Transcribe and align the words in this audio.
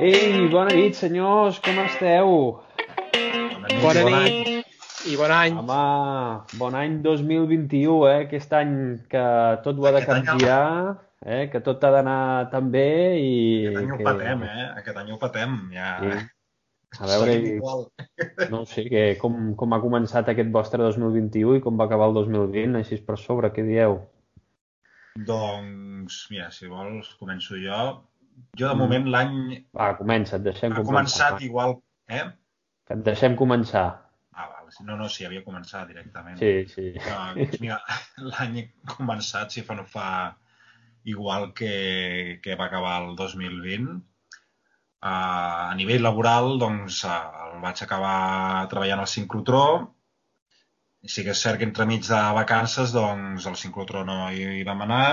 Ei, 0.00 0.48
bona 0.48 0.72
nit, 0.72 0.96
senyors, 0.96 1.58
com 1.60 1.76
esteu? 1.84 2.30
Bona 3.82 4.04
nit 4.08 5.08
i 5.10 5.16
bon 5.18 5.32
any. 5.34 5.56
Home, 5.60 5.80
bon 6.56 6.76
any 6.78 6.94
2021, 7.04 7.96
eh? 8.08 8.20
Aquest 8.24 8.54
any 8.56 8.74
que 9.12 9.24
tot 9.64 9.76
ho 9.76 9.88
ha 9.88 9.92
de 9.92 10.02
canviar, 10.06 10.68
eh? 11.26 11.42
Que 11.52 11.60
tot 11.64 11.84
ha 11.84 11.90
d'anar 11.92 12.22
tan 12.52 12.70
bé 12.72 12.86
i... 13.20 13.34
Aquest 13.68 13.82
any 13.82 13.90
ho 13.92 13.98
que... 13.98 14.06
patem, 14.06 14.46
eh? 14.48 14.68
Aquest 14.80 15.00
any 15.02 15.10
ho 15.12 15.18
patem, 15.20 15.58
ja. 15.74 15.90
Sí. 16.00 16.22
A 17.02 17.08
veure, 17.12 17.34
igual. 17.56 17.84
no 18.54 18.62
sé, 18.70 18.86
que 18.88 19.04
com, 19.20 19.52
com 19.60 19.76
ha 19.76 19.80
començat 19.82 20.30
aquest 20.32 20.54
vostre 20.54 20.80
2021 20.86 21.58
i 21.58 21.64
com 21.66 21.76
va 21.76 21.90
acabar 21.90 22.08
el 22.08 22.16
2020, 22.22 22.80
així 22.80 23.02
per 23.04 23.18
sobre, 23.20 23.52
què 23.52 23.66
dieu? 23.68 24.00
Doncs, 25.28 26.22
mira, 26.32 26.48
si 26.54 26.70
vols, 26.72 27.12
començo 27.20 27.60
jo. 27.60 27.82
Jo, 28.58 28.68
de 28.68 28.74
Mm. 28.74 28.78
moment, 28.78 29.06
l'any 29.08 29.34
Va, 29.74 29.94
comença, 29.96 30.36
et 30.36 30.42
deixem 30.42 30.72
ha 30.72 30.76
començar. 30.82 31.30
començat 31.32 31.42
igual... 31.46 31.76
Eh? 32.08 32.24
Que 32.86 32.94
et 32.98 33.02
deixem 33.06 33.36
començar. 33.36 33.84
Ah, 34.34 34.48
val. 34.48 34.68
No, 34.88 34.96
no, 34.96 35.08
sí, 35.08 35.24
havia 35.24 35.42
començat 35.44 35.88
directament. 35.88 36.38
Sí, 36.38 36.66
sí. 36.68 36.92
Doncs, 36.98 37.58
mira, 37.60 37.78
l'any 38.32 38.58
ha 38.64 38.94
començat, 38.96 39.50
si 39.52 39.62
fa 39.62 39.74
no 39.78 39.84
fa, 39.84 40.36
igual 41.04 41.52
que, 41.54 42.40
que 42.42 42.54
va 42.56 42.66
acabar 42.66 43.02
el 43.02 43.14
2020. 43.16 44.00
Uh, 45.02 45.70
a 45.70 45.74
nivell 45.74 46.02
laboral, 46.04 46.58
doncs, 46.62 47.00
uh, 47.04 47.16
el 47.56 47.60
vaig 47.64 47.80
acabar 47.82 48.68
treballant 48.70 49.00
al 49.02 49.08
sincrotró. 49.10 49.62
I 51.02 51.08
sí 51.10 51.24
que 51.26 51.32
és 51.34 51.40
cert 51.42 51.58
que 51.58 51.66
entremig 51.66 52.04
de 52.06 52.20
vacances, 52.36 52.92
doncs, 52.94 53.46
al 53.50 53.56
sincrotró 53.58 54.04
no 54.06 54.28
hi 54.30 54.62
vam 54.68 54.84
anar 54.84 55.06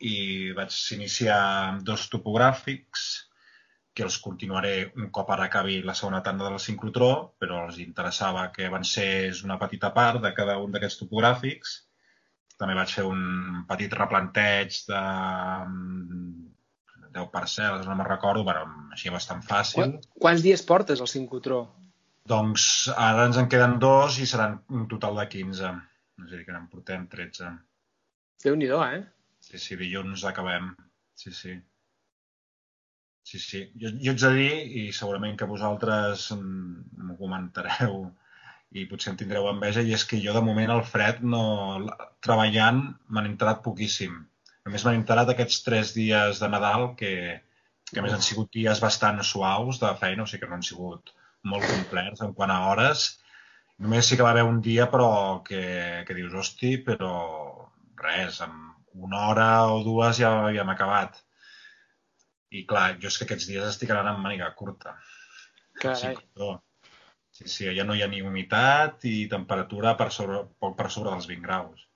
i 0.00 0.52
vaig 0.56 0.76
iniciar 0.96 1.40
amb 1.70 1.82
dos 1.86 2.06
topogràfics 2.12 3.08
que 3.94 4.06
els 4.06 4.16
continuaré 4.22 4.74
un 4.96 5.10
cop 5.14 5.30
ara 5.34 5.48
acabi 5.50 5.80
la 5.84 5.96
segona 5.98 6.22
tanda 6.24 6.46
del 6.46 6.60
sincrotró, 6.62 7.10
però 7.42 7.64
els 7.66 7.80
interessava 7.82 8.46
que 8.54 8.68
avancés 8.68 9.42
una 9.44 9.58
petita 9.60 9.90
part 9.96 10.22
de 10.24 10.32
cada 10.36 10.56
un 10.62 10.72
d'aquests 10.72 11.02
topogràfics. 11.02 11.74
També 12.60 12.76
vaig 12.78 12.92
fer 12.94 13.04
un 13.08 13.64
petit 13.68 13.92
replanteig 13.96 14.78
de 14.88 15.02
mm, 15.66 16.50
10 17.18 17.30
parcel·les, 17.34 17.86
no 17.86 17.96
me'n 17.98 18.08
recordo, 18.08 18.44
però 18.46 18.64
així 18.94 19.12
bastant 19.12 19.42
fàcil. 19.46 19.80
Quan, 19.80 19.94
quants 20.26 20.44
dies 20.46 20.62
portes 20.66 21.02
al 21.02 21.10
Sincrotró? 21.10 21.64
Doncs 22.30 22.64
ara 22.94 23.24
ens 23.26 23.40
en 23.40 23.48
queden 23.50 23.78
dos 23.82 24.20
i 24.22 24.28
seran 24.28 24.60
un 24.70 24.86
total 24.92 25.18
de 25.18 25.26
15. 25.32 25.72
És 26.20 26.28
a 26.28 26.36
dir, 26.36 26.44
que 26.46 26.54
en 26.54 26.68
portem 26.70 27.08
13. 27.10 27.50
Déu-n'hi-do, 28.44 28.78
eh? 28.84 29.00
Sí, 29.50 29.58
sí, 29.58 29.76
dilluns 29.76 30.22
acabem. 30.28 30.70
Sí, 31.18 31.32
sí. 31.34 31.56
Sí, 33.30 33.38
sí. 33.42 33.62
Jo, 33.82 33.90
jo 34.04 34.12
ets 34.14 34.26
a 34.28 34.30
dir, 34.36 34.52
i 34.80 34.82
segurament 34.94 35.34
que 35.40 35.48
vosaltres 35.50 36.28
m'ho 36.36 37.16
comentareu 37.18 37.96
i 38.80 38.84
potser 38.90 39.10
en 39.10 39.18
tindreu 39.18 39.48
enveja, 39.50 39.82
i 39.82 39.96
és 39.96 40.04
que 40.06 40.20
jo 40.22 40.36
de 40.36 40.42
moment 40.46 40.70
al 40.70 40.84
fred 40.92 41.24
no... 41.34 41.42
treballant 42.26 42.80
m'han 43.10 43.28
enterat 43.32 43.64
poquíssim. 43.66 44.14
Només 44.68 44.86
m'han 44.86 45.00
enterat 45.00 45.34
aquests 45.34 45.64
tres 45.66 45.92
dies 45.98 46.44
de 46.44 46.50
Nadal 46.54 46.92
que, 47.02 47.12
que 47.90 47.98
a 47.98 48.06
més 48.06 48.14
han 48.14 48.26
sigut 48.28 48.54
dies 48.54 48.82
bastant 48.86 49.18
suaus 49.26 49.82
de 49.82 49.90
feina, 50.04 50.22
o 50.22 50.30
sigui 50.30 50.44
que 50.44 50.52
no 50.52 50.60
han 50.60 50.66
sigut 50.70 51.10
molt 51.54 51.66
complets 51.74 52.22
en 52.22 52.36
quant 52.38 52.54
a 52.54 52.62
hores. 52.70 53.08
Només 53.82 54.06
sí 54.06 54.14
que 54.14 54.26
va 54.26 54.30
haver 54.36 54.46
un 54.46 54.62
dia 54.62 54.86
però 54.94 55.10
que, 55.42 55.64
que 56.06 56.18
dius, 56.22 56.38
hosti, 56.38 56.76
però 56.86 57.14
res, 58.06 58.44
amb 58.46 58.69
una 58.94 59.28
hora 59.28 59.48
o 59.72 59.82
dues 59.84 60.18
ja 60.18 60.32
havíem 60.46 60.72
acabat. 60.72 61.20
I 62.50 62.64
clar, 62.66 62.96
jo 63.02 63.10
és 63.10 63.18
que 63.18 63.26
aquests 63.28 63.46
dies 63.50 63.68
estic 63.68 63.92
anant 63.94 64.14
amb 64.14 64.24
màniga 64.24 64.50
curta. 64.58 64.96
Carai. 65.80 66.16
Sí, 66.16 66.50
sí, 67.38 67.48
sí, 67.48 67.68
ja 67.76 67.86
no 67.86 67.94
hi 67.94 68.02
ha 68.02 68.10
ni 68.10 68.22
humitat 68.22 69.06
i 69.08 69.28
temperatura 69.30 69.94
per 69.96 70.10
sobre, 70.14 70.42
poc 70.58 70.76
per 70.78 70.90
sobre 70.90 71.14
dels 71.14 71.30
20 71.30 71.46
graus. 71.46 71.86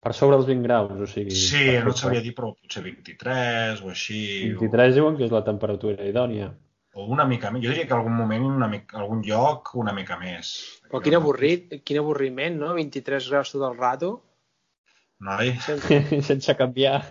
Per 0.00 0.14
sobre 0.16 0.38
els 0.40 0.46
20 0.48 0.64
graus, 0.64 0.92
o 0.96 1.06
sigui... 1.08 1.34
Sí, 1.36 1.64
no 1.84 1.92
et 1.92 2.00
sabria 2.00 2.22
dir, 2.24 2.32
però 2.36 2.54
potser 2.54 2.80
23 2.86 3.82
o 3.84 3.90
així. 3.92 4.20
23 4.56 4.94
diuen 4.96 5.18
que 5.18 5.26
és 5.26 5.34
la 5.34 5.42
temperatura 5.44 6.06
idònia. 6.08 6.48
O, 6.94 7.02
o 7.02 7.10
una 7.12 7.26
mica 7.28 7.50
més. 7.52 7.64
Jo 7.66 7.74
diria 7.74 7.88
que 7.88 7.96
algun 7.96 8.16
moment, 8.16 8.46
una 8.48 8.68
mica, 8.68 8.96
algun 9.02 9.20
lloc, 9.26 9.74
una 9.80 9.92
mica 9.96 10.16
més. 10.20 10.54
Però 10.88 11.02
quin 11.04 11.18
avorrit, 11.18 11.76
quin 11.84 12.00
avorriment, 12.00 12.56
no? 12.62 12.72
23 12.78 13.28
graus 13.32 13.52
tot 13.52 13.66
el 13.68 13.76
rato, 13.76 14.14
Noi, 15.20 15.52
sense, 15.60 16.00
Sense 16.30 16.56
canviar. 16.56 17.02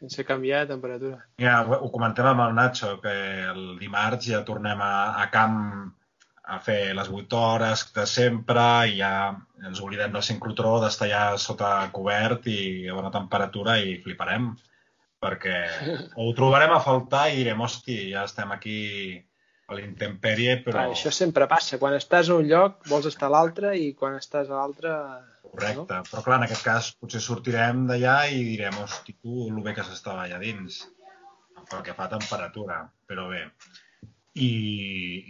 sense 0.00 0.24
canviar 0.24 0.64
de 0.64 0.72
temperatura. 0.72 1.18
Ja, 1.42 1.60
ho, 1.66 1.76
ho 1.84 1.90
comentem 1.92 2.26
amb 2.30 2.46
el 2.46 2.56
Nacho, 2.56 2.94
que 3.02 3.14
el 3.50 3.76
dimarts 3.80 4.30
ja 4.30 4.40
tornem 4.48 4.80
a, 4.80 4.94
a 5.20 5.28
camp 5.34 5.58
a 6.48 6.56
fer 6.64 6.94
les 6.96 7.10
8 7.12 7.36
hores 7.36 7.84
de 7.92 8.06
sempre 8.08 8.64
i 8.88 8.96
ja 9.02 9.12
ens 9.68 9.82
oblidem 9.84 10.14
del 10.14 10.24
sincrotró, 10.24 10.78
d'estar 10.80 11.10
ja 11.10 11.22
sota 11.36 11.72
cobert 11.92 12.48
i 12.48 12.88
a 12.88 12.96
bona 12.96 13.12
temperatura 13.12 13.76
i 13.84 13.98
fliparem. 14.04 14.54
Perquè 15.20 15.56
o 16.16 16.24
ho 16.30 16.34
trobarem 16.38 16.72
a 16.72 16.80
faltar 16.80 17.26
i 17.32 17.40
direm, 17.42 17.60
hosti, 17.60 17.98
ja 18.14 18.24
estem 18.24 18.54
aquí 18.54 18.78
a 19.68 19.76
l'intempèrie, 19.76 20.62
però... 20.64 20.78
Clar, 20.78 20.94
això 20.94 21.12
sempre 21.12 21.44
passa. 21.50 21.76
Quan 21.82 21.98
estàs 21.98 22.30
a 22.30 22.38
un 22.40 22.48
lloc, 22.48 22.80
vols 22.88 23.10
estar 23.10 23.28
a 23.28 23.34
l'altre 23.34 23.74
i 23.76 23.90
quan 23.98 24.16
estàs 24.16 24.48
a 24.48 24.56
l'altre... 24.56 24.94
Correcte, 25.52 26.02
però 26.10 26.22
clar, 26.24 26.38
en 26.38 26.46
aquest 26.46 26.64
cas 26.66 26.90
potser 27.00 27.20
sortirem 27.24 27.86
d'allà 27.88 28.16
i 28.34 28.44
direm, 28.50 28.78
hosti, 28.84 29.16
tu, 29.22 29.48
el 29.48 29.60
bé 29.64 29.74
que 29.76 29.84
s'estava 29.86 30.26
allà 30.26 30.38
dins, 30.42 30.82
pel 31.70 31.84
que 31.86 31.96
fa 31.96 32.06
a 32.06 32.12
temperatura, 32.14 32.82
però 33.08 33.28
bé. 33.32 33.42
I, 34.38 34.50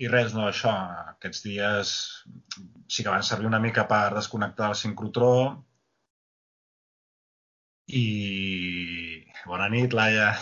i 0.05 0.11
res, 0.13 0.35
no, 0.37 0.49
això, 0.51 0.73
aquests 1.15 1.45
dies 1.47 1.95
sí 2.93 3.05
que 3.05 3.13
van 3.15 3.25
servir 3.25 3.49
una 3.49 3.63
mica 3.63 3.87
per 3.89 4.03
desconnectar 4.17 4.69
el 4.73 4.77
sincrotró 4.77 5.33
i 7.89 8.05
bona 9.49 9.71
nit, 9.73 9.95
Laia. 9.97 10.35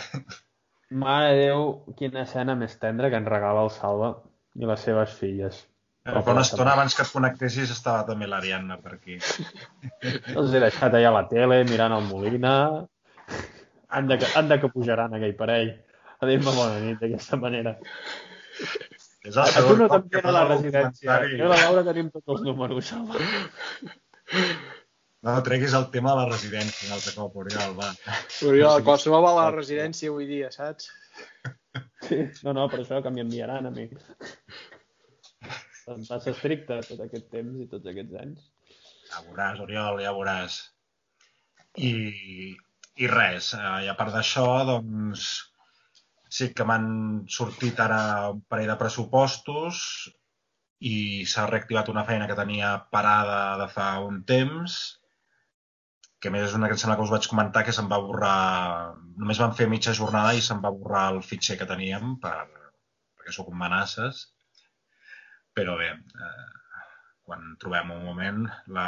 Mare 1.03 1.31
de 1.31 1.39
Déu, 1.45 1.63
quina 1.99 2.25
escena 2.25 2.55
més 2.59 2.75
tendra 2.81 3.09
que 3.11 3.19
ens 3.21 3.31
regala 3.31 3.63
el 3.67 3.71
Salva 3.75 4.11
i 4.55 4.67
les 4.67 4.83
seves 4.87 5.15
filles. 5.19 5.63
Però 6.07 6.21
fa 6.23 6.35
una 6.35 6.43
estona 6.47 6.73
abans 6.73 6.95
que 6.95 7.03
et 7.03 7.11
connectessis 7.11 7.73
estava 7.73 8.05
també 8.07 8.29
l'Ariadna 8.31 8.77
per 8.79 8.93
aquí. 8.95 9.17
Els 10.35 10.53
he 10.53 10.61
deixat 10.63 10.95
allà 10.95 11.11
a 11.11 11.17
la 11.17 11.25
tele, 11.27 11.63
mirant 11.67 11.95
el 11.97 12.07
Molina. 12.07 12.53
Han 13.87 14.07
de, 14.07 14.17
que, 14.21 14.29
han 14.39 14.47
de 14.51 14.57
que 14.61 14.71
pujaran 14.71 15.15
aquell 15.15 15.35
parell 15.39 15.73
a 16.17 16.29
dir-me 16.29 16.53
bona 16.55 16.79
nit 16.81 17.01
d'aquesta 17.03 17.37
manera. 17.41 17.75
És 19.27 19.35
el 19.35 19.43
A 19.43 19.45
tu 19.51 19.53
segon 19.57 19.83
no 19.83 19.87
cop 19.91 20.07
que 20.13 20.33
la 20.33 20.45
residència. 20.47 21.17
Jo 21.41 21.49
la 21.51 21.59
Laura 21.61 21.83
tenim 21.85 22.09
tots 22.13 22.33
els 22.33 22.45
números, 22.47 22.89
Salva. 22.89 23.21
No, 25.27 25.35
treguis 25.45 25.75
el 25.77 25.87
tema 25.93 26.13
de 26.13 26.21
la 26.21 26.29
residència 26.31 26.87
un 26.87 26.95
altre 26.95 27.13
cop, 27.17 27.35
Oriol, 27.43 27.75
va. 27.77 27.91
Oriol, 28.47 28.83
qualsevol 28.87 29.25
va 29.25 29.33
a 29.33 29.37
la 29.41 29.51
residència 29.53 30.09
avui 30.13 30.29
dia, 30.29 30.49
saps? 30.53 30.89
Sí. 32.07 32.23
No, 32.45 32.53
no, 32.55 32.65
per 32.71 32.81
això 32.81 33.01
que 33.03 33.13
m'hi 33.13 33.25
enviaran 33.25 33.69
a 33.69 33.73
mi. 33.73 33.89
Em 35.93 36.03
passa 36.07 36.33
estricte 36.33 36.79
tot 36.83 37.03
aquest 37.03 37.29
temps 37.33 37.59
i 37.63 37.67
tots 37.71 37.87
aquests 37.91 38.17
anys. 38.21 38.47
Ja 39.09 39.21
veuràs, 39.27 39.61
Oriol, 39.63 40.01
ja 40.03 40.11
veuràs. 40.15 40.57
I, 41.89 41.91
i 43.03 43.09
res, 43.11 43.53
eh, 43.55 43.77
i 43.85 43.91
a 43.91 43.95
part 43.99 44.11
d'això, 44.15 44.47
doncs, 44.67 45.27
sí 46.37 46.49
que 46.57 46.67
m'han 46.67 46.87
sortit 47.37 47.79
ara 47.79 48.01
un 48.33 48.43
parell 48.51 48.73
de 48.73 48.77
pressupostos 48.81 49.81
i 50.91 51.25
s'ha 51.31 51.47
reactivat 51.49 51.89
una 51.93 52.03
feina 52.09 52.27
que 52.29 52.37
tenia 52.37 52.75
parada 52.93 53.39
de 53.61 53.67
fa 53.71 53.89
un 54.03 54.21
temps, 54.31 54.77
que 56.19 56.33
més 56.33 56.49
és 56.49 56.55
una 56.57 56.67
que 56.67 56.75
em 56.75 56.81
sembla 56.81 56.97
que 56.99 57.05
us 57.07 57.13
vaig 57.13 57.29
comentar 57.31 57.63
que 57.65 57.73
se'n 57.77 57.87
va 57.91 58.01
borrar, 58.03 58.37
només 59.21 59.39
van 59.41 59.55
fer 59.57 59.69
mitja 59.71 59.95
jornada 59.99 60.33
i 60.35 60.43
se'n 60.43 60.61
va 60.65 60.73
borrar 60.81 61.07
el 61.13 61.21
fitxer 61.25 61.57
que 61.61 61.69
teníem 61.69 62.17
per, 62.23 62.39
perquè 63.15 63.37
sóc 63.37 63.53
un 63.53 63.61
manasses. 63.61 64.25
Però 65.57 65.73
bé, 65.79 65.89
eh, 65.89 66.45
quan 67.27 67.55
trobem 67.61 67.91
un 67.95 68.03
moment 68.05 68.43
la, 68.77 68.87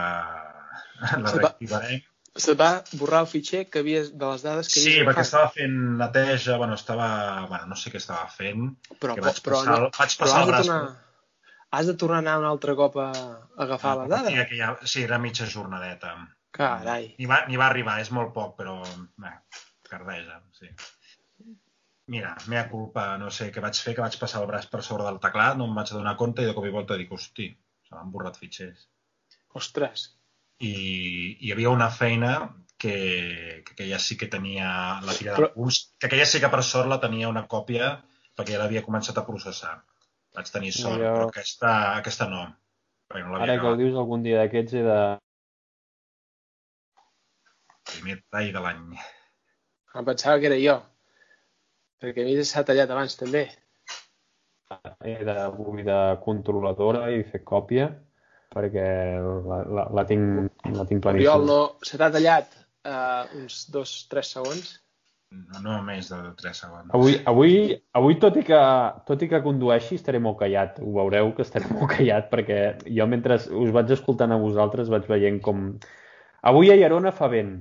la 1.01 1.17
Se 1.17 1.23
va- 1.25 1.33
reactivarem. 1.41 2.05
Se 2.39 2.53
va 2.55 2.67
borrar 2.93 3.23
el 3.25 3.27
fitxer 3.27 3.63
que 3.73 3.81
havies, 3.81 4.11
de 4.15 4.27
les 4.29 4.43
dades 4.45 4.67
que 4.69 4.77
Sí, 4.79 4.83
havies 4.93 5.07
perquè 5.09 5.23
agafat. 5.25 5.27
estava 5.27 5.49
fent 5.55 5.77
neteja, 5.99 6.57
bueno, 6.61 6.77
estava... 6.77 7.07
Bueno, 7.49 7.65
no 7.73 7.75
sé 7.75 7.89
què 7.91 7.97
estava 7.99 8.29
fent, 8.31 8.67
Però, 9.01 9.15
que 9.17 9.23
vaig 9.25 9.41
però, 9.43 9.57
passar, 9.57 9.79
vaig 9.97 10.13
però 10.21 10.27
passar 10.27 10.37
has 10.37 10.45
el 10.45 10.51
de 10.51 10.53
braç... 10.53 10.69
tornar, 10.69 10.93
has 11.79 11.89
de 11.89 11.95
tornar 12.03 12.19
a 12.19 12.21
anar 12.23 12.37
un 12.43 12.45
altre 12.51 12.75
cop 12.77 12.95
a, 13.01 13.09
a 13.09 13.63
agafar 13.65 13.95
les 14.03 14.13
dades. 14.13 14.37
Sí, 14.37 14.45
que 14.53 14.59
ja, 14.61 14.69
sí, 14.93 15.03
era 15.09 15.19
mitja 15.25 15.49
jornadeta. 15.49 16.13
Carai. 16.55 17.09
Ni 17.19 17.27
va, 17.33 17.41
ni 17.49 17.57
va 17.61 17.67
arribar, 17.73 17.97
és 18.05 18.13
molt 18.15 18.31
poc, 18.37 18.55
però... 18.61 18.77
Bé, 19.25 19.33
cardeja, 19.89 20.39
sí. 20.61 20.69
Mira, 22.09 22.31
mea 22.49 22.63
culpa, 22.71 23.03
no 23.21 23.29
sé 23.29 23.51
què 23.53 23.61
vaig 23.61 23.77
fer, 23.85 23.93
que 23.97 24.01
vaig 24.01 24.15
passar 24.17 24.39
el 24.41 24.47
braç 24.49 24.65
per 24.71 24.81
sobre 24.85 25.05
del 25.05 25.19
teclat, 25.21 25.57
no 25.59 25.67
em 25.69 25.75
vaig 25.77 25.91
donar 25.93 26.15
compte 26.17 26.41
i 26.41 26.47
de 26.47 26.55
cop 26.57 26.65
i 26.65 26.71
volta 26.73 26.97
dic, 26.97 27.11
hosti, 27.13 27.49
se 27.85 27.93
m'han 27.95 28.09
borrat 28.13 28.39
fitxers. 28.41 28.87
Ostres. 29.59 30.07
I 30.65 30.71
hi 31.45 31.51
havia 31.53 31.69
una 31.69 31.89
feina 31.93 32.31
que, 32.81 32.95
que 33.67 33.75
aquella 33.75 33.99
sí 34.01 34.17
que 34.17 34.27
tenia 34.31 34.71
la 35.05 35.13
tira 35.19 35.35
Però- 35.37 35.51
de 35.51 35.53
punts, 35.59 35.79
que 35.99 36.09
aquella 36.09 36.25
sí 36.25 36.41
que 36.41 36.49
per 36.49 36.63
sort 36.65 36.89
la 36.89 36.99
tenia 37.03 37.29
una 37.29 37.45
còpia 37.51 37.91
perquè 38.39 38.55
ja 38.55 38.63
l'havia 38.63 38.83
començat 38.87 39.17
a 39.21 39.25
processar. 39.27 39.75
Vaig 40.35 40.49
tenir 40.53 40.73
sort, 40.73 40.97
Jo- 41.03 41.13
però 41.13 41.29
aquesta, 41.29 41.73
aquesta 42.01 42.27
no. 42.31 42.43
Perquè 43.09 43.25
no 43.27 43.37
Ara 43.41 43.59
que 43.61 43.67
ho 43.69 43.77
dius, 43.77 43.95
algun 43.97 44.23
dia 44.25 44.41
d'aquests 44.41 44.73
he 44.79 44.83
de... 44.85 44.99
Primer 47.89 48.19
tall 48.31 48.51
de 48.53 48.61
l'any. 48.65 48.83
Em 49.99 50.05
pensava 50.07 50.39
que 50.41 50.49
era 50.51 50.57
jo. 50.61 50.75
Perquè 51.99 52.23
a 52.23 52.27
mi 52.27 52.35
s'ha 52.47 52.63
tallat 52.67 52.91
abans 52.95 53.17
també. 53.19 53.47
he 55.03 55.17
de 55.25 55.35
avui 55.41 55.83
de 55.83 55.97
controladora 56.23 57.07
i 57.11 57.23
fer 57.25 57.41
còpia 57.43 57.89
perquè 58.53 58.85
la, 59.21 59.57
la, 59.77 59.85
la 59.97 60.03
tinc, 60.09 60.51
la 60.73 60.85
tinc 60.89 61.05
Oriol, 61.05 61.43
claríssima. 61.43 61.45
no, 61.49 61.57
se 61.85 61.97
t'ha 62.01 62.09
tallat 62.13 62.53
uh, 62.85 63.25
uns 63.39 63.65
dos, 63.73 63.95
tres 64.11 64.31
segons. 64.37 64.77
No, 65.29 65.59
no 65.61 65.75
més 65.85 66.07
de 66.09 66.17
3 66.39 66.57
segons. 66.57 66.87
Avui, 66.97 67.19
avui, 67.29 67.57
avui 67.99 68.15
tot, 68.21 68.39
i 68.41 68.43
que, 68.47 68.59
tot 69.05 69.21
i 69.21 69.27
que 69.29 69.41
condueixi, 69.45 69.99
estaré 69.99 70.17
molt 70.25 70.39
callat. 70.39 70.79
Ho 70.81 70.93
veureu 70.95 71.29
que 71.37 71.45
estaré 71.45 71.69
molt 71.75 71.91
callat 71.93 72.31
perquè 72.31 72.59
jo 72.87 73.05
mentre 73.11 73.37
us 73.37 73.73
vaig 73.75 73.93
escoltant 73.93 74.33
a 74.33 74.39
vosaltres 74.41 74.89
vaig 74.89 75.05
veient 75.11 75.37
com... 75.45 75.67
Avui 76.49 76.71
a 76.73 76.79
Llerona 76.79 77.13
fa 77.13 77.29
vent. 77.29 77.59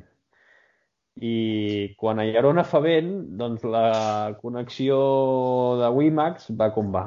I 1.18 1.94
quan 1.98 2.20
a 2.20 2.26
Llerona 2.28 2.62
fa 2.64 2.78
vent, 2.84 3.10
doncs 3.40 3.64
la 3.66 4.36
connexió 4.42 4.98
de 5.80 5.88
WiMAX 5.96 6.52
va 6.60 6.70
com 6.74 6.92
va. 6.94 7.06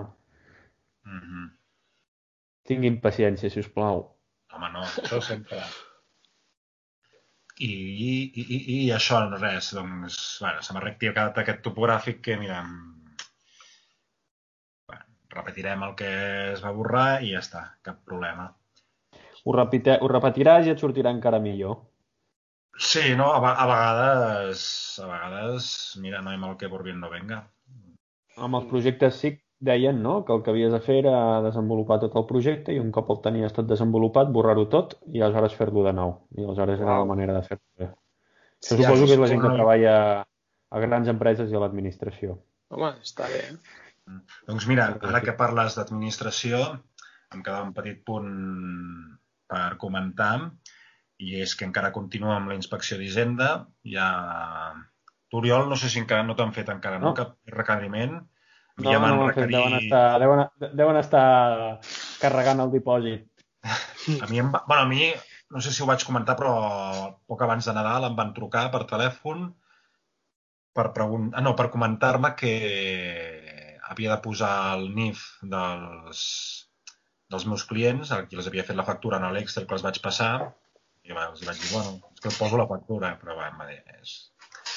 Mm 1.06 1.22
-hmm. 1.22 1.46
Tinguin 2.68 3.02
paciència, 3.02 3.50
si 3.50 3.60
us 3.60 3.70
plau. 3.70 4.04
Home, 4.54 4.70
no, 4.74 4.84
això 4.84 5.22
sempre. 5.22 5.62
I, 7.60 7.72
i, 7.72 8.14
i, 8.42 8.60
i, 8.76 8.92
això, 8.92 9.20
res, 9.40 9.74
doncs, 9.74 10.40
bueno, 10.42 10.62
se 10.62 10.74
m'ha 10.74 10.82
reactivat 10.82 11.38
aquest 11.38 11.62
topogràfic 11.62 12.22
que, 12.22 12.38
mira, 12.38 12.64
bueno, 14.88 15.06
repetirem 15.30 15.84
el 15.84 15.96
que 15.96 16.10
es 16.54 16.64
va 16.64 16.72
borrar 16.72 17.22
i 17.22 17.32
ja 17.36 17.40
està, 17.40 17.64
cap 17.82 18.02
problema. 18.06 18.50
Ho, 19.44 19.54
repite, 19.58 19.98
ho 20.02 20.08
repetiràs 20.08 20.66
i 20.66 20.74
et 20.74 20.82
sortirà 20.82 21.14
encara 21.14 21.40
millor. 21.40 21.91
Sí, 22.78 23.16
no, 23.18 23.28
a, 23.34 23.52
a 23.54 23.66
vegades, 23.68 24.62
a 25.04 25.08
vegades, 25.08 25.66
mira, 26.02 26.22
no 26.22 26.34
hi 26.34 26.38
mal 26.40 26.58
que 26.58 26.70
por 26.70 26.84
bien 26.84 27.00
no 27.00 27.10
venga. 27.12 27.44
Amb 28.38 28.58
els 28.58 28.68
projectes 28.72 29.20
SIC 29.22 29.42
deien 29.62 30.00
no? 30.02 30.24
que 30.26 30.34
el 30.34 30.42
que 30.42 30.50
havies 30.50 30.72
de 30.74 30.80
fer 30.82 30.96
era 31.04 31.42
desenvolupar 31.46 32.00
tot 32.02 32.16
el 32.18 32.26
projecte 32.30 32.74
i 32.74 32.80
un 32.82 32.90
cop 32.96 33.12
el 33.14 33.20
tenies 33.22 33.54
tot 33.54 33.68
desenvolupat, 33.70 34.32
borrar-ho 34.34 34.66
tot 34.72 34.96
i 35.14 35.22
aleshores 35.22 35.54
fer-lo 35.60 35.84
de 35.86 35.94
nou. 35.94 36.16
I 36.38 36.48
aleshores 36.48 36.80
era 36.82 36.96
Uau. 36.96 37.04
la 37.06 37.12
manera 37.12 37.36
de 37.38 37.44
fer-ho 37.46 37.62
bé. 37.78 37.92
Sí, 38.62 38.78
suposo 38.78 39.06
que 39.06 39.14
és 39.18 39.22
la 39.22 39.30
gent 39.30 39.42
que 39.44 39.52
no- 39.52 39.60
treballa 39.60 39.94
a 40.72 40.80
grans 40.80 41.12
empreses 41.12 41.52
i 41.52 41.56
a 41.58 41.62
l'administració. 41.62 42.40
Home, 42.72 42.94
està 43.04 43.28
bé. 43.30 43.44
Eh? 43.52 44.18
Doncs 44.48 44.66
mira, 44.72 44.88
ara 45.12 45.22
que 45.22 45.36
parles 45.38 45.76
d'administració, 45.78 46.62
em 47.36 47.44
queda 47.44 47.62
un 47.68 47.74
petit 47.76 48.02
punt 48.08 48.32
per 49.52 49.78
comentar, 49.78 50.34
i 51.22 51.38
és 51.44 51.54
que 51.58 51.68
encara 51.68 51.94
continua 51.96 52.36
amb 52.38 52.52
la 52.52 52.58
inspecció 52.58 52.98
d'Hisenda. 53.00 53.52
Ja... 53.96 54.08
Tu, 55.32 55.40
Oriol, 55.40 55.70
no 55.72 55.78
sé 55.80 55.88
si 55.88 56.02
encara 56.02 56.26
no 56.28 56.36
t'han 56.36 56.52
fet 56.56 56.70
encara 56.74 57.00
no, 57.00 57.12
No. 57.12 57.16
cap 57.16 57.38
requeriment. 57.56 58.18
No, 58.82 58.90
Ja 58.90 59.00
no, 59.00 59.28
fet, 59.28 59.28
requerit... 59.30 59.54
deuen, 59.56 59.76
estar, 59.78 60.06
deuen, 60.20 60.42
deuen 60.80 60.98
estar 61.00 61.26
carregant 62.20 62.64
el 62.64 62.72
dipòsit. 62.74 63.28
A 64.18 64.28
mi, 64.32 64.42
em 64.42 64.50
va... 64.52 64.64
bueno, 64.68 64.84
a 64.84 64.90
mi, 64.90 65.12
no 65.54 65.62
sé 65.62 65.72
si 65.72 65.84
ho 65.84 65.88
vaig 65.88 66.04
comentar, 66.08 66.36
però 66.40 66.54
poc 67.30 67.44
abans 67.46 67.68
de 67.68 67.76
Nadal 67.78 68.10
em 68.10 68.18
van 68.18 68.34
trucar 68.36 68.66
per 68.74 68.84
telèfon 68.90 69.52
per, 70.74 70.90
pregun... 70.96 71.30
ah, 71.36 71.44
no, 71.46 71.54
per 71.60 71.70
comentar-me 71.72 72.34
que 72.40 72.54
havia 73.92 74.16
de 74.16 74.22
posar 74.24 74.54
el 74.78 74.90
NIF 74.96 75.24
dels, 75.54 76.22
dels 77.32 77.48
meus 77.48 77.66
clients, 77.68 78.12
a 78.12 78.24
qui 78.26 78.40
els 78.40 78.48
havia 78.52 78.66
fet 78.68 78.80
la 78.80 78.88
factura 78.88 79.20
en 79.20 79.28
l'Excel 79.36 79.68
que 79.68 79.78
els 79.78 79.84
vaig 79.86 80.00
passar, 80.04 80.34
i 81.12 81.16
va, 81.18 81.28
els 81.32 81.44
vaig 81.48 81.60
dir, 81.62 81.70
bueno, 81.76 81.98
és 82.16 82.24
que 82.24 82.34
poso 82.40 82.60
la 82.60 82.68
factura, 82.70 83.14
però 83.22 83.36
va, 83.38 83.50
em 83.52 83.60
va 83.62 83.68
dir, 83.70 83.80
és, 84.00 84.16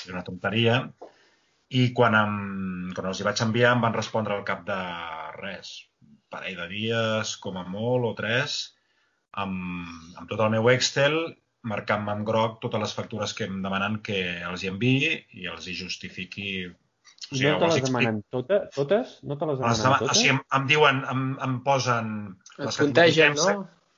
és 0.03 0.13
una 0.13 0.25
tonteria. 0.27 0.81
I 1.75 1.89
quan, 1.97 2.15
em, 2.19 2.93
quan 2.95 3.09
els 3.11 3.21
hi 3.21 3.27
vaig 3.27 3.41
enviar 3.47 3.73
em 3.75 3.83
van 3.87 3.97
respondre 3.97 4.35
al 4.37 4.45
cap 4.47 4.67
de 4.69 4.79
res, 5.41 5.73
parell 6.31 6.59
de 6.61 6.69
dies, 6.71 7.37
com 7.43 7.57
a 7.59 7.65
molt, 7.67 8.11
o 8.11 8.13
tres, 8.19 8.59
amb, 9.41 9.89
amb 10.19 10.31
tot 10.31 10.43
el 10.45 10.53
meu 10.55 10.69
Excel, 10.75 11.17
marcant-me 11.65 12.13
en 12.13 12.25
groc 12.29 12.59
totes 12.63 12.83
les 12.83 12.95
factures 12.95 13.33
que 13.35 13.47
em 13.49 13.61
demanen 13.65 14.01
que 14.05 14.19
els 14.45 14.63
hi 14.65 14.71
enviï 14.71 15.13
i 15.41 15.47
els 15.51 15.67
hi 15.67 15.75
justifiqui. 15.79 16.49
O 17.31 17.39
sigui, 17.39 17.49
no 17.49 17.61
te 17.63 17.71
les 17.73 17.87
demanen 17.87 18.19
totes? 18.35 18.67
Totes? 18.77 19.15
No 19.25 19.39
te 19.41 19.49
les 19.49 19.63
les 19.63 19.65
demanen 19.65 19.87
dema- 19.87 20.01
totes? 20.03 20.13
o 20.13 20.21
sigui, 20.21 20.35
em, 20.35 20.43
em 20.59 20.67
diuen, 20.71 21.01
em, 21.15 21.25
em 21.49 21.57
posen... 21.65 22.13
Et 22.59 22.67
les 22.69 22.81
t'indiquem 22.83 23.39
no? 23.41 23.55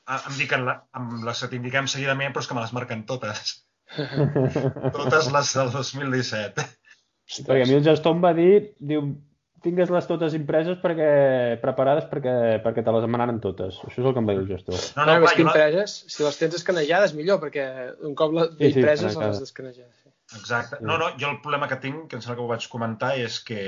Ah, 0.07 0.23
Em 0.31 0.37
diuen 0.39 0.65
la, 0.69 0.75
amb 0.97 1.23
les 1.27 1.41
que 1.43 1.49
t'indiquem 1.53 1.87
seguidament, 1.91 2.33
però 2.35 2.43
és 2.45 2.49
que 2.51 2.55
me 2.59 2.65
les 2.65 2.73
marquen 2.77 3.05
totes. 3.07 3.55
Totes 4.97 5.31
les 5.33 5.53
del 5.57 5.71
2017. 5.73 6.67
Perquè 7.47 7.63
a 7.65 7.69
mi 7.71 7.77
el 7.79 7.85
gestor 7.87 8.15
em 8.17 8.21
va 8.23 8.33
dir, 8.37 8.53
diu, 8.79 9.07
tingues 9.67 9.91
les 9.91 10.07
totes 10.07 10.35
impreses 10.39 10.79
perquè, 10.83 11.07
preparades 11.63 12.07
perquè, 12.11 12.35
perquè 12.63 12.85
te 12.87 12.93
les 12.95 13.03
demanaran 13.07 13.41
totes. 13.43 13.81
Això 13.83 13.99
és 14.03 14.07
el 14.07 14.15
que 14.15 14.23
em 14.23 14.29
va 14.29 14.37
dir 14.37 14.45
el 14.45 14.51
gestor. 14.53 14.77
No, 14.97 15.05
No, 15.05 15.07
no, 15.07 15.15
no, 15.19 15.25
clar, 15.25 15.35
que 15.35 15.43
jo 15.43 15.49
la- 15.49 15.55
impreses, 15.55 15.97
si 16.15 16.23
les 16.27 16.39
tens 16.39 16.55
escanejades, 16.61 17.15
millor, 17.19 17.41
perquè 17.43 17.67
un 18.07 18.15
cop 18.19 18.35
les 18.37 18.53
Sí, 18.53 18.59
sí, 18.73 18.79
impreses, 18.79 19.07
escanejades. 19.11 19.41
les 19.41 19.49
descanejades. 19.49 19.97
Sí. 20.05 20.13
Exacte. 20.41 20.79
No, 20.83 20.99
no, 20.99 21.11
jo 21.19 21.31
el 21.33 21.41
problema 21.43 21.69
que 21.71 21.81
tinc, 21.83 22.07
que 22.11 22.17
em 22.19 22.23
sembla 22.23 22.37
que 22.39 22.43
ho 22.47 22.51
vaig 22.51 22.69
comentar, 22.71 23.13
és 23.19 23.41
que 23.47 23.61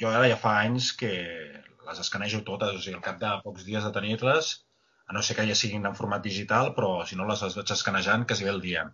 jo 0.00 0.08
ara 0.12 0.28
ja 0.28 0.36
fa 0.40 0.58
anys 0.62 0.92
que 0.96 1.12
les 1.88 2.00
escanejo 2.00 2.42
totes, 2.44 2.74
o 2.76 2.80
sigui, 2.80 2.96
al 2.96 3.04
cap 3.04 3.20
de 3.20 3.30
pocs 3.44 3.64
dies 3.68 3.84
de 3.84 3.92
tenir-les, 3.92 4.50
a 5.08 5.16
no 5.16 5.22
ser 5.24 5.36
que 5.38 5.46
ja 5.48 5.56
siguin 5.56 5.88
en 5.88 5.96
format 5.96 6.24
digital, 6.24 6.74
però 6.76 7.02
si 7.08 7.16
no 7.16 7.26
les, 7.28 7.42
vaig 7.56 7.72
escanejant 7.74 8.26
quasi 8.28 8.44
bé 8.44 8.52
el 8.52 8.60
dia. 8.64 8.84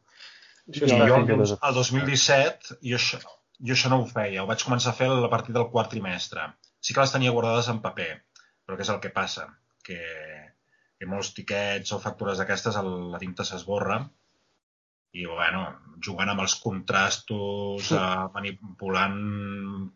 Això 0.71 0.87
I 0.87 0.93
jo 1.11 1.17
el, 1.19 1.27
totes. 1.29 1.57
el 1.59 1.75
2017, 1.77 2.79
jo 2.91 3.01
això, 3.01 3.19
jo 3.59 3.75
això 3.75 3.91
no 3.93 4.01
ho 4.01 4.07
feia, 4.11 4.45
ho 4.45 4.49
vaig 4.51 4.63
començar 4.65 4.95
a 4.95 4.99
fer 5.01 5.11
a 5.11 5.33
partir 5.33 5.57
del 5.57 5.69
quart 5.73 5.91
trimestre. 5.93 6.47
Sí 6.81 6.95
que 6.95 7.03
les 7.03 7.13
tenia 7.13 7.35
guardades 7.35 7.69
en 7.73 7.83
paper, 7.85 8.13
però 8.65 8.79
què 8.79 8.87
és 8.87 8.93
el 8.95 9.01
que 9.03 9.13
passa? 9.13 9.49
Que, 9.85 10.01
que 10.99 11.11
molts 11.11 11.35
tiquets 11.37 11.93
o 11.93 12.01
factures 12.01 12.39
d'aquestes 12.41 12.79
la 12.87 13.21
tinta 13.21 13.45
s'esborra 13.49 13.99
i, 15.15 15.27
bueno, 15.27 15.67
jugant 16.03 16.31
amb 16.33 16.43
els 16.43 16.57
contrastos, 16.63 17.91
eh, 17.95 18.25
manipulant 18.35 19.19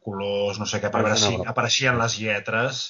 colors, 0.04 0.60
no 0.62 0.66
sé 0.66 0.82
què, 0.82 0.90
per 0.94 1.02
veure 1.06 1.18
si 1.18 1.38
apareixien 1.52 1.98
les 1.98 2.18
lletres, 2.22 2.82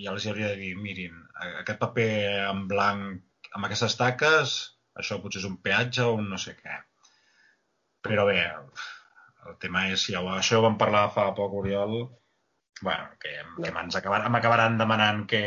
i 0.00 0.06
els 0.08 0.24
hauria 0.26 0.48
de 0.52 0.56
dir, 0.62 0.72
mirin, 0.78 1.18
aquest 1.60 1.78
paper 1.82 2.08
en 2.50 2.64
blanc 2.70 3.52
amb 3.56 3.66
aquestes 3.68 3.96
taques, 4.00 4.54
això 4.96 5.18
potser 5.20 5.42
és 5.42 5.48
un 5.48 5.58
peatge 5.64 6.06
o 6.06 6.14
un 6.16 6.30
no 6.32 6.38
sé 6.40 6.54
què. 6.56 6.78
Però 8.02 8.24
bé, 8.26 8.40
el 9.48 9.58
tema 9.62 9.86
és, 9.92 10.06
ja, 10.10 10.22
ho- 10.24 10.32
això 10.38 10.58
ho 10.58 10.64
vam 10.64 10.78
parlar 10.80 11.04
fa 11.14 11.28
poc, 11.36 11.52
Oriol, 11.60 11.98
bueno, 12.82 13.10
que, 13.20 13.34
que 13.62 13.70
m'ens 13.74 13.94
acabaran, 14.00 14.32
m'acabaran 14.32 14.78
demanant 14.80 15.26
que, 15.30 15.42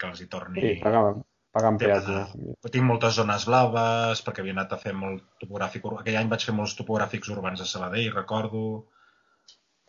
que 0.00 0.08
els 0.10 0.24
hi 0.24 0.26
torni... 0.32 0.64
Sí, 0.64 0.72
pagant, 0.82 1.20
pagant 1.54 1.78
Tema 1.78 2.00
peatge. 2.00 2.48
Tinc 2.74 2.88
moltes 2.88 3.14
zones 3.20 3.44
blaves, 3.46 4.24
perquè 4.26 4.42
havia 4.42 4.56
anat 4.56 4.72
a 4.74 4.80
fer 4.80 4.94
molt 4.96 5.22
topogràfic... 5.44 5.86
Aquell 6.00 6.18
any 6.22 6.32
vaig 6.32 6.48
fer 6.48 6.56
molts 6.56 6.74
topogràfics 6.80 7.30
urbans 7.36 7.62
a 7.62 7.68
Sabadell, 7.70 8.10
recordo. 8.16 8.64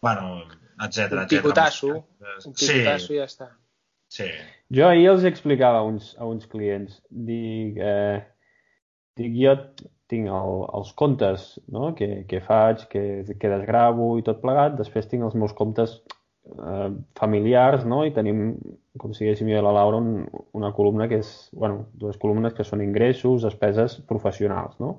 Bueno, 0.06 0.44
etc. 0.86 1.08
Un 1.24 1.28
picotasso, 1.32 1.94
Un 2.46 2.54
Sí, 2.54 2.68
picotasso 2.68 3.16
i 3.16 3.22
ja 3.24 3.26
està. 3.32 3.50
Sí. 4.18 4.30
Jo 4.74 4.88
ahir 4.90 5.10
els 5.12 5.26
explicava 5.30 5.82
a 5.82 5.86
uns, 5.88 6.14
a 6.18 6.26
uns 6.26 6.48
clients, 6.50 6.98
dic, 7.10 7.78
eh, 7.78 8.24
dic 9.20 9.36
jo 9.38 9.54
tinc 10.12 10.30
el, 10.30 10.60
els 10.78 10.92
comptes 10.98 11.48
no? 11.72 11.94
que, 11.98 12.26
que 12.30 12.42
faig, 12.46 12.86
que, 12.92 13.04
que 13.40 13.52
desgravo 13.52 14.16
i 14.20 14.26
tot 14.26 14.42
plegat, 14.42 14.78
després 14.80 15.10
tinc 15.10 15.26
els 15.26 15.38
meus 15.38 15.54
comptes 15.58 15.98
eh, 16.00 16.90
familiars, 17.20 17.86
no? 17.90 18.04
i 18.06 18.14
tenim, 18.16 18.48
com 19.02 19.14
si 19.14 19.26
diguéssim 19.26 19.50
jo 19.52 19.60
i 19.60 19.66
la 19.66 19.74
Laura, 19.76 20.02
un, 20.02 20.46
una 20.58 20.72
columna 20.78 21.10
que 21.12 21.22
és, 21.24 21.34
bueno, 21.54 21.86
dues 21.94 22.18
columnes 22.22 22.58
que 22.58 22.66
són 22.68 22.84
ingressos, 22.86 23.46
despeses 23.46 24.00
professionals, 24.10 24.78
no? 24.82 24.98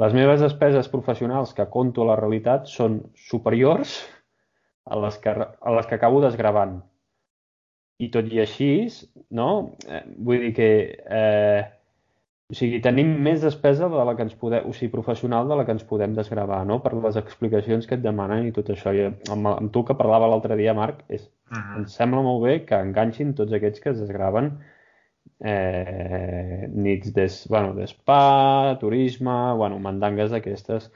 Les 0.00 0.14
meves 0.16 0.40
despeses 0.40 0.86
professionals 0.88 1.50
que 1.52 1.66
conto 1.68 2.06
a 2.06 2.06
la 2.08 2.14
realitat 2.16 2.70
són 2.72 3.02
superiors 3.20 3.98
a 4.88 4.96
les 4.96 5.18
que, 5.20 5.34
a 5.34 5.74
les 5.76 5.88
que 5.90 5.98
acabo 5.98 6.22
desgravant. 6.24 6.78
I 8.00 8.08
tot 8.12 8.30
i 8.32 8.40
així, 8.40 8.70
no? 9.36 9.50
Eh, 9.88 10.00
vull 10.16 10.40
dir 10.46 10.54
que 10.56 10.70
eh, 11.20 11.60
o 12.50 12.56
sigui, 12.56 12.80
tenim 12.82 13.12
més 13.22 13.44
despesa 13.44 13.86
de 13.92 14.04
la 14.08 14.16
que 14.18 14.24
ens 14.26 14.32
podem, 14.38 14.64
o 14.66 14.72
sigui, 14.74 14.90
professional 14.90 15.46
de 15.46 15.58
la 15.58 15.66
que 15.68 15.74
ens 15.76 15.84
podem 15.86 16.16
desgravar, 16.16 16.64
no? 16.66 16.80
Per 16.82 16.94
les 16.96 17.18
explicacions 17.20 17.86
que 17.86 17.94
et 17.98 18.02
demanen 18.02 18.48
i 18.48 18.54
tot 18.56 18.72
això. 18.74 18.90
I 18.96 19.04
amb, 19.30 19.52
amb 19.52 19.70
tu 19.74 19.84
que 19.86 19.94
parlava 19.98 20.30
l'altre 20.32 20.56
dia, 20.58 20.74
Marc, 20.74 21.04
és, 21.08 21.28
Mhm. 21.50 21.76
em 21.78 21.86
sembla 21.86 22.22
molt 22.26 22.42
bé 22.44 22.64
que 22.66 22.80
enganxin 22.80 23.34
tots 23.34 23.52
aquests 23.52 23.80
que 23.80 23.90
es 23.90 24.00
desgraven 24.00 24.52
eh, 25.42 26.66
nits 26.68 27.14
des, 27.14 27.46
bueno, 27.48 27.72
d'espa, 27.74 28.76
turisme, 28.80 29.54
bueno, 29.56 29.78
mandangues 29.78 30.30
d'aquestes. 30.30 30.90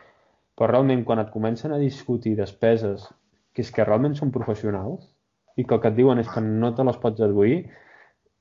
Però 0.55 0.69
realment 0.69 1.05
quan 1.05 1.19
et 1.23 1.31
comencen 1.31 1.73
a 1.73 1.79
discutir 1.79 2.37
despeses 2.37 3.09
que 3.55 3.63
és 3.63 3.71
que 3.71 3.85
realment 3.85 4.15
són 4.19 4.31
professionals 4.35 5.14
i 5.57 5.65
que 5.65 5.77
el 5.77 5.81
que 5.83 5.91
et 5.93 5.97
diuen 5.99 6.21
és 6.23 6.29
que 6.31 6.43
no 6.45 6.73
te 6.75 6.87
les 6.87 6.99
pots 7.03 7.21
deduir, 7.21 7.63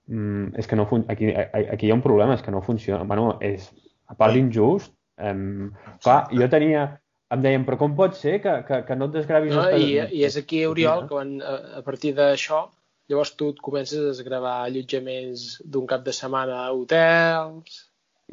mm, 0.09 0.53
és 0.59 0.69
que 0.69 0.79
no 0.79 0.87
fun... 0.89 1.05
aquí, 1.09 1.31
aquí 1.33 1.87
hi 1.87 1.93
ha 1.93 1.97
un 1.99 2.05
problema, 2.05 2.37
és 2.37 2.43
que 2.45 2.53
no 2.53 2.63
funciona. 2.65 3.05
Bueno, 3.09 3.37
és, 3.41 3.69
a 4.09 4.17
part 4.19 4.35
d'injust, 4.35 4.93
em, 5.17 5.71
clar, 6.03 6.19
jo 6.33 6.49
tenia, 6.51 6.85
em 7.33 7.43
deien, 7.45 7.65
però 7.67 7.79
com 7.81 7.97
pot 7.97 8.17
ser 8.17 8.39
que, 8.43 8.55
que, 8.67 8.81
que 8.87 8.97
no 8.97 9.09
et 9.09 9.17
desgravis 9.19 9.55
No, 9.55 9.67
i, 9.71 9.93
peus? 9.97 10.15
I 10.15 10.23
és 10.29 10.39
aquí, 10.41 10.63
Oriol, 10.69 11.05
que 11.05 11.15
quan, 11.15 11.35
a, 11.41 11.57
a 11.79 11.83
partir 11.85 12.13
d'això, 12.17 12.65
llavors 13.11 13.33
tu 13.39 13.51
et 13.53 13.61
comences 13.63 13.99
a 13.99 14.11
desgravar 14.11 14.59
allotjaments 14.63 15.61
d'un 15.65 15.87
cap 15.89 16.05
de 16.05 16.15
setmana 16.15 16.63
a 16.65 16.71
hotels, 16.75 17.83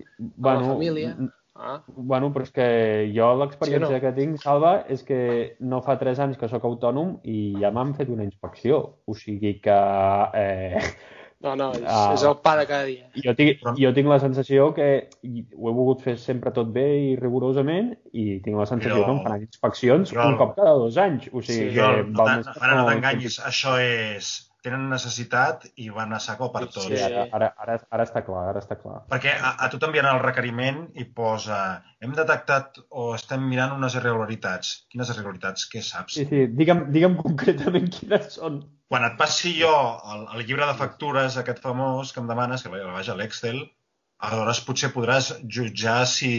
a 0.00 0.54
la 0.54 0.56
família. 0.64 1.14
Ah, 1.62 1.82
Bueno, 1.92 2.30
però 2.32 2.42
és 2.46 2.50
que 2.56 2.66
jo 3.14 3.34
l'experiència 3.36 3.90
Sí 3.90 3.98
no? 3.98 4.00
que 4.00 4.12
tinc, 4.16 4.38
Salva, 4.40 4.86
és 4.88 5.02
que 5.04 5.56
no 5.60 5.82
fa 5.84 5.98
3 6.00 6.18
anys 6.24 6.38
que 6.40 6.48
sóc 6.48 6.64
autònom 6.64 7.18
i 7.28 7.54
ja 7.60 7.70
m'han 7.70 7.92
fet 7.98 8.08
una 8.08 8.24
inspecció. 8.24 8.78
O 9.04 9.14
sigui 9.14 9.58
que 9.60 9.74
eh, 10.40 10.80
no, 11.44 11.54
no, 11.56 11.70
és, 11.72 11.84
Ah. 11.86 12.12
és 12.14 12.22
el 12.24 12.36
pa 12.42 12.56
de 12.56 12.66
cada 12.66 12.84
dia. 12.84 13.10
jo, 13.14 13.34
tinc, 13.36 13.60
Però- 13.60 13.74
jo 13.76 13.92
tinc 13.92 14.08
la 14.08 14.18
sensació 14.20 14.72
que 14.74 15.08
ho 15.22 15.68
he 15.68 15.72
volgut 15.74 16.00
fer 16.02 16.16
sempre 16.18 16.50
tot 16.50 16.72
bé 16.72 16.86
i 17.10 17.16
rigorosament 17.16 17.94
i 18.12 18.40
tinc 18.40 18.56
la 18.56 18.66
sensació 18.66 18.96
Però- 18.96 19.04
que 19.04 19.10
em 19.18 19.22
faran 19.22 19.42
inspeccions 19.42 20.12
Jo- 20.12 20.28
un 20.28 20.36
cop 20.38 20.56
cada 20.56 20.72
dos 20.80 20.96
anys. 20.96 21.28
O 21.32 21.42
sigui 21.42 21.68
Sí, 21.70 21.74
que 21.74 21.80
Jo, 21.80 21.92
no, 22.04 22.24
no 22.24 22.76
no- 22.76 22.86
t'enganyis, 22.88 23.38
això 23.44 23.76
és... 23.80 24.49
Tenen 24.64 24.90
necessitat 24.92 25.62
i 25.80 25.86
van 25.92 26.10
a 26.12 26.18
saco 26.20 26.50
per 26.52 26.66
tots. 26.66 26.88
Sí, 26.90 26.98
ara, 27.00 27.22
ara, 27.36 27.46
ara, 27.64 27.76
ara 27.96 28.04
està 28.04 28.20
clar, 28.26 28.42
ara 28.50 28.60
està 28.60 28.76
clar. 28.80 28.98
Perquè 29.12 29.32
a, 29.32 29.54
a 29.64 29.68
tu 29.72 29.80
t'envien 29.80 30.08
el 30.10 30.20
requeriment 30.20 30.82
i 31.00 31.06
posa 31.16 31.60
hem 32.04 32.12
detectat 32.18 32.82
o 32.90 33.14
estem 33.16 33.46
mirant 33.48 33.72
unes 33.76 33.96
irregularitats. 33.96 34.74
Quines 34.92 35.12
irregularitats? 35.14 35.64
Què 35.72 35.80
saps? 35.86 36.18
Sí, 36.18 36.26
sí, 36.28 36.44
digue'm, 36.58 36.90
digue'm 36.92 37.16
concretament 37.22 37.88
quines 37.94 38.34
són. 38.36 38.60
Quan 38.90 39.06
et 39.06 39.16
passi 39.16 39.54
jo 39.54 39.70
el, 40.12 40.26
el 40.34 40.44
llibre 40.44 40.66
de 40.66 40.76
factures, 40.76 41.38
aquest 41.40 41.62
famós 41.62 42.12
que 42.12 42.20
em 42.20 42.28
demanes, 42.28 42.64
que 42.66 42.72
vaja, 42.74 43.16
l'Excel, 43.16 43.62
aleshores 44.26 44.60
potser 44.66 44.90
podràs 44.92 45.30
jutjar 45.56 46.02
si, 46.10 46.32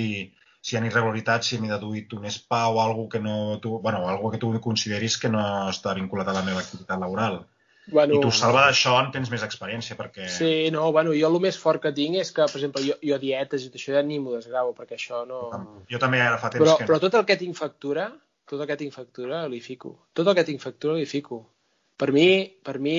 si 0.62 0.76
hi 0.76 0.80
ha 0.80 0.84
irregularitats, 0.86 1.50
si 1.50 1.62
m'he 1.62 1.72
deduït 1.72 2.14
un 2.18 2.28
spa 2.30 2.66
o 2.70 2.82
alguna 2.84 3.10
que 3.16 3.24
no... 3.24 3.38
Tu, 3.64 3.72
bueno, 3.80 4.04
algo 4.10 4.30
que 4.34 4.42
tu 4.42 4.52
consideris 4.62 5.18
que 5.18 5.32
no 5.34 5.42
està 5.72 5.96
vinculat 5.98 6.30
a 6.30 6.38
la 6.38 6.46
meva 6.46 6.62
activitat 6.62 7.02
laboral. 7.02 7.42
Bueno, 7.92 8.16
I 8.18 8.24
tu, 8.24 8.32
Salva, 8.32 8.66
d'això 8.70 8.96
en 9.02 9.12
tens 9.12 9.30
més 9.34 9.44
experiència, 9.46 9.98
perquè... 10.00 10.28
Sí, 10.32 10.52
no, 10.74 10.88
bueno, 10.96 11.14
jo 11.18 11.28
el 11.28 11.40
més 11.44 11.58
fort 11.60 11.84
que 11.84 11.92
tinc 11.96 12.22
és 12.22 12.32
que, 12.32 12.46
per 12.48 12.60
exemple, 12.62 12.84
jo, 12.88 12.96
jo 13.04 13.18
dietes 13.22 13.66
i 13.66 13.70
tot 13.70 13.80
això 13.82 13.98
ja 13.98 14.04
ni 14.08 14.20
m'ho 14.24 14.38
desgravo, 14.38 14.72
perquè 14.78 14.96
això 14.96 15.26
no... 15.28 15.42
Jo 15.92 16.00
també 16.02 16.22
ara 16.24 16.40
fa 16.40 16.54
temps 16.54 16.64
Però, 16.64 16.78
que... 16.80 16.88
però 16.90 17.02
tot 17.04 17.20
el 17.20 17.28
que 17.28 17.38
tinc 17.42 17.60
factura, 17.60 18.08
tot 18.48 18.64
el 18.64 18.70
que 18.70 18.80
tinc 18.80 18.96
factura 18.96 19.44
li 19.52 19.60
fico. 19.64 19.98
Tot 20.18 20.32
el 20.32 20.38
que 20.40 20.48
tinc 20.48 20.64
factura 20.64 20.96
li 20.98 21.08
fico. 21.10 21.44
Per 22.00 22.10
mi, 22.16 22.30
per 22.64 22.80
mi 22.82 22.98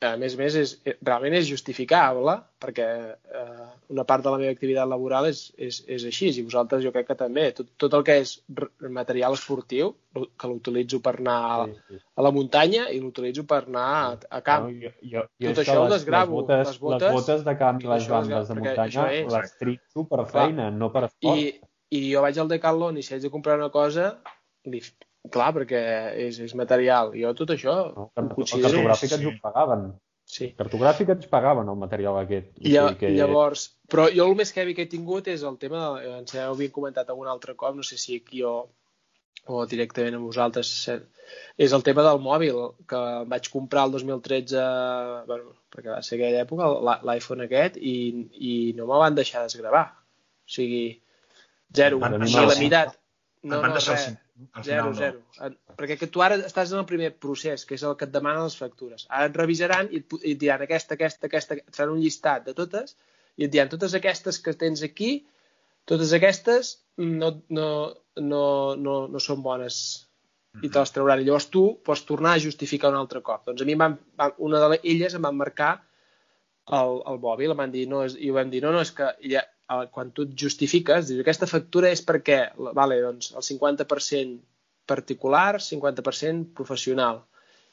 a 0.00 0.14
més 0.16 0.32
a 0.34 0.38
més, 0.40 0.54
és, 0.56 0.70
eh, 0.88 0.94
realment 1.04 1.34
és 1.36 1.44
justificable, 1.48 2.32
perquè 2.62 2.86
eh, 3.12 3.66
una 3.92 4.04
part 4.08 4.24
de 4.24 4.30
la 4.32 4.38
meva 4.40 4.52
activitat 4.54 4.88
laboral 4.88 5.26
és, 5.28 5.40
és, 5.60 5.82
és 5.92 6.04
així, 6.08 6.30
i 6.32 6.44
vosaltres 6.46 6.82
jo 6.84 6.92
crec 6.94 7.06
que 7.10 7.16
també. 7.20 7.50
Tot, 7.52 7.68
tot 7.76 7.96
el 7.98 8.04
que 8.06 8.16
és 8.22 8.32
material 8.88 9.36
esportiu, 9.36 9.90
que 10.14 10.48
l'utilitzo 10.48 11.02
per 11.04 11.14
anar 11.20 11.36
a, 11.60 11.66
a 12.16 12.24
la 12.24 12.32
muntanya 12.32 12.86
i 12.90 13.00
l'utilitzo 13.02 13.44
per 13.44 13.60
anar 13.66 13.84
a, 13.98 14.16
a 14.38 14.40
camp. 14.46 14.70
No, 14.70 14.80
jo, 14.86 14.92
jo, 15.02 15.26
jo 15.36 15.52
Tot 15.52 15.60
que 15.60 15.66
això 15.66 15.78
ho 15.84 15.90
desgravo. 15.92 16.40
Les 16.40 16.48
botes, 16.48 16.66
Les 16.70 16.80
botes- 16.80 17.02
les 17.04 17.12
botes 17.20 17.44
de 17.44 17.56
camp 17.60 17.82
i 17.84 17.90
les 17.92 18.02
això 18.06 18.16
bandes 18.16 18.48
de 18.48 18.54
muntanya 18.62 18.86
això 18.88 19.06
és- 19.20 19.32
les 19.36 19.56
tritxo 19.60 20.06
per 20.08 20.22
Clar. 20.24 20.30
feina, 20.48 20.70
no 20.70 20.90
per 20.96 21.04
esport. 21.10 21.36
I, 21.36 21.60
I 21.90 22.02
jo 22.14 22.20
vaig 22.24 22.38
al 22.38 22.48
Decathlon 22.48 22.96
i 22.96 23.02
si 23.02 23.12
haig 23.14 23.22
de 23.28 23.30
comprar 23.36 23.58
una 23.60 23.68
cosa, 23.74 24.14
li, 24.64 24.80
clar, 25.28 25.50
perquè 25.56 25.80
és, 26.28 26.38
és 26.40 26.54
material. 26.56 27.12
Jo 27.18 27.34
tot 27.36 27.50
això 27.56 27.74
no? 27.92 28.06
El 28.16 28.30
considero... 28.32 28.70
cartogràfic 28.70 29.10
sí, 29.10 29.14
ens 29.18 29.24
sí. 29.26 29.28
ho 29.28 29.34
pagaven. 29.42 29.84
Sí. 30.30 30.46
Cartogràfic 30.56 31.08
ens 31.16 31.26
pagaven 31.26 31.68
el 31.68 31.76
material 31.78 32.16
aquest. 32.22 32.52
O 32.56 32.62
I, 32.62 32.72
lla- 32.76 32.94
que... 32.98 33.10
Llavors, 33.16 33.64
però 33.90 34.04
jo 34.14 34.28
el 34.30 34.36
més 34.38 34.52
heavy 34.54 34.76
que 34.78 34.84
he 34.86 34.90
tingut 34.92 35.26
és 35.32 35.42
el 35.42 35.56
tema, 35.58 35.80
de, 35.98 36.12
ens 36.20 36.34
ho 36.38 36.52
havia 36.52 36.70
comentat 36.72 37.10
algun 37.10 37.28
altre 37.32 37.56
cop, 37.58 37.74
no 37.74 37.82
sé 37.82 37.98
si 37.98 38.20
aquí 38.22 38.44
o, 38.46 38.68
o 39.50 39.64
directament 39.66 40.14
amb 40.20 40.28
vosaltres, 40.30 40.70
és 41.58 41.72
el 41.74 41.82
tema 41.82 42.04
del 42.06 42.22
mòbil, 42.22 42.60
que 42.86 43.00
vaig 43.32 43.50
comprar 43.50 43.88
el 43.88 43.96
2013, 43.98 44.62
bueno, 45.26 45.56
perquè 45.74 45.90
va 45.96 46.00
ser 46.06 46.20
aquella 46.20 46.44
època, 46.46 46.70
l'i- 46.86 47.00
l'iPhone 47.10 47.44
aquest, 47.48 47.76
i, 47.82 47.96
i 48.38 48.54
no 48.78 48.86
me 48.86 49.02
van 49.02 49.18
deixar 49.18 49.42
desgravar. 49.48 49.88
O 50.46 50.50
sigui, 50.60 50.84
zero, 51.74 51.98
deixar 52.22 52.46
la 52.46 52.54
el- 52.54 52.62
No, 53.42 53.60
van 53.62 53.72
deixar 53.72 53.96
cin- 53.96 54.18
al 54.52 54.64
Zero, 54.64 54.82
final 54.82 54.90
no. 54.92 54.98
zero. 54.98 55.20
En- 55.46 55.58
Perquè 55.80 55.96
que 55.98 56.06
tu 56.12 56.20
ara 56.22 56.36
estàs 56.36 56.72
en 56.74 56.78
el 56.82 56.84
primer 56.88 57.14
procés, 57.16 57.64
que 57.64 57.74
és 57.78 57.82
el 57.88 57.94
que 57.96 58.04
et 58.04 58.12
demanen 58.12 58.42
les 58.44 58.56
factures. 58.56 59.06
Ara 59.08 59.30
et 59.30 59.36
revisaran 59.36 59.88
i 59.90 60.02
et, 60.02 60.16
i 60.24 60.32
et 60.34 60.38
diran 60.42 60.60
aquesta, 60.66 60.94
aquesta, 60.98 61.26
aquesta, 61.30 61.54
et 61.56 61.76
faran 61.76 61.94
un 61.94 62.02
llistat 62.02 62.44
de 62.44 62.52
totes 62.54 62.96
i 63.40 63.44
et 63.46 63.50
diran 63.54 63.70
totes 63.72 63.94
aquestes 63.96 64.38
que 64.44 64.52
tens 64.52 64.82
aquí, 64.84 65.26
totes 65.88 66.12
aquestes 66.12 66.74
no, 66.98 67.30
no, 67.48 67.68
no, 68.20 68.42
no, 68.76 68.94
no 69.08 69.18
són 69.24 69.40
bones 69.42 70.06
i 70.62 70.68
te 70.68 70.78
les 70.82 70.92
trauran. 70.92 71.20
I 71.22 71.24
llavors 71.24 71.48
tu 71.48 71.64
pots 71.86 72.04
tornar 72.04 72.34
a 72.36 72.42
justificar 72.44 72.90
un 72.92 72.98
altre 73.00 73.22
cop. 73.22 73.46
Doncs 73.46 73.62
a 73.62 73.64
mi 73.64 73.72
em 73.72 73.78
van, 73.86 73.96
van, 74.20 74.34
una 74.38 74.60
de 74.60 74.68
les- 74.74 74.84
elles 74.84 75.14
em 75.16 75.22
van 75.22 75.36
marcar 75.38 75.78
el, 76.70 77.00
el 77.08 77.18
mòbil, 77.22 77.52
em 77.54 77.56
van 77.64 77.72
dir, 77.72 77.86
no, 77.88 78.04
és, 78.04 78.16
i 78.20 78.28
ho 78.30 78.34
vam 78.36 78.50
dir, 78.52 78.60
no, 78.62 78.70
no, 78.74 78.80
és 78.84 78.90
que 78.92 79.08
ja, 79.32 79.46
quan 79.94 80.10
tu 80.16 80.24
et 80.26 80.32
justifiques, 80.44 81.06
dius, 81.08 81.20
aquesta 81.22 81.46
factura 81.50 81.90
és 81.94 82.00
perquè, 82.06 82.40
vale, 82.74 83.00
doncs, 83.04 83.30
el 83.38 83.44
50% 83.46 84.40
particular, 84.90 85.60
50% 85.62 86.52
professional, 86.56 87.22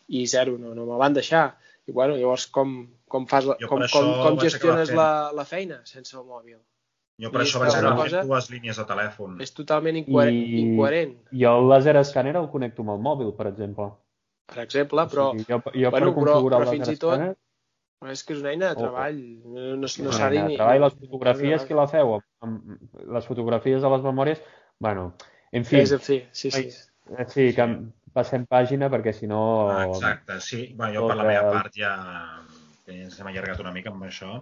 i 0.08 0.26
zero, 0.30 0.58
no, 0.62 0.74
no 0.78 0.86
me 0.86 0.98
van 1.00 1.14
deixar. 1.18 1.58
I 1.88 1.92
bueno, 1.96 2.16
llavors 2.20 2.46
com, 2.52 2.74
com, 3.08 3.26
fas 3.28 3.46
la, 3.48 3.56
com, 3.68 3.82
com, 3.92 4.08
com 4.24 4.40
gestiones 4.44 4.92
la, 4.96 5.32
la 5.36 5.46
feina 5.48 5.82
sense 5.88 6.16
el 6.18 6.26
mòbil? 6.28 6.58
Jo 7.18 7.32
per 7.34 7.42
I 7.42 7.46
això 7.48 7.62
vaig 7.64 7.74
fent 7.74 7.96
cosa- 7.98 8.24
dues 8.28 8.50
línies 8.54 8.78
de 8.78 8.86
telèfon. 8.86 9.38
És 9.42 9.54
totalment 9.56 9.96
incoherent. 9.98 10.36
I- 10.38 10.60
incoherent 10.66 11.16
Jo 11.32 11.54
el 11.62 11.70
laser 11.72 11.96
scanner 12.06 12.36
el 12.38 12.50
connecto 12.54 12.84
amb 12.86 12.94
el 12.94 13.00
mòbil, 13.08 13.32
per 13.40 13.48
exemple. 13.54 13.90
per 14.48 14.62
exemple, 14.64 15.04
però 15.12 15.30
o 15.30 15.32
sigui, 15.34 15.46
jo, 15.50 15.58
jo 15.74 15.90
bueno, 15.90 15.92
per 15.92 16.02
però- 16.04 16.14
configurar 16.16 16.60
però 16.62 16.68
el 16.70 16.76
fins 16.76 16.88
laser 16.88 16.94
i 16.94 17.02
tot 17.02 17.20
scanner, 17.98 18.14
és 18.14 18.24
que 18.24 18.34
és 18.34 18.42
una 18.42 18.52
eina 18.54 18.70
de 18.70 18.76
Oh, 18.76 18.84
treball. 18.86 19.20
No, 19.44 19.62
no, 19.62 19.76
no 19.78 19.86
és 19.88 19.98
s'ha 19.98 20.30
de 20.30 20.44
ni... 20.46 20.56
treball, 20.58 20.82
les 20.82 20.94
fotografies 21.00 21.66
que 21.66 21.76
la 21.76 21.88
feu, 21.88 22.20
les 23.18 23.26
fotografies 23.26 23.82
de 23.82 23.90
les 23.90 24.04
memòries, 24.04 24.42
bueno, 24.80 25.14
en 25.52 25.66
fi, 25.66 25.80
És, 25.82 25.94
fi, 26.06 26.22
sí, 26.32 26.52
sí. 26.52 26.68
eh, 27.18 27.26
sí, 27.28 27.54
que 27.56 27.68
passem 28.14 28.46
pàgina 28.46 28.90
perquè 28.90 29.14
si 29.14 29.28
no... 29.28 29.42
Ah, 29.70 29.86
exacte, 29.88 30.40
sí. 30.42 30.74
Bueno, 30.76 30.94
jo 31.02 31.08
per 31.08 31.18
la 31.18 31.24
meva 31.28 31.48
el- 31.48 31.54
part 31.58 31.74
ja, 31.76 31.92
ja 32.88 32.94
ens 32.94 33.20
hem 33.20 33.28
allargat 33.28 33.60
una 33.60 33.74
mica 33.74 33.90
amb 33.92 34.04
això. 34.08 34.42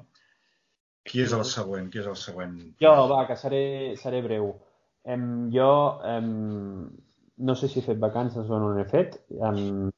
Qui 1.05 1.21
és 1.21 1.33
el 1.37 1.43
següent? 1.45 1.89
Qui 1.93 1.99
és 2.01 2.07
el 2.09 2.15
següent? 2.17 2.55
Jo, 2.81 2.93
va, 3.11 3.25
que 3.27 3.35
seré, 3.37 3.93
seré 4.01 4.21
breu. 4.25 4.55
Em, 5.05 5.51
jo 5.53 6.01
em, 6.03 6.89
no 7.37 7.53
sé 7.55 7.67
si 7.69 7.77
he 7.79 7.83
fet 7.85 7.99
vacances 8.01 8.49
o 8.49 8.57
no 8.59 8.71
n'he 8.73 8.87
fet. 8.89 9.19
Em, 9.37 9.91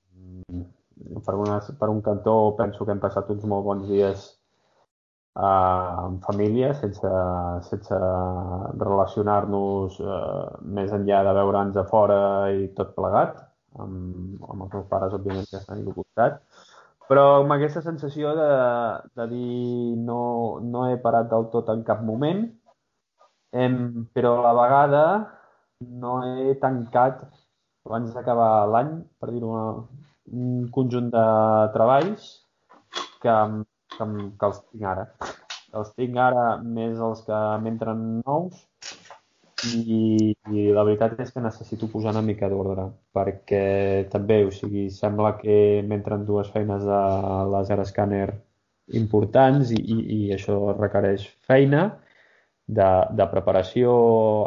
per, 1.25 1.36
una, 1.36 1.60
per 1.80 1.89
un 1.89 2.01
cantó 2.01 2.56
penso 2.58 2.86
que 2.86 2.94
hem 2.96 3.01
passat 3.04 3.30
uns 3.34 3.46
molt 3.50 3.66
bons 3.66 3.88
dies 3.89 4.25
eh, 5.38 6.06
en 6.06 6.20
família, 6.25 6.74
sense, 6.82 7.12
sense 7.70 8.00
relacionar-nos 8.84 10.00
eh, 10.01 10.48
més 10.77 10.94
enllà 10.98 11.24
de 11.27 11.36
veure'ns 11.39 11.77
a 11.77 11.86
fora 11.92 12.22
i 12.54 12.68
tot 12.77 12.96
plegat. 12.98 13.44
Amb, 13.77 14.42
amb 14.50 14.63
els 14.66 14.74
meus 14.74 14.88
pares, 14.89 15.13
òbviament, 15.13 15.46
que 15.51 15.60
estan 15.60 15.84
al 15.84 15.94
costat. 15.94 16.39
Però 17.08 17.25
amb 17.42 17.54
aquesta 17.56 17.84
sensació 17.86 18.34
de, 18.36 18.48
de 19.16 19.27
dir 19.32 19.98
no, 20.04 20.22
no 20.63 20.88
he 20.89 20.98
parat 21.04 21.30
del 21.32 21.46
tot 21.54 21.70
en 21.72 21.84
cap 21.88 22.01
moment, 22.04 22.42
em, 23.56 23.77
però 24.18 24.34
a 24.39 24.48
la 24.48 24.56
vegada 24.58 25.04
no 26.04 26.18
he 26.25 26.58
tancat 26.60 27.22
abans 27.88 28.12
d'acabar 28.16 28.68
l'any, 28.74 28.92
per 29.22 29.30
dir-ho, 29.32 29.54
un 30.32 30.68
conjunt 30.74 31.10
de 31.14 31.26
treballs 31.76 32.30
que, 33.22 33.36
que, 33.96 34.08
que 34.40 34.50
els 34.50 34.64
tinc 34.64 34.88
ara. 34.94 35.08
Els 35.78 35.92
tinc 36.00 36.18
ara 36.22 36.48
més 36.64 37.00
els 37.04 37.24
que 37.28 37.42
m'entren 37.64 38.04
nous 38.26 38.64
i, 39.66 40.34
i 40.54 40.66
la 40.74 40.84
veritat 40.86 41.20
és 41.24 41.32
que 41.34 41.44
necessito 41.44 41.90
posar 41.92 42.14
una 42.14 42.26
mica 42.26 42.50
d'ordre 42.50 42.88
perquè 43.16 44.08
també, 44.12 44.44
o 44.46 44.52
sigui, 44.54 44.88
sembla 44.94 45.34
que 45.40 45.84
m'entren 45.88 46.26
dues 46.26 46.52
feines 46.54 46.84
de 46.86 47.00
laser 47.54 47.80
scanner 47.90 48.28
importants 49.02 49.74
i, 49.76 49.80
i, 49.82 49.98
i 50.18 50.20
això 50.36 50.60
requereix 50.78 51.26
feina 51.50 51.88
de, 52.68 52.90
de 53.18 53.28
preparació 53.34 53.92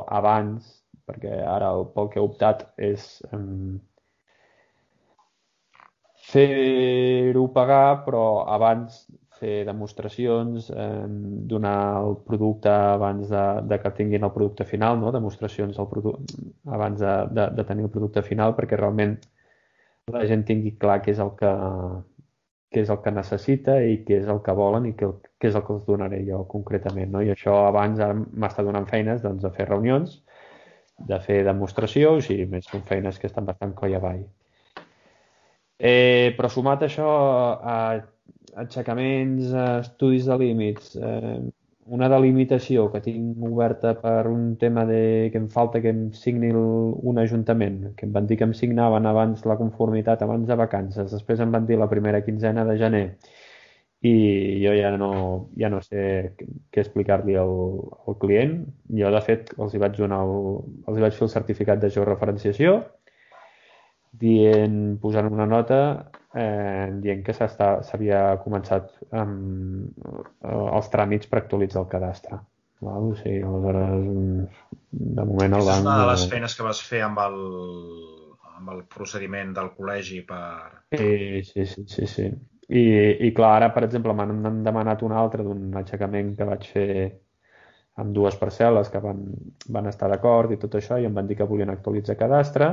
abans 0.06 0.76
perquè 1.08 1.42
ara 1.42 1.72
el, 1.74 1.88
pel 1.94 2.10
que 2.12 2.20
he 2.20 2.24
optat 2.24 2.68
és 2.78 3.16
um, 3.34 3.80
fer-ho 6.32 7.46
pagar 7.54 8.04
però 8.06 8.24
abans 8.56 9.04
fer 9.40 9.64
demostracions, 9.64 10.68
eh, 10.70 11.06
donar 11.52 12.04
el 12.04 12.16
producte 12.26 12.68
abans 12.68 13.28
de, 13.30 13.44
de 13.70 13.78
que 13.80 13.92
tinguin 13.96 14.26
el 14.28 14.32
producte 14.34 14.66
final, 14.68 14.98
no? 15.00 15.12
demostracions 15.12 15.76
del 15.76 15.88
producte 15.88 16.36
abans 16.68 17.00
de, 17.00 17.14
de, 17.38 17.46
de 17.56 17.64
tenir 17.64 17.86
el 17.88 17.92
producte 17.94 18.22
final, 18.26 18.54
perquè 18.58 18.76
realment 18.76 19.16
la 20.12 20.26
gent 20.28 20.44
tingui 20.44 20.74
clar 20.82 20.98
què 21.04 21.14
és 21.14 21.22
el 21.24 21.32
que, 21.38 21.52
què 22.74 22.84
és 22.84 22.90
el 22.92 23.00
que 23.04 23.14
necessita 23.14 23.78
i 23.82 24.00
què 24.06 24.20
és 24.20 24.28
el 24.34 24.42
que 24.44 24.56
volen 24.60 24.90
i 24.90 24.92
què, 24.98 25.08
què 25.40 25.48
és 25.50 25.56
el 25.58 25.64
que 25.66 25.74
els 25.76 25.86
donaré 25.88 26.20
jo 26.26 26.42
concretament. 26.50 27.10
No? 27.14 27.22
I 27.24 27.32
això 27.34 27.56
abans 27.68 28.02
m'està 28.44 28.66
donant 28.66 28.88
feines 28.90 29.24
doncs, 29.24 29.42
de 29.46 29.52
fer 29.56 29.68
reunions, 29.70 30.20
de 31.08 31.18
fer 31.24 31.40
demostracions 31.48 32.28
i 32.34 32.44
més 32.50 32.68
són 32.68 32.84
feines 32.90 33.18
que 33.18 33.30
estan 33.30 33.48
bastant 33.48 33.72
coll 33.78 33.96
avall. 33.96 34.22
Eh, 35.80 36.34
però 36.36 36.50
sumat 36.52 36.82
això 36.84 37.08
a 37.64 37.76
aixecaments, 38.60 39.54
a 39.54 39.66
estudis 39.80 40.26
de 40.28 40.36
límits, 40.42 40.92
eh, 40.96 41.38
una 41.96 42.08
delimitació 42.12 42.84
que 42.92 43.00
tinc 43.02 43.40
oberta 43.48 43.94
per 44.02 44.26
un 44.28 44.56
tema 44.60 44.84
de 44.86 45.30
que 45.32 45.40
em 45.40 45.48
falta 45.48 45.80
que 45.80 45.90
em 45.90 46.02
signi 46.12 46.50
un 46.52 47.18
ajuntament, 47.22 47.94
que 47.96 48.06
em 48.06 48.12
van 48.12 48.28
dir 48.28 48.36
que 48.38 48.46
em 48.46 48.52
signaven 48.54 49.06
abans 49.06 49.46
la 49.48 49.56
conformitat, 49.58 50.22
abans 50.22 50.46
de 50.46 50.58
vacances, 50.60 51.10
després 51.10 51.40
em 51.40 51.50
van 51.56 51.66
dir 51.66 51.78
la 51.80 51.88
primera 51.88 52.22
quinzena 52.26 52.66
de 52.68 52.76
gener 52.78 53.06
i 54.02 54.12
jo 54.64 54.72
ja 54.76 54.90
no, 54.96 55.10
ja 55.60 55.68
no 55.68 55.80
sé 55.84 56.32
què 56.38 56.80
explicar-li 56.80 57.34
al, 57.36 57.50
al 58.08 58.16
client. 58.22 58.54
Jo, 58.96 59.10
de 59.12 59.20
fet, 59.26 59.52
els 59.60 59.74
hi 59.74 59.80
vaig 59.82 59.98
donar 59.98 60.22
el, 60.24 60.38
els 60.88 60.96
hi 60.96 61.04
vaig 61.04 61.18
fer 61.18 61.26
el 61.26 61.32
certificat 61.34 61.82
de 61.82 61.90
georreferenciació 61.96 62.78
dient, 64.10 64.98
posant 65.00 65.30
una 65.30 65.46
nota 65.46 65.80
eh, 66.34 66.90
dient 67.02 67.22
que 67.26 67.34
s'havia 67.34 68.20
començat 68.44 68.92
amb 69.16 69.90
eh, 70.04 70.54
els 70.54 70.90
tràmits 70.92 71.30
per 71.30 71.42
actualitzar 71.42 71.84
el 71.84 71.90
cadastre. 71.92 72.40
Val? 72.80 73.10
O 73.12 73.16
sigui, 73.18 73.42
aleshores, 73.44 74.50
de 74.90 75.24
moment 75.24 75.58
el 75.58 75.66
banc... 75.66 75.82
És 75.82 75.86
una 75.86 75.98
de 76.02 76.12
les 76.12 76.28
feines 76.32 76.56
que 76.56 76.66
vas 76.66 76.80
fer 76.82 77.02
amb 77.06 77.20
el, 77.26 77.40
amb 78.56 78.72
el 78.74 78.84
procediment 78.94 79.52
del 79.56 79.72
col·legi 79.76 80.22
per... 80.28 80.46
Sí, 80.96 81.42
sí, 81.50 81.66
sí, 81.66 81.84
sí. 81.88 82.08
sí. 82.14 82.30
I, 82.70 82.82
i 83.26 83.32
clar, 83.34 83.56
ara, 83.58 83.72
per 83.74 83.82
exemple, 83.82 84.14
m'han 84.14 84.62
demanat 84.62 85.02
un 85.02 85.12
altre 85.18 85.42
d'un 85.42 85.74
aixecament 85.80 86.36
que 86.38 86.46
vaig 86.46 86.68
fer 86.70 86.90
amb 88.00 88.14
dues 88.14 88.36
parcel·les 88.38 88.88
que 88.92 89.00
van, 89.02 89.24
van 89.74 89.88
estar 89.90 90.08
d'acord 90.08 90.54
i 90.54 90.58
tot 90.60 90.76
això, 90.78 90.96
i 91.00 91.08
em 91.08 91.16
van 91.16 91.26
dir 91.26 91.36
que 91.40 91.48
volien 91.50 91.72
actualitzar 91.72 92.16
cadastre, 92.20 92.70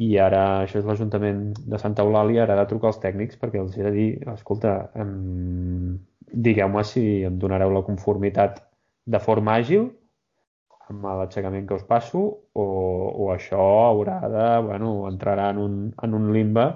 i 0.00 0.16
ara 0.18 0.42
això 0.62 0.80
és 0.80 0.86
l'Ajuntament 0.88 1.42
de 1.68 1.78
Santa 1.78 2.04
Eulàlia, 2.06 2.44
ara 2.44 2.56
ha 2.56 2.62
de 2.62 2.68
trucar 2.70 2.90
als 2.90 3.00
tècnics 3.02 3.38
perquè 3.40 3.60
els 3.60 3.76
he 3.76 3.84
de 3.84 3.92
dir, 3.94 4.10
escolta, 4.32 4.90
em... 4.98 5.98
digueu-me 6.32 6.84
si 6.88 7.02
em 7.28 7.36
donareu 7.38 7.72
la 7.74 7.84
conformitat 7.84 8.62
de 9.04 9.20
forma 9.20 9.58
àgil 9.60 9.90
amb 10.88 11.04
l'aixecament 11.04 11.66
que 11.68 11.76
us 11.76 11.84
passo 11.88 12.22
o, 12.52 12.64
o 13.24 13.28
això 13.34 13.60
haurà 13.88 14.18
de, 14.32 14.46
bueno, 14.66 14.94
entrarà 15.10 15.50
en 15.52 15.60
un, 15.60 15.76
en 16.02 16.14
un 16.14 16.32
limbe 16.32 16.66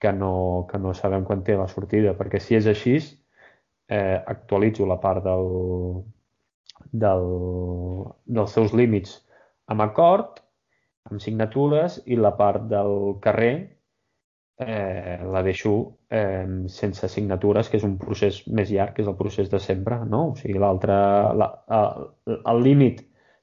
que 0.00 0.12
no, 0.12 0.66
que 0.70 0.78
no 0.78 0.94
sabem 0.94 1.24
quan 1.28 1.44
té 1.44 1.56
la 1.56 1.68
sortida, 1.68 2.14
perquè 2.16 2.40
si 2.40 2.56
és 2.56 2.66
així, 2.70 2.96
eh, 3.90 4.18
actualitzo 4.34 4.86
la 4.88 4.98
part 5.02 5.24
del, 5.24 5.50
del, 7.04 7.26
dels 8.26 8.54
seus 8.56 8.72
límits 8.76 9.18
amb 9.70 9.84
acord 9.84 10.40
amb 11.08 11.22
signatures 11.22 12.00
i 12.06 12.18
la 12.18 12.34
part 12.36 12.66
del 12.70 12.96
carrer 13.24 13.54
eh, 14.60 15.18
la 15.24 15.42
deixo 15.42 15.74
eh, 16.10 16.46
sense 16.68 17.08
signatures, 17.08 17.70
que 17.70 17.78
és 17.80 17.86
un 17.86 17.96
procés 18.00 18.42
més 18.48 18.70
llarg, 18.70 18.94
que 18.96 19.04
és 19.04 19.08
el 19.08 19.16
procés 19.16 19.48
de 19.52 19.60
sempre, 19.62 20.02
no? 20.04 20.26
O 20.32 20.34
sigui, 20.36 20.60
la, 20.60 21.48
el 22.36 22.60
límit 22.66 23.00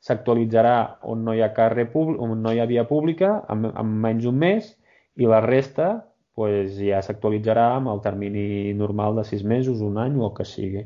s'actualitzarà 0.08 0.76
on 1.10 1.26
no 1.26 1.34
hi 1.34 1.42
ha 1.42 1.56
carrer 1.58 1.88
públic, 1.94 2.22
on 2.22 2.38
no 2.44 2.54
hi 2.54 2.62
ha 2.62 2.70
via 2.70 2.86
pública, 2.90 3.40
amb, 3.50 3.72
amb 3.74 3.98
menys 4.06 4.30
un 4.30 4.38
mes, 4.44 4.70
i 5.18 5.26
la 5.26 5.42
resta 5.42 5.90
pues, 6.38 6.78
ja 6.78 7.02
s'actualitzarà 7.02 7.72
amb 7.80 7.90
el 7.96 8.04
termini 8.06 8.74
normal 8.78 9.18
de 9.18 9.26
sis 9.26 9.42
mesos, 9.44 9.82
un 9.82 9.98
any 10.04 10.20
o 10.22 10.28
el 10.30 10.36
que 10.38 10.46
sigui. 10.46 10.86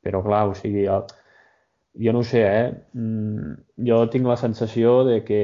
Però 0.00 0.22
clar, 0.24 0.46
o 0.48 0.54
sigui, 0.56 0.86
el, 0.88 1.04
jo 1.94 2.12
no 2.12 2.20
ho 2.20 2.26
sé, 2.26 2.42
eh? 2.42 2.68
Mm, 2.94 3.54
jo 3.88 4.02
tinc 4.12 4.26
la 4.26 4.36
sensació 4.36 5.02
de 5.08 5.22
que, 5.24 5.42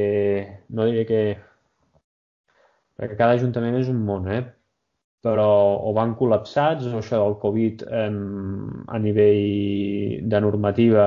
no 0.70 0.86
diré 0.90 1.04
que... 1.08 1.22
Perquè 2.94 3.16
cada 3.18 3.34
ajuntament 3.34 3.74
és 3.80 3.88
un 3.90 4.04
món, 4.06 4.28
eh? 4.30 4.42
Però 5.24 5.48
o 5.88 5.92
van 5.96 6.14
col·lapsats, 6.18 6.86
o 6.92 7.00
això 7.00 7.18
del 7.22 7.38
Covid 7.42 7.86
eh, 7.88 8.10
a 8.86 9.00
nivell 9.00 10.28
de 10.30 10.40
normativa 10.44 11.06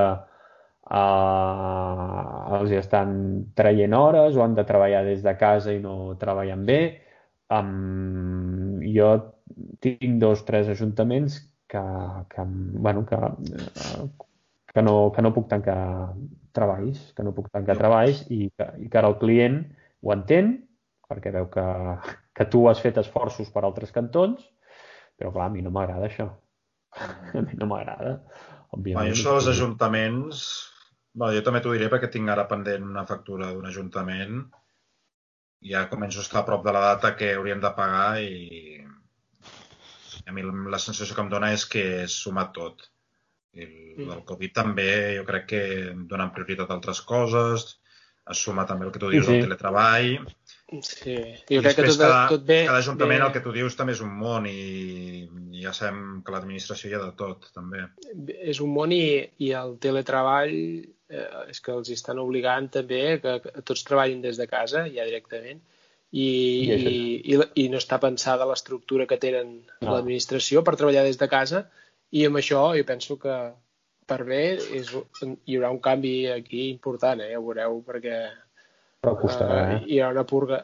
eh, 0.90 2.56
els 2.58 2.74
estan 2.82 3.12
traient 3.56 3.94
hores 3.96 4.36
o 4.36 4.44
han 4.44 4.56
de 4.58 4.66
treballar 4.68 5.04
des 5.06 5.22
de 5.24 5.36
casa 5.40 5.72
i 5.72 5.80
no 5.84 6.16
treballen 6.20 6.66
bé. 6.68 6.80
Um, 7.48 8.80
jo 8.84 9.14
tinc 9.80 10.18
dos, 10.20 10.44
tres 10.44 10.68
ajuntaments 10.68 11.38
que, 11.68 11.80
que, 12.28 12.44
bueno, 12.44 13.06
que 13.06 13.16
que 14.78 14.82
no, 14.86 15.10
que 15.10 15.22
no 15.26 15.32
puc 15.34 15.48
tancar 15.50 16.14
treballs, 16.54 17.00
que 17.16 17.24
no 17.26 17.34
puc 17.34 17.48
tancar 17.50 17.74
treballs 17.80 18.22
i 18.30 18.44
que, 18.54 18.66
i 18.78 18.86
que 18.86 18.98
ara 19.00 19.08
el 19.10 19.16
client 19.18 19.56
ho 20.06 20.12
entén 20.14 20.52
perquè 21.10 21.32
veu 21.34 21.48
que, 21.50 21.64
que 22.36 22.46
tu 22.52 22.60
has 22.70 22.78
fet 22.84 23.00
esforços 23.02 23.48
per 23.50 23.64
altres 23.66 23.90
cantons, 23.96 24.44
però 25.18 25.32
clar, 25.34 25.48
a 25.48 25.54
mi 25.54 25.64
no 25.64 25.72
m'agrada 25.74 26.06
això. 26.06 26.28
A 27.34 27.42
mi 27.42 27.58
no 27.58 27.66
m'agrada. 27.70 28.20
Òbviament. 28.76 29.10
això 29.16 29.34
dels 29.34 29.48
ajuntaments, 29.50 30.44
bueno, 31.14 31.32
jo 31.34 31.42
també 31.44 31.62
t'ho 31.64 31.72
diré 31.74 31.88
perquè 31.90 32.10
tinc 32.12 32.30
ara 32.30 32.46
pendent 32.50 32.84
una 32.86 33.06
factura 33.08 33.48
d'un 33.50 33.66
ajuntament 33.66 34.42
ja 35.72 35.86
començo 35.90 36.20
a 36.20 36.26
estar 36.26 36.44
a 36.44 36.46
prop 36.46 36.62
de 36.66 36.74
la 36.76 36.84
data 36.84 37.14
que 37.18 37.32
hauríem 37.34 37.64
de 37.64 37.72
pagar 37.74 38.20
i 38.22 38.84
a 40.28 40.36
mi 40.36 40.44
la 40.44 40.78
sensació 40.78 41.16
que 41.16 41.24
em 41.24 41.32
dona 41.32 41.50
és 41.56 41.64
que 41.72 41.84
és 42.04 42.14
sumat 42.22 42.52
tot 42.60 42.86
el, 43.66 43.74
mm. 43.98 44.14
el 44.16 44.24
Covid 44.28 44.54
també 44.60 44.90
jo 45.18 45.26
crec 45.28 45.46
que 45.52 45.62
donen 46.10 46.32
prioritat 46.34 46.70
a 46.70 46.78
altres 46.78 47.02
coses, 47.06 47.68
es 48.28 48.42
suma 48.44 48.66
també 48.68 48.86
el 48.86 48.92
que 48.92 49.00
tu 49.00 49.10
dius 49.12 49.24
sí, 49.24 49.30
sí. 49.30 49.38
del 49.38 49.48
teletreball. 49.48 50.10
Sí, 50.84 51.14
jo 51.48 51.60
I 51.60 51.64
crec 51.64 51.78
que 51.78 51.86
tot, 51.88 52.00
cada, 52.02 52.20
tot 52.28 52.44
bé... 52.48 52.58
Cada 52.68 52.82
ajuntament, 52.82 53.22
bé... 53.22 53.26
el 53.26 53.32
que 53.36 53.42
tu 53.44 53.54
dius, 53.54 53.76
també 53.78 53.94
és 53.96 54.02
un 54.04 54.12
món 54.20 54.48
i, 54.50 55.24
i 55.56 55.64
ja 55.64 55.72
sabem 55.76 56.20
que 56.24 56.34
l'administració 56.34 56.90
hi 56.90 56.98
ha 56.98 57.02
de 57.06 57.14
tot, 57.16 57.48
també. 57.56 57.86
És 58.52 58.60
un 58.64 58.74
món 58.74 58.92
i, 58.92 59.02
i 59.46 59.50
el 59.56 59.78
teletreball 59.80 60.52
eh, 60.52 61.26
és 61.48 61.64
que 61.64 61.72
els 61.72 61.90
estan 61.94 62.20
obligant 62.20 62.68
també 62.78 63.02
que, 63.22 63.38
que 63.44 63.64
tots 63.64 63.86
treballin 63.88 64.20
des 64.24 64.40
de 64.40 64.48
casa, 64.50 64.84
ja 64.92 65.08
directament, 65.08 65.64
i, 66.08 66.28
I, 66.72 66.76
i, 67.34 67.40
i 67.64 67.66
no 67.68 67.80
està 67.80 67.98
pensada 68.00 68.46
l'estructura 68.48 69.04
que 69.08 69.18
tenen 69.20 69.58
no. 69.60 69.90
l'administració 69.92 70.62
per 70.64 70.76
treballar 70.76 71.04
des 71.04 71.20
de 71.20 71.28
casa 71.28 71.66
i 72.16 72.24
amb 72.26 72.40
això 72.40 72.62
jo 72.76 72.84
penso 72.88 73.18
que 73.20 73.36
per 74.08 74.22
bé 74.24 74.42
és, 74.78 74.90
hi 75.44 75.56
haurà 75.56 75.70
un 75.74 75.80
canvi 75.84 76.12
aquí 76.32 76.68
important, 76.70 77.20
eh? 77.20 77.32
ja 77.34 77.40
ho 77.40 77.44
veureu, 77.44 77.82
perquè 77.84 78.20
però 79.02 79.14
costarà, 79.18 79.58
eh? 79.74 79.82
hi 79.86 80.00
ha 80.00 80.08
una 80.14 80.24
purga. 80.26 80.62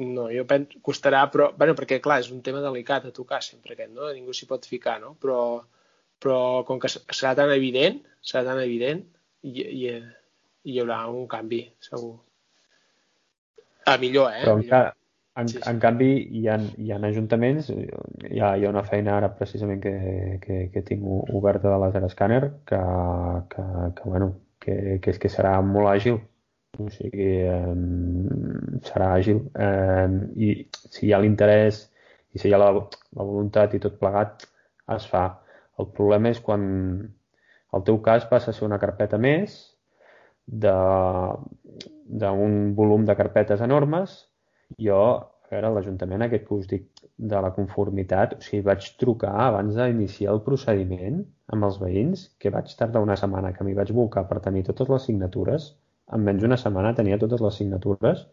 No, 0.00 0.28
jo 0.32 0.46
penso, 0.48 0.78
costarà, 0.86 1.26
però, 1.30 1.50
bueno, 1.58 1.74
perquè 1.76 1.98
clar, 2.02 2.20
és 2.22 2.30
un 2.32 2.40
tema 2.46 2.62
delicat 2.64 3.04
a 3.06 3.12
tocar 3.14 3.42
sempre 3.44 3.74
aquest, 3.76 3.92
no? 3.92 4.08
Ningú 4.14 4.32
s'hi 4.34 4.48
pot 4.48 4.64
ficar, 4.66 4.96
no? 5.02 5.12
Però, 5.20 5.40
però 6.22 6.38
com 6.68 6.80
que 6.80 6.88
serà 6.88 7.34
tan 7.36 7.52
evident, 7.52 8.00
serà 8.24 8.46
tan 8.48 8.62
evident, 8.62 9.04
hi, 9.44 9.66
hi, 9.66 9.92
hi 10.64 10.80
haurà 10.80 11.02
un 11.12 11.28
canvi, 11.30 11.60
segur. 11.84 12.14
A 13.90 13.98
millor, 14.00 14.32
eh? 14.32 14.46
Però 14.46 14.56
millor. 14.56 14.94
En, 15.36 15.48
sí, 15.48 15.58
sí. 15.58 15.70
en 15.70 15.78
canvi, 15.78 16.10
hi 16.40 16.48
ha, 16.48 16.56
hi 16.58 16.90
ha 16.90 16.98
ajuntaments, 17.06 17.70
hi 17.70 18.40
ha, 18.40 18.56
hi 18.58 18.66
ha 18.66 18.72
una 18.72 18.82
feina 18.82 19.14
ara 19.16 19.30
precisament 19.38 19.80
que, 19.82 19.92
que, 20.42 20.56
que 20.74 20.82
tinc 20.86 21.04
oberta 21.06 21.70
de 21.70 21.78
laser 21.78 22.02
scanner 22.10 22.42
que, 22.66 22.80
que, 23.52 23.62
que, 23.96 24.08
bueno, 24.08 24.32
que, 24.58 24.98
que, 25.02 25.10
és 25.14 25.18
que 25.22 25.30
serà 25.32 25.54
molt 25.62 25.88
àgil. 25.92 26.18
O 26.80 26.86
sigui, 26.94 27.30
eh, 27.50 27.74
serà 28.86 29.08
àgil. 29.18 29.38
Eh, 29.54 30.08
I 30.46 30.48
si 30.74 31.06
hi 31.06 31.12
ha 31.14 31.22
l'interès 31.22 31.74
i 32.34 32.38
si 32.38 32.48
hi 32.48 32.54
ha 32.54 32.58
la, 32.62 32.70
la 32.74 33.26
voluntat 33.26 33.74
i 33.74 33.82
tot 33.82 33.98
plegat, 34.02 34.30
es 34.96 35.04
fa. 35.10 35.24
El 35.80 35.86
problema 35.96 36.28
és 36.34 36.40
quan 36.44 36.62
el 37.74 37.82
teu 37.86 37.96
cas 38.02 38.26
passa 38.30 38.50
a 38.50 38.54
ser 38.56 38.64
una 38.66 38.80
carpeta 38.82 39.18
més 39.18 39.48
d'un 40.50 42.54
volum 42.74 43.04
de 43.06 43.14
carpetes 43.14 43.60
enormes 43.62 44.29
jo, 44.78 45.00
a 45.50 45.50
veure, 45.54 45.72
l'Ajuntament 45.74 46.22
aquest 46.26 46.46
que 46.46 46.54
us 46.54 46.66
dic 46.70 46.88
de 47.32 47.42
la 47.42 47.52
conformitat, 47.56 48.36
o 48.38 48.44
sigui, 48.44 48.62
vaig 48.66 48.86
trucar 49.00 49.34
abans 49.48 49.74
d'iniciar 49.76 50.34
el 50.34 50.42
procediment 50.46 51.22
amb 51.54 51.66
els 51.66 51.78
veïns, 51.82 52.28
que 52.38 52.52
vaig 52.54 52.70
tardar 52.78 53.02
una 53.02 53.18
setmana, 53.18 53.52
que 53.56 53.66
m'hi 53.66 53.74
vaig 53.74 53.92
volcar 53.96 54.26
per 54.28 54.40
tenir 54.44 54.64
totes 54.68 54.88
les 54.92 55.08
signatures, 55.10 55.72
en 56.14 56.22
menys 56.26 56.46
una 56.46 56.58
setmana 56.58 56.94
tenia 56.94 57.18
totes 57.18 57.42
les 57.42 57.58
signatures, 57.62 58.26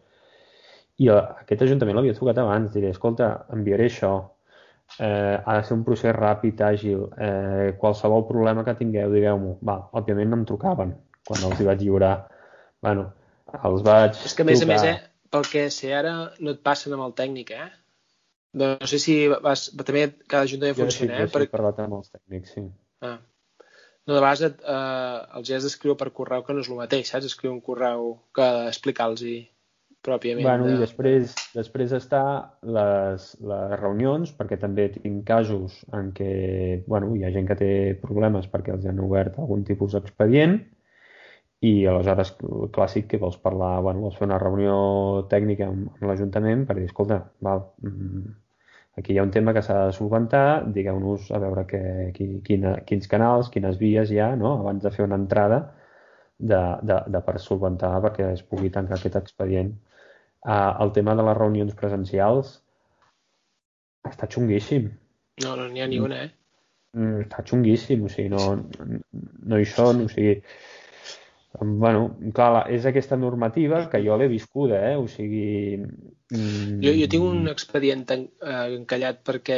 i 0.98 1.10
aquest 1.14 1.62
Ajuntament 1.62 1.98
l'havia 1.98 2.14
trucat 2.16 2.40
abans, 2.42 2.72
diré, 2.74 2.90
escolta, 2.94 3.28
enviaré 3.54 3.86
això, 3.90 4.12
eh, 4.98 5.36
ha 5.44 5.58
de 5.58 5.66
ser 5.66 5.76
un 5.76 5.84
procés 5.86 6.14
ràpid, 6.16 6.62
àgil, 6.70 7.04
eh, 7.26 7.74
qualsevol 7.78 8.26
problema 8.30 8.64
que 8.66 8.74
tingueu, 8.80 9.12
digueu-m'ho. 9.12 9.58
Va, 9.68 9.78
òbviament 10.00 10.32
no 10.32 10.40
em 10.40 10.44
trucaven 10.48 10.96
quan 11.28 11.44
els 11.50 11.60
hi 11.60 11.68
vaig 11.68 11.84
lliurar. 11.84 12.14
Bueno, 12.82 13.06
els 13.62 13.84
vaig 13.86 14.18
És 14.24 14.34
que 14.34 14.42
a 14.42 14.48
més 14.48 14.64
trucar. 14.64 14.78
a 14.80 14.82
més, 14.82 14.90
eh, 14.90 15.07
pel 15.32 15.46
que 15.48 15.68
sé 15.74 15.92
ara, 15.96 16.14
no 16.40 16.54
et 16.54 16.62
passen 16.64 16.94
amb 16.96 17.06
el 17.06 17.14
tècnic, 17.18 17.52
eh? 17.56 17.68
No, 18.58 18.74
no 18.80 18.88
sé 18.90 19.00
si 19.02 19.16
vas... 19.28 19.68
També 19.76 20.06
cada 20.26 20.48
Jo 20.48 20.60
sí, 20.60 20.74
funciona, 20.80 21.18
jo 21.18 21.24
eh? 21.24 21.28
sí 21.28 21.34
Per... 21.34 21.42
he 21.44 21.52
parlat 21.52 21.82
amb 21.84 21.98
els 22.00 22.10
tècnics, 22.14 22.54
sí. 22.56 22.64
Ah. 23.04 23.18
No, 24.08 24.14
de 24.14 24.22
vegades 24.22 24.46
et, 24.46 24.64
eh, 24.64 25.18
els 25.38 25.52
has 25.52 25.66
d'escriure 25.66 25.98
per 26.00 26.08
correu, 26.16 26.42
que 26.44 26.56
no 26.56 26.64
és 26.64 26.70
el 26.72 26.80
mateix, 26.80 27.10
saps? 27.12 27.28
Escriure 27.28 27.54
un 27.54 27.64
correu 27.64 28.14
que 28.34 28.48
explicar-los 28.70 29.24
pròpiament. 30.04 30.46
Bueno, 30.46 30.68
i 30.70 30.76
de... 30.76 30.80
després, 30.80 31.34
després 31.56 31.92
està 31.96 32.22
les, 32.62 33.28
les 33.50 33.74
reunions, 33.80 34.32
perquè 34.38 34.58
també 34.60 34.88
tinc 34.94 35.24
casos 35.28 35.82
en 35.92 36.12
què 36.16 36.32
bueno, 36.86 37.12
hi 37.18 37.26
ha 37.26 37.34
gent 37.34 37.48
que 37.50 37.58
té 37.58 37.70
problemes 38.00 38.48
perquè 38.48 38.74
els 38.76 38.86
han 38.88 39.02
obert 39.04 39.38
algun 39.42 39.66
tipus 39.68 39.96
d'expedient 39.96 40.60
i 41.66 41.72
aleshores 41.90 42.34
el 42.46 42.68
clàssic 42.74 43.08
que 43.10 43.18
vols 43.22 43.38
parlar, 43.42 43.78
bueno, 43.82 44.04
vols 44.06 44.18
fer 44.18 44.28
una 44.28 44.38
reunió 44.38 44.74
tècnica 45.30 45.66
amb, 45.66 45.88
amb 45.96 46.04
l'Ajuntament 46.10 46.62
per 46.68 46.76
dir, 46.78 46.86
escolta, 46.86 47.18
val, 47.42 47.64
mm, 47.82 48.28
aquí 49.00 49.14
hi 49.14 49.18
ha 49.18 49.24
un 49.26 49.34
tema 49.34 49.54
que 49.56 49.64
s'ha 49.66 49.78
de 49.88 49.96
solventar, 49.96 50.44
digueu-nos 50.76 51.32
a 51.34 51.42
veure 51.42 51.66
que, 51.72 51.82
qui, 52.14 52.28
quina, 52.46 52.76
quins 52.86 53.10
canals, 53.10 53.50
quines 53.54 53.80
vies 53.82 54.14
hi 54.14 54.22
ha, 54.22 54.30
no? 54.38 54.54
abans 54.60 54.86
de 54.86 54.94
fer 54.94 55.04
una 55.08 55.18
entrada 55.18 55.60
de, 56.38 56.62
de, 56.86 57.02
de 57.10 57.24
per 57.26 57.36
solventar 57.42 57.96
perquè 58.06 58.32
es 58.36 58.46
pugui 58.46 58.70
tancar 58.70 58.98
aquest 58.98 59.18
expedient. 59.18 59.74
Uh, 60.46 60.78
el 60.84 60.94
tema 60.94 61.16
de 61.18 61.26
les 61.26 61.36
reunions 61.36 61.74
presencials 61.74 62.60
està 64.06 64.28
xunguíssim. 64.30 64.92
No, 65.42 65.56
no 65.58 65.66
n'hi 65.70 65.82
ha 65.82 65.88
ni 65.90 65.98
una, 66.02 66.22
eh? 66.24 66.30
Mm, 66.96 67.24
Està 67.26 67.42
xunguíssim, 67.46 68.04
o 68.06 68.10
sigui, 68.12 68.30
no, 68.32 68.44
no 69.50 69.58
hi 69.58 69.66
són, 69.68 70.06
o 70.06 70.12
sigui... 70.12 70.38
Bueno, 71.60 72.16
clar, 72.34 72.50
la- 72.52 72.66
és 72.76 72.84
aquesta 72.86 73.16
normativa 73.16 73.78
que 73.90 74.02
jo 74.04 74.16
l'he 74.20 74.28
viscuda, 74.28 74.78
eh? 74.90 74.96
O 75.00 75.06
sigui... 75.08 75.78
mm, 75.80 76.80
Jo, 76.84 76.92
jo 77.00 77.08
tinc 77.08 77.24
un 77.24 77.48
expedient 77.48 78.04
en, 78.14 78.26
eh, 78.44 78.66
encallat 78.76 79.22
perquè 79.24 79.56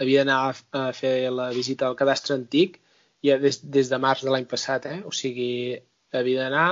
havia 0.00 0.24
d'anar 0.24 0.40
a, 0.72 0.92
fer 0.92 1.30
la 1.30 1.50
visita 1.54 1.86
al 1.86 1.96
cadastre 1.96 2.34
antic 2.34 2.80
ja 3.24 3.38
des, 3.38 3.60
des 3.62 3.88
de 3.90 3.98
març 4.02 4.24
de 4.26 4.30
l'any 4.34 4.46
passat, 4.50 4.86
eh? 4.86 4.98
O 5.06 5.12
sigui, 5.14 5.78
havia 6.12 6.42
d'anar 6.42 6.68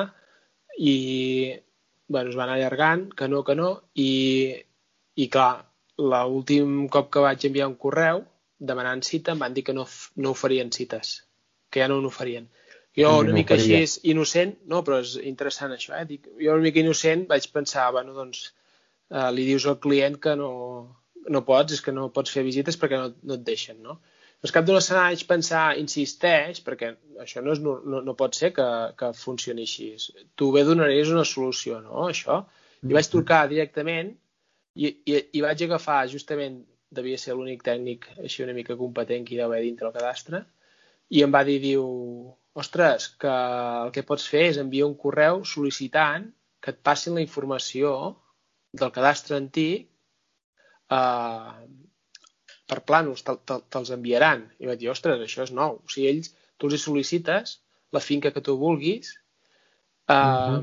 i 0.79 0.97
bueno, 2.09 2.31
es 2.31 2.37
van 2.37 2.51
allargant, 2.51 3.09
que 3.19 3.29
no, 3.29 3.43
que 3.47 3.55
no, 3.59 3.71
i, 3.95 4.11
i 5.17 5.29
clar, 5.33 5.65
l'últim 5.99 6.89
cop 6.93 7.09
que 7.11 7.23
vaig 7.25 7.47
enviar 7.49 7.67
un 7.71 7.75
correu 7.81 8.23
demanant 8.59 9.03
cita 9.03 9.33
em 9.33 9.41
van 9.43 9.55
dir 9.57 9.65
que 9.65 9.75
no, 9.75 9.87
no 10.17 10.31
oferien 10.37 10.71
cites, 10.73 11.17
que 11.71 11.81
ja 11.83 11.89
no 11.91 11.99
n'oferien. 12.01 12.47
Jo 12.97 13.13
una 13.21 13.35
mica 13.37 13.57
així 13.57 13.83
innocent, 14.09 14.55
no, 14.73 14.83
però 14.85 15.03
és 15.05 15.17
interessant 15.29 15.75
això, 15.75 15.93
eh? 15.99 16.05
Dic, 16.09 16.29
jo 16.41 16.55
una 16.55 16.65
mica 16.65 16.81
innocent 16.81 17.27
vaig 17.29 17.49
pensar, 17.53 17.91
bueno, 17.93 18.15
doncs 18.17 18.47
eh, 18.47 19.31
li 19.37 19.45
dius 19.49 19.67
al 19.69 19.77
client 19.83 20.17
que 20.23 20.33
no, 20.41 20.51
no 21.29 21.43
pots, 21.45 21.77
és 21.77 21.85
que 21.85 21.93
no 21.93 22.09
pots 22.15 22.33
fer 22.33 22.45
visites 22.47 22.79
perquè 22.81 23.01
no, 23.03 23.11
no 23.29 23.37
et 23.37 23.45
deixen, 23.45 23.83
no? 23.85 23.99
Al 24.45 24.53
cap 24.53 24.67
d'una 24.69 24.81
setmana 24.85 25.11
vaig 25.13 25.25
pensar, 25.29 25.65
insisteix, 25.81 26.61
perquè 26.65 26.93
això 27.23 27.43
no, 27.45 27.55
és, 27.57 27.61
no, 27.65 27.79
no, 27.85 28.03
no 28.05 28.15
pot 28.19 28.37
ser 28.39 28.53
que, 28.57 28.67
que 29.01 29.13
funcioni 29.17 29.65
així. 29.67 29.89
Tu 30.39 30.51
bé 30.55 30.63
donaries 30.69 31.13
una 31.13 31.25
solució, 31.29 31.81
no, 31.85 32.07
això? 32.07 32.43
I 32.87 32.97
vaig 32.97 33.09
trucar 33.11 33.47
directament 33.51 34.13
i, 34.77 34.93
i, 34.93 35.17
i 35.39 35.43
vaig 35.45 35.65
agafar 35.67 36.03
justament, 36.13 36.61
devia 36.97 37.19
ser 37.19 37.35
l'únic 37.35 37.65
tècnic 37.67 38.07
així 38.23 38.45
una 38.45 38.55
mica 38.57 38.77
competent 38.79 39.25
que 39.27 39.35
hi 39.35 39.41
deu 39.41 39.49
haver 39.49 39.65
dintre 39.65 39.89
el 39.89 39.97
cadastre, 39.97 40.45
i 41.11 41.23
em 41.23 41.33
va 41.33 41.43
dir, 41.47 41.59
diu, 41.63 41.85
ostres, 42.59 43.11
que 43.21 43.33
el 43.87 43.93
que 43.95 44.07
pots 44.07 44.27
fer 44.33 44.47
és 44.51 44.61
enviar 44.63 44.89
un 44.89 44.97
correu 44.99 45.43
sol·licitant 45.47 46.31
que 46.63 46.73
et 46.75 46.81
passin 46.89 47.15
la 47.19 47.25
informació 47.25 47.93
del 48.81 48.93
cadastre 48.95 49.37
antic 49.39 49.87
eh, 50.91 51.53
per 52.67 52.81
plànols, 52.91 53.23
te, 53.27 53.37
te, 53.47 53.61
te'ls 53.71 53.93
enviaran. 53.95 54.49
I 54.59 54.71
vaig 54.71 54.83
dir, 54.83 54.91
ostres, 54.91 55.23
això 55.23 55.45
és 55.47 55.55
nou. 55.55 55.79
O 55.85 55.93
sigui, 55.93 56.09
ells, 56.11 56.33
tu 56.59 56.71
els 56.71 56.83
sol·licites 56.83 57.59
la 57.95 58.03
finca 58.03 58.33
que 58.35 58.43
tu 58.43 58.57
vulguis 58.59 59.13
eh, 60.11 60.59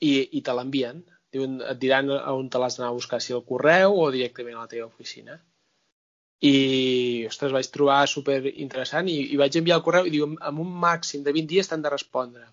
i, 0.00 0.12
i 0.38 0.42
te 0.42 0.56
l'envien. 0.56 1.04
Diuen, 1.30 1.60
et 1.62 1.78
diran 1.78 2.10
on 2.10 2.48
te 2.50 2.58
l'has 2.58 2.76
d'anar 2.78 2.90
a 2.90 2.98
buscar, 2.98 3.20
si 3.22 3.36
al 3.36 3.46
correu 3.46 3.94
o 4.02 4.10
directament 4.10 4.58
a 4.58 4.64
la 4.64 4.72
teva 4.72 4.88
oficina. 4.88 5.38
I, 6.40 7.26
ostres, 7.28 7.52
vaig 7.52 7.68
trobar 7.68 8.06
super 8.08 8.38
interessant 8.48 9.10
i, 9.12 9.18
i 9.34 9.36
vaig 9.36 9.58
enviar 9.60 9.76
el 9.76 9.84
correu 9.84 10.06
i 10.08 10.12
diu, 10.14 10.30
amb 10.40 10.62
un 10.62 10.70
màxim 10.84 11.24
de 11.26 11.34
20 11.36 11.50
dies 11.50 11.68
t'han 11.68 11.84
de 11.84 11.92
respondre. 11.92 12.46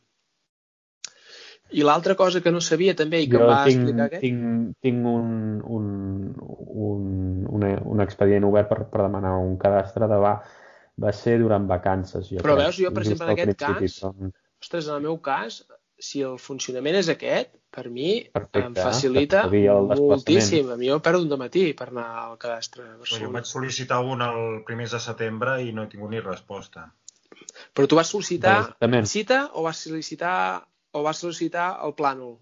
I 1.71 1.83
l'altra 1.83 2.15
cosa 2.15 2.39
que 2.43 2.51
no 2.51 2.61
sabia 2.63 2.95
també 2.95 3.21
i 3.23 3.27
que 3.27 3.35
jo 3.39 3.43
em 3.43 3.51
va 3.51 3.63
tinc, 3.67 3.81
explicar 3.81 4.05
aquest... 4.07 4.23
tinc, 4.23 4.75
tinc 4.83 5.07
un, 5.11 5.31
un, 5.77 5.87
un, 6.87 7.07
una, 7.59 7.71
un 7.95 8.03
expedient 8.03 8.47
obert 8.47 8.71
per, 8.71 8.85
per 8.91 9.03
demanar 9.03 9.33
un 9.43 9.57
cadastre 9.59 10.07
de 10.11 10.19
va, 10.23 10.33
va 11.03 11.13
ser 11.15 11.37
durant 11.43 11.67
vacances. 11.67 12.29
Jo 12.31 12.43
Però 12.43 12.55
crec, 12.55 12.65
veus, 12.65 12.79
jo, 12.83 12.93
per 12.95 13.03
exemple, 13.03 13.27
en 13.27 13.35
aquest 13.35 13.59
cas, 13.63 13.97
però- 14.03 14.31
Ostres, 14.63 14.87
en 14.87 14.95
el 14.95 15.03
meu 15.05 15.19
cas, 15.21 15.59
si 16.01 16.23
el 16.25 16.39
funcionament 16.41 16.95
és 16.99 17.11
aquest, 17.13 17.51
per 17.77 17.91
mi 17.93 18.11
Perfecte, 18.33 18.63
em 18.65 18.75
facilita 18.77 19.43
el 19.45 19.51
desplaçament. 19.53 20.07
moltíssim. 20.11 20.71
A 20.73 20.77
mi 20.79 20.89
jo 20.89 20.97
perdo 21.05 21.21
un 21.25 21.29
dematí 21.29 21.67
per 21.77 21.91
anar 21.91 22.07
al 22.23 22.37
cadastre 22.41 22.87
de 22.87 23.11
Jo 23.11 23.29
vaig 23.35 23.45
sol·licitar 23.45 23.99
un 24.01 24.23
el 24.25 24.63
primers 24.65 24.95
de 24.97 25.01
setembre 25.03 25.59
i 25.61 25.75
no 25.75 25.85
he 25.85 25.91
tingut 25.91 26.09
ni 26.09 26.23
resposta. 26.23 26.87
Però 27.77 27.85
tu 27.85 27.99
vas 27.99 28.09
sol·licitar 28.09 28.57
cita 29.05 29.39
o 29.53 29.63
vas 29.67 29.85
sol·licitar 29.85 30.33
o 30.97 31.03
vas 31.05 31.21
sol·licitar 31.21 31.69
el 31.85 31.93
plànol? 32.01 32.37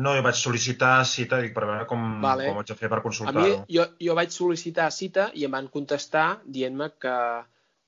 No, 0.00 0.14
jo 0.14 0.22
vaig 0.22 0.36
sol·licitar 0.38 1.04
cita 1.04 1.40
dic, 1.42 1.52
per 1.52 1.66
veure 1.66 1.86
com, 1.90 2.02
Vale. 2.22 2.46
com 2.48 2.62
de 2.64 2.74
fer 2.78 2.88
per 2.88 2.98
A 2.98 3.00
mi, 3.00 3.06
consultar-ho. 3.08 3.64
jo, 3.68 3.86
jo 4.06 4.14
vaig 4.14 4.30
sol·licitar 4.32 4.88
cita 4.94 5.30
i 5.34 5.44
em 5.44 5.50
van 5.56 5.68
contestar 5.68 6.28
dient-me 6.46 6.92
que, 7.02 7.16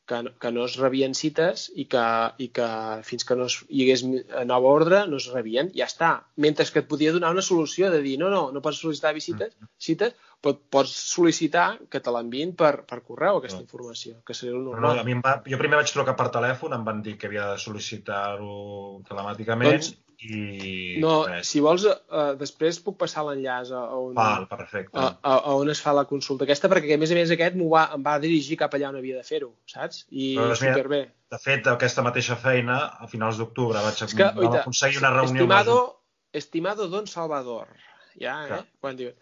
que, 0.09 0.19
no- 0.27 0.33
que 0.43 0.51
no 0.53 0.65
es 0.67 0.75
rebien 0.81 1.15
cites 1.15 1.69
i 1.79 1.85
que, 1.91 2.03
i 2.43 2.49
que 2.55 2.67
fins 3.07 3.25
que 3.29 3.37
no 3.39 3.47
es, 3.47 3.61
hi 3.71 3.85
hagués 3.85 4.03
nova 4.49 4.73
ordre 4.75 5.05
no 5.09 5.17
es 5.21 5.29
rebien. 5.33 5.71
Ja 5.77 5.87
està. 5.91 6.11
Mentre 6.37 6.67
que 6.73 6.83
et 6.83 6.89
podia 6.91 7.13
donar 7.15 7.31
una 7.37 7.45
solució 7.47 7.91
de 7.95 8.01
dir 8.03 8.19
no, 8.21 8.29
no, 8.33 8.43
no 8.53 8.63
pots 8.65 8.81
sol·licitar 8.83 9.15
visites, 9.15 9.55
cites, 9.79 10.15
però 10.43 10.57
pots 10.75 10.91
sol·licitar 11.15 11.67
que 11.89 12.01
te 12.03 12.11
l'enviïn 12.11 12.57
per, 12.59 12.83
per 12.89 13.01
correu 13.07 13.39
aquesta 13.39 13.61
No. 13.63 13.67
informació, 13.69 14.17
que 14.27 14.35
seria 14.35 14.57
el 14.57 14.65
No, 14.65 14.73
no, 14.73 14.81
normal. 14.81 14.99
a 14.99 15.05
mi 15.07 15.13
em 15.15 15.21
va, 15.23 15.37
jo 15.47 15.59
primer 15.61 15.79
vaig 15.79 15.93
trucar 15.95 16.17
per 16.19 16.31
telèfon, 16.35 16.75
em 16.75 16.85
van 16.85 17.03
dir 17.07 17.15
que 17.17 17.29
havia 17.31 17.53
de 17.53 17.59
sol·licitar-ho 17.63 19.03
telemàticament 19.09 19.71
Doncs, 19.79 19.93
i 20.27 21.01
no, 21.03 21.13
res. 21.29 21.49
si 21.51 21.63
vols, 21.65 21.85
eh, 21.87 22.25
després 22.41 22.81
puc 22.85 22.99
passar 23.01 23.25
l'enllaç 23.27 23.73
a, 23.75 23.83
a, 23.83 24.01
on, 24.01 24.15
Val, 24.19 24.47
perfecte. 24.51 24.95
a, 24.99 25.09
a, 25.21 25.37
a 25.51 25.55
on 25.61 25.73
es 25.73 25.83
fa 25.85 25.95
la 25.97 26.05
consulta 26.11 26.47
aquesta, 26.47 26.71
perquè 26.73 26.97
a 26.97 27.01
més 27.03 27.15
a 27.15 27.19
més 27.19 27.35
aquest 27.35 27.57
va, 27.61 27.87
em 27.97 28.05
va 28.07 28.19
dirigir 28.23 28.59
cap 28.61 28.75
allà 28.79 28.91
on 28.93 29.01
havia 29.01 29.21
de 29.21 29.27
fer-ho, 29.27 29.53
saps? 29.75 30.05
I 30.11 30.35
Però, 30.37 30.51
doncs, 30.51 30.65
mira, 30.65 30.75
superbé. 30.77 31.03
De 31.33 31.41
fet, 31.41 31.71
aquesta 31.73 32.05
mateixa 32.07 32.37
feina, 32.41 32.83
a 33.01 33.09
finals 33.09 33.41
d'octubre, 33.41 33.81
vaig 33.85 34.05
Es 34.07 34.15
que, 34.15 34.29
vam 34.29 34.45
oita, 34.45 34.67
aconseguir 34.67 35.01
una 35.03 35.15
reunió 35.17 35.43
estimado, 35.43 35.79
amb 35.81 36.43
estimado 36.43 36.89
Don 36.93 37.07
Salvador, 37.07 37.73
¿eh? 37.73 37.89
Claro. 38.19 38.67
Cuando 38.81 39.05
digo, 39.05 39.15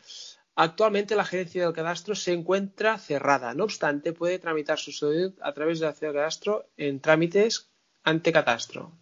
Actualmente 0.57 1.17
la 1.17 1.25
gerencia 1.25 1.65
del 1.65 1.73
cadastro 1.73 2.15
se 2.15 2.35
encuentra 2.35 2.99
cerrada. 2.99 3.55
No 3.55 3.65
obstante, 3.65 4.13
puede 4.13 4.39
tramitar 4.39 4.79
su 4.79 4.93
solicitud 4.93 5.41
a 5.41 5.55
través 5.55 5.81
de 5.81 5.87
la 5.87 5.93
ciudad 5.93 6.13
del 6.13 6.21
cadastro 6.21 6.67
en 6.77 7.01
trámites 7.01 7.71
ante 8.03 8.31
catastro. 8.31 8.93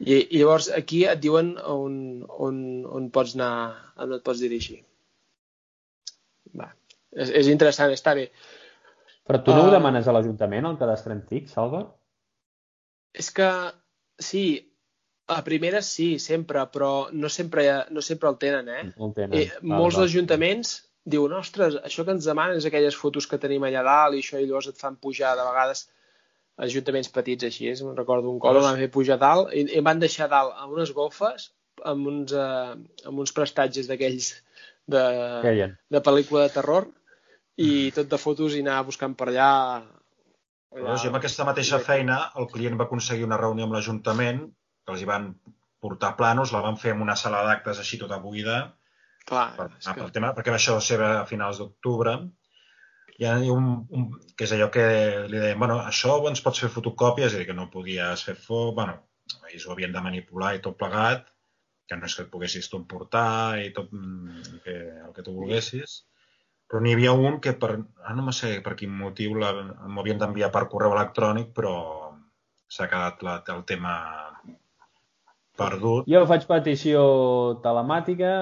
I, 0.00 0.16
I 0.34 0.40
llavors 0.40 0.70
aquí 0.74 1.04
et 1.06 1.20
diuen 1.22 1.54
on, 1.58 1.94
on, 2.26 2.56
on 2.90 3.10
pots 3.14 3.36
anar, 3.38 3.52
on 4.02 4.16
et 4.16 4.24
pots 4.26 4.42
dirigir. 4.42 4.80
Va. 6.58 6.72
És, 7.14 7.30
és 7.30 7.50
interessant, 7.52 7.92
està 7.94 8.14
bé. 8.18 8.28
Però 9.24 9.40
tu 9.42 9.54
no 9.54 9.64
ho 9.64 9.68
Ah. 9.70 9.74
demanes 9.78 10.08
a 10.08 10.12
l'Ajuntament, 10.12 10.66
al 10.66 10.78
cadastre 10.78 11.14
antic, 11.14 11.48
Salva? 11.48 11.84
És 13.14 13.30
que 13.30 13.48
sí, 14.18 14.44
a 15.30 15.38
primera 15.46 15.80
sí, 15.82 16.18
sempre, 16.18 16.66
però 16.74 17.08
no 17.12 17.30
sempre, 17.30 17.68
no 17.90 18.02
sempre 18.02 18.28
el 18.28 18.36
tenen, 18.36 18.68
eh? 18.68 18.82
No 18.98 19.08
el 19.08 19.14
tenen. 19.14 19.38
Eh, 19.38 19.50
molts 19.62 19.96
val. 19.96 20.08
ajuntaments 20.10 20.74
diuen, 21.04 21.32
ostres, 21.38 21.78
això 21.84 22.04
que 22.04 22.12
ens 22.16 22.26
demanen 22.28 22.58
és 22.58 22.66
aquelles 22.68 22.96
fotos 22.96 23.26
que 23.30 23.38
tenim 23.38 23.64
allà 23.64 23.82
dalt 23.86 24.16
i 24.16 24.22
això 24.24 24.40
i 24.40 24.46
llavors 24.46 24.68
et 24.68 24.80
fan 24.80 24.96
pujar 24.96 25.34
de 25.36 25.44
vegades 25.46 25.86
ajuntaments 26.62 27.10
petits 27.14 27.48
així, 27.48 27.68
és, 27.72 27.82
me'n 27.82 27.96
recordo 27.98 28.30
un 28.30 28.38
cop 28.42 28.56
van 28.62 28.78
fer 28.78 28.90
pujar 28.94 29.18
dalt 29.18 29.52
i, 29.52 29.64
i 29.66 29.80
em 29.80 29.86
van 29.86 30.02
deixar 30.02 30.28
dalt 30.30 30.54
amb 30.60 30.76
unes 30.76 30.92
golfes 30.94 31.50
amb 31.82 32.06
uns, 32.06 32.32
eh, 32.32 32.74
amb 33.08 33.24
uns 33.24 33.34
prestatges 33.34 33.90
d'aquells 33.90 34.30
de, 34.86 35.02
Queien. 35.42 35.74
de 35.90 36.02
pel·lícula 36.04 36.46
de 36.46 36.54
terror 36.54 36.86
i 37.58 37.90
tot 37.96 38.06
de 38.10 38.18
fotos 38.18 38.54
i 38.54 38.62
anar 38.62 38.84
buscant 38.86 39.14
per 39.18 39.30
allà, 39.30 39.50
Llavors, 40.74 41.04
jo 41.04 41.10
amb 41.12 41.20
aquesta 41.20 41.44
mateixa 41.46 41.78
feina, 41.78 42.16
el 42.40 42.48
client 42.50 42.78
va 42.78 42.88
aconseguir 42.88 43.26
una 43.26 43.38
reunió 43.38 43.66
amb 43.66 43.76
l'Ajuntament, 43.76 44.40
que 44.84 44.94
els 44.94 45.04
hi 45.04 45.06
van 45.06 45.28
portar 45.84 46.14
planos, 46.18 46.52
la 46.54 46.62
van 46.64 46.78
fer 46.80 46.94
en 46.94 47.04
una 47.04 47.14
sala 47.20 47.44
d'actes 47.46 47.78
així 47.82 48.00
tota 48.00 48.18
buida, 48.22 48.56
clar, 49.28 49.44
per, 49.58 49.68
és 49.78 49.86
que... 49.86 49.92
que, 49.92 50.00
pel 50.00 50.14
tema, 50.16 50.32
perquè 50.34 50.54
va 50.54 50.58
això 50.58 50.74
ser 50.82 50.98
a 51.04 51.12
finals 51.30 51.60
d'octubre. 51.62 52.16
Hi 53.20 53.26
ha 53.28 53.34
un, 53.54 53.66
un, 53.94 54.06
que 54.34 54.46
és 54.48 54.54
allò 54.54 54.70
que 54.74 54.84
li 55.30 55.38
deien, 55.38 55.58
bueno, 55.60 55.78
això 55.86 56.16
ens 56.30 56.42
pots 56.42 56.62
fer 56.64 56.70
fotocòpies, 56.74 57.36
i 57.38 57.46
que 57.48 57.56
no 57.56 57.70
podies 57.70 58.24
fer 58.26 58.34
fo... 58.38 58.66
Bueno, 58.74 58.96
ells 59.50 59.66
ho 59.66 59.74
havien 59.74 59.94
de 59.94 60.02
manipular 60.02 60.54
i 60.56 60.62
tot 60.64 60.76
plegat, 60.80 61.28
que 61.88 61.98
no 62.00 62.08
és 62.08 62.16
que 62.16 62.24
et 62.26 62.32
poguessis 62.32 62.66
tu 62.70 62.80
emportar 62.80 63.60
i 63.62 63.70
tot 63.76 63.92
mm, 63.92 64.58
que, 64.64 64.74
el 65.04 65.14
que 65.14 65.24
tu 65.24 65.36
volguessis, 65.36 66.00
però 66.68 66.80
n'hi 66.82 66.94
havia 66.96 67.12
un 67.12 67.38
que 67.44 67.54
per, 67.60 67.76
ah, 68.02 68.14
no 68.16 68.32
sé 68.32 68.56
per 68.64 68.74
quin 68.80 68.92
motiu 68.98 69.36
m'ho 69.36 70.02
havien 70.02 70.20
d'enviar 70.20 70.50
per 70.54 70.66
correu 70.72 70.96
electrònic, 70.96 71.52
però 71.56 71.74
s'ha 72.66 72.88
quedat 72.90 73.22
la, 73.22 73.38
el 73.54 73.64
tema 73.68 73.94
perdut. 75.60 76.08
Jo 76.10 76.24
faig 76.26 76.46
petició 76.50 77.04
telemàtica 77.64 78.32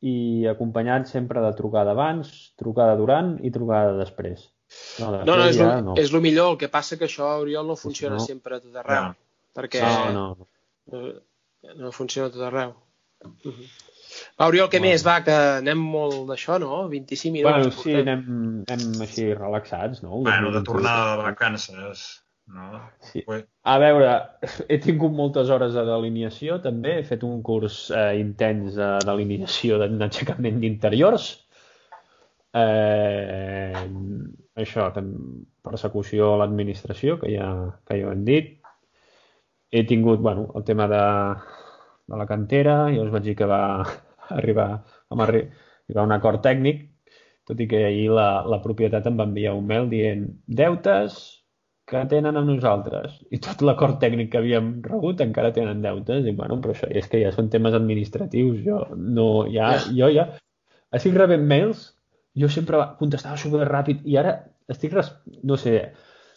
i 0.00 0.46
acompanyat 0.48 1.10
sempre 1.10 1.42
de 1.44 1.50
trucada 1.58 1.92
abans, 1.92 2.30
trucada 2.60 2.96
durant 2.96 3.34
i 3.44 3.52
trucada 3.52 3.98
després. 3.98 4.46
No, 5.00 5.10
no, 5.10 5.24
no, 5.26 5.36
és, 5.48 5.58
ja, 5.58 5.66
lo, 5.66 5.90
no. 5.90 5.98
és 6.00 6.12
el 6.14 6.22
millor. 6.24 6.54
El 6.54 6.60
que 6.60 6.70
passa 6.72 6.96
que 6.96 7.08
això, 7.08 7.34
Oriol, 7.42 7.66
no 7.68 7.76
funciona 7.76 8.16
no. 8.16 8.24
sempre 8.24 8.56
a 8.56 8.62
tot 8.62 8.80
arreu. 8.80 9.10
No. 9.10 9.44
Perquè 9.56 9.82
no, 9.82 10.14
no. 10.14 10.48
no, 10.94 11.76
no 11.84 11.92
funciona 11.92 12.30
a 12.30 12.34
tot 12.34 12.46
arreu. 12.48 12.74
Uh 13.26 13.52
-huh. 13.52 13.70
Va, 14.38 14.46
Oriol, 14.46 14.68
què 14.70 14.78
bueno. 14.78 14.92
més? 14.92 15.04
Va, 15.06 15.18
que 15.26 15.34
anem 15.60 15.78
molt 15.78 16.24
d'això, 16.30 16.58
no? 16.62 16.88
25 16.88 17.32
minuts. 17.32 17.52
Bueno, 17.52 17.70
sí, 17.82 17.94
anem, 17.94 18.64
anem 18.68 19.04
així 19.06 19.28
relaxats, 19.34 20.02
no? 20.02 20.22
Bueno, 20.26 20.50
de 20.54 20.62
tornada 20.66 21.16
de 21.16 21.22
vacances, 21.22 22.22
no? 22.54 22.80
Sí. 23.04 23.22
A 23.62 23.76
veure, 23.82 24.14
he 24.68 24.80
tingut 24.82 25.14
moltes 25.16 25.50
hores 25.50 25.76
de 25.76 25.84
delineació, 25.88 26.58
també. 26.64 26.98
He 27.00 27.06
fet 27.08 27.22
un 27.26 27.42
curs 27.46 27.86
eh, 27.90 28.16
intens 28.20 28.78
de 28.78 28.90
delineació 29.06 29.78
d'aixecament 29.84 30.60
d'interiors 30.62 31.32
Eh, 32.52 33.74
això, 34.58 34.88
persecució 35.62 36.32
a 36.34 36.38
l'administració, 36.42 37.18
que 37.20 37.30
ja, 37.36 37.48
que 37.86 38.00
ja 38.00 38.08
ho 38.08 38.12
hem 38.14 38.24
dit. 38.26 38.56
He 39.70 39.84
tingut, 39.86 40.20
bueno, 40.20 40.48
el 40.58 40.64
tema 40.64 40.88
de, 40.90 41.02
de 42.10 42.16
la 42.18 42.26
cantera, 42.26 42.90
i 42.90 42.98
us 42.98 43.10
vaig 43.14 43.28
dir 43.28 43.36
que 43.38 43.46
va 43.46 43.62
arribar, 44.38 44.70
vam 45.10 45.22
arribar 45.26 46.02
a 46.02 46.06
un 46.08 46.16
acord 46.16 46.42
tècnic, 46.42 46.88
tot 47.46 47.60
i 47.62 47.66
que 47.70 47.84
ahir 47.86 48.10
la, 48.14 48.42
la 48.46 48.60
propietat 48.62 49.06
em 49.06 49.18
va 49.18 49.26
enviar 49.30 49.54
un 49.58 49.66
mail 49.66 49.88
dient 49.90 50.26
deutes 50.46 51.20
que 51.90 52.04
tenen 52.10 52.38
amb 52.38 52.48
nosaltres. 52.52 53.16
I 53.34 53.40
tot 53.42 53.64
l'acord 53.66 53.98
tècnic 54.02 54.30
que 54.32 54.38
havíem 54.38 54.76
rebut 54.86 55.22
encara 55.24 55.50
tenen 55.56 55.82
deutes. 55.82 56.26
I 56.26 56.36
bueno, 56.38 56.60
però 56.62 56.76
això 56.76 56.90
és 56.90 57.08
que 57.10 57.22
ja 57.22 57.32
són 57.34 57.50
temes 57.50 57.74
administratius. 57.76 58.60
Jo 58.66 58.84
no, 58.96 59.30
ja, 59.50 59.74
jo 59.90 60.10
ja 60.14 60.30
estic 60.96 61.16
rebent 61.16 61.46
mails 61.46 61.88
jo 62.40 62.48
sempre 62.50 62.80
contestava 62.98 63.38
super 63.38 63.66
ràpid 63.68 64.06
i 64.06 64.16
ara 64.20 64.36
estic, 64.70 64.94
no 65.42 65.56
sé, 65.58 65.80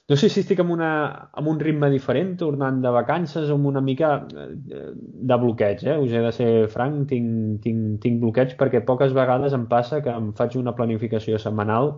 no 0.09 0.17
sé 0.17 0.29
si 0.29 0.41
estic 0.41 0.61
amb, 0.63 0.73
una, 0.73 0.89
amb 1.37 1.49
un 1.51 1.59
ritme 1.61 1.89
diferent, 1.93 2.33
tornant 2.39 2.81
de 2.83 2.93
vacances 2.93 3.49
o 3.49 3.57
amb 3.59 3.69
una 3.69 3.81
mica 3.81 4.15
eh, 4.25 4.89
de 5.29 5.37
bloqueig, 5.43 5.85
eh? 5.85 5.99
us 6.01 6.13
he 6.13 6.23
de 6.25 6.31
ser 6.35 6.49
franc, 6.73 7.05
tinc, 7.11 7.61
tinc, 7.65 8.01
tinc 8.03 8.19
bloqueig 8.23 8.57
perquè 8.59 8.83
poques 8.87 9.13
vegades 9.15 9.53
em 9.53 9.67
passa 9.69 10.01
que 10.05 10.13
em 10.13 10.33
faig 10.37 10.57
una 10.59 10.75
planificació 10.77 11.39
setmanal 11.41 11.93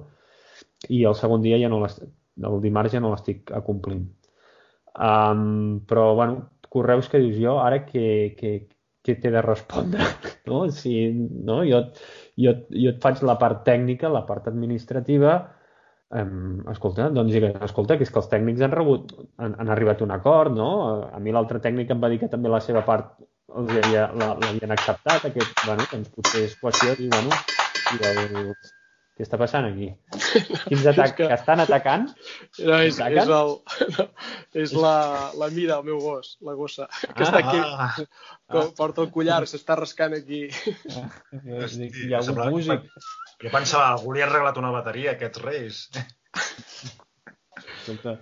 i 0.92 1.06
el 1.08 1.16
segon 1.16 1.44
dia 1.46 1.60
ja 1.62 1.72
no 1.72 1.82
el 2.44 2.62
dimarts 2.64 2.96
ja 2.96 3.02
no 3.04 3.12
l'estic 3.14 3.52
acomplint. 3.56 4.06
Um, 4.96 5.82
però, 5.88 6.14
bueno, 6.16 6.50
correus 6.72 7.10
que 7.12 7.20
dius 7.20 7.38
jo, 7.40 7.58
ara 7.64 7.84
que, 7.86 8.36
que, 8.40 8.54
que 9.04 9.16
t'he 9.20 9.32
de 9.32 9.42
respondre, 9.44 10.08
no? 10.50 10.66
Si, 10.72 10.96
no? 11.12 11.62
Jo, 11.68 11.84
jo, 12.40 12.56
jo 12.72 12.94
et 12.94 13.04
faig 13.04 13.24
la 13.28 13.38
part 13.42 13.64
tècnica, 13.68 14.12
la 14.12 14.26
part 14.28 14.48
administrativa, 14.52 15.36
um, 16.16 16.64
escolta, 16.72 17.10
doncs 17.16 17.36
digues, 17.36 17.56
escolta, 17.68 18.00
que 18.00 18.08
és 18.08 18.12
que 18.12 18.22
els 18.24 18.32
tècnics 18.32 18.64
han 18.66 18.76
rebut, 18.76 19.16
han, 19.38 19.56
han 19.60 19.72
arribat 19.76 20.02
a 20.02 20.08
un 20.08 20.16
acord, 20.16 20.56
no? 20.56 20.72
A 21.12 21.22
mi 21.24 21.36
l'altre 21.36 21.64
tècnic 21.64 21.92
em 21.92 22.04
va 22.04 22.12
dir 22.12 22.22
que 22.24 22.32
també 22.32 22.52
la 22.52 22.64
seva 22.64 22.84
part 22.88 23.16
els 23.56 23.72
havia, 23.72 24.08
l'havien 24.20 24.74
acceptat, 24.74 25.30
aquest, 25.30 25.62
bueno, 25.68 25.86
doncs 25.92 26.12
potser 26.16 26.48
és 26.50 26.56
qüestió, 26.60 26.96
i 27.00 27.12
bueno, 27.12 27.44
i 27.96 28.02
el, 28.10 28.50
què 29.16 29.24
està 29.24 29.38
passant 29.40 29.64
aquí? 29.64 29.88
Quins 30.70 30.86
atacs? 30.92 31.14
que... 31.16 31.28
que 31.30 31.36
estan 31.38 31.64
atacant? 31.64 32.10
No, 32.60 32.80
és, 32.84 32.98
és, 33.00 33.32
el, 33.38 33.54
no, 33.96 34.06
és 34.66 34.76
la, 34.76 34.96
la 35.40 35.50
mira, 35.56 35.78
el 35.80 35.88
meu 35.88 36.02
gos, 36.04 36.34
la 36.44 36.56
gossa, 36.60 36.90
que 37.06 37.24
ah, 37.24 37.28
està 37.30 37.40
aquí, 37.40 37.62
ah, 37.64 37.88
ah. 37.96 38.66
porta 38.76 39.06
el 39.06 39.14
collar, 39.16 39.40
s'està 39.48 39.80
rascant 39.80 40.18
aquí. 40.20 40.44
Ah, 40.92 41.08
hi 41.32 42.12
ha 42.12 42.24
un 42.28 42.44
músic. 42.58 42.92
Jo 43.44 43.56
pensava, 43.56 43.88
algú 43.96 44.16
li 44.16 44.24
ha 44.24 44.28
arreglat 44.28 44.60
una 44.60 44.74
bateria, 44.76 45.16
aquests 45.16 45.44
reis. 45.48 45.82
Escolta, 47.64 48.20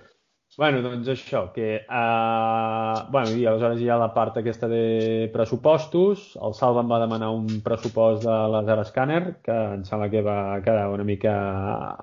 Bueno, 0.55 0.83
doncs 0.85 1.07
això, 1.09 1.47
que... 1.53 1.79
Uh, 1.89 3.09
bueno, 3.09 3.31
i 3.33 3.45
aleshores 3.49 3.79
hi 3.81 3.87
ha 3.89 3.97
la 3.97 4.11
part 4.13 4.35
aquesta 4.37 4.67
de 4.69 5.29
pressupostos. 5.33 6.27
El 6.37 6.53
Salva 6.53 6.83
em 6.83 6.91
va 6.93 6.99
demanar 7.01 7.31
un 7.33 7.47
pressupost 7.65 8.21
de 8.27 8.35
laser 8.53 8.75
scanner, 8.85 9.21
que 9.45 9.55
em 9.79 9.85
sembla 9.87 10.11
que 10.13 10.21
va 10.25 10.37
quedar 10.65 10.91
una 10.93 11.07
mica 11.07 11.33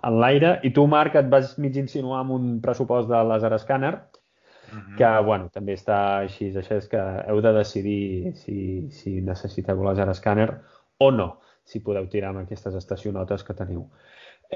en 0.03 0.19
l'aire. 0.19 0.57
I 0.67 0.73
tu, 0.75 0.89
Marc, 0.91 1.21
et 1.21 1.31
vas 1.31 1.55
mig 1.63 1.79
insinuar 1.79 2.25
amb 2.25 2.35
un 2.41 2.51
pressupost 2.65 3.07
de 3.13 3.23
laser 3.31 3.53
scanner, 3.63 3.95
uh 3.95 4.75
-huh. 4.75 4.97
que, 4.99 5.13
bueno, 5.29 5.49
també 5.55 5.79
està 5.79 6.01
així. 6.25 6.51
Això 6.51 6.77
és 6.77 6.89
que 6.89 7.05
heu 7.29 7.41
de 7.41 7.53
decidir 7.53 8.35
si, 8.35 8.91
si 8.91 9.21
necessiteu 9.21 9.83
laser 9.85 10.13
scanner 10.15 10.51
o 10.99 11.11
no, 11.13 11.39
si 11.65 11.81
podeu 11.81 12.09
tirar 12.09 12.31
amb 12.31 12.41
aquestes 12.41 12.75
estacionotes 12.75 13.45
que 13.45 13.55
teniu. 13.55 13.87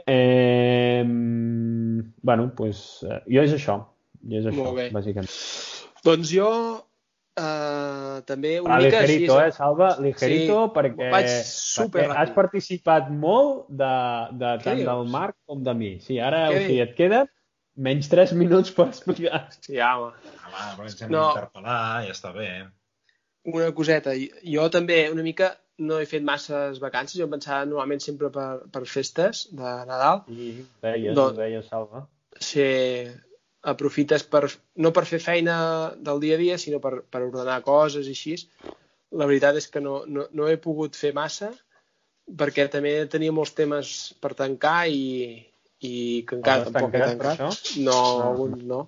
Eh, 0.07 1.05
bueno, 1.07 2.53
pues, 2.57 3.05
eh, 3.07 3.21
jo 3.31 3.45
és 3.45 3.55
això. 3.55 3.79
Jo 4.25 4.41
és 4.41 4.49
això, 4.51 4.73
bàsicament. 4.95 5.31
Doncs 6.05 6.33
jo 6.33 6.51
eh, 7.39 8.17
també 8.29 8.57
una 8.61 8.77
ah, 8.77 8.81
mica 8.83 9.03
ligerito, 9.05 9.39
així... 9.39 9.53
eh, 9.53 9.57
Salva? 9.57 9.91
Ligerito, 10.03 10.59
sí, 10.67 10.75
perquè, 10.77 11.11
perquè 11.13 12.07
has 12.25 12.35
participat 12.35 13.11
molt 13.13 13.69
de, 13.71 13.95
de 14.41 14.53
tant 14.65 14.81
dius? 14.81 14.89
del 14.91 15.11
Marc 15.15 15.39
com 15.47 15.65
de 15.67 15.75
mi. 15.79 15.93
Sí, 16.05 16.19
ara 16.21 16.47
o 16.51 16.57
sigui, 16.57 16.81
et 16.85 16.95
queden 16.99 17.31
menys 17.75 18.09
3 18.13 18.35
minuts 18.41 18.73
per 18.75 18.89
explicar. 18.91 19.45
Sí, 19.61 19.79
home. 19.79 20.15
Home, 20.45 20.71
però 20.79 20.89
ens 20.89 21.01
hem 21.01 21.13
no. 21.13 21.29
d'interpel·lar, 21.29 21.83
ja 22.09 22.17
està 22.17 22.33
bé. 22.37 22.49
Una 23.53 23.69
coseta. 23.77 24.15
Jo 24.41 24.71
també 24.73 25.05
una 25.13 25.25
mica 25.27 25.53
no 25.79 25.99
he 25.99 26.07
fet 26.07 26.23
masses 26.23 26.79
vacances, 26.83 27.19
jo 27.19 27.27
em 27.27 27.35
pensava 27.35 27.67
normalment 27.67 28.03
sempre 28.03 28.31
per, 28.35 28.49
per 28.71 28.85
festes 28.87 29.47
de 29.51 29.75
Nadal. 29.89 30.23
I 30.31 30.51
veies, 30.85 31.15
doncs, 31.17 31.39
veies, 31.41 31.67
Salva. 31.71 32.05
Sí, 32.39 32.67
aprofites 33.75 34.27
per, 34.31 34.45
no 34.77 34.93
per 34.95 35.07
fer 35.09 35.21
feina 35.23 35.57
del 35.97 36.23
dia 36.23 36.39
a 36.39 36.43
dia, 36.43 36.59
sinó 36.61 36.81
per, 36.85 37.01
per 37.11 37.25
ordenar 37.27 37.61
coses 37.67 38.07
i 38.07 38.15
així. 38.15 38.37
La 39.15 39.27
veritat 39.31 39.59
és 39.59 39.69
que 39.71 39.83
no, 39.83 40.03
no, 40.07 40.29
no 40.35 40.49
he 40.51 40.57
pogut 40.63 40.99
fer 40.99 41.15
massa, 41.17 41.51
perquè 42.39 42.69
també 42.71 42.97
tenia 43.11 43.35
molts 43.35 43.55
temes 43.59 44.15
per 44.23 44.35
tancar 44.39 44.87
i, 44.91 45.43
i 45.85 45.95
que 46.29 46.39
encara 46.39 46.69
tampoc 46.71 46.95
he 46.95 47.05
tancat. 47.05 47.47
No, 47.79 47.95
no, 47.95 48.01
algun 48.31 48.59
no. 48.71 48.83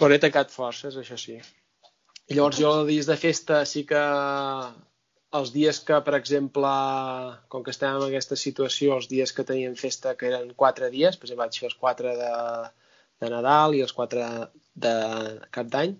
Però 0.00 0.16
he 0.16 0.22
tancat 0.22 0.52
forces, 0.52 0.96
això 0.96 1.18
sí. 1.20 1.36
I 2.30 2.36
llavors 2.36 2.60
jo 2.62 2.70
dies 2.86 3.08
de 3.10 3.16
festa 3.18 3.64
sí 3.66 3.82
que 3.88 4.00
els 5.38 5.52
dies 5.54 5.78
que, 5.86 5.96
per 6.06 6.16
exemple, 6.18 6.70
com 7.52 7.62
que 7.62 7.72
estem 7.74 7.96
en 7.96 8.04
aquesta 8.08 8.38
situació, 8.38 8.96
els 8.98 9.08
dies 9.10 9.32
que 9.32 9.46
teníem 9.46 9.76
festa, 9.78 10.16
que 10.18 10.30
eren 10.30 10.54
quatre 10.58 10.90
dies, 10.90 11.16
per 11.16 11.28
exemple, 11.28 11.44
vaig 11.46 11.58
fer 11.62 11.68
els 11.70 11.78
quatre 11.78 12.14
de, 12.18 12.32
de 13.22 13.30
Nadal 13.30 13.76
i 13.78 13.82
els 13.86 13.94
quatre 13.94 14.26
de 14.74 14.94
Cap 15.54 15.70
d'Any, 15.70 15.94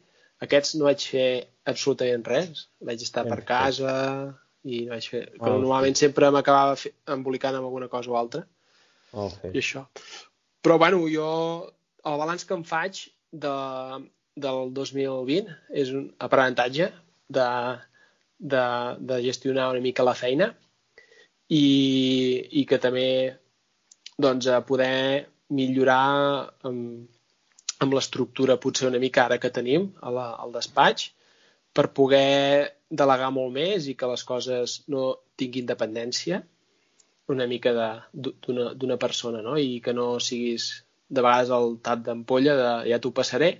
aquests 0.44 0.76
no 0.78 0.88
vaig 0.88 1.04
fer 1.12 1.28
absolutament 1.68 2.24
res. 2.26 2.64
Vaig 2.90 3.02
estar 3.04 3.26
per 3.28 3.42
casa 3.48 3.92
i 4.64 4.84
no 4.86 4.94
vaig 4.94 5.08
fer... 5.12 5.26
Oh, 5.38 5.52
normalment 5.52 5.96
sí. 5.96 6.06
sempre 6.06 6.30
m'acabava 6.32 6.78
embolicant 7.14 7.58
amb 7.58 7.68
alguna 7.68 7.90
cosa 7.92 8.12
o 8.12 8.16
altra. 8.20 8.46
Oh, 9.12 9.28
sí. 9.28 9.52
I 9.52 9.60
això. 9.60 9.84
Però, 10.64 10.78
bueno, 10.80 11.04
jo... 11.12 11.28
El 12.08 12.16
balanç 12.16 12.46
que 12.48 12.56
em 12.56 12.62
faig 12.64 13.02
de, 13.44 13.52
del 14.40 14.70
2020 14.72 15.50
és 15.82 15.90
un 15.92 16.06
aprenentatge 16.24 16.86
de 17.36 17.48
de, 18.40 18.64
de 18.98 19.20
gestionar 19.22 19.68
una 19.70 19.84
mica 19.84 20.06
la 20.06 20.16
feina 20.16 20.50
i, 21.52 21.64
i 22.60 22.64
que 22.66 22.78
també 22.82 23.06
doncs, 24.20 24.48
poder 24.66 25.26
millorar 25.56 26.02
amb, 26.68 27.08
amb 27.84 27.96
l'estructura 27.96 28.58
potser 28.60 28.88
una 28.88 29.00
mica 29.02 29.24
ara 29.24 29.40
que 29.42 29.52
tenim 29.52 29.90
a 30.00 30.12
la, 30.14 30.26
al 30.44 30.52
despatx 30.56 31.10
per 31.74 31.90
poder 31.94 32.76
delegar 32.90 33.30
molt 33.34 33.52
més 33.54 33.86
i 33.86 33.96
que 33.98 34.08
les 34.10 34.24
coses 34.26 34.80
no 34.90 35.04
tinguin 35.38 35.68
dependència 35.68 36.42
una 37.30 37.46
mica 37.46 37.72
d'una 38.12 38.98
persona 38.98 39.42
no? 39.42 39.56
i 39.56 39.78
que 39.84 39.94
no 39.94 40.18
siguis 40.18 40.70
de 41.10 41.22
vegades 41.22 41.52
el 41.54 41.76
tap 41.82 42.02
d'ampolla 42.06 42.56
de 42.58 42.70
ja 42.90 42.98
t'ho 43.02 43.12
passaré 43.14 43.52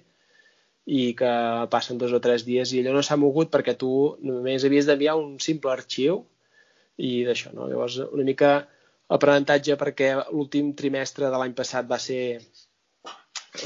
i 0.91 1.13
que 1.15 1.31
passen 1.71 2.01
dos 2.01 2.13
o 2.17 2.21
tres 2.23 2.43
dies 2.47 2.73
i 2.75 2.81
allò 2.81 2.97
no 2.97 3.03
s'ha 3.07 3.19
mogut 3.21 3.53
perquè 3.53 3.77
tu 3.79 3.91
només 4.27 4.65
havies 4.67 4.89
d'enviar 4.89 5.15
un 5.21 5.37
simple 5.43 5.71
arxiu 5.71 6.25
i 6.99 7.23
d'això, 7.27 7.53
no? 7.55 7.69
Llavors, 7.71 8.01
una 8.11 8.27
mica 8.27 8.51
aprenentatge 9.17 9.77
perquè 9.79 10.11
l'últim 10.19 10.75
trimestre 10.79 11.31
de 11.31 11.39
l'any 11.39 11.55
passat 11.59 11.87
va 11.91 11.99
ser 12.03 12.41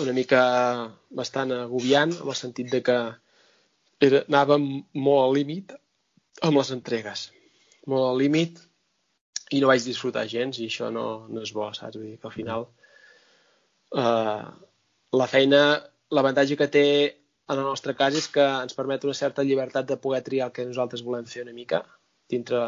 una 0.02 0.12
mica 0.16 0.42
bastant 1.10 1.52
agobiant, 1.56 2.12
en 2.12 2.28
el 2.28 2.38
sentit 2.38 2.70
de 2.72 2.80
que 2.84 2.98
era, 4.04 4.22
anàvem 4.28 4.68
molt 5.06 5.22
al 5.24 5.34
límit 5.38 5.74
amb 6.42 6.58
les 6.58 6.72
entregues. 6.76 7.28
Molt 7.90 8.10
al 8.10 8.20
límit 8.20 8.60
i 9.54 9.60
no 9.60 9.70
vaig 9.70 9.84
disfrutar 9.84 10.26
gens 10.30 10.58
i 10.60 10.68
això 10.70 10.90
no, 10.92 11.26
no 11.30 11.44
és 11.44 11.52
bo, 11.56 11.68
saps? 11.76 11.98
Vull 11.98 12.12
dir 12.12 12.18
que 12.20 12.30
al 12.30 12.36
final 12.36 12.66
uh, 13.96 14.44
la 15.20 15.28
feina, 15.30 15.60
l'avantatge 16.14 16.56
que 16.60 16.70
té 16.70 16.86
en 17.48 17.58
el 17.58 17.66
nostre 17.66 17.94
cas 17.98 18.16
és 18.16 18.28
que 18.32 18.44
ens 18.44 18.76
permet 18.76 19.04
una 19.04 19.16
certa 19.18 19.44
llibertat 19.44 19.88
de 19.88 19.98
poder 20.00 20.22
triar 20.26 20.48
el 20.48 20.54
que 20.56 20.66
nosaltres 20.68 21.02
volem 21.04 21.26
fer 21.28 21.42
una 21.44 21.56
mica 21.56 21.82
dintre, 22.30 22.60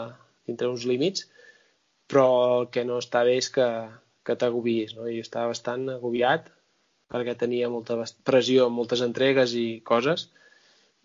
dintre 0.48 0.68
uns 0.68 0.84
límits, 0.88 1.28
però 2.10 2.26
el 2.60 2.68
que 2.74 2.84
no 2.84 2.98
està 3.02 3.24
bé 3.26 3.38
és 3.40 3.48
que, 3.54 3.66
que 4.26 4.36
t'agobies, 4.36 4.94
no? 4.98 5.08
I 5.08 5.22
estava 5.24 5.52
bastant 5.54 5.88
agobiat 5.96 6.50
perquè 7.12 7.36
tenia 7.38 7.70
molta 7.70 7.96
pressió, 8.26 8.68
moltes 8.68 9.02
entregues 9.06 9.54
i 9.54 9.80
coses 9.86 10.28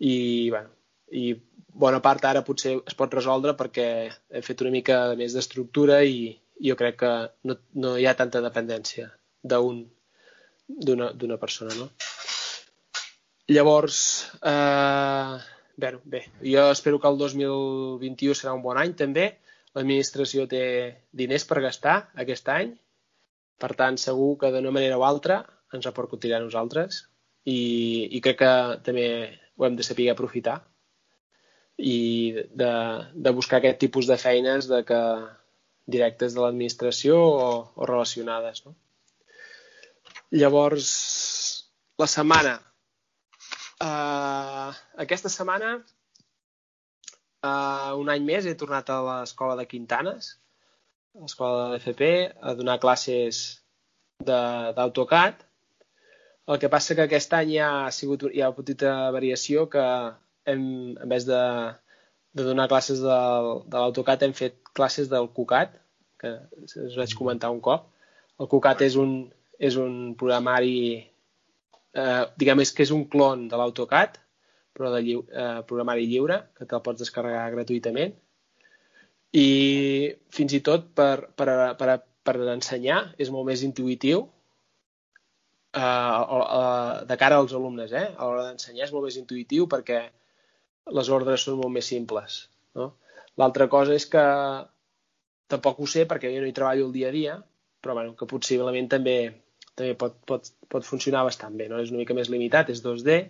i, 0.02 0.50
bueno, 0.50 0.70
i 1.14 1.32
bona 1.72 2.02
part 2.04 2.24
ara 2.28 2.44
potser 2.44 2.76
es 2.80 2.98
pot 2.98 3.14
resoldre 3.14 3.54
perquè 3.58 3.88
hem 4.10 4.44
fet 4.44 4.64
una 4.64 4.74
mica 4.74 5.02
més 5.18 5.36
d'estructura 5.36 6.02
i 6.04 6.32
jo 6.62 6.76
crec 6.78 6.98
que 7.02 7.12
no, 7.48 7.56
no 7.84 7.96
hi 7.96 8.06
ha 8.06 8.18
tanta 8.18 8.42
dependència 8.44 9.08
d'un 9.42 9.84
d'una 10.72 11.36
persona, 11.36 11.74
no? 11.76 11.90
Llavors, 13.52 13.96
eh, 14.48 15.38
bé, 15.76 15.90
bé, 16.04 16.20
jo 16.40 16.70
espero 16.70 17.00
que 17.00 17.10
el 17.10 17.18
2021 17.20 18.36
serà 18.38 18.54
un 18.56 18.62
bon 18.64 18.78
any 18.80 18.94
també. 18.98 19.26
L'administració 19.76 20.46
té 20.48 20.64
diners 21.16 21.44
per 21.48 21.62
gastar 21.64 21.96
aquest 22.24 22.48
any, 22.52 22.74
per 23.62 23.72
tant, 23.78 23.96
segur 24.00 24.34
que 24.40 24.50
d'una 24.52 24.72
manera 24.74 24.98
o 25.00 25.04
altra 25.06 25.42
ens 25.72 25.86
repercutirà 25.88 26.38
a 26.38 26.44
nosaltres 26.44 27.04
i, 27.48 27.60
i 28.16 28.20
crec 28.24 28.40
que 28.42 28.52
també 28.86 29.06
ho 29.56 29.66
hem 29.66 29.78
de 29.78 29.86
saber 29.86 30.08
aprofitar 30.12 30.58
i 31.78 31.98
de, 32.62 32.72
de 33.14 33.32
buscar 33.36 33.60
aquest 33.60 33.80
tipus 33.84 34.08
de 34.10 34.18
feines 34.20 34.68
de 34.70 34.82
que 34.88 35.00
directes 35.94 36.34
de 36.34 36.42
l'administració 36.42 37.16
o, 37.18 37.46
o 37.74 37.88
relacionades. 37.88 38.64
No? 38.66 38.76
Llavors, 40.42 40.90
la 41.98 42.08
setmana. 42.10 42.58
Uh, 43.82 44.70
aquesta 45.02 45.30
setmana, 45.32 45.72
uh, 47.42 47.90
un 47.98 48.12
any 48.12 48.22
més, 48.22 48.46
he 48.46 48.54
tornat 48.58 48.90
a 48.94 49.00
l'escola 49.08 49.56
de 49.58 49.66
Quintanes, 49.66 50.36
a 51.16 51.24
l'escola 51.24 51.64
de 51.64 51.64
l'FP, 51.72 52.10
a 52.38 52.54
donar 52.58 52.78
classes 52.84 53.42
d'AutoCAD. 54.22 55.42
El 56.52 56.58
que 56.62 56.70
passa 56.70 56.94
que 56.94 57.08
aquest 57.08 57.34
any 57.38 57.56
hi 57.56 57.60
ha, 57.62 57.72
sigut, 57.94 58.28
hi 58.30 58.42
ha 58.42 58.52
una 58.52 58.60
petita 58.60 58.94
variació 59.14 59.66
que 59.72 59.84
hem, 60.46 60.64
en 60.94 61.08
vez 61.10 61.26
de, 61.26 61.42
de 62.38 62.46
donar 62.46 62.70
classes 62.70 63.02
de, 63.02 63.20
de 63.66 63.78
l'AutoCAD 63.78 64.26
hem 64.28 64.34
fet 64.38 64.58
classes 64.78 65.10
del 65.10 65.30
CUCAT, 65.34 65.78
que 66.22 66.36
us 66.62 66.98
vaig 66.98 67.14
comentar 67.18 67.50
un 67.50 67.60
cop. 67.64 67.90
El 68.38 68.46
CUCAT 68.50 68.86
és 68.86 68.94
un, 68.98 69.16
és 69.58 69.74
un 69.78 70.14
programari, 70.18 71.02
eh, 71.92 72.24
diguem 72.40 72.62
és 72.64 72.72
que 72.72 72.84
és 72.86 72.92
un 72.94 73.06
clon 73.12 73.48
de 73.50 73.58
l'AutoCAD, 73.58 74.18
però 74.76 74.92
de 74.94 75.00
lliu, 75.04 75.24
eh, 75.28 75.60
programari 75.68 76.06
lliure, 76.08 76.38
que 76.56 76.66
te'l 76.68 76.84
pots 76.84 77.04
descarregar 77.04 77.50
gratuïtament. 77.54 78.14
I 79.32 79.48
fins 80.32 80.52
i 80.56 80.60
tot 80.64 80.90
per, 80.96 81.28
per, 81.36 81.48
per, 81.80 81.98
per 82.24 82.36
ensenyar 82.52 83.00
és 83.20 83.30
molt 83.32 83.48
més 83.48 83.62
intuïtiu 83.64 84.24
eh, 85.76 85.82
eh, 85.82 87.04
de 87.08 87.16
cara 87.20 87.38
als 87.40 87.54
alumnes. 87.56 87.92
Eh? 87.92 88.08
A 88.16 88.28
l'hora 88.28 88.48
d'ensenyar 88.48 88.88
és 88.88 88.92
molt 88.96 89.08
més 89.08 89.20
intuïtiu 89.20 89.68
perquè 89.68 90.02
les 90.98 91.08
ordres 91.14 91.44
són 91.46 91.60
molt 91.60 91.72
més 91.76 91.88
simples. 91.88 92.42
No? 92.76 92.92
L'altra 93.40 93.68
cosa 93.72 93.96
és 93.96 94.06
que 94.08 94.24
tampoc 95.52 95.80
ho 95.80 95.88
sé 95.88 96.04
perquè 96.08 96.32
jo 96.32 96.42
no 96.42 96.48
hi 96.48 96.56
treballo 96.56 96.88
el 96.88 96.92
dia 96.96 97.08
a 97.08 97.16
dia, 97.16 97.38
però 97.82 97.96
bueno, 97.98 98.14
que 98.16 98.28
possiblement 98.28 98.88
també 98.88 99.16
també 99.78 99.94
pot, 99.98 100.18
pot, 100.28 100.50
pot 100.72 100.86
funcionar 100.86 101.24
bastant 101.28 101.56
bé. 101.58 101.68
No? 101.70 101.80
És 101.82 101.92
una 101.92 102.02
mica 102.02 102.16
més 102.16 102.30
limitat, 102.32 102.72
és 102.74 102.82
2D 102.84 103.20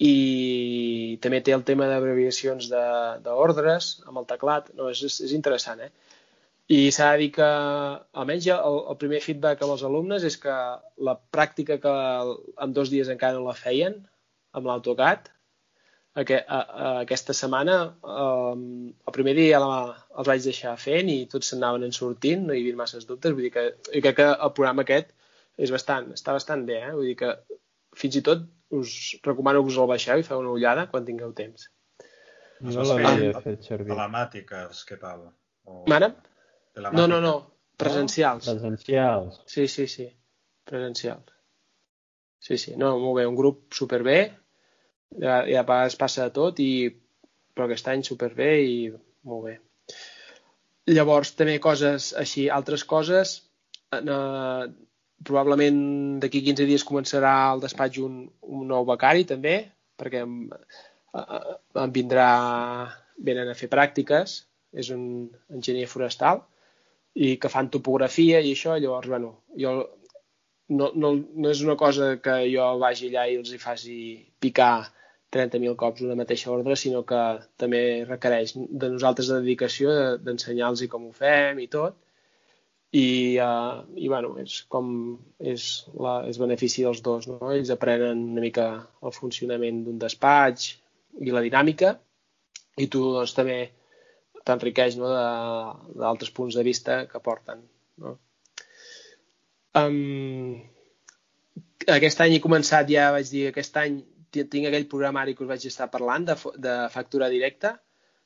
i 0.00 1.18
també 1.20 1.42
té 1.44 1.52
el 1.52 1.64
tema 1.68 1.88
d'abreviacions 1.90 2.70
d'ordres 3.24 3.90
amb 4.06 4.22
el 4.22 4.28
teclat. 4.30 4.70
No, 4.78 4.88
és, 4.92 5.02
és 5.26 5.34
interessant, 5.36 5.82
eh? 5.84 5.90
I 6.70 6.78
s'ha 6.94 7.08
de 7.12 7.24
dir 7.24 7.32
que, 7.34 7.48
almenys 8.22 8.44
ja 8.46 8.60
el, 8.62 8.76
el 8.92 8.96
primer 9.00 9.18
feedback 9.24 9.64
amb 9.66 9.74
els 9.74 9.82
alumnes 9.88 10.24
és 10.28 10.36
que 10.38 10.54
la 11.08 11.16
pràctica 11.34 11.80
que 11.82 11.94
en 12.64 12.76
dos 12.76 12.92
dies 12.92 13.10
encara 13.10 13.36
no 13.36 13.48
la 13.48 13.58
feien 13.58 13.96
amb 14.54 14.68
l'AutoCAD 14.70 15.26
aquest, 16.22 16.46
a, 16.46 16.60
aquesta 17.02 17.34
setmana 17.34 17.76
um, 18.02 18.62
el 18.90 19.16
primer 19.16 19.34
dia 19.38 19.56
ja 19.56 19.60
la, 19.64 19.80
els 20.18 20.30
vaig 20.30 20.46
deixar 20.46 20.76
fent 20.78 21.10
i 21.10 21.24
tots 21.32 21.50
s'anaven 21.50 21.88
en 21.88 21.96
sortint, 21.96 22.46
no 22.46 22.54
hi 22.54 22.62
havia 22.62 22.78
masses 22.78 23.06
dubtes, 23.08 23.34
vull 23.34 23.48
dir 23.48 23.52
que, 23.56 23.66
crec 23.90 24.20
que 24.22 24.28
el 24.30 24.54
programa 24.54 24.86
aquest 24.86 25.10
és 25.58 25.72
bastant, 25.74 26.10
està 26.16 26.34
bastant 26.36 26.64
bé, 26.68 26.78
eh? 26.86 26.94
vull 26.94 27.10
dir 27.10 27.16
que 27.18 27.34
fins 27.98 28.16
i 28.20 28.22
tot 28.26 28.46
us 28.76 28.96
recomano 29.26 29.62
que 29.64 29.72
us 29.72 29.78
el 29.82 29.90
baixeu 29.90 30.20
i 30.20 30.26
feu 30.26 30.42
una 30.42 30.54
ullada 30.54 30.86
quan 30.90 31.06
tingueu 31.06 31.32
temps. 31.36 31.68
No 32.60 32.84
l'havia 32.84 33.40
fet 33.40 33.64
servir. 33.66 33.88
Telemàtiques, 33.90 34.84
què 34.88 34.98
tal? 35.00 35.30
O... 35.64 35.84
Mare? 35.90 36.12
No, 36.92 37.06
no, 37.06 37.18
no, 37.24 37.34
presencials. 37.80 38.46
Presencials. 38.46 39.40
Sí, 39.50 39.66
sí, 39.68 39.86
sí, 39.90 40.06
presencials. 40.68 41.34
Sí, 42.40 42.56
sí, 42.60 42.76
no, 42.80 42.94
molt 43.00 43.18
bé, 43.18 43.26
un 43.28 43.36
grup 43.36 43.74
superbé, 43.76 44.20
ja, 45.20 45.42
ja 45.48 45.64
es 45.84 45.96
passa 46.00 46.28
de 46.28 46.34
tot, 46.36 46.60
i, 46.62 46.88
però 47.52 47.66
aquest 47.66 47.90
any 47.92 48.04
superbé 48.06 48.52
i 48.64 48.76
molt 49.28 49.44
bé. 49.48 49.56
Llavors, 50.90 51.34
també 51.36 51.58
coses 51.62 52.12
així, 52.16 52.46
altres 52.48 52.86
coses, 52.88 53.34
eh, 53.92 54.64
probablement 55.26 55.80
d'aquí 56.22 56.42
15 56.46 56.66
dies 56.68 56.86
començarà 56.86 57.32
al 57.50 57.62
despatx 57.64 58.00
un, 58.04 58.22
un 58.42 58.68
nou 58.70 58.86
becari 58.88 59.26
també, 59.28 59.56
perquè 60.00 60.22
em, 60.24 60.36
em 61.84 61.92
vindrà, 61.96 62.28
venen 63.20 63.50
a 63.50 63.56
fer 63.58 63.68
pràctiques, 63.72 64.36
és 64.72 64.90
un 64.94 65.04
enginyer 65.50 65.88
forestal, 65.90 66.44
i 67.14 67.34
que 67.42 67.50
fan 67.52 67.68
topografia 67.74 68.40
i 68.40 68.54
això, 68.54 68.76
llavors, 68.78 69.10
bueno, 69.10 69.32
jo 69.58 69.74
no, 70.70 70.92
no, 70.94 71.10
no 71.18 71.50
és 71.50 71.60
una 71.66 71.74
cosa 71.76 72.14
que 72.22 72.36
jo 72.52 72.66
vagi 72.78 73.10
allà 73.10 73.26
i 73.26 73.38
els 73.40 73.50
hi 73.52 73.58
faci 73.58 73.96
picar 74.40 74.86
30.000 75.34 75.76
cops 75.78 76.04
una 76.06 76.16
mateixa 76.18 76.50
ordre, 76.54 76.76
sinó 76.78 77.02
que 77.06 77.20
també 77.60 77.82
requereix 78.06 78.54
de 78.56 78.92
nosaltres 78.94 79.30
de 79.30 79.40
dedicació 79.42 79.92
d'ensenyar-los 80.22 80.86
com 80.92 81.08
ho 81.08 81.12
fem 81.16 81.60
i 81.62 81.68
tot. 81.70 81.98
I, 82.90 83.38
uh, 83.38 83.84
i 83.94 84.08
bueno, 84.10 84.32
és 84.42 84.64
com 84.66 84.88
és, 85.38 85.66
la, 85.94 86.16
és 86.26 86.40
benefici 86.42 86.82
dels 86.82 87.02
dos. 87.06 87.28
No? 87.30 87.38
Ells 87.54 87.70
aprenen 87.70 88.24
una 88.32 88.42
mica 88.42 88.70
el 89.06 89.14
funcionament 89.14 89.84
d'un 89.86 90.00
despatx 90.02 90.72
i 91.22 91.30
la 91.30 91.44
dinàmica 91.44 91.94
i 92.82 92.88
tu 92.90 93.04
doncs, 93.14 93.36
també 93.36 93.60
t'enriqueix 94.46 94.96
no, 94.98 95.12
d'altres 96.00 96.32
punts 96.34 96.56
de 96.58 96.66
vista 96.66 97.04
que 97.10 97.22
porten. 97.22 97.62
No? 98.02 98.16
Um, 99.78 100.58
aquest 101.86 102.22
any 102.24 102.34
he 102.36 102.42
començat, 102.42 102.90
ja 102.90 103.10
vaig 103.14 103.30
dir, 103.30 103.46
aquest 103.50 103.78
any 103.78 104.00
tinc 104.30 104.66
aquell 104.66 104.88
programari 104.90 105.34
que 105.34 105.44
us 105.44 105.50
vaig 105.50 105.66
estar 105.66 105.90
parlant 105.92 106.26
de, 106.26 106.36
de 106.58 106.74
factura 106.90 107.30
directa, 107.30 107.76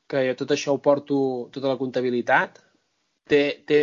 que 0.09 0.21
jo 0.27 0.35
tot 0.37 0.53
això 0.53 0.75
ho 0.75 0.81
porto, 0.81 1.17
tota 1.53 1.71
la 1.71 1.79
comptabilitat. 1.79 2.61
Té, 3.29 3.41
té 3.65 3.81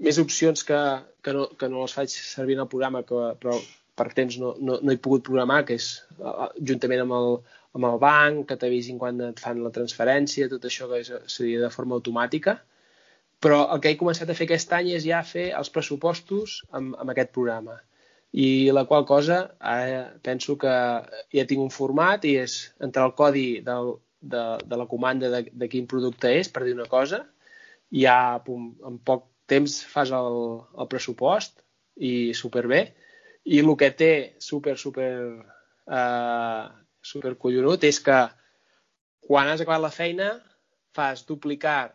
més 0.00 0.18
opcions 0.22 0.64
que, 0.66 0.80
que, 1.24 1.34
no, 1.36 1.46
que 1.60 1.68
no 1.68 1.84
les 1.84 1.94
faig 1.96 2.12
servir 2.14 2.56
en 2.56 2.64
el 2.64 2.70
programa, 2.72 3.02
que, 3.06 3.20
però 3.42 3.58
per 4.00 4.08
temps 4.16 4.38
no, 4.40 4.54
no, 4.64 4.78
no 4.80 4.92
he 4.92 5.00
pogut 5.02 5.26
programar, 5.26 5.62
que 5.68 5.76
és 5.76 5.90
juntament 6.70 7.04
amb 7.04 7.16
el, 7.18 7.36
amb 7.76 7.88
el 7.90 8.00
banc, 8.02 8.46
que 8.48 8.58
t'avisin 8.60 8.98
quan 9.00 9.20
et 9.28 9.42
fan 9.42 9.60
la 9.64 9.72
transferència, 9.74 10.48
tot 10.52 10.64
això 10.66 10.88
que 10.90 11.02
és, 11.04 11.12
seria 11.32 11.60
de 11.66 11.70
forma 11.74 11.98
automàtica. 11.98 12.56
Però 13.40 13.62
el 13.74 13.80
que 13.80 13.92
he 13.92 14.00
començat 14.00 14.28
a 14.28 14.36
fer 14.36 14.48
aquest 14.48 14.72
any 14.76 14.90
és 14.96 15.06
ja 15.06 15.22
fer 15.24 15.50
els 15.56 15.72
pressupostos 15.72 16.60
amb, 16.76 16.96
amb 17.00 17.12
aquest 17.12 17.32
programa 17.36 17.78
i 18.30 18.70
la 18.70 18.84
qual 18.86 19.06
cosa 19.06 19.56
ara 19.58 20.02
penso 20.22 20.54
que 20.58 20.74
ja 21.34 21.46
tinc 21.48 21.64
un 21.64 21.72
format 21.74 22.24
i 22.28 22.36
és 22.38 22.60
entrar 22.78 23.08
el 23.08 23.16
codi 23.18 23.48
del, 23.66 23.96
de, 24.20 24.44
de 24.62 24.76
la 24.78 24.86
comanda 24.86 25.30
de, 25.32 25.42
de 25.50 25.68
quin 25.72 25.88
producte 25.90 26.30
és, 26.38 26.48
per 26.52 26.62
dir 26.64 26.76
una 26.76 26.86
cosa, 26.86 27.24
ja 27.90 28.38
pum, 28.44 28.70
en 28.86 29.00
poc 29.02 29.26
temps 29.50 29.80
fas 29.90 30.12
el, 30.14 30.40
el 30.78 30.90
pressupost 30.90 31.64
i 32.00 32.32
superbé. 32.36 32.82
I 33.50 33.62
el 33.62 33.72
que 33.80 33.90
té 33.96 34.12
super, 34.42 34.76
super, 34.78 35.10
eh, 36.00 36.64
super 37.02 37.34
collonut 37.40 37.86
és 37.88 38.00
que 38.04 38.18
quan 39.26 39.48
has 39.48 39.62
acabat 39.62 39.82
la 39.82 39.94
feina 39.94 40.30
fas 40.96 41.24
duplicar 41.26 41.92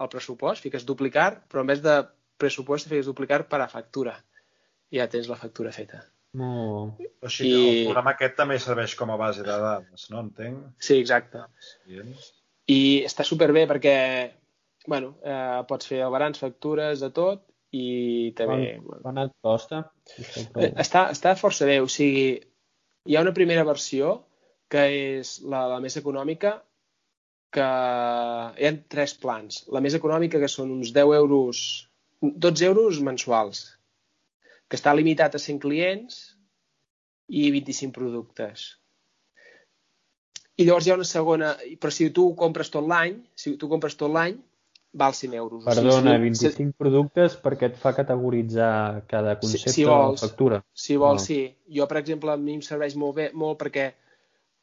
el 0.00 0.08
pressupost, 0.12 0.62
fiques 0.62 0.86
duplicar, 0.86 1.42
però 1.50 1.64
en 1.64 1.72
vez 1.72 1.82
de 1.84 2.00
pressupost 2.40 2.88
fiques 2.88 3.08
duplicar 3.08 3.42
per 3.50 3.60
a 3.64 3.68
factura 3.68 4.14
i 4.90 4.98
ja 4.98 5.08
tens 5.10 5.28
la 5.30 5.38
factura 5.40 5.72
feta. 5.74 6.02
No. 6.38 6.96
O 7.20 7.28
sigui, 7.28 7.54
I... 7.54 7.70
el 7.70 7.88
programa 7.90 8.14
aquest 8.14 8.36
també 8.38 8.58
serveix 8.62 8.94
com 8.98 9.10
a 9.10 9.18
base 9.20 9.42
de 9.46 9.50
dades, 9.50 10.06
no? 10.12 10.22
Entenc? 10.22 10.62
Sí, 10.78 11.00
exacte. 11.02 11.42
I 12.70 12.80
està 13.06 13.26
superbé 13.26 13.66
perquè 13.70 13.96
bueno, 14.86 15.14
eh, 15.24 15.60
pots 15.68 15.88
fer 15.90 16.00
albarans, 16.04 16.40
factures, 16.40 17.02
de 17.04 17.10
tot, 17.16 17.44
i 17.76 18.32
també... 18.38 18.78
Quan, 18.84 19.02
quan 19.04 19.20
et 19.24 19.34
costa? 19.44 19.84
Eh, 20.16 20.72
Està, 20.82 21.08
està 21.14 21.36
força 21.38 21.68
bé, 21.68 21.78
o 21.82 21.88
sigui, 21.90 22.32
hi 23.06 23.16
ha 23.16 23.22
una 23.24 23.36
primera 23.36 23.64
versió 23.68 24.16
que 24.70 24.82
és 25.18 25.38
la, 25.42 25.64
la 25.72 25.80
més 25.82 25.96
econòmica, 25.98 26.56
que 27.50 27.66
hi 27.66 28.66
ha 28.68 28.74
tres 28.94 29.16
plans. 29.18 29.64
La 29.74 29.82
més 29.82 29.96
econòmica, 29.98 30.38
que 30.38 30.50
són 30.50 30.70
uns 30.76 30.92
10 30.94 31.16
euros, 31.18 31.62
12 32.22 32.68
euros 32.68 33.00
mensuals, 33.02 33.64
que 34.70 34.78
està 34.78 34.94
limitat 34.94 35.34
a 35.34 35.42
100 35.42 35.58
clients 35.62 36.20
i 37.30 37.48
25 37.50 37.94
productes. 37.96 38.68
I 40.60 40.66
llavors 40.68 40.86
hi 40.86 40.92
ha 40.92 40.98
una 41.00 41.08
segona, 41.08 41.54
però 41.82 41.90
si 41.94 42.10
tu 42.14 42.28
compres 42.38 42.70
tot 42.70 42.86
l'any, 42.86 43.18
si 43.34 43.56
tu 43.58 43.68
compres 43.70 43.96
tot 43.98 44.12
l'any, 44.14 44.38
val 44.92 45.14
100 45.14 45.34
euros. 45.34 45.64
Perdona, 45.64 46.10
o 46.10 46.14
sigui, 46.14 46.30
25 46.30 46.56
si... 46.56 46.76
productes 46.78 47.36
perquè 47.40 47.70
et 47.70 47.78
fa 47.78 47.92
categoritzar 47.96 49.06
cada 49.10 49.36
concepte 49.38 49.70
si, 49.70 49.82
si 49.82 49.88
vols, 49.88 50.18
o 50.18 50.26
factura. 50.26 50.60
Si 50.74 50.96
vols, 50.98 51.22
no. 51.22 51.26
sí. 51.26 51.40
Jo, 51.70 51.86
per 51.90 52.00
exemple, 52.02 52.32
a 52.34 52.40
mi 52.40 52.58
em 52.58 52.64
serveix 52.66 52.96
molt 52.98 53.18
bé, 53.20 53.28
molt 53.34 53.60
perquè 53.60 53.90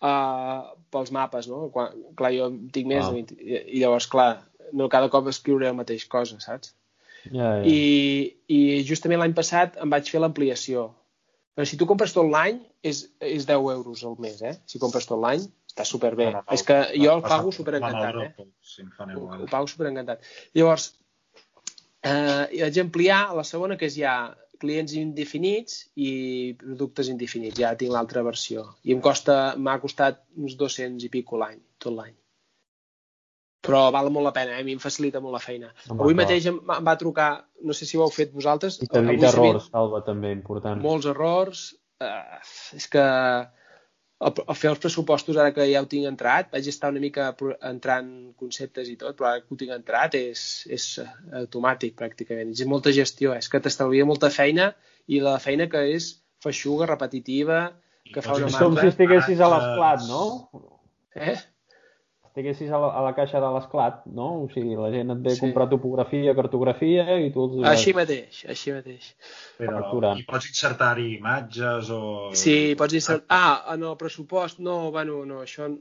uh, 0.04 0.74
pels 0.94 1.14
mapes, 1.16 1.48
no? 1.52 1.68
Quan, 1.74 1.96
clar, 2.20 2.34
jo 2.36 2.52
tinc 2.76 2.92
més, 2.92 3.08
ah. 3.08 3.16
i, 3.16 3.64
i 3.78 3.84
llavors, 3.84 4.10
clar, 4.12 4.32
no 4.76 4.90
cada 4.92 5.12
cop 5.14 5.30
escriuré 5.32 5.72
el 5.72 5.80
mateix 5.80 6.06
cosa, 6.12 6.42
saps? 6.44 6.76
Ja, 7.32 7.58
ja. 7.60 7.64
I, 7.68 8.38
I 8.52 8.60
justament 8.88 9.22
l'any 9.22 9.36
passat 9.36 9.80
em 9.84 9.92
vaig 9.92 10.10
fer 10.12 10.22
l'ampliació. 10.24 10.90
Però 11.58 11.66
si 11.66 11.80
tu 11.80 11.88
compres 11.90 12.14
tot 12.14 12.28
l'any, 12.30 12.60
és, 12.86 13.08
és 13.24 13.48
10 13.48 13.72
euros 13.74 14.04
al 14.06 14.20
mes, 14.22 14.44
eh? 14.46 14.54
Si 14.70 14.80
compres 14.82 15.08
tot 15.10 15.20
l'any, 15.24 15.48
està 15.78 15.86
superbé. 15.86 16.32
No, 16.34 16.42
és 16.54 16.66
que 16.66 16.80
jo 16.98 17.14
el 17.14 17.24
pago 17.26 17.54
superencantat, 17.54 18.18
eh? 18.26 18.50
Sí. 18.66 18.86
Ho, 19.06 19.30
ho 19.38 19.48
pago 19.52 19.70
superencantat. 19.70 20.26
Llavors, 20.58 20.90
eh, 22.02 22.44
vaig 22.58 22.82
ampliar 22.82 23.22
la 23.38 23.46
segona, 23.48 23.78
que 23.78 23.90
és 23.92 23.98
ja 24.02 24.18
clients 24.58 24.96
indefinits 24.98 25.84
i 26.02 26.12
productes 26.58 27.12
indefinits. 27.14 27.60
Ja 27.62 27.76
tinc 27.78 27.94
l'altra 27.94 28.24
versió. 28.26 28.66
I 28.84 28.96
em 28.98 29.04
costa, 29.06 29.56
m'ha 29.58 29.78
costat 29.84 30.24
uns 30.36 30.58
200 30.58 31.06
i 31.06 31.12
pico 31.14 31.38
l'any, 31.38 31.60
tot 31.78 31.94
l'any. 31.94 32.16
Però 33.68 33.88
val 33.92 34.10
molt 34.14 34.30
la 34.30 34.32
pena, 34.34 34.56
eh? 34.56 34.64
a 34.64 34.66
mi 34.66 34.74
em 34.78 34.82
facilita 34.82 35.20
molt 35.22 35.36
la 35.36 35.44
feina. 35.44 35.70
Home, 35.90 36.00
Avui 36.00 36.16
mateix 36.18 36.46
em, 36.50 36.58
em 36.74 36.86
va 36.88 36.96
trucar, 36.98 37.32
no 37.68 37.76
sé 37.76 37.86
si 37.90 37.98
ho 37.98 38.06
heu 38.06 38.14
fet 38.14 38.32
vosaltres. 38.34 38.80
I 38.82 38.88
t'evita 38.90 39.30
errors, 39.34 39.68
Salva, 39.74 40.02
també, 40.06 40.32
important. 40.32 40.82
Molts 40.82 41.10
errors. 41.12 41.68
Uh, 41.98 42.38
és 42.78 42.86
que 42.94 43.04
a, 44.18 44.32
a 44.34 44.56
fer 44.58 44.72
els 44.72 44.82
pressupostos 44.82 45.38
ara 45.38 45.54
que 45.54 45.66
ja 45.70 45.82
ho 45.84 45.90
tinc 45.90 46.08
entrat, 46.10 46.50
vaig 46.54 46.68
estar 46.72 46.90
una 46.94 47.02
mica 47.04 47.30
entrant 47.70 48.12
conceptes 48.42 48.90
i 48.90 48.96
tot, 49.00 49.18
però 49.18 49.32
ara 49.32 49.44
que 49.44 49.54
ho 49.54 49.60
tinc 49.60 49.74
entrat 49.76 50.18
és, 50.20 50.46
és 50.74 50.88
automàtic 51.42 51.98
pràcticament. 52.00 52.54
És 52.56 52.66
molta 52.70 52.94
gestió, 52.96 53.36
és 53.38 53.50
que 53.52 53.62
t'estalvia 53.62 54.08
molta 54.10 54.32
feina 54.34 54.72
i 55.08 55.22
la 55.24 55.38
feina 55.44 55.70
que 55.72 55.84
és 55.94 56.16
feixuga, 56.44 56.90
repetitiva, 56.90 57.62
que 58.14 58.24
fa 58.24 58.40
una 58.40 58.50
És 58.50 58.58
com 58.62 58.78
si 58.80 58.90
estiguessis 58.90 59.44
a 59.44 59.52
l'esclat, 59.54 60.04
no? 60.10 60.24
Eh? 61.18 61.38
Estiguessis 62.38 62.70
a 62.70 62.78
la, 62.78 62.90
a 62.94 63.02
la 63.02 63.14
caixa 63.18 63.40
de 63.42 63.48
l'esclat, 63.54 64.04
no? 64.14 64.28
O 64.44 64.50
sigui, 64.54 64.76
la 64.78 64.92
gent 64.94 65.14
et 65.14 65.22
ve 65.26 65.34
sí. 65.34 65.40
a 65.40 65.44
comprar 65.48 65.68
topografia, 65.72 66.36
cartografia 66.38 67.06
i 67.18 67.32
tu 67.34 67.48
els... 67.48 67.64
Així 67.72 67.94
mateix, 67.98 68.44
així 68.54 68.74
mateix. 68.76 69.08
Però 69.58 70.12
hi 70.14 70.26
pots 70.28 70.50
insertar-hi 70.52 71.16
imatges 71.16 71.90
o... 71.94 72.02
Sí, 72.38 72.76
pots 72.78 72.94
insertar... 73.00 73.26
Ah, 73.34 73.74
en 73.74 73.88
el 73.90 73.98
pressupost, 73.98 74.62
no, 74.62 74.92
bueno, 74.92 75.24
no, 75.26 75.42
això... 75.48 75.72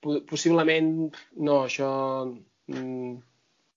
Possiblement, 0.00 1.10
no, 1.42 1.64
això... 1.66 1.90
Mm, 2.70 3.18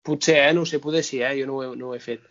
potser, 0.05 0.37
eh? 0.43 0.53
No 0.53 0.67
ho 0.67 0.69
sé, 0.69 0.79
poder 0.83 1.01
sí, 1.03 1.23
eh? 1.23 1.33
Jo 1.39 1.49
no 1.49 1.57
ho, 1.57 1.63
he, 1.65 1.71
no 1.79 1.89
ho 1.89 1.97
he 1.97 2.03
fet. 2.03 2.29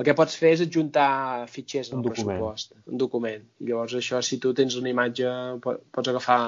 El 0.00 0.06
que 0.08 0.16
pots 0.16 0.34
fer 0.40 0.54
és 0.56 0.64
adjuntar 0.64 1.46
fitxers 1.52 1.92
el 1.92 2.02
pressupost, 2.02 2.74
un 2.88 2.98
document. 2.98 3.46
I 3.60 3.70
llavors 3.70 3.94
això, 3.98 4.18
si 4.24 4.40
tu 4.42 4.54
tens 4.56 4.74
una 4.80 4.90
imatge, 4.90 5.30
pots 5.62 6.10
agafar 6.10 6.40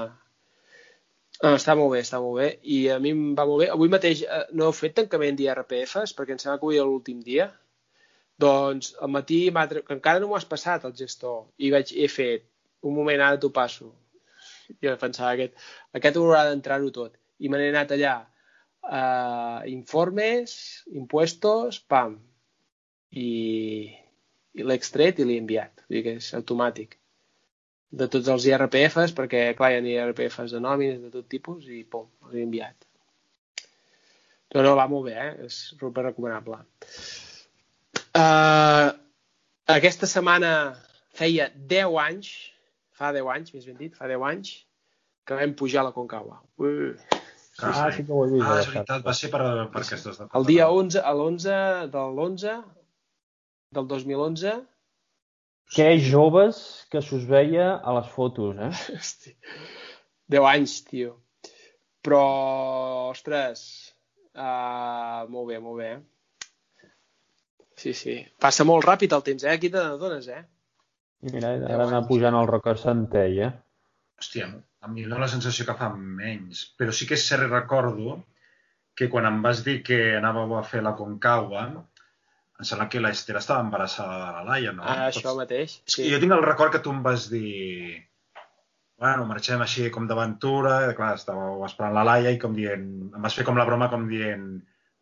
està 1.51 1.75
molt 1.75 1.91
bé, 1.95 2.01
està 2.05 2.21
molt 2.23 2.39
bé. 2.39 2.49
I 2.63 2.77
a 2.95 2.99
mi 3.03 3.11
em 3.11 3.23
va 3.39 3.47
molt 3.49 3.65
bé. 3.65 3.69
Avui 3.75 3.91
mateix 3.91 4.23
eh, 4.23 4.45
no 4.59 4.69
heu 4.69 4.75
fet 4.79 4.95
tancament 4.99 5.39
d'IRPFs, 5.39 6.15
perquè 6.19 6.37
em 6.37 6.39
sembla 6.43 6.59
que 6.61 6.67
avui 6.69 6.79
és 6.79 6.87
l'últim 6.87 7.23
dia. 7.27 7.49
Doncs 8.43 8.93
al 9.03 9.11
matí, 9.11 9.41
que 9.51 9.97
encara 9.97 10.23
no 10.23 10.29
m'ho 10.31 10.39
has 10.39 10.47
passat, 10.53 10.87
el 10.87 10.95
gestor, 10.99 11.41
i 11.59 11.73
vaig, 11.75 11.91
he 11.99 12.07
fet, 12.11 12.47
un 12.87 12.95
moment, 12.95 13.21
ara 13.21 13.41
t'ho 13.43 13.51
passo. 13.55 13.91
Jo 14.83 14.95
pensava, 15.01 15.33
aquest, 15.35 15.59
aquest 15.99 16.21
haurà 16.21 16.45
d'entrar-ho 16.49 16.95
tot. 16.95 17.19
I 17.43 17.51
me 17.51 17.59
n'he 17.59 17.73
anat 17.75 17.97
allà. 17.97 18.15
Uh, 18.83 19.59
informes, 19.71 20.55
impuestos, 20.95 21.83
pam. 21.91 22.17
I, 23.19 23.29
i 24.55 24.65
l'he 24.65 24.79
extret 24.79 25.19
i 25.19 25.27
l'he 25.27 25.43
enviat. 25.43 25.87
Vull 25.89 25.99
dir 25.99 26.07
que 26.07 26.19
és 26.23 26.33
automàtic 26.39 27.02
de 27.93 28.09
tots 28.13 28.31
els 28.33 28.47
IRPFs, 28.49 29.13
perquè 29.17 29.51
clar, 29.57 29.73
hi 29.75 29.97
ha 29.99 30.07
IRPFs 30.07 30.55
de 30.55 30.61
nòmines 30.65 31.03
de 31.03 31.11
tot 31.13 31.29
tipus 31.29 31.69
i 31.69 31.83
pum, 31.85 32.09
els 32.27 32.39
he 32.39 32.47
enviat. 32.47 32.89
No, 34.53 34.63
no, 34.65 34.73
va 34.77 34.89
molt 34.89 35.09
bé, 35.09 35.17
eh? 35.17 35.49
és 35.49 35.59
super 35.81 36.05
recomanable. 36.09 36.59
Uh, 38.13 38.93
aquesta 39.73 40.09
setmana 40.09 40.53
feia 41.17 41.49
10 41.55 41.97
anys, 42.05 42.33
fa 42.97 43.13
10 43.17 43.31
anys, 43.33 43.55
més 43.57 43.69
ben 43.69 43.79
dit, 43.81 43.95
fa 43.97 44.09
10 44.11 44.27
anys, 44.29 44.53
que 45.29 45.39
vam 45.39 45.55
pujar 45.57 45.85
a 45.85 45.89
la 45.91 45.97
Concagua. 45.97 46.41
Uh. 46.61 46.93
Ah, 47.63 47.91
sí 47.93 48.03
que 48.03 48.13
ho 48.13 48.25
he 48.25 48.31
vist. 48.33 48.49
Ah, 48.49 48.59
és 48.61 48.69
veritat, 48.73 49.03
va 49.05 49.13
ser 49.15 49.29
per, 49.33 49.43
per 49.73 49.83
aquestes 49.85 50.17
dates. 50.17 50.33
El 50.39 50.47
dia 50.49 50.69
11, 50.73 51.01
a 51.05 51.13
l'11 51.13 51.57
de 51.93 52.05
l'11 52.09 52.55
del 53.77 53.89
2011 53.91 54.55
que 55.73 55.89
joves 56.05 56.87
que 56.93 57.01
s'us 57.01 57.25
veia 57.29 57.73
a 57.81 57.97
les 57.99 58.09
fotos, 58.13 58.57
eh? 58.61 58.73
Hosti. 58.99 59.35
10 60.33 60.49
anys, 60.49 60.79
tio. 60.89 61.17
Però, 62.03 62.23
ostres, 63.13 63.63
uh, 64.35 65.23
molt 65.33 65.53
bé, 65.53 65.61
molt 65.63 65.79
bé. 65.81 65.93
Sí, 67.79 67.95
sí. 67.97 68.17
Passa 68.43 68.67
molt 68.69 68.85
ràpid 68.87 69.15
el 69.17 69.25
temps, 69.27 69.47
eh? 69.47 69.55
Aquí 69.57 69.71
te 69.73 69.81
n'adones, 69.81 70.29
eh? 70.29 70.43
I 71.23 71.33
mira, 71.33 71.55
ara 71.71 71.87
anar 71.87 72.03
pujant 72.09 72.37
al 72.37 72.51
Roca 72.51 72.75
Centell, 72.79 73.39
eh? 73.47 73.53
Hòstia, 74.19 74.49
a 74.83 74.91
mi 74.91 75.07
dona 75.07 75.23
la 75.25 75.31
sensació 75.31 75.67
que 75.69 75.79
fa 75.79 75.89
menys. 75.95 76.67
Però 76.79 76.95
sí 76.95 77.09
que 77.09 77.17
és 77.19 77.27
cert 77.31 77.49
recordo 77.49 78.19
que 78.99 79.09
quan 79.13 79.27
em 79.29 79.41
vas 79.45 79.63
dir 79.67 79.79
que 79.87 79.99
anàveu 80.19 80.57
a 80.59 80.65
fer 80.69 80.83
la 80.85 80.97
Concagua, 80.99 81.65
em 82.63 82.69
sembla 82.69 82.87
que 82.87 83.01
l'Ester 83.03 83.35
estava 83.41 83.65
embarassada 83.67 84.19
de 84.21 84.31
la 84.37 84.43
Laia, 84.47 84.73
no? 84.77 84.87
Ah, 84.87 85.09
això 85.11 85.35
mateix. 85.35 85.81
Sí. 85.91 86.07
Jo 86.13 86.21
tinc 86.23 86.35
el 86.37 86.45
record 86.47 86.75
que 86.75 86.81
tu 86.85 86.95
em 86.95 87.03
vas 87.05 87.27
dir... 87.33 87.99
Bueno, 89.03 89.25
marxem 89.27 89.65
així 89.65 89.89
com 89.91 90.07
d'aventura, 90.07 90.77
clar, 90.95 91.17
estàveu 91.19 91.65
esperant 91.67 91.97
la 91.97 92.05
Laia 92.07 92.31
i 92.31 92.39
com 92.39 92.55
dient... 92.55 92.87
Em 93.11 93.27
vas 93.27 93.35
fer 93.35 93.47
com 93.49 93.59
la 93.59 93.67
broma 93.67 93.91
com 93.91 94.07
dient... 94.11 94.47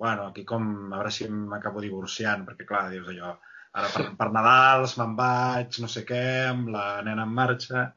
Bueno, 0.01 0.31
aquí 0.31 0.47
com... 0.49 0.65
A 0.89 0.97
veure 0.97 1.13
si 1.13 1.29
m'acabo 1.29 1.85
divorciant, 1.85 2.47
perquè 2.49 2.69
clar, 2.69 2.87
dius 2.95 3.13
allò... 3.13 3.37
Ara 3.71 3.91
per, 3.93 4.07
per 4.19 4.31
Nadals 4.35 4.97
me'n 4.99 5.13
vaig, 5.19 5.77
no 5.85 5.91
sé 5.93 6.03
què, 6.09 6.25
amb 6.49 6.73
la 6.75 6.87
nena 7.07 7.29
en 7.29 7.37
marxa... 7.37 7.91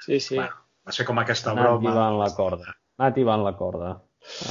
Sí, 0.00 0.20
sí. 0.22 0.38
Bueno, 0.38 0.62
va 0.86 0.94
ser 0.96 1.04
com 1.10 1.18
aquesta 1.20 1.50
Anar 1.52 1.66
broma. 1.66 1.90
Anar 1.90 2.06
la 2.22 2.30
corda. 2.38 2.76
Anar 3.02 3.10
tibant 3.18 3.42
la 3.44 3.56
corda. 3.58 3.90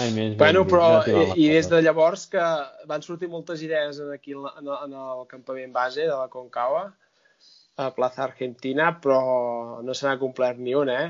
Ai, 0.02 0.10
més 0.16 0.34
bueno, 0.38 0.64
però 0.68 1.04
i, 1.06 1.46
i 1.46 1.50
des 1.54 1.70
de 1.70 1.80
llavors 1.86 2.26
que 2.32 2.42
van 2.90 3.04
sortir 3.06 3.30
moltes 3.30 3.62
idees 3.66 4.00
aquí 4.14 4.34
en, 4.34 4.48
en, 4.60 4.72
en 4.74 4.96
el 4.98 5.24
campament 5.30 5.72
base 5.76 6.08
de 6.08 6.16
la 6.16 6.28
Concagua, 6.34 6.88
a 7.80 7.90
Plaza 7.96 8.26
Argentina, 8.26 8.92
però 9.00 9.20
no 9.86 9.96
se 9.96 10.08
n'ha 10.08 10.18
complert 10.20 10.60
ni 10.60 10.76
un, 10.76 10.90
eh? 10.92 11.08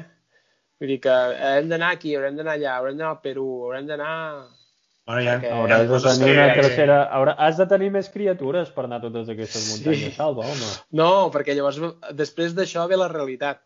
Vull 0.80 0.94
dir 0.94 1.00
que 1.04 1.16
hem 1.50 1.72
d'anar 1.72 1.96
aquí, 1.96 2.14
haurem 2.16 2.38
d'anar 2.38 2.56
allà, 2.56 2.78
haurem 2.78 3.00
d'anar 3.00 3.16
al 3.16 3.22
Perú, 3.24 3.48
haurem 3.66 3.88
d'anar... 3.90 4.14
Bueno, 5.10 5.24
ja, 5.26 5.34
Perquè... 5.40 5.50
hauràs 5.56 5.90
de 5.90 6.00
tenir 6.06 6.36
una 6.36 6.46
tercera... 6.60 7.00
Haurà... 7.18 7.34
Has 7.48 7.58
de 7.58 7.66
tenir 7.72 7.90
més 7.96 8.12
criatures 8.14 8.70
per 8.76 8.86
anar 8.86 9.00
a 9.02 9.06
totes 9.08 9.32
aquestes 9.34 9.66
muntanyes, 9.72 10.12
sí. 10.12 10.16
Salva, 10.20 10.46
home. 10.46 10.70
No, 11.02 11.10
perquè 11.34 11.56
llavors 11.58 11.82
després 12.22 12.54
d'això 12.56 12.86
ve 12.92 13.00
la 13.02 13.10
realitat, 13.12 13.64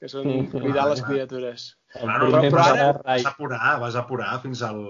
que 0.00 0.10
són 0.10 0.48
cuidar 0.54 0.88
les 0.90 1.04
criatures. 1.04 1.68
Claro, 1.94 2.26
però, 2.28 2.40
però 2.50 2.64
ara 2.64 2.86
vas 3.04 3.26
apurar, 3.28 3.78
vas 3.80 3.96
apurar 3.96 4.34
fins 4.42 4.62
al... 4.66 4.82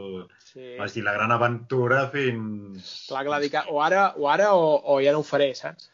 Sí. 0.46 0.72
Vas 0.78 0.94
dir 0.96 1.02
la 1.04 1.12
gran 1.12 1.32
aventura 1.34 2.06
fins... 2.10 2.88
Clar, 3.10 3.22
clar, 3.28 3.40
dic, 3.44 3.56
o 3.70 3.82
ara, 3.84 4.06
o, 4.16 4.26
ara 4.32 4.48
o, 4.56 4.70
o 4.80 4.96
ja 5.04 5.12
no 5.12 5.20
ho 5.20 5.26
faré, 5.26 5.50
saps? 5.54 5.90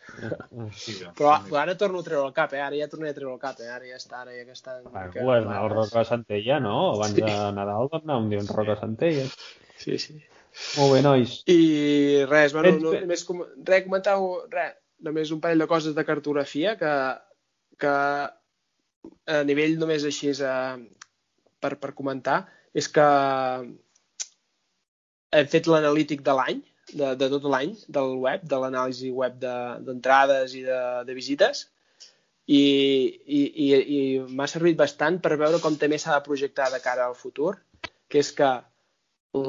Sí, 0.78 0.94
però, 1.18 1.34
però 1.48 1.58
ara 1.64 1.74
torno 1.80 2.00
a 2.00 2.06
treure 2.06 2.28
el 2.30 2.36
cap, 2.36 2.54
eh? 2.54 2.62
Ara 2.62 2.78
ja 2.78 2.88
tornaré 2.92 3.12
a 3.12 3.16
treure 3.18 3.34
el 3.34 3.42
cap, 3.42 3.58
eh? 3.60 3.70
Ara 3.74 3.88
ja 3.90 3.98
està, 3.98 4.22
ara 4.22 4.36
ja 4.36 4.46
que 4.46 4.54
està... 4.54 4.78
Que... 4.84 5.18
Pues 5.18 5.42
anar 5.42 5.58
al 5.64 5.72
Roca 5.74 6.04
Centella, 6.08 6.60
no? 6.62 6.76
Abans 6.92 7.18
sí. 7.18 7.24
de 7.26 7.34
Nadal 7.58 7.90
vam 7.92 8.06
anar 8.06 8.20
un 8.22 8.30
dia 8.30 8.44
a 8.44 8.54
Roca 8.54 8.78
Centella. 8.80 9.26
Sí, 9.82 9.98
sí. 9.98 10.20
Molt 10.78 10.94
bé, 10.94 11.02
nois. 11.02 11.40
I 11.50 12.24
res, 12.28 12.54
bueno, 12.54 12.76
no, 12.78 12.94
només 13.02 13.26
com... 13.26 13.42
res, 13.66 13.84
comentau, 13.88 14.30
res, 14.52 14.78
només 15.02 15.34
un 15.34 15.42
parell 15.42 15.64
de 15.64 15.68
coses 15.70 15.96
de 15.96 16.06
cartografia 16.06 16.76
que, 16.78 16.94
que 17.82 17.94
a 19.26 19.42
nivell 19.48 19.78
només 19.80 20.04
així 20.08 20.30
és, 20.32 20.40
eh, 20.40 20.76
per, 21.62 21.76
per 21.82 21.94
comentar 21.98 22.42
és 22.74 22.88
que 22.88 23.06
hem 25.38 25.48
fet 25.54 25.68
l'analític 25.70 26.24
de 26.26 26.34
l'any, 26.38 26.62
de, 26.92 27.12
de 27.20 27.28
tot 27.34 27.46
l'any, 27.54 27.76
del 27.96 28.16
web, 28.24 28.44
de 28.48 28.58
l'anàlisi 28.62 29.12
web 29.16 29.38
d'entrades 29.40 30.52
de, 30.52 30.58
i 30.60 30.64
de, 30.66 30.80
de 31.08 31.16
visites, 31.16 31.66
i, 32.46 32.62
i, 33.38 33.40
i, 33.64 33.68
i 33.96 34.00
m'ha 34.28 34.48
servit 34.50 34.76
bastant 34.80 35.20
per 35.24 35.38
veure 35.40 35.60
com 35.62 35.78
també 35.80 35.98
s'ha 36.00 36.16
de 36.16 36.26
projectar 36.26 36.68
de 36.72 36.82
cara 36.84 37.06
al 37.06 37.16
futur, 37.18 37.54
que 38.10 38.20
és 38.20 38.32
que 38.36 38.50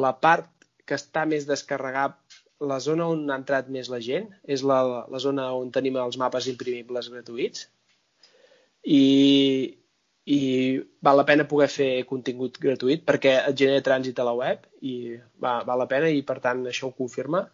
la 0.05 0.13
part 0.23 0.49
que 0.87 0.95
està 0.99 1.25
més 1.27 1.47
descarregat, 1.49 2.15
la 2.63 2.79
zona 2.79 3.09
on 3.11 3.25
ha 3.31 3.39
entrat 3.41 3.69
més 3.75 3.89
la 3.91 3.99
gent, 4.03 4.29
és 4.55 4.63
la, 4.63 4.79
la 5.11 5.19
zona 5.19 5.49
on 5.57 5.71
tenim 5.75 5.97
els 5.99 6.19
mapes 6.21 6.47
imprimibles 6.51 7.09
gratuïts, 7.11 7.67
i, 8.83 9.77
i 10.25 10.39
val 11.03 11.17
la 11.19 11.25
pena 11.27 11.47
poder 11.47 11.69
fer 11.71 11.89
contingut 12.09 12.59
gratuït 12.59 13.03
perquè 13.07 13.35
et 13.49 13.57
genera 13.59 13.83
trànsit 13.85 14.19
a 14.19 14.27
la 14.27 14.35
web 14.35 14.67
i 14.81 15.15
va, 15.39 15.61
val 15.67 15.79
la 15.79 15.89
pena 15.91 16.11
i 16.11 16.23
per 16.27 16.39
tant 16.43 16.65
això 16.67 16.89
ho 16.89 16.97
confirma 16.97 17.45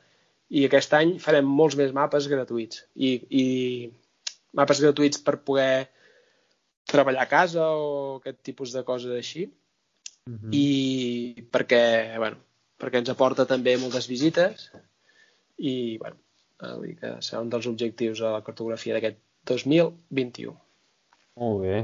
i 0.50 0.66
aquest 0.66 0.94
any 0.98 1.16
farem 1.22 1.46
molts 1.46 1.78
més 1.78 1.94
mapes 1.94 2.28
gratuïts 2.32 2.84
i, 2.96 3.16
i 3.30 3.46
mapes 4.58 4.82
gratuïts 4.82 5.22
per 5.22 5.38
poder 5.46 5.90
treballar 6.90 7.28
a 7.28 7.30
casa 7.30 7.66
o 7.78 7.90
aquest 8.18 8.42
tipus 8.46 8.74
de 8.74 8.84
coses 8.84 9.14
així 9.14 9.46
mm 9.46 10.38
-hmm. 10.38 10.54
i 10.54 11.46
perquè, 11.52 12.18
bueno, 12.18 12.38
perquè 12.80 12.98
ens 12.98 13.10
aporta 13.10 13.46
també 13.46 13.78
moltes 13.78 14.08
visites 14.08 14.72
i 15.58 15.98
bueno, 15.98 16.18
vull 16.60 16.88
dir 16.88 16.98
que 17.02 17.12
serà 17.22 17.42
un 17.42 17.50
dels 17.50 17.68
objectius 17.68 18.20
de 18.20 18.32
la 18.32 18.44
cartografia 18.44 18.94
d'aquest 18.94 19.18
2021. 19.46 20.56
Molt 21.38 21.62
bé. 21.64 21.82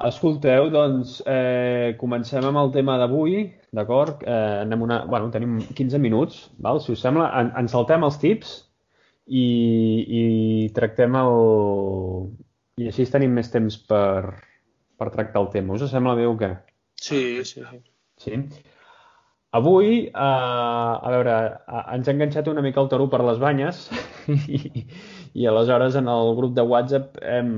Escolteu, 0.00 0.70
doncs, 0.72 1.18
eh, 1.28 1.92
comencem 2.00 2.46
amb 2.48 2.56
el 2.56 2.70
tema 2.72 2.96
d'avui, 2.96 3.42
d'acord? 3.76 4.22
Eh, 4.24 4.62
anem 4.62 4.82
una... 4.86 5.02
bueno, 5.04 5.28
tenim 5.34 5.58
15 5.76 6.00
minuts, 6.00 6.46
val? 6.56 6.80
si 6.80 6.94
us 6.94 7.04
sembla. 7.04 7.28
En, 7.36 7.52
ens 7.60 7.76
saltem 7.76 8.06
els 8.08 8.16
tips 8.22 8.54
i, 9.26 9.44
i 10.20 10.22
tractem 10.76 11.18
el... 11.20 11.36
I 12.80 12.88
així 12.88 13.04
tenim 13.12 13.36
més 13.36 13.52
temps 13.52 13.76
per, 13.90 14.40
per 14.96 15.12
tractar 15.12 15.44
el 15.44 15.50
tema. 15.52 15.76
Us 15.76 15.84
sembla 15.92 16.16
bé 16.16 16.24
o 16.30 16.36
què? 16.40 16.54
Sí, 16.96 17.44
sí, 17.44 17.60
sí. 17.60 17.82
Sí? 18.24 18.40
Avui, 19.56 20.06
eh, 20.06 20.12
a 20.14 21.12
veure, 21.12 21.36
ens 21.92 22.08
ha 22.08 22.12
enganxat 22.14 22.48
una 22.48 22.62
mica 22.64 22.80
el 22.80 22.88
toro 22.88 23.08
per 23.12 23.20
les 23.26 23.40
banyes 23.42 23.84
i, 24.56 24.86
i 25.34 25.46
aleshores 25.46 25.96
en 25.96 26.08
el 26.08 26.34
grup 26.36 26.54
de 26.56 26.62
WhatsApp 26.62 27.18
hem, 27.22 27.50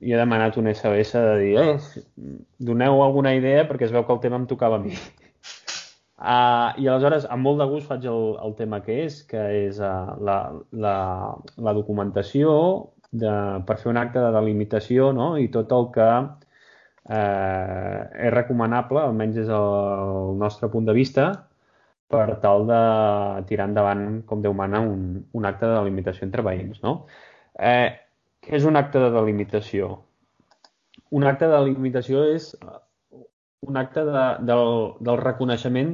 hi 0.00 0.14
he 0.14 0.20
demanat 0.20 0.56
un 0.60 0.70
SMS 0.72 1.12
de 1.12 1.34
dir 1.40 1.56
eh, 1.60 2.04
doneu 2.70 3.02
alguna 3.04 3.34
idea 3.36 3.66
perquè 3.68 3.88
es 3.88 3.92
veu 3.92 4.06
que 4.06 4.14
el 4.16 4.22
tema 4.22 4.40
em 4.40 4.46
tocava 4.48 4.80
a 4.80 4.84
mi. 4.84 4.94
Uh, 6.20 6.76
I 6.76 6.84
aleshores, 6.84 7.24
amb 7.32 7.46
molt 7.48 7.62
de 7.62 7.66
gust, 7.68 7.88
faig 7.88 8.04
el, 8.04 8.34
el 8.44 8.52
tema 8.58 8.82
que 8.84 8.98
és, 9.06 9.22
que 9.28 9.40
és 9.62 9.78
uh, 9.80 10.16
la, 10.20 10.36
la, 10.76 10.96
la 11.56 11.72
documentació 11.76 12.50
de, 13.10 13.32
per 13.64 13.78
fer 13.80 13.88
un 13.94 14.00
acte 14.00 14.20
de 14.20 14.32
delimitació 14.34 15.14
no? 15.16 15.30
i 15.40 15.48
tot 15.52 15.72
el 15.72 15.88
que 15.94 16.08
uh, 16.20 17.14
és 17.16 18.34
recomanable, 18.36 19.00
almenys 19.00 19.40
des 19.40 19.48
del 19.48 20.36
nostre 20.40 20.68
punt 20.68 20.88
de 20.88 20.96
vista, 20.96 21.30
per 22.10 22.26
tal 22.42 22.66
de 22.66 22.82
tirar 23.48 23.68
endavant, 23.70 24.04
com 24.26 24.42
Déu 24.42 24.54
mana, 24.56 24.80
un, 24.82 25.24
un 25.36 25.48
acte 25.48 25.66
de 25.66 25.76
delimitació 25.78 26.26
entre 26.26 26.44
veïns. 26.46 26.80
No? 26.82 26.94
Eh, 27.54 27.90
què 28.42 28.56
és 28.58 28.66
un 28.66 28.78
acte 28.80 29.02
de 29.02 29.10
delimitació? 29.14 29.90
Un 31.14 31.26
acte 31.30 31.46
de 31.46 31.58
delimitació 31.58 32.24
és 32.34 32.50
un 33.66 33.76
acte 33.76 34.02
de, 34.06 34.24
del, 34.48 34.70
del 35.06 35.20
reconeixement 35.20 35.92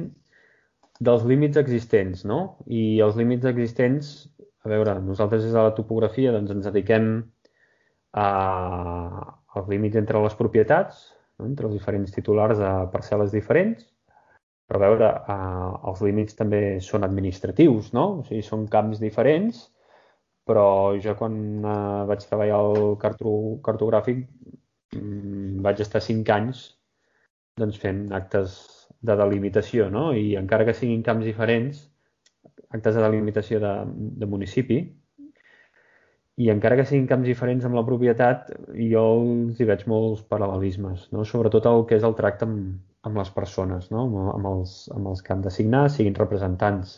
dels 1.03 1.25
límits 1.29 1.59
existents, 1.61 2.23
no? 2.25 2.39
I 2.65 2.99
els 3.05 3.17
límits 3.19 3.45
existents, 3.49 4.13
a 4.65 4.71
veure, 4.71 4.95
nosaltres 5.03 5.43
des 5.45 5.53
de 5.53 5.65
la 5.67 5.75
topografia 5.77 6.33
doncs 6.33 6.53
ens 6.55 6.69
dediquem 6.69 7.11
a, 8.17 8.27
als 9.53 9.69
límits 9.69 9.99
entre 10.01 10.23
les 10.23 10.37
propietats, 10.39 11.03
no? 11.37 11.45
entre 11.45 11.69
els 11.69 11.77
diferents 11.77 12.13
titulars 12.15 12.57
de 12.61 12.71
parcel·les 12.93 13.35
diferents, 13.35 13.85
però 14.67 14.79
a 14.79 14.83
veure, 14.83 15.09
eh, 15.33 15.71
els 15.91 16.03
límits 16.03 16.37
també 16.39 16.61
són 16.83 17.07
administratius, 17.07 17.93
no? 17.95 18.05
O 18.19 18.23
sigui, 18.27 18.43
són 18.45 18.67
camps 18.71 19.01
diferents, 19.03 19.63
però 20.47 20.67
jo 21.03 21.15
quan 21.19 21.37
eh, 21.63 22.05
vaig 22.11 22.25
treballar 22.27 22.59
al 22.63 22.97
carto, 23.01 23.33
cartogràfic 23.67 24.25
mm, 24.95 25.61
vaig 25.65 25.83
estar 25.85 26.03
cinc 26.03 26.31
anys 26.35 26.65
doncs, 27.57 27.79
fent 27.81 28.07
actes 28.13 28.57
de 29.07 29.15
delimitació, 29.17 29.89
no? 29.93 30.11
I 30.13 30.35
encara 30.39 30.65
que 30.67 30.75
siguin 30.77 31.03
camps 31.05 31.25
diferents, 31.25 31.83
actes 32.75 32.95
de 32.97 33.03
delimitació 33.03 33.59
de, 33.63 33.73
de 34.21 34.29
municipi, 34.29 34.81
i 36.37 36.51
encara 36.53 36.75
que 36.77 36.85
siguin 36.85 37.07
camps 37.09 37.25
diferents 37.25 37.65
amb 37.65 37.77
la 37.77 37.85
propietat, 37.85 38.51
jo 38.77 39.03
els 39.15 39.61
hi 39.61 39.65
veig 39.69 39.87
molts 39.89 40.21
paral·lelismes, 40.33 41.07
no? 41.15 41.25
sobretot 41.25 41.65
el 41.65 41.85
que 41.89 41.97
és 41.97 42.05
el 42.05 42.13
tracte 42.19 42.45
amb, 42.45 42.75
amb 43.05 43.19
les 43.19 43.29
persones, 43.35 43.91
no? 43.93 44.07
amb, 44.33 44.47
els, 44.49 44.87
amb 44.95 45.11
els 45.11 45.21
que 45.21 45.33
han 45.33 45.43
de 45.45 45.53
signar, 45.53 45.87
siguin 45.89 46.17
representants 46.17 46.97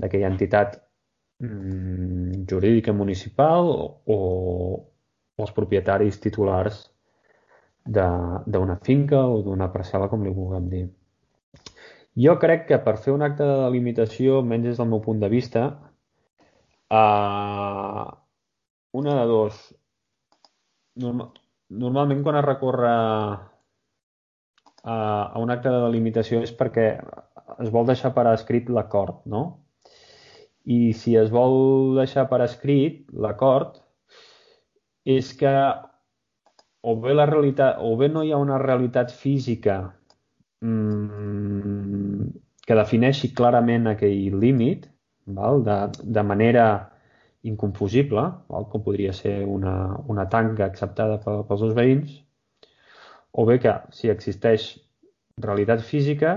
d'aquella 0.00 0.30
entitat 0.32 0.78
mm, 1.42 2.44
jurídica 2.50 2.94
municipal 2.96 3.70
o, 3.70 3.86
o 4.06 4.18
els 5.42 5.54
propietaris 5.54 6.20
titulars 6.22 6.82
d'una 7.84 8.78
finca 8.82 9.20
o 9.28 9.42
d'una 9.44 9.68
parcel·la, 9.72 10.08
com 10.08 10.24
li 10.24 10.32
vulguem 10.32 10.68
dir. 10.72 10.84
Jo 12.24 12.36
crec 12.40 12.68
que 12.68 12.78
per 12.80 12.96
fer 13.02 13.12
un 13.12 13.24
acte 13.26 13.44
de 13.44 13.56
delimitació, 13.66 14.40
menys 14.42 14.70
des 14.70 14.80
del 14.80 14.88
meu 14.88 15.02
punt 15.04 15.20
de 15.20 15.28
vista, 15.28 15.64
eh, 16.88 18.04
una 19.00 19.16
de 19.20 19.24
dos. 19.28 19.58
Normal, 21.02 21.32
normalment 21.84 22.22
quan 22.22 22.38
es 22.38 22.46
recorre 22.46 22.92
a, 24.84 24.96
un 25.40 25.50
acte 25.50 25.72
de 25.72 25.80
delimitació 25.86 26.42
és 26.44 26.52
perquè 26.54 26.88
es 27.64 27.72
vol 27.72 27.88
deixar 27.88 28.12
per 28.14 28.26
escrit 28.32 28.70
l'acord, 28.70 29.22
no? 29.26 29.44
I 30.64 30.92
si 30.96 31.16
es 31.20 31.32
vol 31.32 31.96
deixar 31.98 32.26
per 32.30 32.40
escrit 32.44 33.04
l'acord, 33.12 33.80
és 35.04 35.32
que 35.36 35.52
o 36.84 36.94
bé 37.00 37.14
la 37.16 37.26
realitat, 37.28 37.80
o 37.80 37.96
bé 38.00 38.08
no 38.12 38.22
hi 38.24 38.32
ha 38.32 38.40
una 38.40 38.58
realitat 38.60 39.12
física 39.12 39.76
mmm, 40.64 42.26
que 42.64 42.76
defineixi 42.76 43.32
clarament 43.36 43.88
aquell 43.92 44.36
límit, 44.40 44.88
val? 45.38 45.62
De, 45.64 45.78
de 46.16 46.24
manera 46.24 46.66
inconfusible, 47.44 48.24
val? 48.48 48.68
com 48.72 48.84
podria 48.84 49.12
ser 49.16 49.42
una, 49.48 49.74
una 50.08 50.28
tanca 50.32 50.68
acceptada 50.68 51.20
pels 51.24 51.64
dos 51.66 51.74
veïns, 51.76 52.20
o 53.34 53.44
bé 53.48 53.58
que 53.62 53.74
si 53.94 54.10
existeix 54.12 54.72
realitat 55.42 55.82
física 55.82 56.34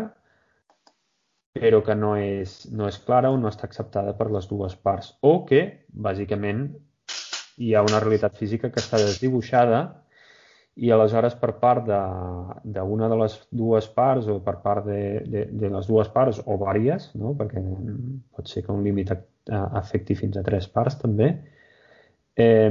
però 1.58 1.82
que 1.86 1.96
no 1.98 2.16
és, 2.22 2.66
no 2.74 2.88
és 2.88 2.98
clara 3.06 3.32
o 3.34 3.38
no 3.38 3.50
està 3.50 3.68
acceptada 3.68 4.14
per 4.18 4.30
les 4.34 4.48
dues 4.50 4.76
parts, 4.78 5.14
o 5.26 5.40
que, 5.50 5.62
bàsicament, 5.90 6.68
hi 7.58 7.74
ha 7.74 7.86
una 7.86 8.02
realitat 8.04 8.38
física 8.38 8.70
que 8.70 8.82
està 8.84 9.00
desdibuixada 9.02 9.80
i 10.78 10.92
aleshores 10.94 11.34
per 11.42 11.56
part 11.58 11.88
d'una 11.88 13.08
de, 13.08 13.14
de 13.14 13.18
les 13.24 13.38
dues 13.50 13.88
parts 13.96 14.28
o 14.30 14.38
per 14.46 14.60
part 14.62 14.86
de, 14.86 15.00
de, 15.26 15.48
de 15.50 15.72
les 15.74 15.90
dues 15.90 16.12
parts 16.14 16.44
o 16.46 16.60
vàries, 16.62 17.10
no? 17.18 17.34
perquè 17.40 17.64
pot 18.38 18.52
ser 18.52 18.62
que 18.66 18.76
un 18.76 18.86
límit 18.86 19.16
afecti 19.50 20.18
fins 20.20 20.38
a 20.38 20.46
tres 20.46 20.70
parts 20.70 21.00
també, 21.02 21.32
eh, 22.38 22.70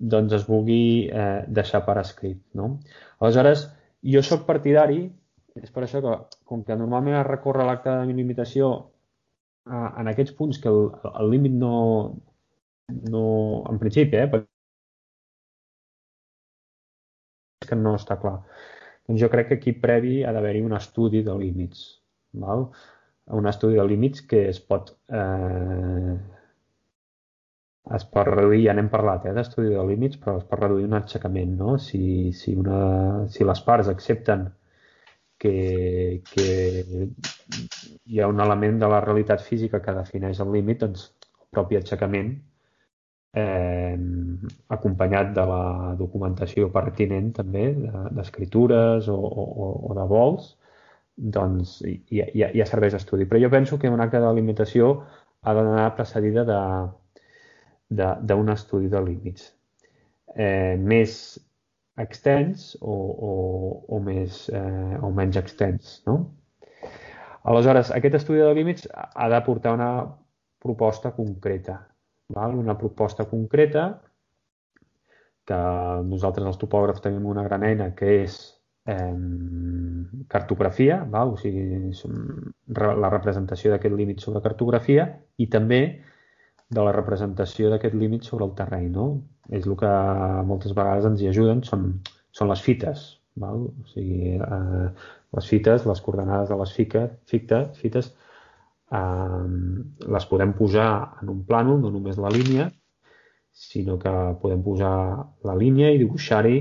doncs 0.00 0.32
es 0.32 0.46
vulgui 0.48 1.08
eh, 1.12 1.44
deixar 1.48 1.82
per 1.86 1.98
escrit. 2.00 2.40
No? 2.56 2.78
Aleshores, 3.20 3.66
jo 4.14 4.22
sóc 4.24 4.46
partidari, 4.48 5.02
és 5.60 5.72
per 5.74 5.84
això 5.84 6.00
que, 6.04 6.14
com 6.48 6.64
que 6.64 6.76
normalment 6.78 7.18
es 7.20 7.26
recorre 7.28 7.66
l'acte 7.68 7.92
de 7.92 8.16
limitació 8.16 8.70
eh, 9.68 9.88
en 10.00 10.08
aquests 10.08 10.36
punts 10.38 10.60
que 10.62 10.72
el, 10.72 10.88
el 11.12 11.30
límit 11.34 11.58
no, 11.60 11.74
no, 13.12 13.26
en 13.70 13.82
principi, 13.82 14.16
eh, 14.16 14.44
que 17.68 17.76
no 17.76 17.94
està 17.98 18.16
clar. 18.22 18.38
Doncs 19.06 19.20
jo 19.20 19.28
crec 19.30 19.50
que 19.50 19.60
aquí 19.60 19.74
previ 19.84 20.20
ha 20.24 20.32
d'haver-hi 20.32 20.64
un 20.64 20.76
estudi 20.78 21.22
de 21.26 21.36
límits. 21.36 21.84
Val? 22.40 22.68
Un 23.36 23.46
estudi 23.46 23.76
de 23.78 23.84
límits 23.86 24.22
que 24.26 24.46
es 24.48 24.60
pot 24.62 24.94
eh, 25.12 26.14
es 27.96 28.04
pot 28.14 28.28
reduir, 28.28 28.64
ja 28.66 28.74
n'hem 28.76 28.90
parlat 28.92 29.26
eh, 29.26 29.34
d'estudi 29.36 29.72
de 29.74 29.84
límits, 29.88 30.18
però 30.22 30.36
es 30.38 30.46
pot 30.48 30.60
reduir 30.60 30.86
un 30.88 30.96
aixecament, 30.98 31.56
no? 31.58 31.76
Si, 31.78 32.02
si, 32.36 32.54
una, 32.58 32.80
si 33.32 33.46
les 33.46 33.62
parts 33.66 33.88
accepten 33.92 34.46
que, 35.40 36.22
que 36.30 36.46
hi 38.06 38.20
ha 38.20 38.28
un 38.28 38.40
element 38.44 38.78
de 38.82 38.90
la 38.92 39.00
realitat 39.06 39.42
física 39.46 39.80
que 39.82 39.96
defineix 39.96 40.42
el 40.44 40.52
límit, 40.52 40.84
doncs 40.84 41.08
el 41.40 41.48
propi 41.56 41.80
aixecament 41.80 42.34
eh, 43.32 43.96
acompanyat 44.76 45.34
de 45.38 45.46
la 45.52 45.62
documentació 45.98 46.70
pertinent 46.74 47.32
també, 47.40 47.66
d'escritures 48.18 49.06
de, 49.08 49.16
o, 49.16 49.44
o, 49.66 49.70
o 49.90 49.98
de 49.98 50.06
vols, 50.14 50.54
doncs 51.38 51.78
ja, 52.12 52.26
ja, 52.34 52.50
ja 52.56 52.66
serveix 52.68 52.94
d'estudi. 52.96 53.26
Però 53.28 53.40
jo 53.42 53.50
penso 53.52 53.78
que 53.78 53.90
un 53.92 54.00
acte 54.00 54.20
de 54.20 54.26
delimitació 54.28 54.92
ha 55.40 55.54
d'anar 55.56 55.94
precedida 55.96 56.44
d'un 57.90 58.52
estudi 58.54 58.88
de 58.88 59.00
límits. 59.02 59.50
Eh, 60.36 60.76
més 60.78 61.14
extens 62.00 62.76
o, 62.80 62.94
o, 62.94 63.32
o, 63.88 63.98
més, 64.00 64.44
eh, 64.54 64.98
o 65.02 65.10
menys 65.14 65.40
extens, 65.40 65.98
no? 66.06 66.20
Aleshores, 67.50 67.90
aquest 67.96 68.18
estudi 68.20 68.42
de 68.42 68.52
límits 68.54 68.86
ha 68.92 69.28
de 69.32 69.40
portar 69.46 69.72
una 69.74 69.90
proposta 70.60 71.12
concreta, 71.16 71.80
val? 72.28 72.54
una 72.54 72.76
proposta 72.78 73.24
concreta 73.24 73.84
que 75.48 75.60
nosaltres 76.06 76.46
els 76.46 76.60
topògrafs 76.60 77.02
tenim 77.02 77.26
una 77.26 77.44
gran 77.46 77.64
eina 77.66 77.88
que 77.96 78.10
és 78.20 78.36
eh, 78.86 79.16
cartografia, 80.28 81.00
val? 81.10 81.34
o 81.34 81.40
sigui, 81.40 81.64
la 82.76 83.10
representació 83.10 83.72
d'aquest 83.72 83.96
límit 83.96 84.20
sobre 84.20 84.44
cartografia 84.44 85.08
i 85.40 85.48
també 85.48 85.82
de 86.70 86.82
la 86.86 86.94
representació 86.94 87.70
d'aquest 87.70 87.96
límit 87.98 88.26
sobre 88.28 88.46
el 88.46 88.54
terreny. 88.58 88.90
No? 88.94 89.06
És 89.50 89.66
el 89.66 89.76
que 89.78 89.92
moltes 90.46 90.74
vegades 90.76 91.08
ens 91.08 91.22
hi 91.22 91.30
ajuden, 91.30 91.64
són, 91.66 91.88
són 92.36 92.50
les 92.52 92.62
fites. 92.66 93.06
Val? 93.40 93.68
O 93.70 93.86
sigui, 93.92 94.36
eh, 94.36 94.88
les 95.36 95.46
fites, 95.52 95.86
les 95.86 96.02
coordenades 96.04 96.50
de 96.50 96.58
les 96.60 96.74
fiques, 96.74 97.14
fites, 97.30 97.78
fites 97.78 98.10
eh, 98.92 99.46
les 100.16 100.28
podem 100.30 100.54
posar 100.58 100.90
en 101.22 101.32
un 101.36 101.44
plànol, 101.46 101.80
no 101.82 101.92
només 101.94 102.18
la 102.18 102.32
línia, 102.34 102.68
sinó 103.50 103.98
que 103.98 104.12
podem 104.42 104.62
posar 104.62 104.92
la 105.46 105.56
línia 105.58 105.90
i 105.90 105.98
dibuixar-hi 106.02 106.58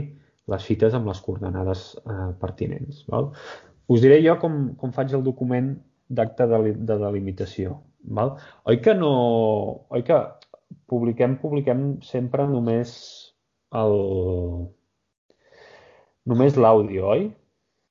les 0.50 0.66
fites 0.66 0.96
amb 0.98 1.10
les 1.10 1.22
coordenades 1.26 1.92
eh, 2.00 2.32
pertinents. 2.42 3.04
Val? 3.10 3.30
Us 3.90 4.02
diré 4.06 4.20
jo 4.26 4.36
com, 4.42 4.58
com 4.78 4.94
faig 4.94 5.14
el 5.18 5.26
document 5.26 5.76
d'acte 6.10 6.46
de, 6.50 6.74
de 6.74 6.98
delimitació. 7.06 7.80
Val? 8.04 8.36
Oi 8.66 8.80
que 8.84 8.94
no... 8.98 9.12
Oi 9.90 10.04
que 10.08 10.20
publiquem, 10.90 11.38
publiquem 11.42 11.86
sempre 12.06 12.48
només 12.50 12.94
el... 13.76 13.96
només 16.30 16.58
l'àudio, 16.58 17.06
oi? 17.16 17.30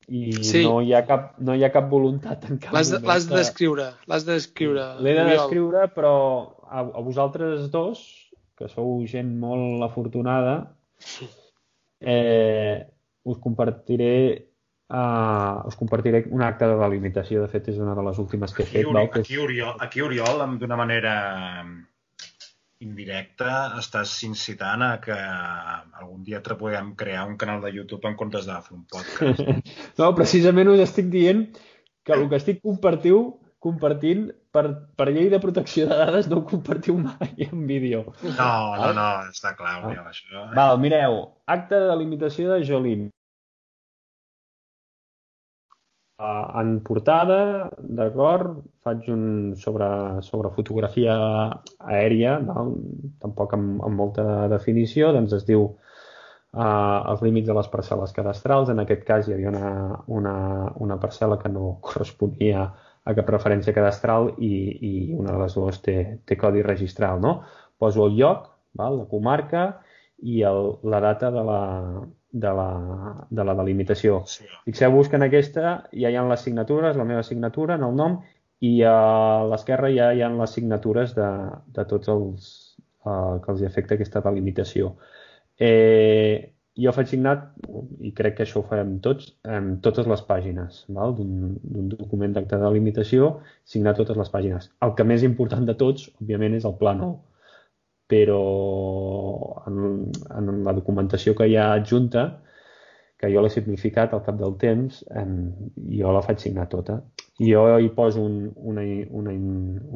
I 0.09 0.33
sí. 0.41 0.63
no, 0.65 0.79
hi 0.81 0.95
ha 0.97 1.03
cap, 1.05 1.35
no 1.45 1.53
hi 1.53 1.65
ha 1.67 1.73
cap 1.73 1.91
voluntat 1.91 2.47
en 2.49 2.57
cap 2.63 2.73
L'has 2.73 2.95
de, 2.95 3.01
d'escriure, 3.35 3.91
l'has 4.09 4.25
d'escriure. 4.25 4.87
L'he 5.05 5.13
d'escriure, 5.19 5.85
però 5.93 6.15
a, 6.65 6.81
a 6.81 7.03
vosaltres 7.05 7.69
dos, 7.75 8.01
que 8.57 8.71
sou 8.73 9.03
gent 9.11 9.35
molt 9.43 9.85
afortunada, 9.85 10.55
eh, 12.01 12.89
us 13.29 13.41
compartiré 13.45 14.48
uh, 14.89 15.67
us 15.69 15.77
compartiré 15.77 16.25
un 16.31 16.43
acte 16.43 16.69
de 16.69 16.79
delimitació. 16.81 17.45
De 17.45 17.53
fet, 17.53 17.71
és 17.73 17.79
una 17.83 17.95
de 17.99 18.07
les 18.09 18.19
últimes 18.19 18.55
que 18.55 18.65
he 18.65 18.71
fet. 18.73 18.83
Aquí, 18.85 18.91
Uri, 18.95 19.21
aquí, 19.21 19.39
Oriol, 19.39 19.77
aquí 19.85 20.05
Oriol, 20.05 20.45
d'una 20.61 20.81
manera 20.81 21.15
indirecta, 22.79 23.75
estàs 23.81 24.13
incitant 24.27 24.85
a 24.87 24.93
que 25.03 25.15
algun 25.15 26.23
dia 26.27 26.41
puguem 26.43 26.95
crear 26.95 27.27
un 27.27 27.37
canal 27.37 27.61
de 27.63 27.73
YouTube 27.75 28.07
en 28.07 28.15
comptes 28.17 28.47
de 28.47 28.55
fer 28.63 28.77
un 28.77 28.85
podcast. 28.87 29.43
no, 29.99 30.15
precisament 30.15 30.71
us 30.71 30.85
estic 30.87 31.11
dient 31.11 31.49
que 32.07 32.15
el 32.15 32.29
que 32.31 32.39
estic 32.39 32.63
compartiu, 32.63 33.41
compartint 33.59 34.29
per, 34.55 34.65
per 34.95 35.09
llei 35.11 35.27
de 35.33 35.41
protecció 35.43 35.89
de 35.91 35.97
dades 35.99 36.29
no 36.31 36.39
ho 36.39 36.47
compartiu 36.47 36.95
mai 37.03 37.35
en 37.49 37.67
vídeo. 37.67 38.05
No, 38.23 38.53
no, 38.79 38.93
no, 38.95 39.09
està 39.27 39.57
clar, 39.59 39.81
Oriol, 39.83 40.07
això. 40.15 40.47
Val, 40.55 40.79
mireu, 40.79 41.25
acte 41.51 41.75
de 41.75 41.91
delimitació 41.91 42.55
de 42.55 42.63
Jolín. 42.69 43.09
Uh, 46.19 46.49
en 46.59 46.71
portada, 46.83 47.69
d'acord, 47.79 48.57
faig 48.83 49.05
un 49.15 49.21
sobre, 49.55 49.87
sobre 50.27 50.51
fotografia 50.57 51.15
aèria, 51.79 52.33
val? 52.49 52.73
tampoc 53.23 53.55
amb, 53.55 53.77
amb 53.87 54.03
molta 54.03 54.25
definició, 54.51 55.13
doncs 55.15 55.37
es 55.37 55.47
diu 55.47 55.63
uh, 55.69 56.99
els 57.13 57.23
límits 57.23 57.47
de 57.47 57.55
les 57.61 57.71
parcel·les 57.71 58.17
cadastrals. 58.17 58.73
En 58.75 58.83
aquest 58.83 59.07
cas 59.07 59.29
hi 59.29 59.37
havia 59.37 59.53
una, 59.53 59.71
una, 60.19 60.35
una 60.89 60.99
parcel·la 60.99 61.39
que 61.39 61.53
no 61.55 61.77
corresponia 61.87 62.67
a 62.67 63.15
cap 63.15 63.31
referència 63.31 63.77
cadastral 63.77 64.33
i, 64.43 64.53
i 64.91 64.93
una 65.15 65.37
de 65.37 65.45
les 65.45 65.55
dues 65.55 65.79
té, 65.87 65.99
té 66.27 66.41
codi 66.41 66.67
registral. 66.67 67.23
No? 67.23 67.37
Poso 67.79 68.11
el 68.11 68.19
lloc, 68.19 68.51
val? 68.75 69.05
la 69.05 69.07
comarca 69.15 69.69
i 70.27 70.43
el, 70.51 70.81
la 70.83 70.99
data 71.07 71.31
de 71.31 71.47
la, 71.47 71.63
de 72.33 72.51
la, 72.55 72.71
de 73.31 73.45
la 73.45 73.55
delimitació. 73.59 74.23
Sí. 74.29 74.45
Fixeu-vos 74.67 75.09
que 75.09 75.17
en 75.17 75.27
aquesta 75.27 75.79
ja 75.93 76.11
hi 76.11 76.19
ha 76.19 76.27
les 76.29 76.45
signatures, 76.45 76.97
la 76.97 77.07
meva 77.09 77.23
signatura 77.23 77.79
en 77.79 77.87
el 77.89 77.97
nom, 77.97 78.19
i 78.61 78.75
a 78.83 78.99
l'esquerra 79.49 79.91
ja 79.95 80.11
hi 80.13 80.23
ha 80.23 80.29
les 80.35 80.55
signatures 80.59 81.15
de, 81.17 81.31
de 81.75 81.87
tots 81.89 82.11
els 82.13 82.53
uh, 83.07 83.39
que 83.45 83.53
els 83.55 83.65
afecta 83.69 83.97
aquesta 83.97 84.23
delimitació. 84.25 84.97
Eh, 85.59 86.55
jo 86.79 86.93
faig 86.95 87.09
signat, 87.11 87.49
i 88.07 88.13
crec 88.15 88.37
que 88.39 88.45
això 88.45 88.61
ho 88.61 88.67
farem 88.67 88.99
tots, 89.03 89.33
en 89.57 89.79
totes 89.83 90.07
les 90.11 90.21
pàgines 90.27 90.85
d'un 90.89 91.89
document 91.95 92.37
d'acte 92.37 92.55
de 92.55 92.63
delimitació, 92.63 93.33
signar 93.67 93.97
totes 93.99 94.19
les 94.21 94.31
pàgines. 94.31 94.69
El 94.87 94.95
que 94.99 95.07
més 95.07 95.25
important 95.27 95.67
de 95.67 95.75
tots, 95.79 96.07
òbviament, 96.23 96.55
és 96.61 96.69
el 96.69 96.77
pla 96.79 96.95
nou 96.99 97.17
però 98.09 99.63
en, 99.69 99.81
en 100.35 100.53
la 100.65 100.75
documentació 100.77 101.35
que 101.37 101.49
hi 101.49 101.57
ha 101.61 101.73
adjunta, 101.77 102.27
que 103.19 103.31
jo 103.33 103.43
l'he 103.43 103.51
simplificat 103.53 104.15
al 104.15 104.23
cap 104.27 104.39
del 104.41 104.55
temps, 104.61 105.03
en, 105.21 105.33
jo 105.91 106.13
la 106.15 106.23
faig 106.25 106.41
signar 106.43 106.69
tota. 106.73 107.01
I 107.39 107.53
jo 107.53 107.65
hi 107.79 107.91
poso 107.95 108.23
un, 108.25 108.39
una, 108.57 108.85
una, 109.21 109.35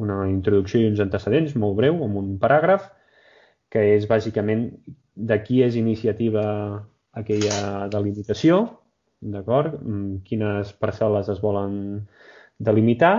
una 0.05 0.17
introducció 0.29 0.81
i 0.81 0.89
uns 0.91 1.01
antecedents 1.03 1.55
molt 1.59 1.79
breu, 1.79 1.99
amb 2.05 2.19
un 2.21 2.35
paràgraf, 2.39 2.89
que 3.73 3.83
és 3.95 4.07
bàsicament 4.09 4.67
de 5.15 5.39
qui 5.43 5.63
és 5.65 5.77
iniciativa 5.79 6.43
aquella 7.17 7.87
delimitació, 7.93 8.63
d'acord? 9.23 9.79
Mm, 9.81 10.21
quines 10.27 10.73
parcel·les 10.81 11.31
es 11.31 11.39
volen 11.41 11.77
delimitar 12.59 13.15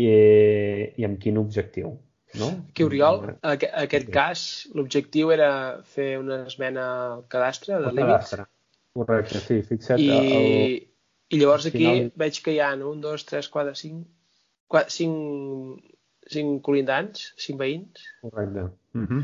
i, 0.00 0.08
i 0.96 1.06
amb 1.06 1.20
quin 1.20 1.38
objectiu. 1.42 1.92
No? 2.40 2.48
Que 2.72 2.84
Oriol, 2.86 3.20
aqu 3.44 3.68
aquest 3.82 4.06
sí. 4.08 4.12
cas, 4.14 4.42
l'objectiu 4.76 5.32
era 5.34 5.50
fer 5.84 6.16
una 6.20 6.42
esmena 6.48 6.86
al 7.12 7.24
cadastre 7.32 7.80
de 7.82 7.92
límits. 7.92 8.32
Correcte, 8.96 9.40
sí, 9.40 9.60
fixa't. 9.68 10.00
I, 10.00 10.08
el... 10.16 10.78
I 11.32 11.40
llavors 11.40 11.68
aquí 11.68 11.84
final... 11.84 12.10
veig 12.22 12.40
que 12.44 12.54
hi 12.56 12.60
ha 12.64 12.72
un, 12.76 13.00
dos, 13.04 13.24
tres, 13.28 13.48
quatre, 13.52 13.74
cinc, 13.76 14.06
quatre, 14.72 14.92
cinc, 14.92 15.84
cinc 16.32 16.60
colindants, 16.64 17.30
cinc 17.40 17.60
veïns. 17.60 18.04
Correcte. 18.24 18.68
Uh 18.96 19.06
-huh. 19.08 19.22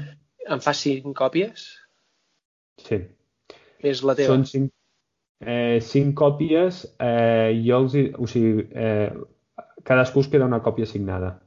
Em 0.56 0.60
fa 0.64 0.72
cinc 0.76 1.16
còpies? 1.16 1.66
Sí. 2.84 3.02
És 3.80 4.02
la 4.02 4.14
teva? 4.14 4.34
Són 4.34 4.46
cinc, 4.52 4.72
eh, 5.40 5.80
cinc 5.80 6.14
còpies. 6.16 6.84
Eh, 7.00 7.56
jo 7.64 7.82
els... 7.82 7.98
O 8.18 8.26
sigui, 8.26 8.68
eh, 8.72 9.12
cadascú 9.84 10.20
es 10.20 10.28
queda 10.28 10.48
una 10.48 10.62
còpia 10.62 10.86
signada. 10.86 11.38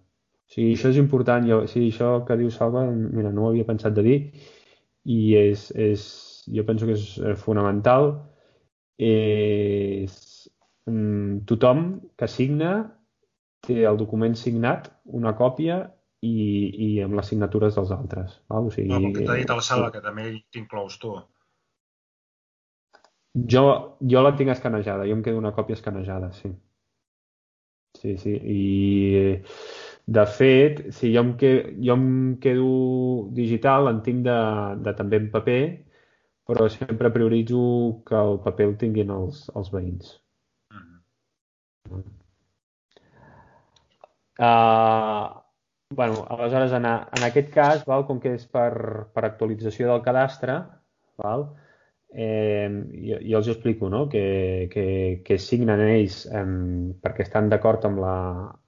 Sí, 0.51 0.73
això 0.73 0.91
és 0.91 0.99
important. 0.99 1.45
Jo, 1.47 1.61
sí, 1.71 1.85
això 1.93 2.17
que 2.27 2.35
diu 2.39 2.51
Salva, 2.51 2.83
mira, 2.91 3.31
no 3.31 3.45
ho 3.45 3.51
havia 3.51 3.67
pensat 3.67 3.95
de 3.95 4.03
dir 4.07 4.17
i 5.07 5.19
és, 5.39 5.69
és, 5.71 6.03
jo 6.51 6.65
penso 6.67 6.89
que 6.89 6.97
és 6.97 7.05
eh, 7.19 7.35
fonamental. 7.39 8.11
És, 9.01 10.17
mm, 10.89 11.43
tothom 11.49 11.85
que 12.19 12.27
signa 12.29 12.73
té 13.65 13.81
el 13.87 13.97
document 13.97 14.35
signat, 14.37 14.89
una 15.05 15.33
còpia 15.37 15.81
i, 16.21 16.35
i 16.85 16.89
amb 17.05 17.15
les 17.17 17.31
signatures 17.31 17.77
dels 17.77 17.93
altres. 17.95 18.39
Val? 18.51 18.67
O 18.67 18.73
sigui, 18.73 18.91
no, 18.91 19.13
que 19.15 19.25
t'ha 19.25 19.37
dit 19.39 19.53
el 19.53 19.61
Salva, 19.65 19.91
que 19.93 20.03
també 20.03 20.33
t'inclous 20.53 20.99
tu. 21.01 21.15
Jo, 23.53 23.63
jo 24.11 24.21
la 24.25 24.33
tinc 24.35 24.51
escanejada, 24.51 25.07
jo 25.07 25.15
em 25.15 25.23
quedo 25.23 25.39
una 25.39 25.53
còpia 25.55 25.77
escanejada, 25.79 26.33
sí. 26.35 26.51
Sí, 28.01 28.17
sí, 28.17 28.33
i 28.35 29.39
de 30.07 30.25
fet, 30.25 30.81
si 30.91 31.13
jo 31.13 31.21
em, 31.23 31.35
que, 31.37 31.51
jo 31.79 31.95
em 31.95 32.37
quedo 32.41 33.29
digital, 33.37 33.89
en 33.91 34.01
tinc 34.05 34.23
de, 34.25 34.39
de 34.85 34.93
també 34.97 35.19
en 35.21 35.29
paper, 35.33 35.61
però 36.47 36.67
sempre 36.69 37.11
prioritzo 37.13 37.61
que 38.07 38.17
el 38.17 38.39
paper 38.45 38.67
el 38.71 38.75
tinguin 38.81 39.13
els, 39.15 39.45
els 39.55 39.71
veïns. 39.71 40.17
Uh, 44.41 45.29
bueno, 45.93 46.25
aleshores, 46.33 46.73
en, 46.73 46.85
a, 46.89 46.95
en 47.17 47.27
aquest 47.27 47.51
cas, 47.53 47.85
val, 47.85 48.07
com 48.07 48.19
que 48.19 48.33
és 48.39 48.47
per, 48.49 48.71
per 49.13 49.25
actualització 49.27 49.91
del 49.91 50.01
cadastre, 50.05 50.57
val, 51.21 51.51
eh, 52.13 52.69
jo, 53.07 53.17
jo 53.21 53.39
els 53.39 53.49
explico 53.53 53.89
no? 53.89 54.07
que, 54.09 54.67
que, 54.71 54.85
que 55.25 55.37
signen 55.39 55.81
ells 55.85 56.25
eh, 56.27 56.45
perquè 57.01 57.25
estan 57.25 57.49
d'acord 57.51 57.85
amb, 57.87 58.01
la, 58.03 58.15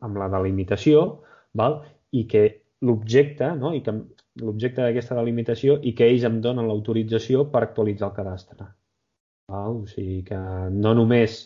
amb 0.05 0.19
la 0.21 0.29
delimitació, 0.33 1.05
val? 1.53 1.81
i 2.13 2.25
que 2.29 2.43
l'objecte, 2.85 3.53
no? 3.59 3.73
i 3.73 3.81
que 3.83 3.95
l'objecte 4.41 4.83
d'aquesta 4.83 5.17
delimitació 5.19 5.79
i 5.81 5.93
que 5.97 6.07
ells 6.09 6.25
em 6.29 6.39
donen 6.41 6.67
l'autorització 6.69 7.47
per 7.51 7.65
actualitzar 7.65 8.09
el 8.11 8.17
cadastre. 8.17 8.69
Val? 9.51 9.81
O 9.83 9.89
sigui 9.89 10.21
que 10.27 10.39
no 10.71 10.93
només 10.97 11.41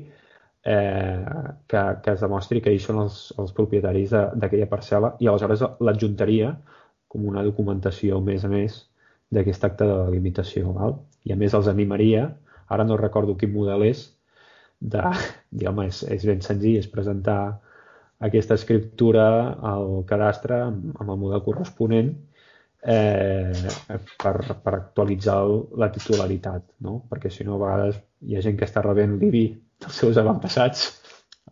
eh, 0.67 1.23
que, 1.67 1.81
que 2.03 2.11
es 2.11 2.23
demostri 2.23 2.61
que 2.61 2.73
ells 2.73 2.87
són 2.89 2.99
els, 3.05 3.19
els 3.39 3.53
propietaris 3.55 4.11
d'aquella 4.11 4.67
parcel·la 4.71 5.13
i 5.23 5.29
aleshores 5.31 5.63
l'adjuntaria 5.79 6.51
com 7.07 7.27
una 7.29 7.43
documentació 7.45 8.19
més 8.23 8.43
a 8.43 8.51
més 8.51 8.81
d'aquest 9.31 9.63
acte 9.63 9.87
de 9.87 9.95
delimitació. 10.09 10.73
Val? 10.75 10.97
I 11.23 11.33
a 11.33 11.39
més 11.39 11.55
els 11.55 11.69
animaria, 11.71 12.27
ara 12.67 12.83
no 12.87 12.99
recordo 12.99 13.37
quin 13.39 13.53
model 13.53 13.85
és, 13.87 14.09
de, 14.79 15.03
diguem, 15.61 15.85
és, 15.87 16.03
és 16.17 16.27
ben 16.27 16.43
senzill, 16.43 16.81
és 16.81 16.91
presentar 16.91 17.39
aquesta 18.27 18.57
escriptura 18.59 19.27
al 19.71 20.01
cadastre 20.09 20.59
amb, 20.65 20.89
amb 20.99 21.13
el 21.13 21.21
model 21.21 21.43
corresponent 21.45 22.11
eh, 22.81 23.71
per, 24.19 24.33
per 24.65 24.73
actualitzar 24.73 25.37
la 25.79 25.91
titularitat, 25.93 26.65
no? 26.83 26.99
perquè 27.07 27.31
si 27.31 27.47
no 27.47 27.55
a 27.55 27.63
vegades 27.63 28.01
hi 28.27 28.35
ha 28.35 28.43
gent 28.43 28.57
que 28.59 28.67
està 28.67 28.83
rebent 28.83 29.15
l'IBI 29.21 29.45
dels 29.83 29.99
seus 30.01 30.17
avantpassats, 30.21 30.87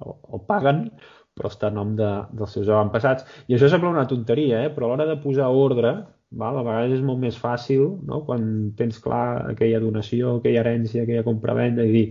o, 0.01 0.15
o 0.35 0.41
paguen, 0.47 0.87
però 1.35 1.51
està 1.51 1.67
a 1.67 1.75
nom 1.75 1.95
de, 1.99 2.09
dels 2.35 2.53
seus 2.55 2.69
avantpassats. 2.71 3.25
I 3.47 3.57
això 3.57 3.69
sembla 3.71 3.91
una 3.91 4.07
tonteria, 4.09 4.63
eh? 4.65 4.71
però 4.73 4.87
a 4.87 4.93
l'hora 4.93 5.07
de 5.09 5.17
posar 5.23 5.49
ordre, 5.51 5.97
val? 6.31 6.59
a 6.59 6.63
vegades 6.63 6.95
és 6.97 7.03
molt 7.05 7.19
més 7.21 7.37
fàcil 7.39 7.83
no? 8.07 8.21
quan 8.27 8.47
tens 8.79 9.01
clar 9.03 9.51
aquella 9.51 9.81
donació, 9.83 10.37
aquella 10.39 10.63
herència, 10.63 11.03
aquella 11.03 11.25
compravenda 11.27 11.85
i 11.85 11.93
dir 11.93 12.05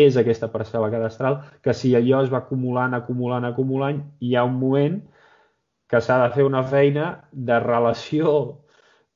és 0.00 0.16
aquesta 0.16 0.48
parcel·la 0.48 0.88
cadastral, 0.92 1.40
que 1.60 1.74
si 1.76 1.92
allò 1.96 2.22
es 2.24 2.30
va 2.32 2.40
acumulant, 2.40 2.94
acumulant, 2.96 3.44
acumulant, 3.44 4.00
hi 4.24 4.34
ha 4.36 4.46
un 4.48 4.56
moment 4.60 5.00
que 5.90 6.00
s'ha 6.00 6.20
de 6.22 6.30
fer 6.32 6.46
una 6.46 6.62
feina 6.64 7.10
de 7.32 7.58
relació 7.60 8.32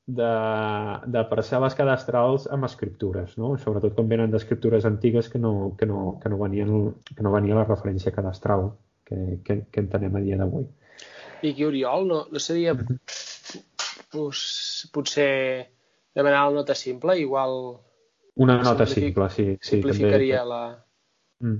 de, 0.05 0.31
de 1.09 1.23
parcel·les 1.29 1.75
cadastrals 1.77 2.45
amb 2.53 2.67
escriptures, 2.67 3.37
no? 3.41 3.55
sobretot 3.61 3.95
quan 3.97 4.09
venen 4.09 4.33
d'escriptures 4.33 4.85
antigues 4.85 5.29
que 5.33 5.41
no, 5.41 5.75
que, 5.79 5.87
no, 5.89 6.19
que, 6.21 6.29
no 6.29 6.37
venien, 6.41 6.93
que 7.09 7.25
no 7.25 7.33
venia 7.33 7.57
la 7.57 7.65
referència 7.65 8.13
cadastral 8.13 8.69
que, 9.05 9.39
que, 9.45 9.63
que 9.71 9.81
entenem 9.81 10.15
a 10.15 10.21
dia 10.21 10.37
d'avui. 10.37 10.67
I 11.41 11.51
aquí, 11.51 11.65
Oriol, 11.65 12.07
no, 12.07 12.21
no 12.31 12.39
seria 12.41 12.75
pues, 14.13 14.89
potser 14.93 15.73
demanar 16.15 16.45
la 16.47 16.61
nota 16.61 16.77
simple, 16.77 17.17
igual 17.19 17.79
una 18.35 18.61
nota 18.61 18.85
simple, 18.85 19.29
sí. 19.29 19.57
sí 19.61 19.77
simplificaria 19.77 20.43
també. 20.43 20.49
la, 20.51 20.84
mm. 21.43 21.57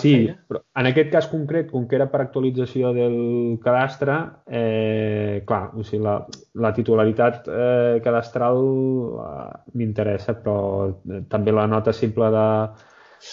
sí, 0.00 0.12
feina. 0.12 0.36
però 0.48 0.60
en 0.82 0.88
aquest 0.90 1.10
cas 1.12 1.28
concret, 1.30 1.70
com 1.70 1.86
que 1.88 1.98
era 1.98 2.08
per 2.12 2.20
actualització 2.24 2.92
del 2.96 3.16
cadastre, 3.64 4.18
eh, 4.46 5.42
clar, 5.48 5.62
o 5.74 5.86
sigui, 5.86 6.02
la, 6.04 6.18
la 6.62 6.72
titularitat 6.76 7.48
eh, 7.48 7.96
cadastral 8.04 8.60
eh, 8.60 9.48
m'interessa, 9.74 10.36
però 10.38 10.58
eh, 10.90 11.24
també 11.32 11.54
la 11.54 11.66
nota 11.70 11.94
simple 11.96 12.30
de, 12.34 12.46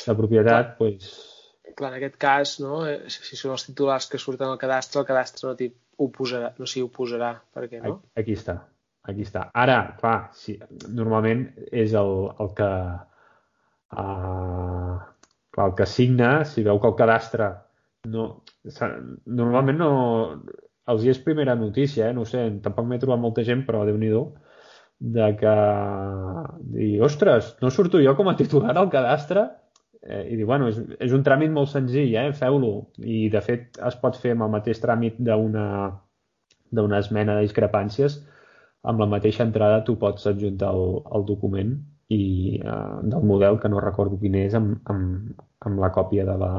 de 0.08 0.18
propietat, 0.24 0.76
doncs... 0.80 1.08
Pues... 1.14 1.30
Clar, 1.74 1.90
en 1.90 1.98
aquest 1.98 2.20
cas, 2.22 2.58
no, 2.62 2.84
eh, 2.86 3.00
si 3.10 3.40
són 3.40 3.56
els 3.56 3.66
titulars 3.66 4.06
que 4.12 4.22
surten 4.22 4.52
al 4.52 4.62
cadastre, 4.62 5.02
el 5.02 5.10
cadastre 5.10 5.50
no 5.50 5.56
t'hi 5.58 5.72
oposarà, 6.04 6.54
no 6.60 6.70
s'hi 6.70 6.86
oposarà, 6.86 7.34
perquè 7.54 7.82
no? 7.82 7.96
Aquí 8.20 8.36
està, 8.38 8.60
Aquí 9.04 9.26
està. 9.28 9.50
Ara, 9.60 9.80
clar, 10.00 10.30
sí, 10.40 10.54
normalment 10.96 11.42
és 11.76 11.92
el, 12.00 12.14
el 12.40 12.52
que 12.56 12.70
uh, 14.00 14.94
clar, 15.54 15.70
el 15.70 15.76
que 15.78 15.88
signa, 15.90 16.34
si 16.50 16.66
veu 16.66 16.82
que 16.82 16.90
el 16.90 16.98
cadastre 17.00 17.50
no, 18.14 18.28
normalment 19.26 19.80
no 19.80 19.92
els 20.92 21.04
hi 21.04 21.12
és 21.14 21.22
primera 21.24 21.56
notícia, 21.56 22.10
eh? 22.10 22.16
no 22.16 22.26
sé, 22.28 22.44
tampoc 22.64 22.88
m'he 22.90 23.00
trobat 23.00 23.22
molta 23.22 23.46
gent, 23.48 23.64
però 23.68 23.86
déu 23.88 24.00
nhi 24.00 24.12
de 25.04 25.28
que 25.40 25.54
dir, 26.74 27.02
ostres, 27.04 27.56
no 27.62 27.70
surto 27.72 28.00
jo 28.04 28.16
com 28.16 28.30
a 28.32 28.36
titular 28.40 28.76
al 28.78 28.90
cadastre 28.92 29.46
eh, 30.02 30.28
i 30.32 30.38
dir, 30.38 30.46
bueno, 30.46 30.70
és, 30.72 30.80
és 31.00 31.16
un 31.16 31.24
tràmit 31.24 31.52
molt 31.52 31.72
senzill, 31.72 32.14
eh? 32.16 32.32
feu-lo 32.32 32.74
i 33.00 33.30
de 33.34 33.42
fet 33.44 33.80
es 33.88 33.98
pot 34.00 34.20
fer 34.20 34.36
amb 34.36 34.48
el 34.48 34.54
mateix 34.58 34.80
tràmit 34.84 35.20
d'una 35.20 35.68
d'una 36.74 37.00
esmena 37.04 37.36
de 37.38 37.46
discrepàncies 37.46 38.16
amb 38.90 39.00
la 39.04 39.10
mateixa 39.12 39.44
entrada 39.46 39.84
tu 39.88 39.96
pots 40.00 40.26
adjuntar 40.28 40.72
el, 40.74 41.02
el 41.16 41.26
document 41.28 41.76
i 42.12 42.24
eh, 42.60 42.96
del 43.04 43.24
model, 43.24 43.60
que 43.60 43.72
no 43.72 43.84
recordo 43.84 44.20
quin 44.20 44.36
és, 44.42 44.56
amb, 44.60 44.80
amb, 44.92 45.44
amb 45.64 45.80
la 45.80 45.92
còpia 45.96 46.26
de 46.28 46.38
la 46.42 46.54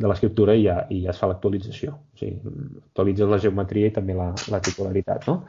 de 0.00 0.08
l'escriptura 0.08 0.54
i, 0.56 0.64
ja, 0.64 0.78
i 0.88 1.02
ja 1.04 1.12
es 1.12 1.20
fa 1.20 1.28
l'actualització. 1.28 1.92
O 1.92 2.20
sigui, 2.20 2.54
actualitzes 2.86 3.28
la 3.28 3.40
geometria 3.42 3.90
i 3.90 3.94
també 3.94 4.16
la, 4.16 4.30
la 4.52 4.60
titularitat. 4.64 5.26
No? 5.28 5.42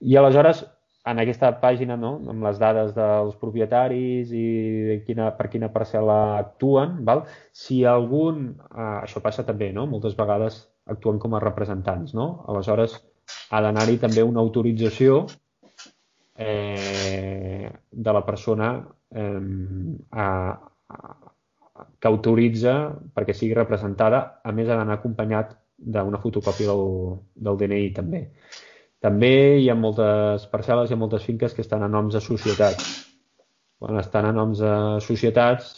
I 0.00 0.16
aleshores, 0.16 0.62
en 1.10 1.20
aquesta 1.20 1.50
pàgina, 1.60 1.98
no, 2.00 2.14
amb 2.32 2.46
les 2.46 2.60
dades 2.60 2.94
dels 2.96 3.36
propietaris 3.40 4.32
i 4.32 4.44
de 4.88 4.98
quina, 5.04 5.28
per 5.36 5.50
quina 5.52 5.68
parcel·la 5.74 6.18
actuen, 6.38 6.96
val? 7.04 7.26
si 7.52 7.82
algun... 7.84 8.46
Eh, 8.70 8.92
això 9.04 9.20
passa 9.24 9.44
també, 9.44 9.68
no? 9.76 9.84
moltes 9.90 10.16
vegades 10.16 10.62
actuen 10.88 11.20
com 11.20 11.36
a 11.36 11.42
representants. 11.44 12.16
No? 12.16 12.30
Aleshores, 12.48 12.96
ha 13.52 13.60
d'anar-hi 13.64 14.00
també 14.00 14.24
una 14.24 14.40
autorització 14.40 15.26
eh, 16.36 17.70
de 17.90 18.12
la 18.12 18.24
persona 18.26 18.88
eh, 19.10 19.40
a, 20.10 20.26
a, 20.88 21.16
que 21.98 22.08
autoritza 22.08 22.74
perquè 23.14 23.34
sigui 23.34 23.54
representada, 23.54 24.40
a 24.44 24.52
més 24.52 24.68
ha 24.68 24.78
d'anar 24.78 24.98
acompanyat 24.98 25.56
d'una 25.76 26.20
fotocòpia 26.22 26.70
del, 26.70 27.18
del 27.34 27.58
DNI 27.60 27.90
també. 27.96 28.22
També 29.04 29.60
hi 29.60 29.68
ha 29.68 29.76
moltes 29.76 30.46
parcel·les, 30.52 30.88
hi 30.88 30.94
ha 30.96 31.00
moltes 31.00 31.26
finques 31.26 31.52
que 31.52 31.64
estan 31.64 31.82
a 31.84 31.90
noms 31.92 32.14
de 32.16 32.22
societats. 32.24 32.92
Quan 33.78 33.98
estan 34.00 34.30
a 34.30 34.32
noms 34.32 34.62
de 34.62 34.74
societats, 35.04 35.74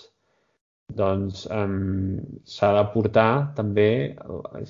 doncs 0.88 1.46
um, 1.50 2.18
s'ha 2.46 2.70
de 2.76 2.84
portar 2.92 3.52
també, 3.56 4.16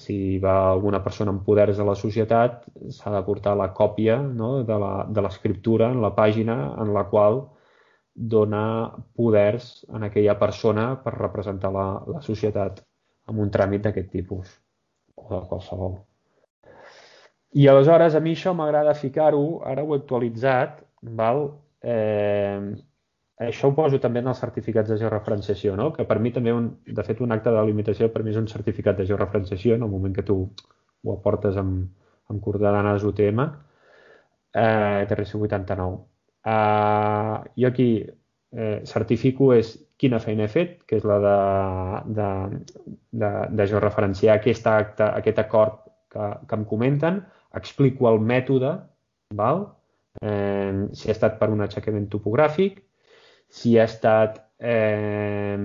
si 0.01 0.39
va 0.43 0.55
alguna 0.73 1.03
persona 1.05 1.35
amb 1.35 1.45
poders 1.45 1.77
de 1.77 1.85
la 1.85 1.95
societat, 1.95 2.65
s'ha 2.91 3.13
de 3.15 3.23
portar 3.27 3.57
la 3.57 3.69
còpia 3.77 4.19
no, 4.23 4.63
de 4.65 5.23
l'escriptura 5.23 5.91
en 5.93 6.01
la 6.03 6.15
pàgina 6.17 6.57
en 6.83 6.93
la 6.97 7.05
qual 7.13 7.43
dona 8.17 8.91
poders 9.15 9.85
en 9.93 10.09
aquella 10.09 10.39
persona 10.41 10.95
per 11.05 11.15
representar 11.19 11.71
la, 11.73 11.87
la 12.09 12.23
societat 12.25 12.81
amb 13.29 13.43
un 13.45 13.53
tràmit 13.53 13.85
d'aquest 13.85 14.11
tipus 14.11 14.57
o 15.17 15.29
de 15.35 15.43
qualsevol. 15.51 15.99
I 17.57 17.69
aleshores 17.69 18.17
a 18.17 18.21
mi 18.21 18.35
això 18.37 18.53
m'agrada 18.57 18.97
ficar-ho, 18.97 19.61
ara 19.65 19.85
ho 19.85 19.95
he 19.95 20.01
actualitzat, 20.01 20.81
val? 21.21 21.47
Eh, 21.81 22.73
això 23.39 23.69
ho 23.69 23.75
poso 23.77 24.01
també 24.01 24.23
en 24.23 24.31
els 24.33 24.41
certificats 24.41 24.89
de 24.89 24.97
georreferenciació, 25.01 25.77
no? 25.77 25.91
que 25.93 26.07
per 26.09 26.19
mi 26.25 26.33
també, 26.33 26.55
un, 26.57 26.71
de 26.87 27.05
fet, 27.05 27.21
un 27.21 27.33
acte 27.37 27.53
de 27.53 27.65
limitació 27.69 28.09
per 28.13 28.23
mi 28.25 28.33
és 28.33 28.41
un 28.41 28.49
certificat 28.49 28.97
de 28.97 29.07
georreferenciació 29.09 29.77
en 29.77 29.85
el 29.85 29.93
moment 29.93 30.15
que 30.17 30.25
tu 30.25 30.39
ho 30.47 31.13
aportes 31.13 31.57
amb, 31.61 31.89
amb 32.33 32.43
coordenades 32.43 33.05
UTM, 33.05 33.43
eh, 34.57 35.07
TRS89. 35.11 35.99
Uh, 36.47 37.43
jo 37.59 37.69
aquí 37.69 37.89
eh, 38.55 38.81
certifico 38.87 39.51
és 39.55 39.73
quina 39.99 40.21
feina 40.23 40.47
he 40.47 40.53
fet, 40.53 40.79
que 40.87 41.01
és 41.01 41.07
la 41.09 41.17
de, 41.25 41.37
de, 42.19 42.29
de, 43.23 43.31
de 43.59 43.67
georreferenciar 43.73 44.37
aquest 44.37 44.69
acte, 44.71 45.09
aquest 45.21 45.41
acord 45.43 45.81
que, 46.13 46.31
que 46.49 46.59
em 46.59 46.65
comenten, 46.69 47.21
explico 47.57 48.09
el 48.13 48.21
mètode, 48.21 48.77
val? 49.37 49.67
Eh, 50.23 50.87
si 50.97 51.11
ha 51.11 51.17
estat 51.17 51.41
per 51.41 51.51
un 51.53 51.65
aixecament 51.65 52.09
topogràfic, 52.13 52.86
si 53.57 53.79
ha 53.79 53.87
estat 53.89 54.43
eh, 54.59 55.57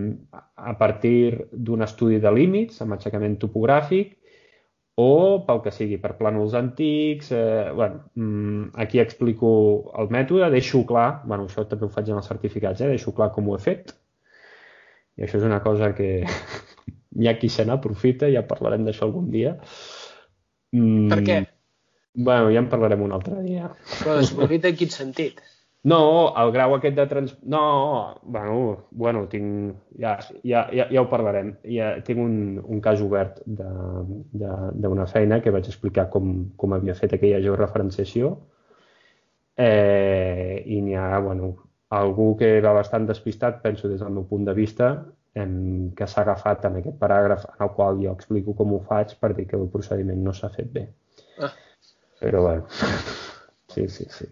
a 0.55 0.77
partir 0.77 1.47
d'un 1.51 1.83
estudi 1.83 2.19
de 2.23 2.31
límits 2.31 2.81
amb 2.83 2.95
aixecament 2.95 3.37
topogràfic 3.41 4.17
o 5.01 5.41
pel 5.47 5.61
que 5.63 5.71
sigui, 5.73 5.97
per 6.01 6.13
plànols 6.19 6.55
antics. 6.57 7.31
Eh, 7.35 7.71
bueno, 7.75 8.03
mm, 8.15 8.73
aquí 8.83 8.99
explico 8.99 9.51
el 9.97 10.11
mètode, 10.13 10.49
deixo 10.53 10.83
clar, 10.87 11.23
bueno, 11.25 11.47
això 11.47 11.65
també 11.67 11.87
ho 11.87 11.93
faig 11.93 12.11
en 12.11 12.19
els 12.21 12.27
certificats, 12.27 12.81
eh, 12.81 12.91
deixo 12.91 13.15
clar 13.17 13.31
com 13.35 13.49
ho 13.49 13.57
he 13.57 13.63
fet. 13.63 13.95
I 15.17 15.25
això 15.25 15.39
és 15.39 15.47
una 15.47 15.61
cosa 15.63 15.93
que 15.95 16.11
hi 17.19 17.27
ha 17.27 17.37
qui 17.39 17.49
se 17.49 17.65
n'aprofita, 17.67 18.29
ja 18.31 18.45
parlarem 18.47 18.85
d'això 18.87 19.07
algun 19.07 19.31
dia. 19.33 19.55
Mm, 20.75 21.09
per 21.11 21.21
què? 21.25 21.39
Bueno, 22.13 22.51
ja 22.51 22.59
en 22.59 22.67
parlarem 22.71 23.01
un 23.07 23.15
altre 23.15 23.39
dia. 23.45 23.71
Però 24.01 24.19
s'aprofita 24.19 24.71
en 24.71 24.79
quin 24.79 24.91
sentit? 24.91 25.39
No, 25.83 26.01
el 26.37 26.51
grau 26.53 26.75
aquest 26.75 26.93
de 26.97 27.07
trans... 27.09 27.31
No, 27.41 28.19
bueno, 28.21 28.87
bueno 28.91 29.23
tinc... 29.29 29.79
Ja, 29.97 30.19
ja, 30.45 30.67
ja, 30.69 30.85
ja 30.91 31.01
ho 31.01 31.07
parlarem. 31.09 31.55
Ja 31.65 31.95
tinc 32.05 32.21
un, 32.21 32.35
un 32.61 32.81
cas 32.85 33.01
obert 33.01 33.39
d'una 33.47 35.07
feina 35.09 35.39
que 35.41 35.53
vaig 35.53 35.65
explicar 35.71 36.05
com, 36.13 36.51
com 36.55 36.75
havia 36.77 36.93
fet 36.97 37.15
aquella 37.17 37.41
georreferenciació 37.41 38.35
eh, 39.57 40.61
i 40.65 40.77
n'hi 40.85 40.93
ha, 40.95 41.17
bueno, 41.19 41.55
algú 41.97 42.35
que 42.37 42.59
va 42.61 42.75
bastant 42.77 43.07
despistat, 43.09 43.57
penso 43.65 43.89
des 43.89 44.03
del 44.03 44.13
meu 44.13 44.27
punt 44.29 44.45
de 44.45 44.53
vista, 44.57 44.91
en, 45.33 45.55
que 45.97 46.07
s'ha 46.07 46.21
agafat 46.21 46.67
en 46.69 46.77
aquest 46.81 46.99
paràgraf 47.01 47.47
en 47.49 47.65
el 47.65 47.71
qual 47.75 47.97
jo 48.03 48.13
explico 48.13 48.53
com 48.57 48.75
ho 48.75 48.81
faig 48.87 49.15
per 49.19 49.33
dir 49.33 49.47
que 49.49 49.57
el 49.57 49.69
procediment 49.73 50.21
no 50.27 50.35
s'ha 50.35 50.51
fet 50.53 50.69
bé. 50.77 50.85
Ah. 51.39 51.51
Però 52.21 52.45
bueno, 52.45 52.69
sí, 53.73 53.87
sí, 53.89 54.05
sí. 54.13 54.29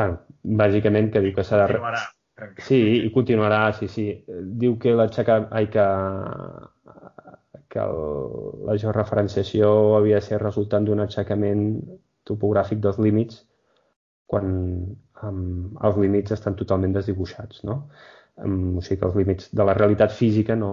Bueno, 0.00 0.16
bàsicament 0.64 1.12
que 1.12 1.20
diu 1.20 1.36
que 1.36 1.44
s'ha 1.44 1.60
de... 1.60 1.68
Continuarà. 1.68 2.02
Sí, 2.64 2.80
i 3.04 3.08
continuarà, 3.12 3.64
sí, 3.76 3.88
sí. 3.92 4.06
Diu 4.62 4.78
que 4.80 4.94
l'aixecar... 4.96 5.42
Ai, 5.52 5.68
que, 5.74 5.84
que 7.70 7.82
el, 7.84 7.98
la 8.66 8.76
georreferenciació 8.80 9.68
havia 9.98 10.18
de 10.18 10.26
ser 10.26 10.40
resultant 10.40 10.86
d'un 10.88 11.04
aixecament 11.04 11.66
topogràfic 12.28 12.80
dels 12.82 12.98
límits 13.02 13.44
quan 14.30 14.48
um, 15.26 15.44
els 15.84 15.98
límits 15.98 16.34
estan 16.36 16.56
totalment 16.58 16.94
desdibuixats, 16.96 17.64
no? 17.66 17.76
Um, 18.40 18.78
o 18.78 18.84
sigui 18.86 19.00
que 19.00 19.08
els 19.10 19.18
límits 19.18 19.50
de 19.52 19.66
la 19.66 19.74
realitat 19.76 20.14
física 20.16 20.56
no, 20.56 20.70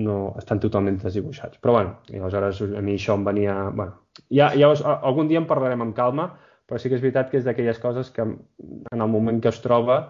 no 0.00 0.16
estan 0.40 0.60
totalment 0.64 0.98
desdibuixats. 1.02 1.60
Però 1.62 1.76
bueno, 1.76 1.94
i 2.10 2.18
aleshores 2.18 2.62
a 2.66 2.82
mi 2.82 2.96
això 2.98 3.14
em 3.14 3.26
venia... 3.28 3.56
Bueno, 3.70 4.00
ja, 4.26 4.50
ja 4.56 4.72
us, 4.72 4.82
algun 4.96 5.30
dia 5.30 5.42
en 5.42 5.48
parlarem 5.48 5.84
amb 5.86 5.96
calma, 5.96 6.30
però 6.66 6.80
sí 6.80 6.90
que 6.90 6.98
és 6.98 7.04
veritat 7.04 7.30
que 7.30 7.40
és 7.40 7.46
d'aquelles 7.46 7.78
coses 7.82 8.10
que 8.14 8.24
en 8.26 9.04
el 9.04 9.10
moment 9.12 9.38
que 9.42 9.52
es 9.52 9.60
troba 9.64 10.00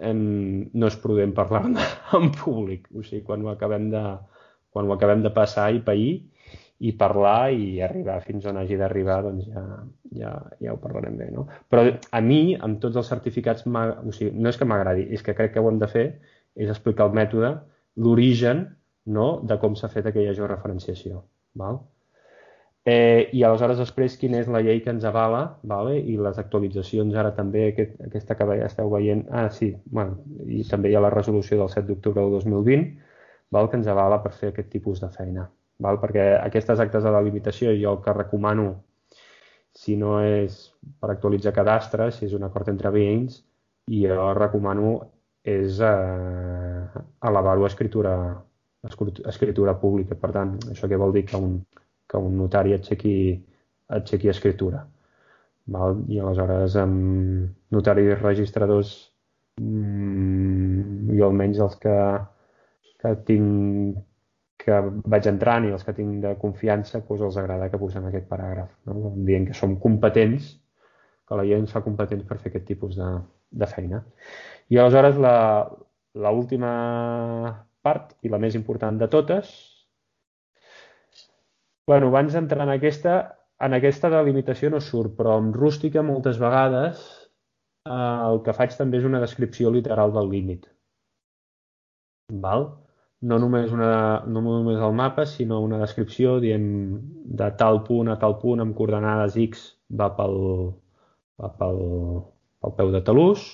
em, 0.00 0.68
no 0.72 0.90
és 0.90 0.98
prudent 1.00 1.32
parlar 1.36 1.64
en 1.68 2.30
públic. 2.42 2.88
O 2.96 3.04
sigui, 3.06 3.22
quan 3.26 3.44
ho 3.44 3.52
acabem 3.52 3.88
de, 3.92 4.02
quan 4.72 4.88
ho 4.88 4.94
acabem 4.96 5.24
de 5.24 5.32
passar 5.34 5.70
i 5.74 5.80
pair 5.84 6.12
i 6.82 6.92
parlar 6.98 7.52
i 7.54 7.78
arribar 7.84 8.18
fins 8.24 8.46
on 8.50 8.58
hagi 8.58 8.76
d'arribar, 8.80 9.20
doncs 9.22 9.46
ja, 9.46 9.62
ja, 10.18 10.32
ja 10.64 10.72
ho 10.72 10.80
parlarem 10.82 11.16
bé, 11.20 11.28
no? 11.30 11.44
Però 11.70 11.84
a 11.86 12.20
mi, 12.24 12.56
amb 12.58 12.80
tots 12.82 12.98
els 12.98 13.10
certificats, 13.12 13.68
o 13.68 14.14
sigui, 14.16 14.32
no 14.34 14.50
és 14.50 14.58
que 14.58 14.66
m'agradi, 14.66 15.06
és 15.14 15.22
que 15.22 15.36
crec 15.38 15.54
que 15.54 15.62
ho 15.62 15.70
hem 15.70 15.78
de 15.78 15.88
fer, 15.92 16.06
és 16.58 16.72
explicar 16.72 17.06
el 17.06 17.14
mètode, 17.20 17.52
l'origen, 18.02 18.64
no?, 19.14 19.28
de 19.46 19.60
com 19.62 19.78
s'ha 19.78 19.92
fet 19.92 20.10
aquella 20.10 20.34
georreferenciació, 20.34 21.22
val? 21.62 21.78
Eh, 22.84 23.30
I 23.38 23.44
aleshores 23.46 23.78
després 23.78 24.16
quina 24.18 24.40
és 24.42 24.48
la 24.50 24.58
llei 24.64 24.80
que 24.82 24.90
ens 24.90 25.04
avala 25.06 25.42
vale? 25.62 26.00
i 26.00 26.16
les 26.18 26.38
actualitzacions 26.42 27.14
ara 27.14 27.30
també, 27.36 27.68
aquest, 27.70 27.92
aquesta 28.08 28.34
que 28.34 28.46
ja 28.58 28.66
esteu 28.66 28.90
veient, 28.90 29.22
ah 29.30 29.46
sí, 29.54 29.68
bueno, 29.86 30.18
i 30.50 30.64
també 30.66 30.90
hi 30.90 30.96
ha 30.98 31.04
la 31.04 31.12
resolució 31.14 31.60
del 31.60 31.70
7 31.70 31.86
d'octubre 31.86 32.24
del 32.24 32.34
2020 32.40 32.88
val? 33.54 33.68
que 33.70 33.78
ens 33.78 33.90
avala 33.92 34.18
per 34.24 34.32
fer 34.34 34.50
aquest 34.50 34.72
tipus 34.72 35.02
de 35.04 35.10
feina. 35.14 35.46
Val? 35.78 36.00
Perquè 36.02 36.24
aquestes 36.40 36.82
actes 36.82 37.06
de 37.06 37.12
delimitació 37.14 37.70
jo 37.78 37.94
el 37.94 38.02
que 38.02 38.16
recomano 38.18 38.66
si 39.72 39.96
no 39.96 40.18
és 40.20 40.58
per 41.00 41.10
actualitzar 41.12 41.54
cadastre, 41.56 42.10
si 42.12 42.26
és 42.26 42.34
un 42.36 42.44
acord 42.48 42.68
entre 42.72 42.90
veïns, 42.92 43.38
i 43.88 44.02
jo 44.06 44.32
recomano 44.38 44.90
és 45.42 45.78
eh, 45.82 47.02
elevar-ho 47.30 47.64
a 47.64 47.70
escritura, 47.70 48.14
escritura 49.32 49.74
pública. 49.80 50.18
Per 50.18 50.30
tant, 50.34 50.58
això 50.74 50.90
què 50.90 50.98
vol 51.00 51.14
dir? 51.16 51.24
Que 51.30 51.40
un, 51.40 51.56
que 52.12 52.20
un 52.20 52.36
notari 52.36 52.76
aixequi, 52.76 53.14
aixequi 53.98 54.30
escritura. 54.32 54.84
Val? 55.72 56.02
I 56.12 56.20
aleshores 56.20 56.76
amb 56.76 57.72
notaris 57.72 58.20
registradors 58.20 58.92
mmm, 59.60 61.12
jo 61.16 61.28
almenys 61.28 61.60
els 61.64 61.76
que, 61.82 61.98
que 63.00 63.14
tinc 63.28 64.00
que 64.62 64.78
vaig 65.10 65.26
entrant 65.26 65.66
i 65.66 65.72
els 65.74 65.82
que 65.86 65.94
tinc 65.96 66.20
de 66.22 66.34
confiança 66.38 67.00
doncs 67.02 67.24
els 67.28 67.38
agrada 67.40 67.68
que 67.70 67.80
posem 67.80 68.04
aquest 68.06 68.28
paràgraf 68.30 68.70
no? 68.86 69.12
dient 69.26 69.48
que 69.48 69.56
som 69.58 69.74
competents 69.82 70.52
que 71.26 71.38
la 71.38 71.46
ens 71.56 71.72
fa 71.74 71.82
competents 71.82 72.26
per 72.28 72.38
fer 72.38 72.52
aquest 72.52 72.68
tipus 72.68 72.94
de, 72.98 73.08
de 73.50 73.66
feina 73.66 74.02
i 74.70 74.78
aleshores 74.78 75.18
la, 75.18 75.34
la 76.14 76.30
última 76.30 76.72
part 77.82 78.14
i 78.22 78.30
la 78.30 78.38
més 78.38 78.54
important 78.58 78.98
de 79.00 79.10
totes 79.10 79.50
Bueno, 81.86 82.08
abans 82.12 82.36
d'entrar 82.36 82.66
en 82.66 82.72
aquesta, 82.76 83.14
en 83.66 83.74
aquesta 83.74 84.10
delimitació 84.12 84.70
no 84.70 84.80
surt, 84.80 85.16
però 85.18 85.38
amb 85.38 85.56
rústica 85.58 86.04
moltes 86.06 86.38
vegades 86.42 87.02
eh, 87.88 88.18
el 88.28 88.42
que 88.46 88.54
faig 88.58 88.76
també 88.78 89.00
és 89.00 89.08
una 89.08 89.22
descripció 89.22 89.72
literal 89.74 90.14
del 90.14 90.30
límit. 90.30 90.68
Val? 92.44 92.68
No 93.22 93.38
només, 93.38 93.70
una, 93.74 93.90
no 94.26 94.42
només 94.42 94.80
el 94.82 94.94
mapa, 94.98 95.26
sinó 95.30 95.60
una 95.62 95.78
descripció 95.82 96.38
dient 96.42 96.68
de 97.42 97.50
tal 97.58 97.82
punt 97.86 98.10
a 98.10 98.18
tal 98.18 98.38
punt 98.40 98.62
amb 98.62 98.74
coordenades 98.78 99.36
X 99.44 99.66
va 100.00 100.08
pel, 100.16 100.38
va 101.42 101.50
pel, 101.58 101.78
pel 102.62 102.74
peu 102.78 102.90
de 102.94 103.02
talús 103.06 103.44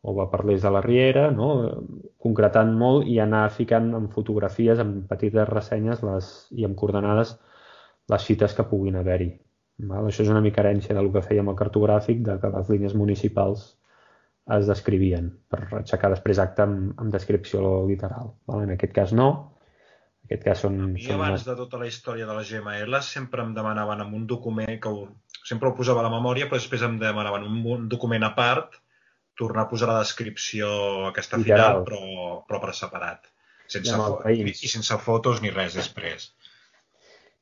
o 0.00 0.14
va 0.16 0.26
per 0.32 0.44
l'est 0.48 0.64
de 0.64 0.72
la 0.72 0.80
Riera, 0.84 1.26
no? 1.34 1.50
concretant 2.24 2.72
molt 2.82 3.08
i 3.08 3.18
anar 3.20 3.44
ficant 3.52 3.90
en 3.96 4.08
fotografies, 4.14 4.80
en 4.80 5.02
petites 5.10 5.48
ressenyes 5.50 6.04
les, 6.06 6.30
i 6.56 6.64
amb 6.68 6.78
coordenades 6.80 7.36
les 8.10 8.26
cites 8.26 8.56
que 8.56 8.66
puguin 8.70 8.96
haver-hi. 9.00 9.30
Això 10.00 10.24
és 10.24 10.32
una 10.32 10.42
mica 10.44 10.60
herència 10.62 10.96
del 10.96 11.12
que 11.12 11.24
fèiem 11.24 11.48
al 11.48 11.58
cartogràfic, 11.58 12.24
de 12.24 12.36
que 12.40 12.50
les 12.52 12.72
línies 12.72 12.96
municipals 12.96 13.68
es 14.56 14.66
descrivien 14.68 15.30
per 15.52 15.62
aixecar 15.78 16.10
després 16.12 16.40
acte 16.42 16.64
amb, 16.64 16.92
amb 17.00 17.12
descripció 17.14 17.62
literal. 17.88 18.34
Val? 18.50 18.64
En 18.66 18.74
aquest 18.74 18.92
cas 18.96 19.14
no. 19.16 19.30
En 20.24 20.30
aquest 20.32 20.44
cas 20.48 20.62
són... 20.64 20.80
A 20.84 20.90
mi 20.90 21.04
són 21.04 21.20
abans 21.20 21.38
unes... 21.38 21.48
de 21.48 21.56
tota 21.60 21.80
la 21.80 21.88
història 21.88 22.28
de 22.28 22.36
la 22.36 22.44
GML 22.44 23.00
sempre 23.06 23.44
em 23.46 23.54
demanaven 23.56 24.04
en 24.04 24.14
un 24.16 24.26
document 24.28 24.76
que 24.82 24.92
ho, 24.92 25.06
sempre 25.44 25.70
ho 25.70 25.76
posava 25.76 26.02
a 26.02 26.08
la 26.08 26.12
memòria, 26.12 26.48
però 26.48 26.60
després 26.60 26.84
em 26.88 26.98
demanaven 27.00 27.46
un, 27.48 27.60
un 27.76 27.88
document 27.92 28.26
a 28.26 28.34
part 28.36 28.80
tornar 29.40 29.64
a 29.64 29.70
posar 29.70 29.88
la 29.88 30.00
descripció 30.04 30.68
aquesta 31.08 31.40
final, 31.40 31.82
però, 31.86 32.00
però 32.48 32.60
per 32.62 32.76
separat. 32.76 33.28
Sense 33.70 33.96
I, 34.34 34.44
i 34.50 34.70
sense 34.70 34.96
fotos 35.00 35.40
ni 35.42 35.52
res 35.54 35.76
després. 35.78 36.30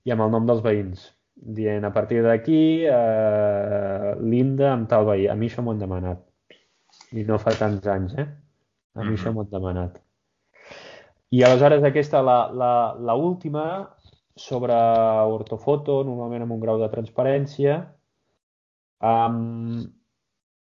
I 0.07 0.15
amb 0.15 0.27
el 0.27 0.35
nom 0.35 0.47
dels 0.49 0.63
veïns. 0.65 1.09
Dient, 1.59 1.85
a 1.87 1.93
partir 1.95 2.21
d'aquí, 2.25 2.61
eh, 2.91 4.11
Linda 4.21 4.73
amb 4.73 4.89
tal 4.91 5.07
veí. 5.09 5.29
A 5.31 5.37
mi 5.39 5.49
això 5.49 5.63
m'ho 5.63 5.75
han 5.75 5.83
demanat. 5.83 6.25
I 7.15 7.25
no 7.29 7.39
fa 7.43 7.55
tants 7.57 7.87
anys, 7.89 8.15
eh? 8.19 8.27
A 8.27 9.03
mi 9.03 9.05
mm 9.05 9.09
-hmm. 9.09 9.19
això 9.19 9.33
m'ho 9.33 9.45
han 9.47 9.53
demanat. 9.53 10.01
I 11.31 11.43
aleshores 11.45 11.85
aquesta, 11.85 12.23
la, 12.23 12.39
la, 12.53 12.73
la 12.99 13.15
última, 13.15 13.65
sobre 14.35 14.75
ortofoto, 15.39 16.03
normalment 16.05 16.43
amb 16.43 16.53
un 16.53 16.61
grau 16.61 16.79
de 16.79 16.89
transparència, 16.89 17.79
um, 19.01 19.83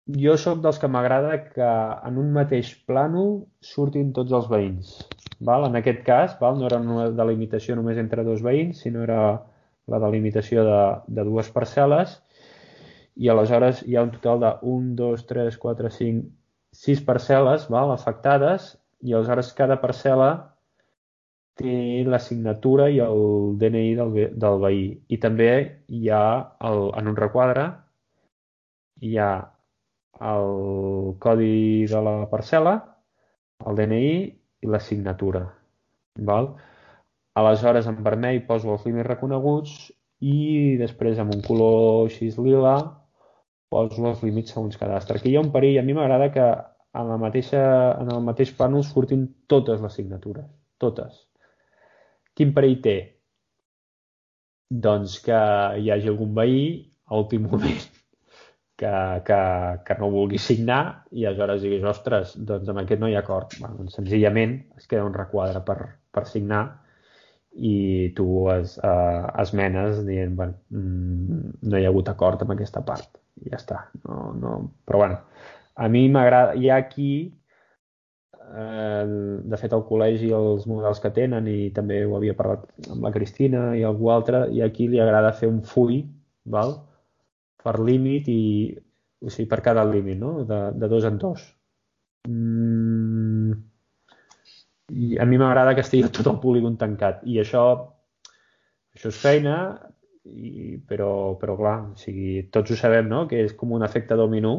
jo 0.07 0.37
sóc 0.39 0.61
dels 0.63 0.79
que 0.79 0.87
m'agrada 0.87 1.37
que 1.51 1.67
en 2.07 2.17
un 2.21 2.31
mateix 2.35 2.71
plànol 2.87 3.41
surtin 3.59 4.13
tots 4.15 4.31
els 4.31 4.47
veïns. 4.51 4.93
Val? 5.39 5.67
En 5.67 5.75
aquest 5.79 6.03
cas, 6.07 6.37
val? 6.39 6.57
no 6.59 6.67
era 6.69 6.79
una 6.79 7.09
delimitació 7.11 7.75
només 7.75 7.99
entre 7.99 8.23
dos 8.23 8.41
veïns, 8.45 8.81
sinó 8.85 9.03
era 9.03 9.21
la 9.87 9.99
delimitació 10.03 10.63
de, 10.67 10.79
de 11.07 11.27
dues 11.27 11.51
parcel·les 11.51 12.17
i 13.17 13.29
aleshores 13.31 13.81
hi 13.87 13.95
ha 13.97 14.03
un 14.05 14.11
total 14.13 14.41
de 14.43 14.51
1, 14.73 14.93
2, 14.99 15.25
3, 15.29 15.57
4, 15.57 15.91
5, 15.97 16.27
sis 16.77 17.01
parcel·les 17.05 17.65
val, 17.73 17.91
afectades 17.91 18.75
i 19.01 19.13
aleshores 19.13 19.51
cada 19.57 19.79
parcel·la 19.81 20.29
té 21.57 22.03
la 22.05 22.19
signatura 22.21 22.87
i 22.93 22.99
el 23.01 23.57
DNI 23.57 23.93
del, 23.97 24.17
del 24.37 24.59
veí. 24.61 24.83
I 25.09 25.17
també 25.17 25.51
hi 25.89 26.09
ha, 26.13 26.25
el, 26.69 26.83
en 26.99 27.09
un 27.13 27.17
requadre, 27.17 27.71
hi 29.01 29.17
ha 29.17 29.31
el 30.21 31.17
codi 31.19 31.85
de 31.89 32.01
la 32.03 32.15
parcel·la, 32.31 32.75
el 33.65 33.77
DNI 33.77 34.11
i 34.63 34.69
la 34.69 34.79
signatura. 34.79 35.43
Val? 36.29 36.53
Aleshores, 37.37 37.87
en 37.89 37.99
vermell 38.05 38.41
poso 38.47 38.71
els 38.73 38.85
límits 38.87 39.07
reconeguts 39.07 39.75
i 40.25 40.77
després 40.79 41.19
amb 41.21 41.35
un 41.35 41.43
color 41.45 42.07
així 42.07 42.31
lila 42.41 42.77
poso 43.69 44.07
els 44.09 44.23
límits 44.23 44.55
segons 44.55 44.79
cadastre. 44.79 45.19
Aquí 45.19 45.29
hi 45.29 45.37
ha 45.37 45.43
un 45.43 45.51
perill. 45.51 45.77
A 45.79 45.85
mi 45.85 45.93
m'agrada 45.93 46.31
que 46.33 46.47
en, 46.47 47.09
la 47.11 47.17
mateixa, 47.21 47.61
en 48.01 48.09
el 48.15 48.23
mateix 48.25 48.53
plànol 48.57 48.85
surtin 48.87 49.27
totes 49.47 49.83
les 49.83 49.99
signatures. 49.99 50.47
Totes. 50.81 51.19
Quin 52.33 52.53
perill 52.55 52.79
té? 52.81 52.97
Doncs 54.87 55.19
que 55.25 55.37
hi 55.81 55.91
hagi 55.91 56.09
algun 56.11 56.33
veí 56.37 56.65
a 57.05 57.19
últim 57.21 57.45
moment 57.51 57.96
que, 58.77 59.21
que, 59.25 59.39
que 59.85 59.95
no 59.99 60.11
vulgui 60.13 60.39
signar 60.41 60.81
i 61.11 61.25
aleshores 61.25 61.63
diguis, 61.65 61.85
ostres, 61.89 62.35
doncs 62.37 62.69
amb 62.69 62.83
aquest 62.83 63.01
no 63.01 63.09
hi 63.09 63.15
ha 63.17 63.23
acord. 63.25 63.55
Bueno, 63.59 63.81
doncs 63.81 63.97
senzillament 63.97 64.59
es 64.77 64.85
queda 64.89 65.07
un 65.07 65.15
requadre 65.17 65.63
per, 65.65 65.77
per 66.13 66.27
signar 66.29 66.63
i 67.57 68.13
tu 68.17 68.27
es, 68.53 68.75
uh, 68.85 69.25
esmenes 69.41 70.03
dient, 70.05 70.35
bueno, 70.37 70.59
mm, 70.69 71.55
no 71.65 71.79
hi 71.79 71.87
ha 71.87 71.89
hagut 71.89 72.11
acord 72.13 72.43
amb 72.45 72.53
aquesta 72.53 72.83
part. 72.85 73.17
I 73.41 73.49
ja 73.49 73.57
està. 73.57 73.81
No, 74.05 74.31
no... 74.37 74.53
Però 74.85 75.01
bueno, 75.01 75.17
a 75.77 75.89
mi 75.89 76.05
m'agrada, 76.13 76.53
hi 76.57 76.69
ha 76.69 76.77
aquí, 76.81 77.11
eh, 78.47 79.05
de 79.51 79.59
fet 79.61 79.73
al 79.73 79.83
col·legi 79.89 80.31
els 80.33 80.65
models 80.69 81.01
que 81.03 81.11
tenen 81.13 81.49
i 81.51 81.69
també 81.75 82.03
ho 82.05 82.15
havia 82.17 82.37
parlat 82.37 82.65
amb 82.89 83.05
la 83.05 83.13
Cristina 83.13 83.71
i 83.77 83.83
algú 83.85 84.09
altre, 84.13 84.47
i 84.53 84.63
aquí 84.65 84.87
li 84.89 85.01
agrada 85.03 85.35
fer 85.37 85.49
un 85.51 85.61
full, 85.65 85.99
val? 86.45 86.77
Per 87.67 87.75
límit 87.83 88.31
i 88.31 88.41
o 89.19 89.31
sigui, 89.33 89.47
per 89.49 89.61
cada 89.65 89.85
límit, 89.87 90.17
no? 90.21 90.43
De, 90.47 90.59
de 90.77 90.89
dos 90.91 91.05
en 91.09 91.17
dos. 91.21 91.43
Mm, 92.29 93.53
I 94.93 95.17
a 95.19 95.25
mi 95.27 95.39
m'agrada 95.41 95.75
que 95.75 95.83
estigui 95.85 96.11
tot 96.13 96.29
el 96.31 96.41
polígon 96.43 96.77
tancat 96.79 97.23
i 97.27 97.39
això, 97.41 97.63
això 98.95 99.11
és 99.11 99.21
feina, 99.21 99.57
i, 100.27 100.77
però, 100.87 101.11
però 101.41 101.55
clar, 101.59 101.77
o 101.93 101.99
sigui, 101.99 102.47
tots 102.53 102.73
ho 102.73 102.79
sabem, 102.79 103.07
no? 103.11 103.25
Que 103.31 103.43
és 103.47 103.55
com 103.57 103.73
un 103.75 103.85
efecte 103.87 104.17
dominó 104.19 104.55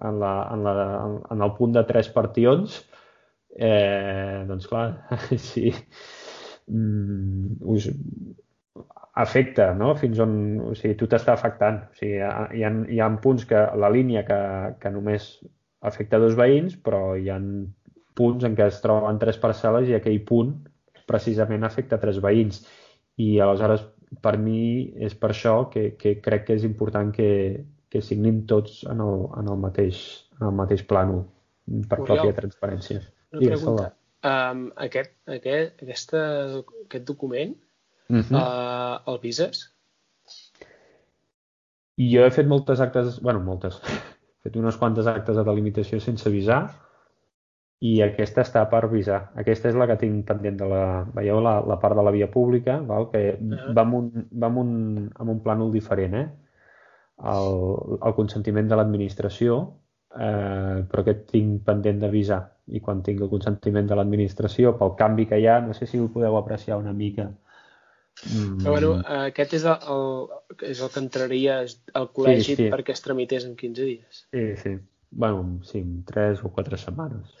en, 0.00 0.18
la, 0.20 0.34
en, 0.52 0.64
la, 0.66 0.88
en 1.30 1.44
el 1.46 1.54
punt 1.58 1.74
de 1.76 1.84
tres 1.88 2.10
partions, 2.14 2.80
eh, 3.56 4.44
doncs 4.48 4.68
clar, 4.70 4.86
sí, 5.48 5.70
mm, 6.66 7.60
us, 7.74 7.88
afecta, 9.14 9.72
no? 9.74 9.94
Fins 9.98 10.18
on... 10.22 10.34
O 10.70 10.74
sigui, 10.78 10.96
tu 10.98 11.08
t'està 11.10 11.34
afectant. 11.34 11.82
O 11.90 11.98
sigui, 11.98 12.18
hi 12.18 12.64
ha, 12.66 12.70
hi 12.90 13.00
ha 13.00 13.10
punts 13.22 13.46
que 13.50 13.60
la 13.78 13.90
línia 13.94 14.24
que, 14.26 14.40
que 14.82 14.92
només 14.94 15.36
afecta 15.84 16.20
dos 16.22 16.36
veïns, 16.38 16.76
però 16.80 17.14
hi 17.16 17.30
ha 17.30 17.38
punts 18.18 18.46
en 18.46 18.54
què 18.58 18.68
es 18.70 18.80
troben 18.82 19.18
tres 19.22 19.38
parcel·les 19.42 19.90
i 19.90 19.98
aquell 19.98 20.22
punt 20.26 20.54
precisament 21.08 21.66
afecta 21.66 22.00
tres 22.00 22.20
veïns. 22.24 22.62
I 23.20 23.38
aleshores, 23.42 23.84
per 24.24 24.36
mi, 24.40 24.90
és 25.06 25.14
per 25.18 25.30
això 25.34 25.56
que, 25.70 25.92
que 26.00 26.16
crec 26.24 26.48
que 26.48 26.58
és 26.58 26.66
important 26.66 27.12
que, 27.14 27.28
que 27.90 28.02
signin 28.02 28.44
tots 28.50 28.82
en 28.90 29.02
el, 29.04 29.26
en 29.38 29.50
el, 29.50 29.58
mateix, 29.60 30.00
en 30.40 30.48
el 30.50 30.56
mateix 30.58 30.82
plànol, 30.90 31.26
per 31.90 32.00
Oriol, 32.00 32.08
pròpia 32.08 32.38
transparència. 32.40 33.04
Una 33.34 33.42
Digues, 33.42 33.62
pregunta. 33.62 33.92
Um, 34.24 34.64
aquest, 34.80 35.12
aquest, 35.28 35.82
aquesta, 35.84 36.20
aquest 36.86 37.04
document 37.04 37.52
uh 38.08 38.16
-huh. 38.16 38.36
uh, 38.38 38.83
el 39.10 39.20
vises? 39.22 39.66
I 42.00 42.08
jo 42.10 42.24
he 42.26 42.32
fet 42.34 42.48
moltes 42.50 42.80
actes, 42.82 43.20
bueno, 43.22 43.42
moltes, 43.44 43.78
he 43.86 44.48
fet 44.48 44.56
unes 44.58 44.78
quantes 44.80 45.06
actes 45.10 45.36
de 45.38 45.44
delimitació 45.46 46.00
sense 46.02 46.26
avisar 46.30 46.64
i 47.84 47.98
aquesta 48.02 48.42
està 48.44 48.62
per 48.70 48.86
visar. 48.92 49.20
Aquesta 49.40 49.68
és 49.70 49.76
la 49.78 49.86
que 49.90 49.98
tinc 50.00 50.24
pendent 50.28 50.56
de 50.60 50.68
la... 50.70 50.84
Veieu 51.16 51.40
la, 51.44 51.58
la 51.68 51.76
part 51.82 51.98
de 51.98 52.04
la 52.06 52.12
via 52.14 52.30
pública, 52.32 52.78
val? 52.88 53.10
que 53.12 53.22
va, 53.40 53.84
amb 53.84 53.98
un, 53.98 54.08
va 54.32 54.48
amb, 54.48 54.60
un, 54.62 54.72
amb 55.20 55.34
un 55.34 55.42
plànol 55.44 55.72
diferent, 55.74 56.16
eh? 56.22 56.26
El, 57.34 57.50
el 58.00 58.14
consentiment 58.16 58.70
de 58.70 58.78
l'administració, 58.78 59.58
eh, 60.16 60.80
però 60.90 61.04
aquest 61.04 61.26
tinc 61.34 61.62
pendent 61.68 62.00
d'avisar. 62.02 62.40
I 62.72 62.80
quan 62.80 63.02
tinc 63.04 63.20
el 63.20 63.30
consentiment 63.30 63.90
de 63.90 63.98
l'administració 63.98 64.72
pel 64.80 64.96
canvi 64.98 65.28
que 65.30 65.38
hi 65.38 65.46
ha, 65.50 65.60
no 65.60 65.76
sé 65.76 65.86
si 65.90 66.00
ho 66.00 66.08
podeu 66.14 66.38
apreciar 66.40 66.80
una 66.80 66.96
mica, 66.96 67.28
Mm. 68.22 68.62
Però 68.62 68.74
bueno, 68.76 68.90
aquest 69.26 69.56
és 69.58 69.66
el, 69.68 69.88
el, 69.90 70.68
és 70.70 70.80
el 70.80 70.92
que 70.94 71.02
entraria 71.02 71.58
al 71.98 72.08
col·legi 72.14 72.54
sí, 72.54 72.56
sí. 72.62 72.70
perquè 72.72 72.94
es 72.94 73.04
tramités 73.04 73.46
en 73.48 73.56
15 73.58 73.88
dies. 73.90 74.24
Sí, 74.30 74.44
sí. 74.62 74.76
bueno, 75.10 75.60
sí, 75.66 75.80
en 75.82 76.04
3 76.08 76.44
o 76.46 76.52
4 76.54 76.80
setmanes. 76.86 77.34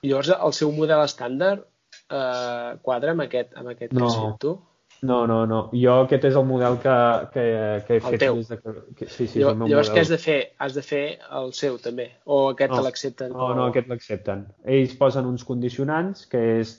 I 0.00 0.12
llavors 0.12 0.32
el 0.36 0.56
seu 0.56 0.72
model 0.72 1.02
estàndard 1.04 1.66
eh, 2.08 2.78
quadra 2.82 3.14
amb 3.16 3.26
aquest, 3.26 3.54
amb 3.58 3.74
aquest 3.74 3.96
no. 3.96 4.08
que 4.08 4.36
tu? 4.46 4.56
No, 5.02 5.26
no, 5.26 5.46
no. 5.48 5.60
Jo 5.72 6.02
aquest 6.04 6.26
és 6.28 6.34
el 6.36 6.44
model 6.44 6.76
que, 6.82 6.94
que, 7.32 7.44
que 7.86 7.94
he 7.96 8.00
el 8.00 8.06
fet. 8.06 8.20
Teu. 8.20 8.40
Des 8.40 8.50
de 8.50 8.58
que, 8.60 8.74
que, 8.98 9.06
sí, 9.08 9.26
sí, 9.26 9.40
llavors, 9.40 9.70
llavors 9.70 9.92
què 9.94 10.02
has 10.04 10.12
de 10.12 10.18
fer? 10.20 10.40
Has 10.60 10.76
de 10.76 10.84
fer 10.84 11.04
el 11.40 11.54
seu 11.56 11.78
també? 11.80 12.10
O 12.26 12.42
aquest 12.50 12.74
no, 12.74 12.82
l'accepten? 12.84 13.32
No, 13.32 13.52
no, 13.56 13.70
aquest 13.72 13.88
l'accepten. 13.92 14.44
Ells 14.76 14.92
posen 15.00 15.28
uns 15.30 15.46
condicionants 15.48 16.26
que 16.28 16.42
és 16.58 16.74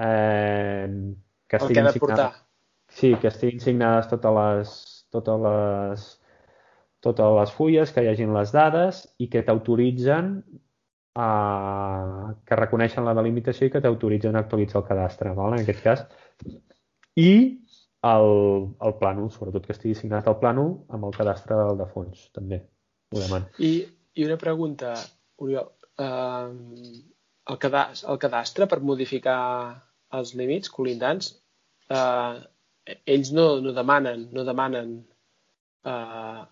eh, 0.00 0.88
que 1.48 1.60
el 1.60 1.68
que 1.68 1.84
ha 1.84 1.90
de 1.90 2.00
portar. 2.00 2.30
Sí, 2.94 3.14
que 3.20 3.28
estiguin 3.28 3.62
signades 3.62 4.06
totes 4.10 4.36
les, 4.38 4.74
totes 5.14 5.40
les, 5.46 6.04
totes 7.02 7.32
les 7.38 7.54
fulles, 7.56 7.90
que 7.94 8.04
hi 8.04 8.10
hagin 8.12 8.34
les 8.36 8.52
dades 8.54 9.02
i 9.18 9.26
que 9.32 9.42
t'autoritzen 9.46 10.30
a, 11.18 11.28
que 12.46 12.58
reconeixen 12.60 13.06
la 13.06 13.16
delimitació 13.18 13.66
i 13.66 13.74
que 13.74 13.82
t'autoritzen 13.82 14.38
a 14.38 14.44
actualitzar 14.44 14.82
el 14.82 14.88
cadastre, 14.92 15.34
val? 15.34 15.56
en 15.56 15.64
aquest 15.64 15.82
cas. 15.82 16.06
I 17.18 17.30
el, 18.04 18.30
el 18.86 18.96
plànol, 19.00 19.30
sobretot 19.32 19.66
que 19.66 19.74
estigui 19.74 19.96
signat 19.98 20.30
el 20.30 20.38
plànol 20.38 20.72
amb 20.94 21.08
el 21.08 21.18
cadastre 21.18 21.58
del 21.60 21.82
de 21.82 21.90
fons, 21.90 22.28
també 22.36 22.62
ho 23.10 23.20
demano. 23.20 23.50
I, 23.58 23.74
i 24.14 24.26
una 24.28 24.38
pregunta, 24.40 24.94
Oriol. 25.42 25.70
Uh, 25.94 26.50
el, 27.50 27.58
cadastre, 27.62 28.08
el 28.10 28.18
cadastre 28.22 28.66
per 28.70 28.80
modificar 28.82 29.38
els 30.14 30.32
límits 30.38 30.70
colindants 30.74 31.28
uh, 31.90 32.42
ells 32.86 33.32
no, 33.32 33.46
no 33.64 33.72
demanen, 33.76 34.28
no 34.32 34.44
demanen 34.44 34.98
uh, 35.88 36.44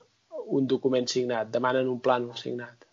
un 0.56 0.66
document 0.70 1.08
signat, 1.10 1.50
demanen 1.52 1.90
un 1.90 2.00
plànol 2.04 2.38
signat. 2.40 2.86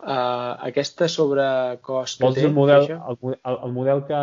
Uh, 0.00 0.56
aquesta 0.64 1.10
sobrecost 1.12 2.20
que 2.20 2.24
Vols 2.24 2.38
té, 2.38 2.46
el 2.48 2.54
model, 2.56 2.86
el, 2.88 3.18
el, 3.36 3.56
el, 3.66 3.72
model 3.76 4.00
que, 4.08 4.20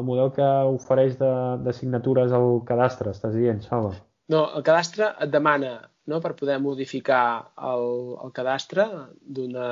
el 0.00 0.06
model 0.08 0.32
que 0.34 0.48
ofereix 0.72 1.14
de, 1.20 1.30
de 1.62 1.74
signatures 1.76 2.34
al 2.34 2.56
cadastre, 2.66 3.12
estàs 3.14 3.36
dient, 3.36 3.62
Salva? 3.68 3.92
No, 4.34 4.48
el 4.58 4.64
cadastre 4.66 5.12
et 5.22 5.30
demana 5.30 5.76
no, 6.10 6.18
per 6.24 6.34
poder 6.38 6.58
modificar 6.62 7.22
el, 7.70 7.86
el 8.24 8.34
cadastre, 8.34 8.88
d'una 9.22 9.68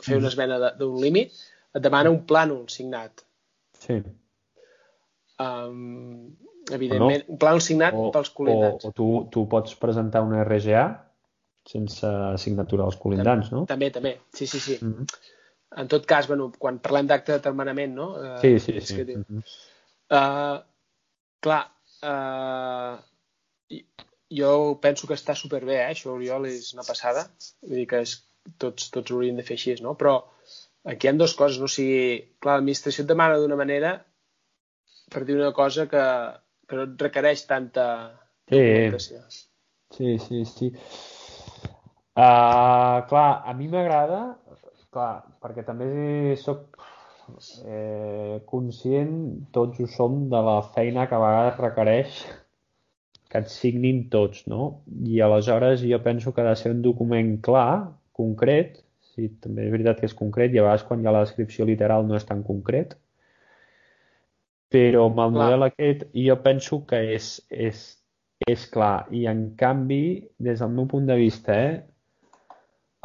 fer 0.00 0.16
una 0.16 0.24
mm. 0.24 0.30
esmena 0.30 0.72
d'un 0.78 0.96
límit, 1.02 1.36
et 1.76 1.84
demana 1.84 2.12
un 2.14 2.22
plànol 2.28 2.64
signat. 2.72 3.26
Sí. 3.76 4.00
Um, 5.40 6.36
evidentment, 6.70 7.24
no? 7.24 7.34
un 7.34 7.40
plànol 7.40 7.62
signat 7.64 7.96
o, 7.96 8.08
pels 8.14 8.32
col·lindants. 8.36 8.84
O, 8.84 8.90
o 8.90 8.96
tu, 8.96 9.08
tu 9.32 9.46
pots 9.50 9.76
presentar 9.80 10.22
una 10.26 10.42
RGA 10.44 10.84
sense 11.70 12.10
signatura 12.42 12.86
dels 12.86 12.98
col·lindants, 13.00 13.50
no? 13.54 13.64
També, 13.70 13.90
també. 13.94 14.16
Sí, 14.36 14.46
sí, 14.46 14.60
sí. 14.60 14.78
Mm 14.80 14.94
-hmm. 14.94 15.20
En 15.80 15.88
tot 15.88 16.06
cas, 16.06 16.26
bueno, 16.26 16.50
quan 16.58 16.80
parlem 16.82 17.06
d'acte 17.06 17.32
de 17.32 17.38
determinament, 17.38 17.94
no? 17.94 18.08
Uh, 18.18 18.38
sí, 18.42 18.58
sí, 18.58 18.80
sí. 18.80 18.96
Que 18.96 19.16
mm 19.16 19.24
-hmm. 19.28 19.42
uh, 20.18 20.58
clar, 21.40 21.64
uh, 22.02 22.98
jo 24.30 24.78
penso 24.82 25.06
que 25.06 25.14
està 25.14 25.34
superbé, 25.34 25.76
eh? 25.76 25.90
Això, 25.92 26.10
Oriol, 26.10 26.46
és 26.46 26.74
una 26.74 26.82
passada. 26.86 27.30
Vull 27.62 27.76
dir 27.76 27.86
que 27.86 28.00
és, 28.00 28.24
tots, 28.58 28.90
tots 28.90 29.10
ho 29.10 29.14
hauríem 29.14 29.36
de 29.36 29.42
fer 29.42 29.54
així, 29.54 29.74
no? 29.82 29.94
Però 29.94 30.24
aquí 30.84 31.06
hi 31.06 31.10
ha 31.10 31.12
dues 31.12 31.34
coses, 31.34 31.58
no? 31.58 31.64
O 31.64 31.68
sigui, 31.68 32.34
clar, 32.40 32.54
l'administració 32.56 33.02
et 33.04 33.08
demana 33.08 33.38
d'una 33.38 33.56
manera 33.56 34.04
per 35.12 35.24
dir 35.28 35.36
una 35.38 35.52
cosa 35.56 35.86
que, 35.90 36.02
que 36.68 36.78
no 36.78 36.86
et 36.88 37.04
requereix 37.06 37.44
tanta 37.50 37.86
documentació. 38.50 39.22
Sí, 39.96 40.16
sí, 40.22 40.44
sí. 40.46 40.70
Uh, 42.20 43.00
clar, 43.10 43.28
a 43.46 43.54
mi 43.56 43.68
m'agrada, 43.70 44.20
clar, 44.94 45.12
perquè 45.42 45.64
també 45.66 46.36
sóc 46.38 46.78
eh, 47.64 48.40
conscient, 48.50 49.16
tots 49.54 49.80
ho 49.80 49.88
som, 49.90 50.22
de 50.30 50.42
la 50.50 50.60
feina 50.74 51.06
que 51.08 51.16
a 51.16 51.22
vegades 51.22 51.60
requereix 51.62 52.20
que 53.30 53.38
et 53.38 53.50
signin 53.50 54.08
tots, 54.10 54.44
no? 54.50 54.82
I 55.06 55.22
aleshores 55.22 55.84
jo 55.86 56.00
penso 56.02 56.34
que 56.34 56.42
ha 56.42 56.50
de 56.50 56.58
ser 56.58 56.74
un 56.74 56.82
document 56.86 57.36
clar, 57.46 57.94
concret, 58.18 58.80
sigui, 59.20 59.30
també 59.44 59.66
és 59.66 59.72
veritat 59.74 60.00
que 60.00 60.08
és 60.08 60.16
concret 60.16 60.54
i 60.54 60.60
a 60.60 60.64
vegades 60.66 60.84
quan 60.88 61.02
hi 61.02 61.08
ha 61.08 61.14
la 61.14 61.22
descripció 61.26 61.66
literal 61.68 62.06
no 62.06 62.16
és 62.18 62.26
tan 62.28 62.42
concret. 62.46 62.96
Però 64.70 65.06
amb 65.08 65.18
el 65.18 65.32
Clar. 65.34 65.46
model 65.46 65.66
aquest 65.66 66.04
jo 66.14 66.36
penso 66.44 66.84
que 66.86 67.00
és, 67.16 67.30
és, 67.50 67.82
és 68.46 68.66
clar. 68.70 69.08
I 69.10 69.26
en 69.30 69.48
canvi, 69.58 70.02
des 70.38 70.62
del 70.62 70.70
meu 70.76 70.86
punt 70.90 71.08
de 71.10 71.16
vista, 71.18 71.56
eh, 71.56 71.80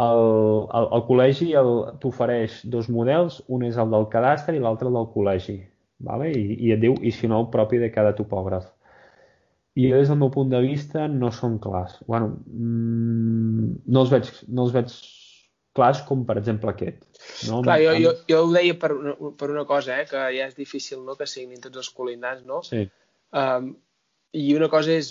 el, 0.06 0.22
el, 0.78 0.90
el 0.98 1.06
col·legi 1.08 1.50
t'ofereix 2.04 2.62
dos 2.70 2.90
models, 2.92 3.42
un 3.48 3.66
és 3.66 3.80
el 3.82 3.94
del 3.94 4.10
cadastre 4.14 4.58
i 4.58 4.62
l'altre 4.62 4.92
el 4.92 5.00
del 5.00 5.10
col·legi. 5.16 5.58
Vale? 6.06 6.32
I, 6.36 6.58
I 6.68 6.74
et 6.76 6.82
diu, 6.82 6.98
i 7.02 7.14
si 7.16 7.30
no, 7.32 7.42
el 7.42 7.52
propi 7.54 7.80
de 7.82 7.90
cada 7.94 8.14
topògraf. 8.18 8.68
I 9.76 9.90
jo, 9.90 9.98
des 9.98 10.12
del 10.12 10.20
meu 10.20 10.30
punt 10.32 10.52
de 10.52 10.62
vista, 10.64 11.08
no 11.12 11.32
són 11.36 11.58
clars. 11.64 11.98
Bueno, 12.08 12.36
mm, 12.46 13.72
no, 13.88 14.04
els 14.04 14.12
veig, 14.14 14.30
no 14.48 14.68
els 14.68 14.76
veig 14.76 14.94
clars 15.76 16.02
com, 16.08 16.24
per 16.26 16.38
exemple, 16.40 16.72
aquest. 16.72 17.02
No? 17.50 17.62
Clar, 17.66 17.78
jo, 17.84 17.94
jo, 18.00 18.12
jo 18.30 18.42
ho 18.46 18.52
deia 18.54 18.76
per 18.80 18.94
una, 18.96 19.16
per 19.38 19.50
una 19.52 19.66
cosa, 19.68 20.00
eh, 20.02 20.06
que 20.10 20.22
ja 20.38 20.48
és 20.48 20.56
difícil 20.56 21.02
no, 21.06 21.18
que 21.20 21.28
signin 21.28 21.60
tots 21.64 21.78
els 21.84 21.90
colindants, 21.96 22.46
no? 22.48 22.62
Sí, 22.64 22.88
Um, 23.36 23.74
I 24.32 24.54
una 24.56 24.70
cosa 24.72 24.94
és 24.96 25.10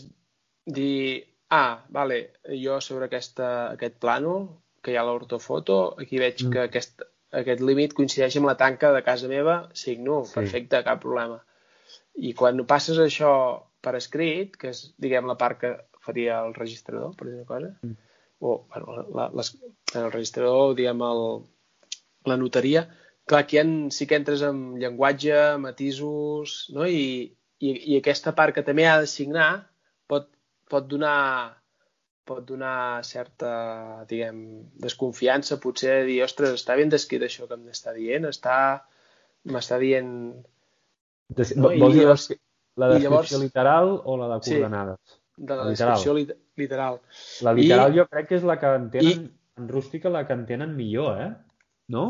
dir, 0.65 1.27
ah, 1.53 1.83
vale, 1.93 2.31
jo 2.63 2.79
sobre 2.81 3.05
aquesta, 3.11 3.49
aquest 3.75 3.99
plànol, 4.01 4.47
que 4.81 4.93
hi 4.95 4.97
ha 4.97 5.03
l'ortofoto, 5.05 5.95
aquí 6.01 6.19
veig 6.23 6.41
Mm. 6.47 6.53
que 6.53 6.61
aquest, 6.71 7.03
aquest 7.33 7.61
límit 7.61 7.93
coincideix 7.93 8.37
amb 8.39 8.47
la 8.49 8.57
tanca 8.57 8.93
de 8.95 9.03
casa 9.03 9.29
meva, 9.29 9.69
signo, 9.75 10.23
Sí. 10.25 10.33
perfecte, 10.39 10.81
cap 10.85 11.03
problema. 11.03 11.43
I 12.17 12.33
quan 12.33 12.65
passes 12.65 12.97
això 12.99 13.63
per 13.83 13.95
escrit, 13.97 14.57
que 14.57 14.69
és, 14.71 14.95
diguem, 14.99 15.27
la 15.27 15.37
part 15.37 15.61
que 15.61 15.75
faria 16.01 16.41
el 16.47 16.55
registrador, 16.55 17.15
per 17.17 17.27
dir 17.29 17.35
una 17.35 17.45
cosa, 17.45 17.75
Mm. 17.83 17.97
O, 18.45 18.55
bueno, 18.69 19.07
la, 19.17 19.31
les, 19.41 19.51
el 19.97 20.11
registrador, 20.13 20.75
diguem, 20.77 21.01
el, 21.07 21.23
la 22.29 22.37
notaria, 22.41 22.83
clar, 23.25 23.41
aquí 23.47 23.57
en, 23.63 23.71
sí 23.95 24.07
que 24.11 24.19
entres 24.21 24.43
en 24.45 24.59
llenguatge, 24.83 25.39
matisos, 25.63 26.57
no? 26.77 26.85
I, 26.85 27.33
i, 27.65 27.71
i 27.95 27.97
aquesta 28.01 28.35
part 28.37 28.53
que 28.57 28.65
també 28.67 28.85
ha 28.91 28.99
de 29.01 29.09
signar 29.09 29.49
pot, 30.11 30.29
pot 30.69 30.89
donar 30.91 31.19
pot 32.25 32.41
donar 32.49 33.05
certa, 33.05 33.51
diguem, 34.09 34.39
desconfiança, 34.81 35.59
potser 35.61 35.91
de 35.99 36.05
dir, 36.09 36.23
ostres, 36.25 36.55
està 36.57 36.73
ben 36.79 36.89
descrit 36.93 37.21
això 37.27 37.45
que 37.49 37.57
em 37.59 37.67
està 37.69 37.93
dient, 37.93 38.25
està, 38.31 38.55
m'està 39.53 39.77
dient... 39.83 40.09
Des, 41.37 41.53
No, 41.57 41.69
vols 41.81 41.93
dir 41.99 42.07
la, 42.09 42.15
la 42.81 42.89
descripció 42.95 43.11
llavors- 43.11 43.35
literal 43.43 43.93
o 44.05 44.17
la 44.21 44.31
de 44.33 44.39
Sí. 44.47 44.55
coordenades? 44.57 45.19
de 45.37 45.51
la 45.53 45.65
La 45.65 45.71
literal. 45.75 45.93
descripció 45.99 46.15
lit 46.17 46.33
literal. 46.57 47.01
La 47.43 47.53
literal 47.53 47.93
I- 47.95 47.99
jo 47.99 48.07
crec 48.11 48.29
que 48.29 48.39
és 48.39 48.45
la 48.47 48.59
que 48.61 48.71
entenen, 48.79 49.27
en 49.59 49.69
rústica 49.69 50.11
la 50.11 50.27
que 50.27 50.35
entenen 50.35 50.77
millor, 50.77 51.21
eh? 51.21 51.33
No? 51.89 52.07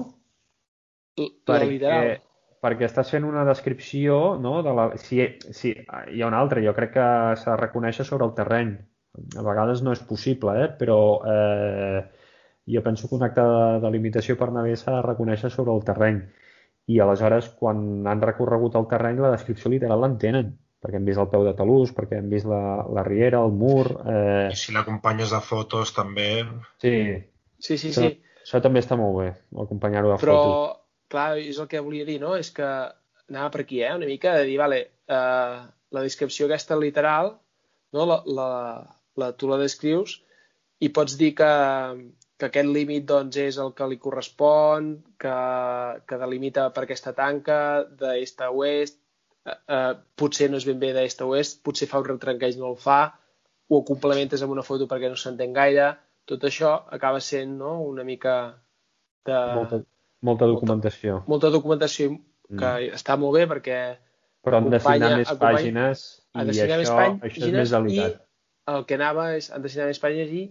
La 1.46 1.64
literal. 1.64 2.14
perquè 2.64 2.86
estàs 2.88 3.10
fent 3.12 3.26
una 3.28 3.44
descripció, 3.44 4.38
no? 4.40 4.62
De 4.64 4.72
la, 4.72 4.86
si, 4.96 5.20
si, 5.52 5.74
hi 5.76 6.22
ha 6.22 6.28
una 6.30 6.38
altra, 6.40 6.62
jo 6.64 6.72
crec 6.72 6.94
que 6.94 7.08
s'ha 7.36 7.50
de 7.52 7.60
reconèixer 7.60 8.06
sobre 8.08 8.24
el 8.24 8.32
terreny. 8.38 8.70
A 9.36 9.42
vegades 9.46 9.82
no 9.84 9.92
és 9.92 10.00
possible, 10.08 10.54
eh? 10.62 10.70
però 10.78 10.96
eh, 11.28 12.00
jo 12.66 12.82
penso 12.82 13.06
que 13.08 13.14
un 13.14 13.26
acte 13.28 13.44
de 13.44 13.82
delimitació 13.84 14.38
per 14.40 14.48
naver 14.50 14.78
s'ha 14.80 14.96
de 14.96 15.04
reconèixer 15.04 15.52
sobre 15.52 15.76
el 15.76 15.84
terreny. 15.84 16.22
I 16.88 16.98
aleshores, 17.00 17.50
quan 17.60 18.06
han 18.08 18.24
recorregut 18.24 18.80
el 18.80 18.88
terreny, 18.88 19.20
la 19.20 19.34
descripció 19.36 19.70
literal 19.70 20.00
l'entenen, 20.00 20.50
perquè 20.84 21.00
han 21.00 21.06
vist 21.08 21.20
el 21.22 21.30
peu 21.32 21.44
de 21.46 21.54
talús, 21.56 21.94
perquè 21.96 22.18
han 22.20 22.28
vist 22.28 22.44
la, 22.50 22.84
la 22.92 23.04
riera, 23.06 23.40
el 23.40 23.54
mur... 23.56 23.86
Eh, 24.04 24.50
I 24.52 24.58
si 24.60 24.74
l'acompanyes 24.76 25.32
de 25.32 25.40
fotos 25.44 25.94
també... 25.96 26.28
sí, 26.84 26.96
Sí, 27.64 27.78
sí, 27.80 27.88
això, 27.94 28.02
sí. 28.10 28.40
això 28.42 28.58
també 28.60 28.82
està 28.82 28.96
molt 29.00 29.14
bé, 29.16 29.28
acompanyar-ho 29.62 30.10
de 30.10 30.18
Però, 30.20 30.34
fotos. 30.36 30.82
clar, 31.08 31.30
és 31.40 31.56
el 31.62 31.68
que 31.70 31.80
volia 31.80 32.04
dir, 32.04 32.18
no? 32.20 32.34
És 32.36 32.50
que 32.52 32.66
anava 32.66 33.48
per 33.54 33.62
aquí, 33.62 33.78
eh? 33.80 33.94
Una 33.96 34.08
mica 34.10 34.34
de 34.36 34.42
dir, 34.44 34.58
vale, 34.60 34.80
eh, 35.08 35.62
la 35.96 36.02
descripció 36.04 36.44
aquesta 36.44 36.76
literal, 36.76 37.30
no? 37.96 38.04
La, 38.10 38.18
la, 38.26 38.50
la, 39.16 39.30
tu 39.40 39.48
la 39.48 39.56
descrius 39.62 40.18
i 40.84 40.90
pots 40.92 41.16
dir 41.16 41.30
que, 41.38 41.48
que 42.36 42.50
aquest 42.50 42.68
límit 42.68 43.06
doncs, 43.08 43.38
és 43.40 43.56
el 43.62 43.72
que 43.78 43.88
li 43.88 43.96
correspon, 44.02 44.90
que, 45.16 45.36
que 46.04 46.20
delimita 46.20 46.66
per 46.74 46.84
aquesta 46.84 47.14
tanca 47.16 47.56
d'est 48.02 48.44
a 48.44 48.50
oest, 48.52 48.98
eh, 49.46 49.56
eh, 49.68 49.94
potser 50.16 50.50
no 50.50 50.56
és 50.60 50.66
ben 50.68 50.78
bé 50.80 50.92
d'est 50.96 51.20
a 51.20 51.26
oest, 51.26 51.62
potser 51.64 51.88
fa 51.90 51.98
un 52.00 52.08
retrenqueig 52.08 52.56
no 52.58 52.70
el 52.72 52.76
fa, 52.80 53.00
ho 53.68 53.82
complementes 53.84 54.42
amb 54.42 54.52
una 54.52 54.62
foto 54.62 54.86
perquè 54.90 55.08
no 55.10 55.16
s'entén 55.16 55.52
gaire, 55.56 55.92
tot 56.24 56.44
això 56.48 56.74
acaba 56.92 57.20
sent 57.20 57.56
no, 57.58 57.80
una 57.82 58.04
mica 58.04 58.54
de 59.26 59.38
Molta, 59.56 59.78
molta 60.22 60.46
documentació. 60.48 61.22
molta 61.26 61.50
documentació 61.50 62.16
que 62.48 62.54
Mm. 62.54 62.92
està 62.94 63.16
molt 63.18 63.34
bé 63.38 63.46
perquè 63.48 63.78
Però 64.44 64.58
han 64.58 64.68
de 64.70 64.78
signar 64.80 65.16
més 65.16 65.28
acompanya- 65.28 65.56
pàgines 65.58 66.00
i 66.34 66.44
de 66.44 66.52
signar 66.52 66.78
més 66.78 66.88
això, 66.90 66.96
pàgines 66.96 67.22
això 67.24 67.46
és 67.46 67.52
més 67.54 67.70
delicat. 67.70 68.12
i 68.20 68.72
el 68.74 68.84
que 68.84 68.94
anava 68.94 69.34
és 69.36 69.50
han 69.50 69.62
de 69.62 69.68
signar 69.68 69.86
més 69.88 70.00
pàgines 70.00 70.30
i 70.30 70.42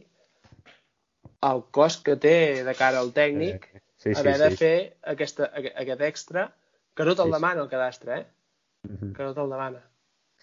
el 1.44 1.62
cost 1.72 2.04
que 2.06 2.16
té 2.16 2.64
de 2.66 2.74
cara 2.76 3.00
al 3.00 3.12
tècnic 3.14 3.68
sí, 3.98 4.14
sí, 4.14 4.20
haver 4.20 4.36
sí. 4.38 4.42
de 4.44 4.50
fer 4.58 4.98
aquesta, 5.14 5.50
aqu- 5.54 5.74
aquest 5.84 6.02
extra 6.02 6.48
que 6.96 7.04
no 7.06 7.16
te'l 7.16 7.26
Sí, 7.28 7.32
sí. 7.32 7.38
demana 7.38 7.62
el 7.62 7.70
cadastre, 7.70 8.18
eh? 8.20 8.26
Mhm. 8.88 9.14
Que 9.16 9.24
no 9.24 9.34
te'l 9.34 9.50
demana. 9.50 9.82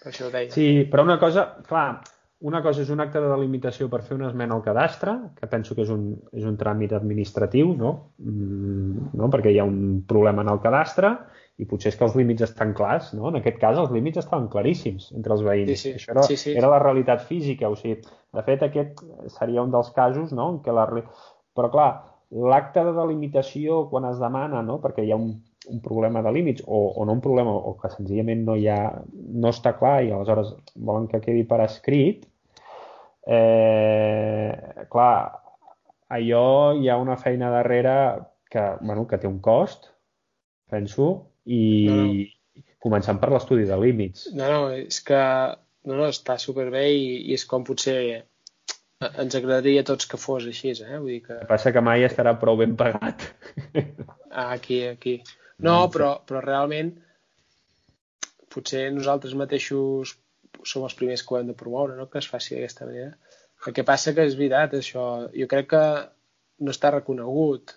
Per 0.01 0.11
això 0.13 0.27
ho 0.29 0.33
deia. 0.33 0.51
Sí, 0.51 0.87
però 0.91 1.03
una 1.05 1.19
cosa, 1.21 1.45
clar, 1.69 2.01
una 2.41 2.63
cosa 2.65 2.81
és 2.81 2.89
un 2.91 3.01
acte 3.05 3.21
de 3.21 3.29
delimitació 3.29 3.91
per 3.93 4.01
fer 4.03 4.17
una 4.17 4.29
esmena 4.31 4.55
al 4.57 4.63
cadastre, 4.65 5.13
que 5.37 5.47
penso 5.47 5.75
que 5.77 5.83
és 5.85 5.91
un, 5.93 6.07
és 6.33 6.47
un 6.49 6.57
tràmit 6.57 6.95
administratiu, 6.97 7.75
no? 7.77 7.91
Mm, 8.19 9.11
no? 9.13 9.29
Perquè 9.29 9.53
hi 9.53 9.59
ha 9.61 9.67
un 9.69 10.05
problema 10.09 10.41
en 10.41 10.49
el 10.49 10.61
cadastre 10.65 11.11
i 11.61 11.67
potser 11.69 11.91
és 11.93 11.99
que 12.01 12.07
els 12.07 12.17
límits 12.17 12.47
estan 12.47 12.73
clars, 12.73 13.11
no? 13.13 13.29
En 13.29 13.37
aquest 13.37 13.59
cas 13.61 13.77
els 13.77 13.91
límits 13.93 14.23
estaven 14.23 14.49
claríssims 14.49 15.11
entre 15.13 15.35
els 15.37 15.43
veïns. 15.45 15.75
Sí, 15.75 15.77
sí. 15.77 15.93
Això 15.99 16.15
era, 16.15 16.23
Sí, 16.23 16.37
sí. 16.41 16.55
era 16.57 16.71
la 16.73 16.79
realitat 16.81 17.21
física, 17.29 17.69
o 17.69 17.77
sigui, 17.77 18.01
de 18.33 18.43
fet 18.47 18.63
aquest 18.63 19.05
seria 19.37 19.61
un 19.61 19.71
dels 19.71 19.91
casos, 19.93 20.33
no? 20.33 20.49
En 20.55 20.63
què 20.65 20.73
la... 20.73 20.87
Però 20.89 21.69
clar, 21.71 21.91
l'acte 22.31 22.83
de 22.87 22.93
delimitació 22.97 23.91
quan 23.91 24.07
es 24.09 24.19
demana, 24.19 24.63
no? 24.63 24.81
Perquè 24.81 25.05
hi 25.05 25.13
ha 25.13 25.17
un, 25.21 25.43
un 25.69 25.81
problema 25.85 26.23
de 26.23 26.33
límits 26.33 26.65
o, 26.67 26.81
o 26.97 27.05
no 27.05 27.13
un 27.13 27.21
problema, 27.21 27.53
o 27.53 27.77
que 27.81 27.91
senzillament 27.93 28.47
no 28.47 28.57
hi 28.57 28.67
ha, 28.73 28.81
no 29.13 29.53
està 29.53 29.75
clar 29.79 30.01
i 30.05 30.13
aleshores 30.15 30.55
volen 30.77 31.09
que 31.11 31.21
quedi 31.21 31.45
per 31.49 31.61
escrit, 31.67 32.25
eh, 33.27 34.87
clar, 34.93 35.15
allò 36.17 36.47
hi 36.75 36.89
ha 36.89 36.97
una 36.97 37.19
feina 37.21 37.53
darrere 37.53 37.97
que, 38.51 38.65
bueno, 38.81 39.07
que 39.07 39.21
té 39.21 39.29
un 39.29 39.39
cost, 39.45 39.93
penso, 40.71 41.11
i 41.45 42.31
començant 42.81 43.21
per 43.21 43.31
l'estudi 43.33 43.67
de 43.69 43.77
límits. 43.79 44.31
No, 44.35 44.49
no, 44.49 44.61
és 44.75 45.01
que 45.05 45.21
no, 45.21 45.95
no, 45.95 46.09
està 46.09 46.39
superbé 46.41 46.87
i, 46.95 47.07
i 47.31 47.37
és 47.37 47.45
com 47.49 47.67
potser 47.67 48.01
ens 49.01 49.37
agradaria 49.37 49.81
a 49.85 49.89
tots 49.89 50.09
que 50.09 50.19
fos 50.21 50.47
així, 50.49 50.73
eh? 50.73 50.99
Vull 50.99 51.13
dir 51.15 51.21
que 51.25 51.37
El 51.37 51.45
que 51.45 51.51
passa 51.53 51.73
que 51.73 51.85
mai 51.85 52.05
estarà 52.05 52.35
prou 52.41 52.59
ben 52.61 52.77
pagat. 52.81 53.29
Ah, 54.31 54.53
aquí, 54.55 54.85
aquí. 54.87 55.21
No, 55.65 55.77
però, 55.93 56.15
però 56.27 56.43
realment 56.45 56.95
potser 58.51 58.89
nosaltres 58.95 59.37
mateixos 59.39 60.17
som 60.67 60.85
els 60.85 60.97
primers 60.99 61.23
que 61.25 61.35
ho 61.35 61.39
hem 61.41 61.51
de 61.51 61.57
promoure, 61.57 61.97
no? 61.97 62.09
que 62.11 62.19
es 62.21 62.29
faci 62.29 62.55
d'aquesta 62.55 62.89
manera. 62.89 63.13
El 63.67 63.77
que 63.77 63.85
passa 63.87 64.15
que 64.17 64.25
és 64.27 64.37
veritat, 64.39 64.75
això. 64.79 65.05
Jo 65.37 65.47
crec 65.49 65.71
que 65.75 65.85
no 66.65 66.75
està 66.75 66.93
reconegut. 66.95 67.75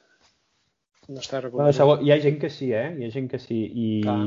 No 1.12 1.20
està 1.20 1.42
reconegut. 1.44 1.76
segon, 1.76 2.04
hi 2.06 2.14
ha 2.14 2.20
gent 2.24 2.40
que 2.40 2.50
sí, 2.52 2.72
eh? 2.76 2.88
Hi 2.98 3.08
ha 3.08 3.14
gent 3.14 3.28
que 3.32 3.40
sí. 3.44 3.60
I, 3.68 3.90
Clar. 4.06 4.22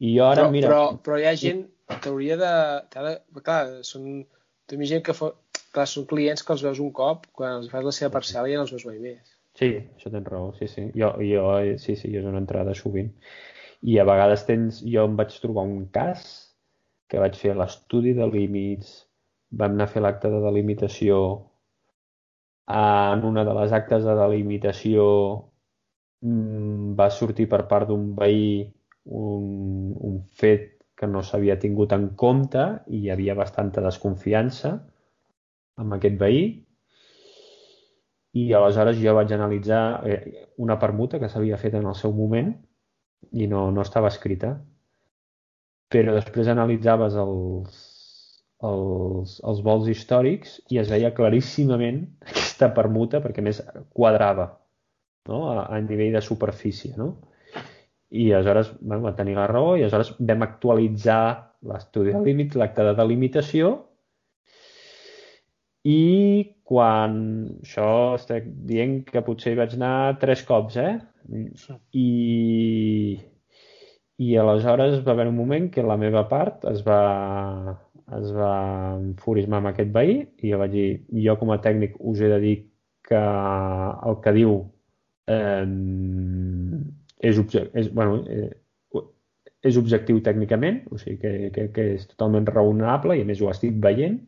i 0.00 0.14
jo 0.16 0.26
ara, 0.26 0.42
però, 0.42 0.54
mira... 0.54 0.72
però, 0.72 0.82
però 1.06 1.20
hi 1.20 1.28
ha 1.30 1.36
gent 1.38 1.62
que 1.90 2.10
hauria 2.10 2.38
de... 2.40 2.54
de 2.96 3.44
clar, 3.44 3.62
són... 3.86 4.24
Tu 4.66 4.78
imagina 4.78 5.04
que 5.06 5.14
fo... 5.14 5.32
clar, 5.74 5.86
són 5.90 6.06
clients 6.10 6.42
que 6.46 6.54
els 6.56 6.66
veus 6.66 6.82
un 6.82 6.90
cop, 6.94 7.30
quan 7.36 7.60
els 7.60 7.70
fas 7.70 7.86
la 7.86 7.94
seva 7.94 8.14
parcel·la 8.18 8.50
ja 8.50 8.58
no 8.58 8.66
els 8.66 8.74
veus 8.74 8.86
mai 8.90 8.98
més. 9.02 9.29
Sí, 9.58 9.68
això 9.96 10.10
tens 10.14 10.28
raó, 10.30 10.52
sí, 10.58 10.68
sí. 10.70 10.86
Jo, 10.96 11.12
jo, 11.26 11.44
sí, 11.82 11.96
sí, 11.96 12.10
jo 12.12 12.22
és 12.22 12.28
una 12.30 12.40
entrada 12.42 12.74
sovint. 12.74 13.10
I 13.82 13.98
a 13.98 14.06
vegades 14.08 14.46
tens... 14.48 14.80
Jo 14.94 15.04
em 15.08 15.16
vaig 15.18 15.34
trobar 15.42 15.66
un 15.68 15.86
cas 15.92 16.26
que 17.10 17.20
vaig 17.22 17.36
fer 17.36 17.56
l'estudi 17.58 18.14
de 18.14 18.26
límits, 18.30 18.92
vam 19.50 19.74
anar 19.74 19.88
a 19.88 19.92
fer 19.94 20.02
l'acte 20.04 20.30
de 20.32 20.40
delimitació, 20.44 21.20
en 22.70 23.24
una 23.24 23.44
de 23.44 23.54
les 23.54 23.72
actes 23.72 24.04
de 24.04 24.14
delimitació 24.14 25.06
mm, 26.22 26.94
va 26.98 27.08
sortir 27.10 27.48
per 27.50 27.64
part 27.70 27.88
d'un 27.88 28.12
veí 28.18 28.44
un, 29.20 29.96
un 30.10 30.20
fet 30.42 30.68
que 31.00 31.08
no 31.08 31.22
s'havia 31.24 31.58
tingut 31.58 31.92
en 31.96 32.10
compte 32.22 32.64
i 32.86 33.02
hi 33.02 33.10
havia 33.10 33.34
bastanta 33.38 33.82
desconfiança 33.82 34.74
amb 35.82 35.96
aquest 35.96 36.18
veí 36.20 36.42
i 38.32 38.50
aleshores 38.54 38.98
jo 39.00 39.14
vaig 39.16 39.32
analitzar 39.34 39.84
eh, 40.06 40.20
una 40.62 40.78
permuta 40.78 41.18
que 41.18 41.28
s'havia 41.28 41.58
fet 41.58 41.74
en 41.78 41.88
el 41.90 41.96
seu 41.98 42.12
moment 42.14 42.52
i 43.32 43.48
no, 43.50 43.70
no 43.74 43.82
estava 43.82 44.10
escrita. 44.12 44.54
Però 45.90 46.14
després 46.14 46.48
analitzaves 46.48 47.16
els, 47.18 47.80
els, 48.62 49.34
els 49.42 49.64
vols 49.66 49.90
històrics 49.90 50.60
i 50.70 50.78
es 50.78 50.92
veia 50.92 51.14
claríssimament 51.16 52.04
aquesta 52.30 52.70
permuta 52.76 53.22
perquè 53.24 53.42
més 53.42 53.62
quadrava. 53.90 54.52
no? 55.28 55.50
a, 55.50 55.66
a 55.66 55.80
nivell 55.80 56.14
de 56.14 56.22
superfície. 56.22 56.94
No? 56.96 57.16
I 58.10 58.30
aleshores 58.32 58.72
bueno, 58.80 59.02
va 59.08 59.16
tenir 59.18 59.36
la 59.38 59.50
raó 59.50 59.76
i 59.76 59.82
aleshores 59.82 60.14
vam 60.18 60.46
actualitzar 60.46 61.22
l'estudi 61.66 62.14
de 62.14 62.22
límits, 62.24 62.56
l'acte 62.56 62.86
de 62.86 62.94
delimitació 62.96 63.74
i 65.88 66.00
quan 66.70 67.14
això 67.62 68.14
estic 68.18 68.46
dient 68.68 69.00
que 69.06 69.22
potser 69.26 69.54
hi 69.54 69.58
vaig 69.58 69.74
anar 69.78 70.18
tres 70.20 70.42
cops, 70.46 70.76
eh? 70.76 70.98
I, 71.96 73.18
i 74.20 74.36
aleshores 74.42 75.00
va 75.06 75.14
haver 75.14 75.28
un 75.30 75.38
moment 75.38 75.70
que 75.72 75.84
la 75.86 75.96
meva 76.00 76.26
part 76.28 76.66
es 76.70 76.82
va, 76.86 77.00
es 78.18 78.32
va 78.36 78.54
enfurismar 78.98 79.60
amb 79.60 79.72
aquest 79.72 79.92
veí 79.94 80.18
i 80.42 80.52
jo 80.52 80.60
vaig 80.60 80.74
dir, 80.74 80.88
jo 81.26 81.36
com 81.40 81.54
a 81.54 81.60
tècnic 81.64 81.96
us 82.00 82.20
he 82.20 82.30
de 82.32 82.40
dir 82.44 82.56
que 83.08 83.20
el 83.20 84.18
que 84.24 84.34
diu 84.36 84.56
eh, 85.30 85.64
és, 87.20 87.40
és, 87.72 87.92
bueno, 87.94 88.20
eh, 88.28 88.50
és 89.66 89.76
objectiu 89.76 90.20
tècnicament, 90.24 90.84
o 90.88 90.98
sigui 91.00 91.18
que, 91.20 91.32
que, 91.54 91.66
que 91.74 91.86
és 91.96 92.06
totalment 92.08 92.46
raonable 92.48 93.18
i 93.18 93.24
a 93.24 93.28
més 93.28 93.40
ho 93.42 93.50
estic 93.52 93.76
veient. 93.82 94.20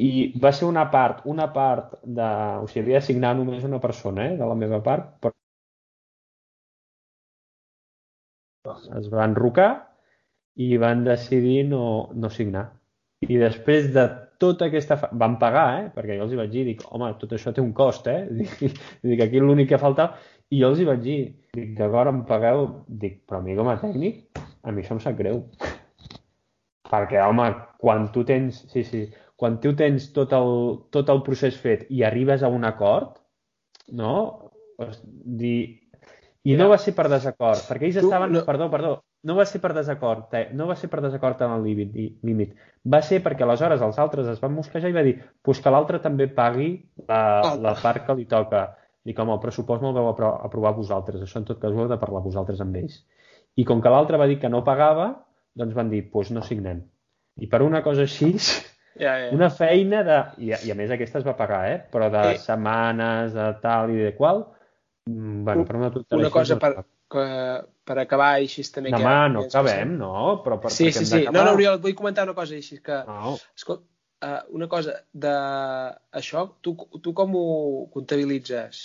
I 0.00 0.10
va 0.42 0.52
ser 0.56 0.66
una 0.68 0.86
part, 0.92 1.22
una 1.28 1.50
part 1.52 1.98
de... 2.04 2.28
O 2.62 2.66
sigui, 2.70 2.84
havia 2.86 3.00
de 3.00 3.06
signar 3.08 3.34
només 3.36 3.66
una 3.68 3.80
persona 3.82 4.30
eh, 4.30 4.36
de 4.40 4.48
la 4.48 4.56
meva 4.56 4.80
part, 4.86 5.12
però 5.20 5.34
es 9.00 9.08
va 9.12 9.26
enrocar 9.26 9.70
i 10.60 10.76
van 10.80 11.04
decidir 11.04 11.64
no, 11.68 11.84
no 12.14 12.30
signar. 12.32 12.66
I 13.26 13.36
després 13.40 13.90
de 13.94 14.06
tota 14.40 14.68
aquesta... 14.70 14.96
Fa... 15.00 15.10
Van 15.22 15.36
pagar, 15.40 15.66
eh? 15.78 15.86
Perquè 15.94 16.16
jo 16.18 16.26
els 16.26 16.34
hi 16.34 16.40
vaig 16.40 16.52
dir, 16.52 16.64
dic, 16.70 16.84
home, 16.90 17.10
tot 17.20 17.34
això 17.36 17.52
té 17.56 17.62
un 17.64 17.72
cost, 17.76 18.08
eh? 18.10 18.24
Dic, 18.40 18.78
dic 19.06 19.24
aquí 19.26 19.42
l'únic 19.42 19.70
que 19.74 19.80
falta... 19.82 20.12
I 20.50 20.58
jo 20.58 20.72
els 20.72 20.80
hi 20.82 20.84
vaig 20.88 21.02
dir, 21.04 21.18
dic, 21.54 21.74
d'acord, 21.78 22.10
em 22.10 22.24
pagueu... 22.26 22.64
Dic, 23.02 23.20
però 23.28 23.38
a 23.38 23.44
mi 23.44 23.54
com 23.58 23.68
a 23.70 23.76
tècnic, 23.78 24.40
a 24.66 24.72
mi 24.74 24.82
això 24.82 24.96
em 24.96 25.02
sap 25.04 25.14
greu. 25.20 25.44
Perquè, 26.90 27.20
home, 27.22 27.46
quan 27.78 28.08
tu 28.14 28.24
tens... 28.26 28.64
Sí, 28.72 28.82
sí. 28.88 29.04
Quan 29.40 29.58
tu 29.62 29.72
tens 29.76 30.10
tot 30.16 30.32
el, 30.36 30.50
tot 30.92 31.12
el 31.12 31.22
procés 31.26 31.56
fet 31.60 31.86
i 31.88 32.04
arribes 32.04 32.44
a 32.44 32.50
un 32.52 32.66
acord, 32.68 33.20
no? 33.96 34.14
Dir... 35.40 35.60
I 36.48 36.56
no 36.56 36.70
va 36.72 36.80
ser 36.80 36.92
per 36.96 37.08
desacord, 37.12 37.64
perquè 37.68 37.88
ells 37.88 38.02
estaven... 38.02 38.36
No... 38.36 38.44
Perdó, 38.48 38.68
perdó 38.72 38.98
no 39.22 39.36
va 39.36 39.44
ser 39.44 39.60
per 39.60 39.72
desacord, 39.76 40.32
eh? 40.34 40.48
no 40.56 40.66
va 40.70 40.76
ser 40.80 40.88
per 40.92 41.02
desacord 41.04 41.40
en 41.44 41.52
el 41.52 41.64
límit, 41.64 41.96
límit. 42.24 42.54
Va 42.88 43.02
ser 43.04 43.20
perquè 43.24 43.44
aleshores 43.44 43.82
els 43.84 43.98
altres 44.00 44.28
es 44.32 44.40
van 44.40 44.54
mosquejar 44.56 44.90
i 44.92 44.96
va 44.96 45.04
dir 45.04 45.16
pues 45.44 45.60
que 45.60 45.72
l'altre 45.72 46.00
també 46.00 46.28
pagui 46.32 46.70
la, 47.06 47.20
oh. 47.44 47.56
la 47.60 47.74
part 47.82 48.06
que 48.06 48.16
li 48.16 48.24
toca. 48.30 48.68
I 49.04 49.16
com 49.16 49.32
el 49.32 49.40
pressupost 49.40 49.84
me'l 49.84 49.96
vau 49.96 50.08
aprovar 50.12 50.72
vosaltres. 50.76 51.22
Això 51.24 51.40
en 51.40 51.48
tot 51.48 51.60
cas 51.60 51.72
ho 51.72 51.84
heu 51.84 51.90
de 51.90 52.00
parlar 52.00 52.24
vosaltres 52.24 52.60
amb 52.64 52.76
ells. 52.80 53.02
I 53.60 53.64
com 53.68 53.80
que 53.84 53.92
l'altre 53.92 54.20
va 54.20 54.28
dir 54.30 54.38
que 54.40 54.48
no 54.52 54.64
pagava, 54.64 55.10
doncs 55.56 55.76
van 55.76 55.92
dir, 55.92 56.06
doncs 56.12 56.32
no 56.36 56.44
signem. 56.46 56.82
I 57.40 57.48
per 57.52 57.62
una 57.64 57.82
cosa 57.84 58.06
així, 58.08 58.32
ja, 59.00 59.16
ja. 59.24 59.34
una 59.34 59.50
feina 59.50 60.04
de... 60.06 60.20
I, 60.44 60.54
I 60.68 60.72
a 60.74 60.78
més 60.78 60.92
aquesta 60.94 61.20
es 61.20 61.26
va 61.26 61.36
pagar, 61.38 61.64
eh? 61.72 61.76
Però 61.92 62.10
de 62.12 62.24
sí. 62.34 62.46
setmanes, 62.46 63.34
de 63.36 63.50
tal 63.64 63.92
i 63.94 64.00
de 64.06 64.14
qual... 64.18 64.44
Mm, 65.08 65.44
bueno, 65.46 65.66
per 65.66 65.78
una 65.78 65.90
una 66.18 66.30
cosa 66.30 66.58
per, 66.60 66.74
que, 67.10 67.26
per 67.88 67.98
acabar 68.02 68.34
així 68.38 68.64
també... 68.72 68.92
No, 68.94 69.00
home, 69.00 69.32
no 69.34 69.46
acabem, 69.48 69.96
no? 69.98 70.14
Però 70.44 70.60
per, 70.62 70.72
sí, 70.74 70.92
sí, 70.92 71.06
sí. 71.08 71.24
No, 71.30 71.42
no, 71.42 71.54
Oriol, 71.56 71.80
vull 71.82 71.96
comentar 71.98 72.28
una 72.28 72.36
cosa 72.36 72.58
així, 72.58 72.78
que... 72.84 73.00
No. 73.08 73.36
Escolta, 73.56 73.86
uh, 74.26 74.40
una 74.56 74.68
cosa, 74.68 75.00
de 75.12 75.34
això, 76.20 76.46
tu, 76.60 76.76
tu 77.02 77.14
com 77.16 77.36
ho 77.36 77.46
comptabilitzes? 77.94 78.82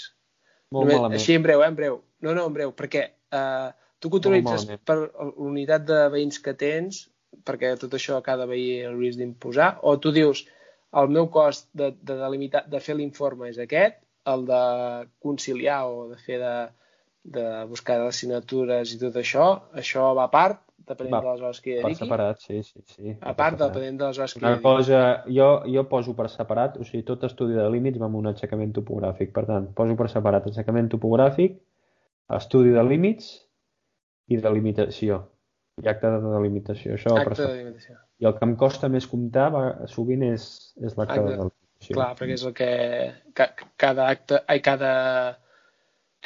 Molt 0.74 0.88
Només, 0.88 1.02
malament. 1.02 1.20
Així 1.20 1.36
en 1.38 1.46
breu, 1.46 1.64
eh, 1.64 1.72
en 1.72 1.78
breu. 1.78 2.00
No, 2.26 2.34
no, 2.34 2.48
en 2.50 2.56
breu, 2.56 2.72
perquè 2.78 3.06
uh, 3.36 3.74
tu 4.02 4.12
comptabilitzes 4.14 4.68
per 4.88 4.98
l'unitat 5.36 5.86
de 5.88 6.00
veïns 6.14 6.42
que 6.44 6.56
tens, 6.58 7.06
perquè 7.46 7.76
tot 7.82 7.94
això 7.98 8.18
a 8.18 8.26
cada 8.26 8.48
veí 8.50 8.82
hauries 8.86 9.20
d'imposar, 9.20 9.76
o 9.84 9.98
tu 10.02 10.14
dius 10.16 10.46
el 10.96 11.12
meu 11.12 11.30
cost 11.32 11.70
de, 11.74 11.92
de, 12.02 12.18
delimitar, 12.22 12.66
de 12.72 12.82
fer 12.84 12.96
l'informe 12.98 13.50
és 13.52 13.60
aquest, 13.62 14.02
el 14.32 14.46
de 14.48 14.62
conciliar 15.22 15.84
o 15.92 16.08
de 16.10 16.18
fer 16.26 16.40
de, 16.42 16.56
de 17.38 17.48
buscar 17.70 18.00
les 18.02 18.22
signatures 18.24 18.94
i 18.96 19.02
tot 19.02 19.20
això, 19.22 19.50
això 19.78 20.14
va 20.18 20.26
a 20.30 20.34
part, 20.34 20.62
depenent 20.86 21.16
va, 21.18 21.22
de 21.22 21.34
les 21.34 21.44
hores 21.44 21.62
que 21.62 21.72
hi 21.72 21.76
dediqui? 21.80 22.00
Per 22.00 22.08
separat, 22.08 22.42
sí, 22.46 22.62
sí. 22.64 22.82
sí 22.94 23.14
a 23.20 23.34
part, 23.38 23.58
depenent 23.60 24.00
de 24.02 24.10
les 24.10 24.20
hores 24.22 24.36
que 24.36 24.42
Una 24.42 24.56
cosa, 24.64 25.02
jo, 25.38 25.50
jo 25.76 25.86
poso 25.92 26.16
per 26.18 26.30
separat, 26.34 26.80
o 26.80 26.88
sigui, 26.88 27.04
tot 27.08 27.26
estudi 27.28 27.58
de 27.58 27.68
límits 27.74 28.02
va 28.02 28.10
amb 28.10 28.22
un 28.22 28.32
aixecament 28.32 28.74
topogràfic. 28.76 29.34
Per 29.36 29.46
tant, 29.50 29.72
poso 29.78 29.98
per 30.00 30.10
separat 30.14 30.50
aixecament 30.52 30.92
topogràfic, 30.94 31.58
estudi 32.40 32.74
de 32.76 32.86
límits 32.86 33.32
i 34.30 34.42
delimitació. 34.42 35.24
I 35.84 35.90
acte 35.92 36.08
de 36.08 36.20
delimitació. 36.24 36.96
Això 36.96 37.16
acte 37.20 37.42
de 37.42 37.52
delimitació. 37.52 37.98
I 38.24 38.30
el 38.30 38.36
que 38.38 38.48
em 38.48 38.54
costa 38.60 38.90
més 38.92 39.08
comptar 39.12 39.50
va, 39.52 39.64
sovint 39.92 40.24
és, 40.28 40.46
és 40.80 40.96
l'acte 40.96 41.20
de 41.20 41.34
delimitació. 41.34 41.98
Clar, 41.98 42.12
perquè 42.20 42.38
és 42.38 42.46
el 42.48 42.54
que 42.56 42.70
cada 43.82 44.08
acte, 44.08 44.40
ai, 44.48 44.62
cada 44.64 44.94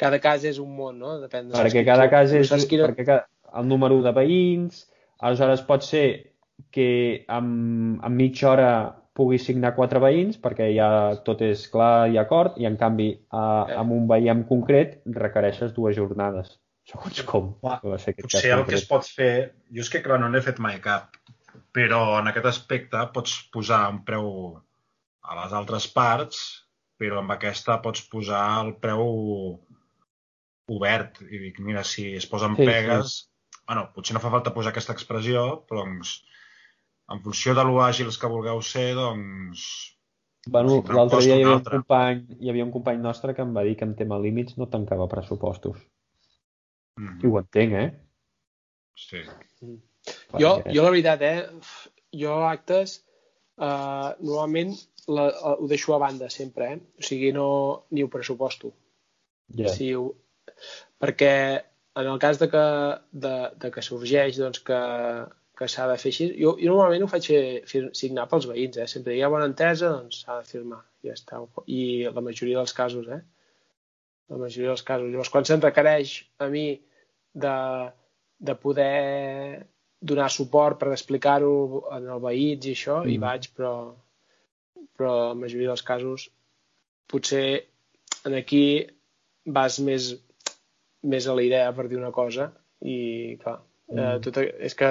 cada 0.00 0.20
cas 0.22 0.46
és 0.48 0.60
un 0.62 0.70
món, 0.76 0.96
no? 1.02 1.18
Depèn 1.20 1.50
de 1.50 1.58
perquè 1.58 1.84
cada 1.84 2.06
cas 2.12 2.32
és... 2.36 2.52
Quina... 2.70 2.86
Perquè 2.88 3.04
cada, 3.08 3.26
el 3.58 3.66
número 3.68 3.98
de 4.04 4.14
veïns, 4.16 4.86
aleshores 5.20 5.66
pot 5.66 5.84
ser 5.84 6.06
que 6.72 6.88
en, 7.28 7.50
en 7.98 8.16
mitja 8.16 8.48
hora 8.52 8.70
pugui 9.16 9.40
signar 9.42 9.74
quatre 9.76 10.00
veïns 10.00 10.38
perquè 10.40 10.70
ja 10.72 10.88
tot 11.26 11.42
és 11.44 11.66
clar 11.72 12.08
i 12.12 12.18
acord 12.20 12.56
i 12.62 12.68
en 12.68 12.78
canvi 12.80 13.10
a, 13.28 13.42
eh. 13.66 13.76
amb 13.80 13.92
un 13.96 14.06
veí 14.08 14.30
en 14.32 14.44
concret 14.48 15.00
requereixes 15.16 15.74
dues 15.76 15.96
jornades 15.98 16.54
segons 16.90 17.22
com 17.28 17.52
Va, 17.64 17.78
ser 17.98 18.14
aquest 18.14 18.26
potser 18.26 18.54
el 18.56 18.64
que 18.68 18.78
es 18.78 18.88
pot 18.90 19.06
fer 19.06 19.32
jo 19.70 19.84
és 19.84 19.92
que 19.92 20.02
clar 20.04 20.20
no 20.22 20.30
n'he 20.30 20.42
fet 20.44 20.60
mai 20.62 20.80
cap 20.84 21.16
però 21.74 22.02
en 22.18 22.30
aquest 22.30 22.50
aspecte 22.50 23.02
pots 23.14 23.36
posar 23.54 23.84
un 23.92 24.02
preu 24.06 24.30
a 25.22 25.38
les 25.42 25.54
altres 25.56 25.86
parts 25.94 26.42
però 27.00 27.22
amb 27.22 27.32
aquesta 27.32 27.78
pots 27.84 28.04
posar 28.12 28.44
el 28.64 28.74
preu 28.82 29.06
obert 30.70 31.20
i 31.26 31.38
dic, 31.46 31.60
mira, 31.64 31.84
si 31.86 32.10
es 32.16 32.26
posen 32.30 32.56
sí, 32.58 32.66
pegues, 32.68 33.14
sí. 33.14 33.54
bueno, 33.66 33.88
potser 33.94 34.16
no 34.16 34.22
fa 34.22 34.32
falta 34.32 34.52
posar 34.54 34.74
aquesta 34.74 34.94
expressió, 34.96 35.46
però 35.68 35.84
doncs, 35.86 36.18
en 37.10 37.22
funció 37.24 37.56
de 37.58 37.64
lo 37.66 37.80
àgils 37.82 38.20
que 38.20 38.30
vulgueu 38.30 38.60
ser, 38.62 38.92
doncs... 38.98 39.64
Bueno, 40.48 40.78
l'altre 40.96 41.20
dia 41.20 41.34
hi 41.36 41.42
havia, 41.42 41.56
un 41.58 41.64
company, 41.66 42.20
hi 42.40 42.52
havia 42.52 42.64
un 42.64 42.70
company 42.72 43.00
nostre 43.02 43.34
que 43.36 43.44
em 43.44 43.50
va 43.56 43.64
dir 43.66 43.74
que 43.76 43.84
en 43.88 43.96
tema 43.98 44.20
límits 44.22 44.56
no 44.60 44.70
tancava 44.72 45.08
pressupostos. 45.10 45.82
Mm 47.00 47.06
-hmm. 47.08 47.24
I 47.24 47.30
ho 47.30 47.38
entenc, 47.40 47.72
eh? 47.84 47.90
Sí. 48.94 49.22
Mm. 49.60 49.80
Jo, 50.42 50.50
jo 50.74 50.82
la 50.82 50.90
veritat, 50.90 51.22
eh? 51.22 51.48
Jo 52.22 52.34
actes, 52.48 53.00
uh, 53.56 54.12
normalment 54.20 54.76
la, 55.06 55.26
uh, 55.30 55.56
ho 55.62 55.66
deixo 55.70 55.94
a 55.94 55.98
banda 55.98 56.28
sempre, 56.30 56.72
eh? 56.74 56.78
O 56.98 57.02
sigui, 57.08 57.32
no 57.32 57.48
ni 57.90 58.04
ho 58.04 58.08
pressuposto. 58.08 58.72
Yeah. 59.56 59.72
Si 59.74 59.94
ho, 59.94 60.04
perquè 61.00 61.32
en 62.00 62.06
el 62.06 62.18
cas 62.18 62.38
de 62.38 62.48
que, 62.52 62.66
de, 63.24 63.34
de 63.62 63.70
que 63.74 63.82
sorgeix 63.82 64.38
doncs, 64.38 64.62
que, 64.66 64.80
que 65.58 65.68
s'ha 65.68 65.88
de 65.90 65.96
fer 66.02 66.12
així, 66.12 66.28
jo, 66.38 66.54
jo 66.60 66.70
normalment 66.70 67.04
ho 67.04 67.10
faig 67.10 67.26
fer, 67.72 67.82
signar 68.02 68.28
pels 68.30 68.46
veïns, 68.50 68.78
eh? 68.78 68.86
sempre 68.90 69.16
hi 69.16 69.24
ha 69.24 69.32
bona 69.32 69.48
entesa, 69.50 69.90
doncs 69.96 70.22
s'ha 70.24 70.38
de 70.40 70.48
firmar, 70.52 70.82
ja 71.06 71.16
està. 71.18 71.42
I 71.66 71.82
la 72.14 72.24
majoria 72.24 72.60
dels 72.62 72.76
casos, 72.76 73.08
eh? 73.08 73.20
La 74.30 74.38
majoria 74.38 74.70
dels 74.70 74.86
casos. 74.86 75.10
Llavors, 75.10 75.32
quan 75.34 75.48
se'n 75.48 75.64
requereix 75.64 76.14
a 76.38 76.46
mi 76.52 76.64
de, 77.32 77.56
de 78.38 78.54
poder 78.58 79.66
donar 80.00 80.30
suport 80.32 80.78
per 80.80 80.92
explicar-ho 80.94 81.84
en 81.96 82.08
el 82.08 82.22
veïns 82.24 82.66
i 82.66 82.76
això, 82.76 83.00
mm. 83.02 83.10
hi 83.12 83.18
vaig, 83.20 83.50
però, 83.56 83.74
però 84.96 85.16
la 85.18 85.36
majoria 85.38 85.72
dels 85.72 85.84
casos 85.86 86.30
potser 87.10 87.44
en 88.26 88.36
aquí 88.38 88.64
vas 89.44 89.78
més 89.80 90.14
més 91.02 91.26
a 91.26 91.34
la 91.34 91.42
idea 91.42 91.72
per 91.72 91.86
dir 91.88 91.98
una 91.98 92.12
cosa 92.12 92.50
i 92.84 93.36
clar, 93.40 93.60
eh, 93.88 93.94
mm. 93.94 94.00
eh, 94.06 94.16
tot, 94.24 94.40
és 94.40 94.76
que 94.76 94.90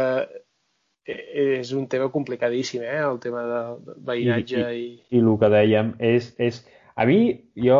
és 1.10 1.72
un 1.74 1.88
tema 1.90 2.10
complicadíssim, 2.14 2.84
eh, 2.86 2.99
el 3.02 3.18
tema 3.22 3.44
de 3.49 3.95
veïnatge 4.06 4.60
i, 4.60 4.82
i... 4.82 4.90
I, 5.10 5.18
i 5.18 5.22
el 5.24 5.38
que 5.41 5.49
dèiem 5.53 5.94
és, 6.11 6.34
és... 6.38 6.61
A 6.99 7.06
mi, 7.10 7.22
jo... 7.57 7.80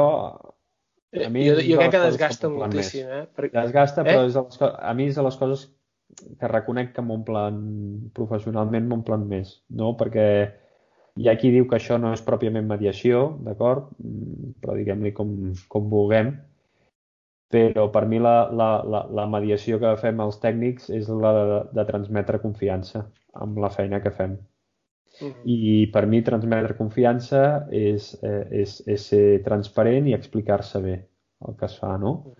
A 1.18 1.30
mi 1.34 1.48
jo, 1.48 1.56
jo 1.66 1.78
crec 1.80 1.96
que 1.96 2.02
desgasta 2.06 2.50
moltíssim, 2.54 3.08
més. 3.10 3.18
eh? 3.18 3.28
Perquè... 3.38 3.56
Desgasta, 3.56 4.06
però 4.06 4.24
eh? 4.24 4.30
és 4.30 4.36
de 4.38 4.44
les, 4.46 4.60
a 4.62 4.94
mi 4.94 5.08
és 5.10 5.18
de 5.18 5.26
les 5.26 5.38
coses 5.42 5.64
que 6.40 6.50
reconec 6.52 6.92
que 6.94 7.06
m'omplen 7.06 7.62
professionalment 8.18 8.90
m'omplen 8.90 9.26
més, 9.30 9.56
no? 9.82 9.96
Perquè 9.98 10.28
hi 11.20 11.30
ha 11.30 11.36
qui 11.40 11.52
diu 11.56 11.66
que 11.70 11.80
això 11.80 11.98
no 12.02 12.14
és 12.14 12.22
pròpiament 12.26 12.68
mediació, 12.70 13.24
d'acord? 13.46 13.90
Mm, 14.04 14.54
però 14.62 14.78
diguem-li 14.78 15.14
com, 15.18 15.34
com 15.72 15.90
vulguem, 15.92 16.36
però 17.50 17.88
per 17.94 18.06
mi 18.06 18.22
la, 18.22 18.36
la, 18.54 18.70
la, 18.86 19.04
la 19.20 19.26
mediació 19.34 19.82
que 19.82 19.96
fem 20.02 20.22
els 20.22 20.38
tècnics 20.44 20.92
és 20.94 21.10
la 21.10 21.34
de, 21.38 21.60
de 21.80 21.86
transmetre 21.90 22.42
confiança 22.44 23.08
amb 23.34 23.58
la 23.64 23.74
feina 23.74 24.02
que 24.04 24.14
fem. 24.14 24.38
Uh. 25.20 25.28
-huh. 25.28 25.44
I 25.44 25.90
per 25.92 26.06
mi 26.08 26.22
transmetre 26.22 26.78
confiança 26.78 27.68
és, 27.72 28.14
eh, 28.24 28.48
és, 28.64 28.80
és 28.88 29.08
ser 29.12 29.44
transparent 29.44 30.08
i 30.08 30.14
explicar-se 30.14 30.82
bé. 30.82 30.98
el 31.48 31.56
que 31.56 31.66
es 31.66 31.78
fa, 31.80 31.98
no? 31.98 32.34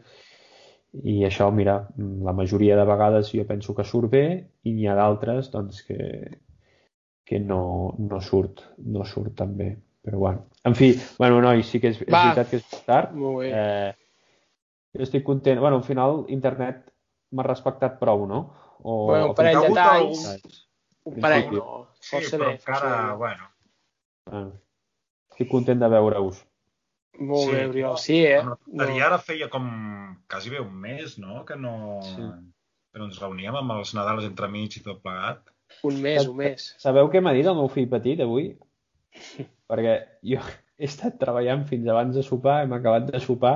I 0.92 1.24
això, 1.24 1.52
mira, 1.54 1.88
la 1.98 2.34
majoria 2.34 2.76
de 2.76 2.84
vegades 2.84 3.32
jo 3.32 3.46
penso 3.48 3.76
que 3.76 3.86
surt 3.86 4.10
bé 4.12 4.24
i 4.64 4.74
n'hi 4.74 4.88
ha 4.90 4.96
d'altres 4.98 5.52
doncs, 5.54 5.84
que, 5.88 6.40
que 7.24 7.40
no, 7.40 7.96
no, 7.98 8.20
surt, 8.20 8.64
no 8.78 9.06
surt 9.06 9.36
tan 9.38 9.56
bé. 9.56 9.78
Però 10.02 10.18
bueno, 10.18 10.46
en 10.64 10.76
fi, 10.76 10.96
bueno, 11.20 11.42
noi, 11.42 11.62
sí 11.64 11.80
que 11.80 11.92
és, 11.94 12.02
és 12.02 12.10
Va. 12.10 12.24
veritat 12.30 12.50
que 12.50 12.58
és 12.58 12.86
tard. 12.88 13.14
Molt 13.14 13.44
bé. 13.44 13.52
Eh, 13.54 13.92
jo 14.98 15.06
estic 15.06 15.24
content. 15.28 15.60
Bueno, 15.60 15.78
al 15.78 15.86
final 15.86 16.24
internet 16.34 16.90
m'ha 17.36 17.46
respectat 17.46 18.00
prou, 18.00 18.26
no? 18.28 18.42
O, 18.80 19.06
Bueno, 19.12 19.30
un 19.30 19.36
parell 19.38 19.62
de 19.68 19.74
talls, 19.76 20.26
un 21.06 21.20
parell 21.22 21.52
no, 21.54 21.66
Sí, 22.00 22.16
força 22.16 22.38
però 22.38 22.48
bé. 22.48 22.54
encara, 22.58 22.80
força 22.80 23.08
bé. 23.12 23.18
bueno, 23.24 23.50
Bueno, 24.30 24.52
estic 25.32 25.50
content 25.50 25.80
de 25.82 25.88
veure-us. 25.90 26.44
Molt 27.20 27.50
Sí. 27.50 27.52
bé, 27.56 27.66
Oriol. 27.68 27.98
Sí, 27.98 28.18
eh? 28.26 28.44
no. 28.44 28.58
No. 28.68 28.86
ara 29.06 29.18
feia 29.20 29.50
com 29.50 29.66
quasi 30.30 30.50
bé 30.54 30.60
un 30.62 30.74
mes, 30.80 31.18
no?, 31.20 31.44
que 31.46 31.56
no... 31.56 32.00
Sí. 32.06 32.22
No 33.00 33.06
ens 33.06 33.20
reuníem 33.22 33.56
amb 33.56 33.72
els 33.76 33.94
Nadals 33.94 34.24
entremig 34.26 34.76
i 34.78 34.82
tot 34.84 35.02
plegat. 35.04 35.44
Un 35.86 36.00
mes, 36.02 36.26
un 36.28 36.36
mes. 36.38 36.64
Sabeu 36.82 37.10
què 37.14 37.22
m'ha 37.22 37.34
dit 37.38 37.46
el 37.46 37.56
meu 37.56 37.68
fill 37.70 37.88
petit 37.90 38.20
avui? 38.26 38.48
Perquè 39.70 39.94
jo 40.26 40.40
he 40.78 40.86
estat 40.88 41.20
treballant 41.22 41.66
fins 41.70 41.88
abans 41.88 42.16
de 42.16 42.24
sopar, 42.26 42.64
hem 42.64 42.74
acabat 42.74 43.06
de 43.12 43.20
sopar 43.22 43.54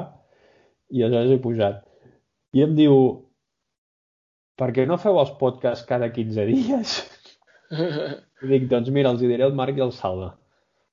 i 0.93 1.01
aleshores 1.03 1.31
he 1.33 1.39
pujat. 1.41 1.81
I 2.53 2.61
em 2.67 2.75
diu, 2.77 2.95
per 4.55 4.69
què 4.75 4.85
no 4.87 4.99
feu 5.01 5.17
els 5.19 5.31
podcasts 5.39 5.85
cada 5.89 6.11
15 6.13 6.45
dies? 6.45 6.93
I 8.43 8.47
dic, 8.51 8.65
doncs 8.71 8.89
mira, 8.91 9.09
els 9.13 9.21
hi 9.23 9.27
diré 9.31 9.45
el 9.47 9.53
Marc 9.55 9.77
i 9.79 9.83
el 9.85 9.91
Salva. 9.95 10.33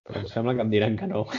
Però 0.06 0.20
em 0.22 0.26
sembla 0.30 0.54
que 0.54 0.62
em 0.66 0.70
diran 0.70 0.96
que 1.00 1.06
no. 1.10 1.26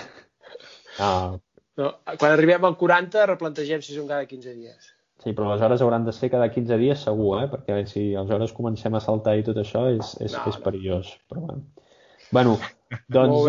Ah, 1.00 1.38
No, 1.80 1.88
quan 2.20 2.34
arribem 2.36 2.66
al 2.68 2.76
40 2.78 3.22
replantegem 3.30 3.80
si 3.82 3.94
són 3.96 4.10
cada 4.10 4.26
15 4.28 4.52
dies. 4.58 4.90
sí, 5.24 5.32
però 5.38 5.48
les 5.54 5.62
hores 5.64 5.82
hauran 5.82 6.04
de 6.04 6.12
ser 6.12 6.30
cada 6.30 6.50
15 6.52 6.78
dies 6.78 7.00
segur, 7.08 7.30
eh? 7.42 7.48
Perquè 7.48 7.78
si 7.88 8.04
aleshores 8.14 8.52
comencem 8.58 8.94
a 8.94 9.00
saltar 9.00 9.38
i 9.40 9.44
tot 9.48 9.56
això 9.58 9.86
és, 9.90 10.12
és, 10.20 10.34
No, 10.36 10.44
és 10.52 10.58
no. 10.58 10.64
perillós. 10.66 11.14
Però 11.32 11.42
bueno. 11.46 11.64
bueno, 12.32 12.58
doncs 13.08 13.48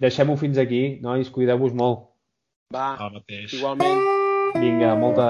deixem-ho 0.00 0.36
fins 0.40 0.56
aquí, 0.58 0.98
nois, 1.02 1.28
cuideu-vos 1.30 1.74
molt. 1.76 2.06
Va, 2.74 2.96
igualment. 3.52 4.00
Vinga, 4.56 4.94
molta, 4.96 5.28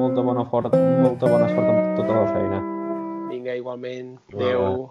molta 0.00 0.22
bona 0.24 0.46
fort, 0.48 0.72
molta 1.04 1.28
bona 1.28 1.48
sort 1.52 1.68
amb 1.68 1.96
tota 2.00 2.16
la 2.16 2.26
feina. 2.32 2.62
Vinga, 3.28 3.54
igualment. 3.60 4.16
Va. 4.32 4.40
Adéu. 4.40 4.90